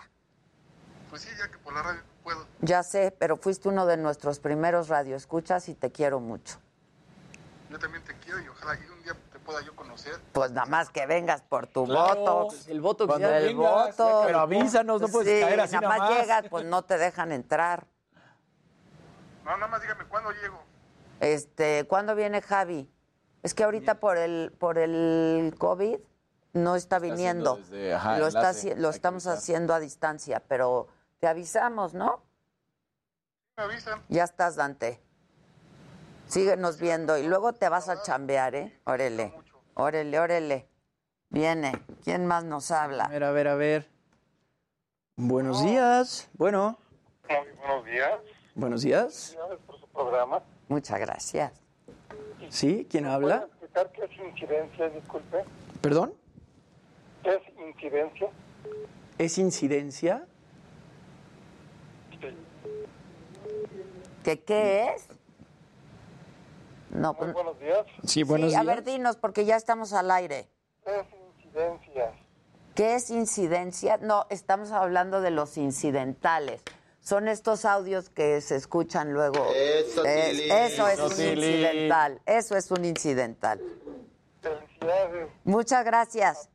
[1.10, 2.46] Pues sí, ya que por la radio puedo.
[2.60, 6.58] Ya sé, pero fuiste uno de nuestros primeros radioescuchas y te quiero mucho.
[7.70, 10.18] Yo también te quiero y ojalá que un día te pueda yo conocer.
[10.32, 12.56] Pues nada más que vengas por tu Claro, voto.
[12.66, 14.20] El voto Cuando ya el vengas, voto.
[14.22, 16.18] ya Pero avísanos, no puedes Sí, caer así nada nada más más.
[16.20, 17.86] llegas, pues no te dejan entrar.
[19.48, 20.62] No, nada más dígame cuándo llego.
[21.20, 22.92] Este, ¿cuándo viene Javi?
[23.42, 25.98] Es que ahorita por el por el COVID
[26.52, 27.56] no está viniendo.
[27.56, 32.22] desde- ajá, lo está lo estamos haciendo a distancia, pero te avisamos, ¿no?
[33.56, 34.02] Me avisan.
[34.08, 35.00] Ya estás, Dante.
[36.26, 38.78] Síguenos viendo y luego te vas a chambear, ¿eh?
[38.84, 39.32] Órale,
[39.74, 40.68] órale, órale.
[41.30, 41.72] Viene.
[42.04, 43.04] ¿Quién más nos habla?
[43.04, 43.90] A ver, a ver, a ver.
[45.16, 46.28] Buenos días.
[46.34, 46.78] Bueno,
[47.28, 48.20] Muy buenos días.
[48.58, 49.34] Buenos días.
[49.36, 50.42] Gracias por su programa.
[50.68, 51.52] Muchas gracias.
[52.50, 52.86] ¿Sí?
[52.90, 53.46] ¿Quién habla?
[53.60, 55.44] explicar qué es incidencia, disculpe?
[55.80, 56.12] ¿Perdón?
[57.22, 58.28] ¿Qué es incidencia?
[59.16, 60.26] ¿Es incidencia?
[64.24, 65.08] ¿Qué qué es?
[66.90, 67.86] No, Muy pues, buenos días.
[68.04, 68.76] Sí, buenos sí, a días.
[68.76, 70.48] ver, dinos, porque ya estamos al aire.
[70.84, 71.06] ¿Qué es
[71.36, 72.12] incidencia?
[72.74, 73.98] ¿Qué es incidencia?
[73.98, 76.62] No, estamos hablando de los incidentales.
[77.08, 79.46] Son estos audios que se escuchan luego.
[79.54, 80.52] Eso, Es- Tilín.
[80.52, 82.20] eso es Eso, un incidental.
[82.26, 83.60] Eso es un incidental.
[84.42, 85.28] Felicidades.
[85.44, 86.50] Muchas gracias.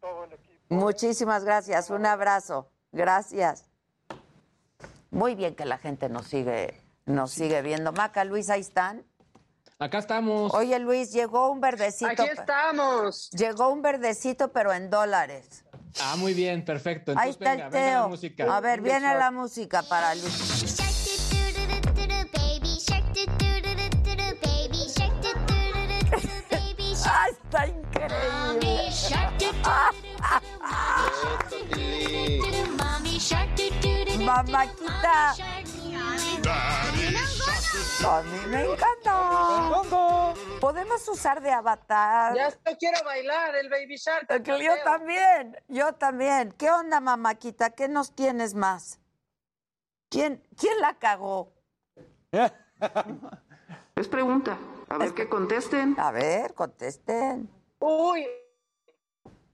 [0.69, 1.89] Muchísimas gracias.
[1.89, 2.69] Un abrazo.
[2.91, 3.65] Gracias.
[5.09, 7.91] Muy bien que la gente nos sigue, nos sigue viendo.
[7.91, 9.03] Maca, Luis, ahí están.
[9.79, 10.53] Acá estamos.
[10.53, 12.11] Oye, Luis, llegó un verdecito.
[12.11, 13.31] Aquí estamos.
[13.31, 15.62] Llegó un verdecito, pero en dólares.
[16.01, 17.11] Ah, muy bien, perfecto.
[17.11, 18.09] Ahí Entonces, está venga, el venga la Teo.
[18.09, 18.55] música.
[18.57, 20.79] A ver, viene la música para Luis.
[27.05, 28.89] ¡Ah, está increíble!
[34.25, 35.35] Mamáquita.
[38.05, 39.83] A mí me encanta.
[40.59, 42.35] Podemos usar de avatar.
[42.35, 44.27] Ya esto quiero bailar, el Baby Shark.
[44.43, 46.51] Que Yo también, yo también.
[46.51, 47.71] ¿Qué onda, mamáquita?
[47.71, 48.99] ¿Qué nos tienes más?
[50.09, 51.51] ¿Quién, quién la cagó?
[53.95, 54.57] Es pregunta.
[54.89, 55.95] A ver que contesten.
[55.99, 57.49] A ver, contesten.
[57.79, 58.27] Uy,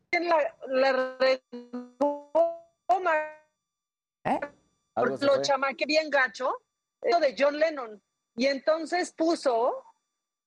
[0.10, 1.16] ¿quién la, la
[4.24, 4.40] ¿Eh?
[4.96, 5.42] Lo fue.
[5.42, 6.62] chamaqué bien gacho,
[7.02, 8.02] eso de John Lennon.
[8.40, 9.84] Y entonces puso,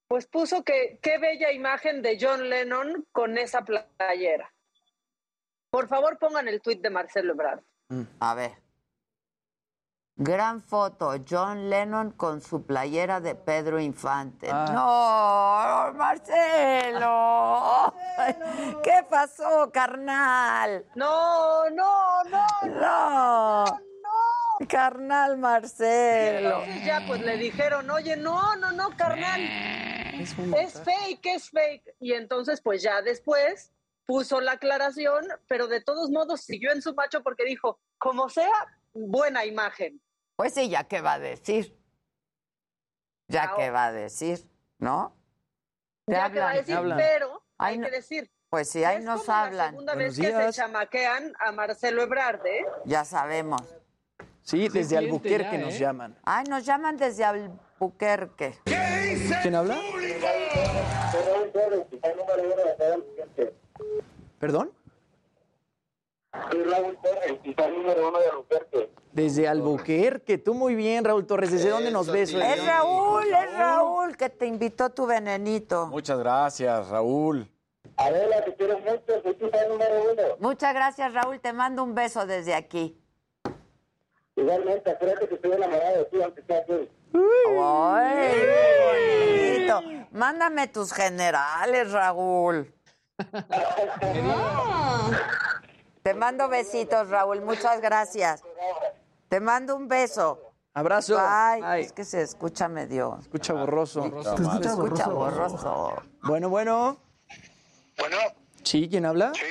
[0.09, 4.51] pues puso que qué bella imagen de John Lennon con esa playera.
[5.69, 7.61] Por favor, pongan el tuit de Marcelo Ebrard.
[8.19, 8.53] A ver.
[10.17, 14.49] Gran foto, John Lennon con su playera de Pedro Infante.
[14.51, 15.91] Ah.
[15.93, 17.93] No, Marcelo.
[18.83, 20.87] ¿Qué pasó, carnal?
[20.95, 23.92] No, no, no, no.
[24.69, 26.63] Carnal Marcelo.
[26.63, 29.41] Entonces ya pues le dijeron, oye, no, no, no, carnal.
[29.43, 30.35] Es
[30.75, 31.95] fake, es fake.
[32.01, 33.73] Y entonces pues ya después
[34.07, 38.51] puso la aclaración, pero de todos modos siguió en su macho porque dijo, como sea,
[38.93, 40.01] buena imagen.
[40.37, 41.79] Pues sí, ya qué va a decir.
[43.29, 45.17] Ya qué va a decir, ¿no?
[46.07, 46.99] Te Ya que va a hablan, decir, hablan.
[46.99, 47.87] pero Ay, hay no.
[47.87, 48.31] que decir.
[48.51, 49.71] Pues sí, ahí es nos como la hablan.
[49.71, 52.67] segunda Buenos vez que se chamaquean a Marcelo Ebrard, ¿eh?
[52.85, 53.63] Ya sabemos.
[54.43, 55.79] Sí, desde cliente Albuquerque ya, nos ¿eh?
[55.79, 56.19] llaman.
[56.25, 58.59] Ay, nos llaman desde Albuquerque.
[59.43, 59.79] ¿Quién habla?
[64.39, 64.73] ¿Perdón?
[69.13, 70.39] Desde Albuquerque.
[70.39, 71.53] Tú muy bien, Raúl Torres.
[71.53, 72.33] ¿Desde dónde nos ves?
[72.33, 75.87] Es Raúl, es Raúl que te invitó tu venenito.
[75.89, 77.49] Muchas gracias, Raúl.
[77.97, 80.23] Adela, te quiero mucho, soy tu fan número uno.
[80.41, 81.41] Muchas gracias, Raúl.
[81.41, 83.02] Te mando un beso desde aquí.
[84.37, 86.91] Igualmente, acuérdate que estoy enamorado de ti, aunque sea aquí.
[87.61, 88.47] ¡Ay,
[89.69, 90.09] bonito!
[90.13, 92.75] Mándame tus generales, Raúl.
[96.03, 97.43] Te mando besitos, Raúl.
[97.43, 98.43] Muchas gracias.
[99.29, 100.53] Te mando un beso.
[100.75, 101.17] Abrazo.
[101.17, 101.83] Bye.
[101.83, 103.19] Es que se escucha medio.
[103.21, 104.03] Escucha borroso.
[104.23, 106.03] Se escucha borroso.
[106.23, 106.97] Bueno, bueno.
[107.99, 108.17] Bueno.
[108.63, 108.89] ¿Sí?
[108.89, 109.33] ¿Quién habla?
[109.35, 109.43] Sí.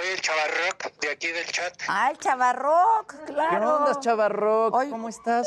[0.00, 1.74] Soy el Chavarroc de aquí del chat.
[1.86, 3.26] ¡Ay, Chavarroc!
[3.26, 3.50] ¡Claro!
[3.50, 4.72] ¿Qué onda, Chavarroc?
[4.72, 5.46] ¿Cómo estás?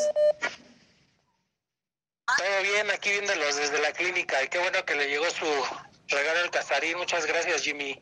[2.38, 4.44] Todo bien, aquí viéndolos desde la clínica.
[4.44, 5.46] Y qué bueno que le llegó su
[6.08, 7.00] regalo al Casarín.
[7.00, 8.00] Muchas gracias, Jimmy.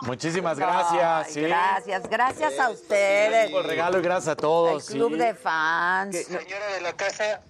[0.00, 1.26] Muchísimas gracias.
[1.26, 1.40] Ay, sí.
[1.42, 3.50] Gracias, gracias a ustedes.
[3.50, 4.88] Por el regalo y gracias a todos.
[4.88, 5.18] El club sí.
[5.18, 6.16] de fans.
[6.24, 7.42] Señora de la casa,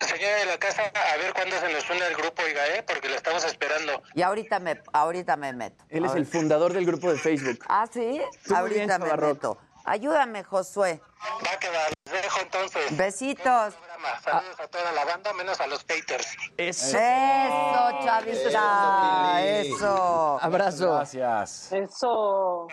[0.00, 2.82] señora de la casa, a ver cuándo se nos une el grupo, oiga, ¿eh?
[2.86, 4.02] Porque lo estamos esperando.
[4.14, 5.84] Y ahorita me, ahorita me meto.
[5.88, 7.58] Él es el fundador del grupo de Facebook.
[7.68, 8.20] Ah, sí.
[8.44, 9.58] Tú ahorita bien, me meto.
[9.84, 11.00] Ayúdame, Josué.
[11.44, 12.96] Va a quedar, les dejo entonces.
[12.96, 13.74] Besitos.
[14.22, 16.36] Saludos a toda la banda, menos a los haters.
[16.56, 16.98] Eso.
[16.98, 19.42] Eso, chavita.
[19.44, 20.38] Eso.
[20.42, 20.92] Abrazo.
[20.92, 21.72] Gracias.
[21.72, 22.66] Eso.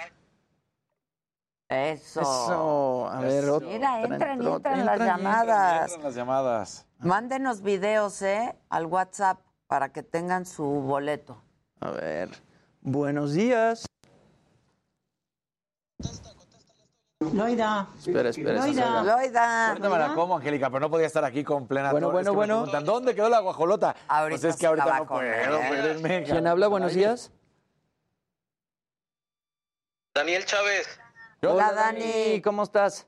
[1.73, 2.21] Eso.
[2.21, 3.09] Eso.
[3.09, 3.67] A ver, otra.
[3.67, 5.81] Mira, entran, entró- entran las entran, llamadas.
[5.87, 6.85] Entran las llamadas.
[6.99, 8.55] Mándenos videos, ¿eh?
[8.69, 11.41] Al WhatsApp para que tengan su boleto.
[11.79, 12.29] A ver.
[12.81, 13.85] Buenos días.
[17.33, 17.87] Loida.
[17.97, 18.53] Espera, espera.
[18.53, 18.69] Loida.
[18.69, 19.01] espera.
[19.03, 19.69] Loida.
[19.69, 21.91] Ahorita me la como, Angélica, pero no podía estar aquí con plena.
[21.91, 22.81] Bueno, bueno, es que me bueno.
[22.81, 23.95] ¿Dónde quedó la guajolota?
[24.07, 25.21] Ahorita pues es que ahorita no puedo.
[26.25, 26.67] ¿Quién habla?
[26.67, 27.31] Buenos días.
[30.13, 30.99] Daniel Chávez.
[31.45, 32.41] Hola, Dani.
[32.41, 33.07] ¿Cómo estás?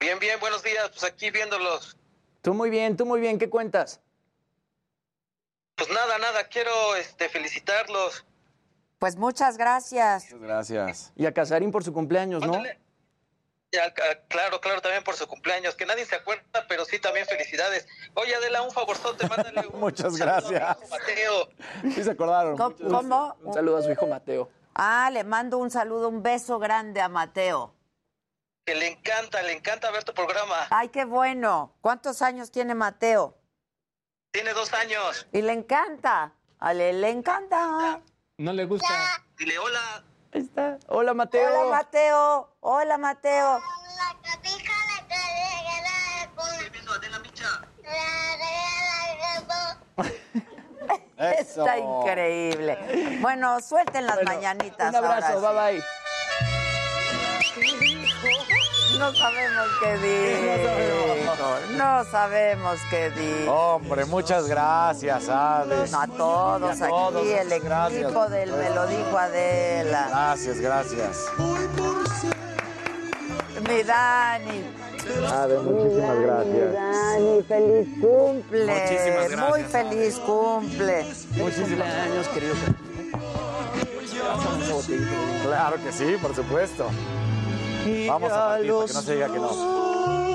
[0.00, 0.88] Bien, bien, buenos días.
[0.90, 1.96] Pues aquí viéndolos.
[2.42, 3.38] Tú muy bien, tú muy bien.
[3.38, 4.00] ¿Qué cuentas?
[5.76, 8.24] Pues nada, nada, quiero este, felicitarlos.
[8.98, 10.24] Pues muchas gracias.
[10.24, 11.12] Muchas gracias.
[11.16, 12.62] Y a Casarín por su cumpleaños, ¿no?
[13.72, 17.00] Y al- a- claro, claro, también por su cumpleaños, que nadie se acuerda, pero sí
[17.00, 17.88] también felicidades.
[18.14, 20.78] Oye, Adela, un favorzote, mándale un Muchas saludo a gracias.
[20.82, 21.48] hijo Mateo.
[21.94, 22.56] Sí se acordaron.
[22.56, 23.36] Cómo?
[23.42, 24.48] Un saludo a su hijo Mateo.
[24.74, 27.74] Ah, le mando un saludo, un beso grande a Mateo.
[28.66, 30.66] Que le encanta, le encanta ver tu programa.
[30.70, 31.74] Ay, qué bueno.
[31.80, 33.36] ¿Cuántos años tiene Mateo?
[34.32, 35.26] Tiene dos años.
[35.32, 36.32] Y le encanta.
[36.58, 38.00] A le, le encanta.
[38.38, 39.22] No le gusta.
[39.36, 40.04] Dile hola.
[40.32, 40.78] Ahí está.
[40.88, 41.46] Hola, Mateo.
[41.46, 42.56] Hola, Mateo.
[42.60, 43.60] Hola, Mateo.
[51.18, 53.18] Está increíble.
[53.20, 54.88] Bueno, suelten las Bueno, mañanitas.
[54.90, 55.82] Un abrazo, ahora bye bye.
[57.54, 58.00] sí.
[58.98, 61.36] No sabemos qué dijo.
[61.76, 63.52] No sabemos qué dijo.
[63.52, 65.84] Hombre, muchas gracias, Ade.
[65.92, 68.02] A todos Y a todos, aquí, el gracias.
[68.04, 70.06] equipo del Me lo dijo Adela.
[70.10, 71.18] Gracias, gracias.
[73.68, 74.83] Mi Dani.
[75.32, 76.72] Ade, muchísimas gracias.
[76.72, 78.66] Dani, feliz cumple.
[78.66, 81.06] Muchísimas gracias, Muy feliz cumple.
[81.36, 82.54] Muchísimos años, querido.
[85.42, 86.88] Claro que sí, por supuesto.
[88.08, 89.84] Vamos a partir para que no se diga que no.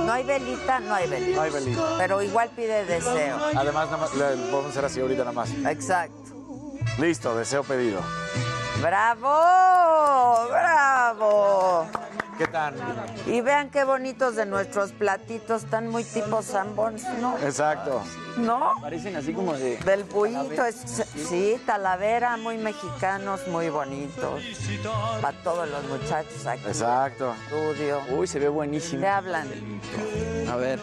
[0.06, 1.36] No hay velita, no hay velita.
[1.36, 1.82] No hay velita.
[1.98, 3.38] Pero igual pide deseo.
[3.56, 5.50] Además, nada más, le podemos hacer así ahorita nada más.
[5.66, 6.16] Exacto.
[6.98, 8.02] Listo, deseo pedido.
[8.82, 10.48] ¡Bravo!
[10.50, 11.88] ¡Bravo!
[12.40, 12.74] ¿Qué tal?
[13.28, 17.38] Y vean qué bonitos de nuestros platitos, están muy tipo Sanborns, ¿no?
[17.40, 18.02] Exacto.
[18.38, 18.76] ¿No?
[18.80, 19.76] Parecen así como de...
[19.80, 20.06] Del
[20.66, 24.42] es, sí, talavera, muy mexicanos, muy bonitos.
[25.22, 26.64] Para todos los muchachos aquí.
[26.66, 27.36] Exacto.
[27.44, 28.02] Estudio.
[28.12, 29.02] Uy, se ve buenísimo.
[29.02, 29.48] Le hablan.
[30.50, 30.80] A ver.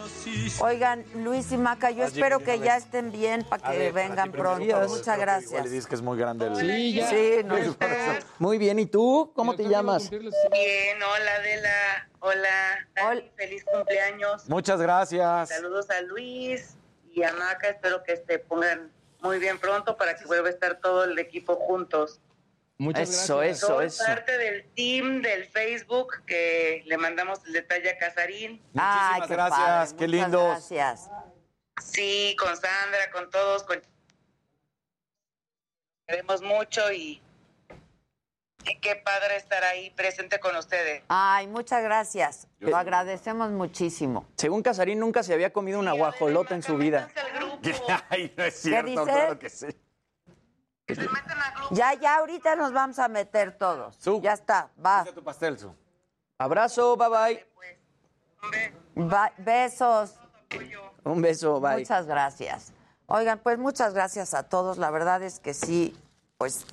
[0.59, 4.87] Oigan, Luis y Maca, yo espero que ya estén bien para que vengan pronto.
[4.87, 5.63] Muchas gracias.
[5.63, 6.55] Le dices que es muy grande el...
[6.55, 7.09] Sí, ya.
[7.09, 7.55] Sí, no,
[8.39, 9.31] Muy bien, ¿y tú?
[9.35, 10.11] ¿Cómo te llamas?
[10.11, 10.21] Bien,
[11.01, 12.87] hola Adela, hola,
[13.37, 14.49] feliz cumpleaños.
[14.49, 15.47] Muchas gracias.
[15.47, 16.75] Saludos a Luis
[17.13, 20.81] y a Maca, espero que se pongan muy bien pronto para que vuelva a estar
[20.81, 22.19] todo el equipo juntos.
[22.77, 23.57] Muchas eso, gracias.
[23.59, 24.03] eso, Soy eso.
[24.03, 28.61] parte del team del Facebook que le mandamos el detalle a Casarín.
[28.75, 30.49] Ay, Muchísimas qué gracias, padre, qué muchas lindos.
[30.49, 31.09] Gracias.
[31.81, 33.81] Sí, con Sandra, con todos, con...
[36.07, 37.21] queremos mucho y...
[38.69, 41.03] y qué padre estar ahí presente con ustedes.
[41.07, 42.47] Ay, muchas gracias.
[42.59, 44.25] Lo agradecemos muchísimo.
[44.35, 47.09] Según Casarín, nunca se había comido una guajolota en su vida.
[48.09, 49.03] Ay, no es cierto, dice?
[49.03, 49.67] claro que sí.
[51.71, 53.97] Ya, ya, ahorita nos vamos a meter todos.
[54.21, 55.03] Ya está, va.
[55.03, 55.73] tu pastel, Su.
[56.37, 57.45] Abrazo, bye bye.
[58.95, 60.15] Va- besos.
[61.03, 61.79] Un beso, bye.
[61.79, 62.71] Muchas gracias.
[63.07, 64.77] Oigan, pues muchas gracias a todos.
[64.77, 65.97] La verdad es que sí,
[66.37, 66.65] pues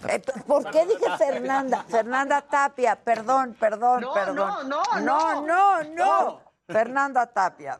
[0.07, 1.83] Eh, ¿Por qué dije Fernanda?
[1.87, 4.69] Fernanda Tapia, perdón, perdón, No, perdón.
[4.69, 5.83] no, no, no, no.
[5.83, 6.41] no, no.
[6.67, 7.79] Fernanda Tapia.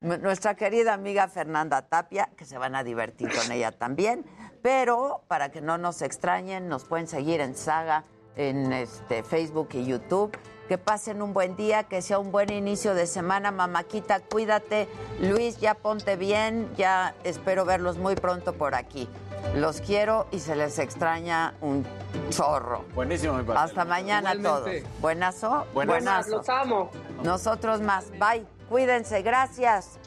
[0.00, 4.24] Nuestra querida amiga Fernanda Tapia, que se van a divertir con ella también.
[4.62, 8.04] Pero para que no nos extrañen, nos pueden seguir en Saga,
[8.36, 10.36] en este, Facebook y YouTube.
[10.68, 13.50] Que pasen un buen día, que sea un buen inicio de semana.
[13.50, 14.88] Mamaquita, cuídate.
[15.20, 16.70] Luis, ya ponte bien.
[16.76, 19.08] Ya espero verlos muy pronto por aquí.
[19.54, 21.84] Los quiero y se les extraña un
[22.30, 22.84] chorro.
[22.94, 23.64] Buenísimo, mi pastel.
[23.64, 24.80] Hasta mañana Igualmente.
[24.80, 25.00] todos.
[25.00, 25.66] Buenazo.
[25.74, 25.96] Buenazo.
[25.98, 26.30] Buenazo.
[26.30, 26.90] Los amo.
[27.22, 28.10] Nosotros más.
[28.12, 28.46] Bye.
[28.68, 29.20] Cuídense.
[29.20, 29.98] Gracias.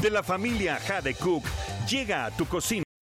[0.00, 1.44] De la familia Jade Cook
[1.86, 2.85] llega a tu cocina.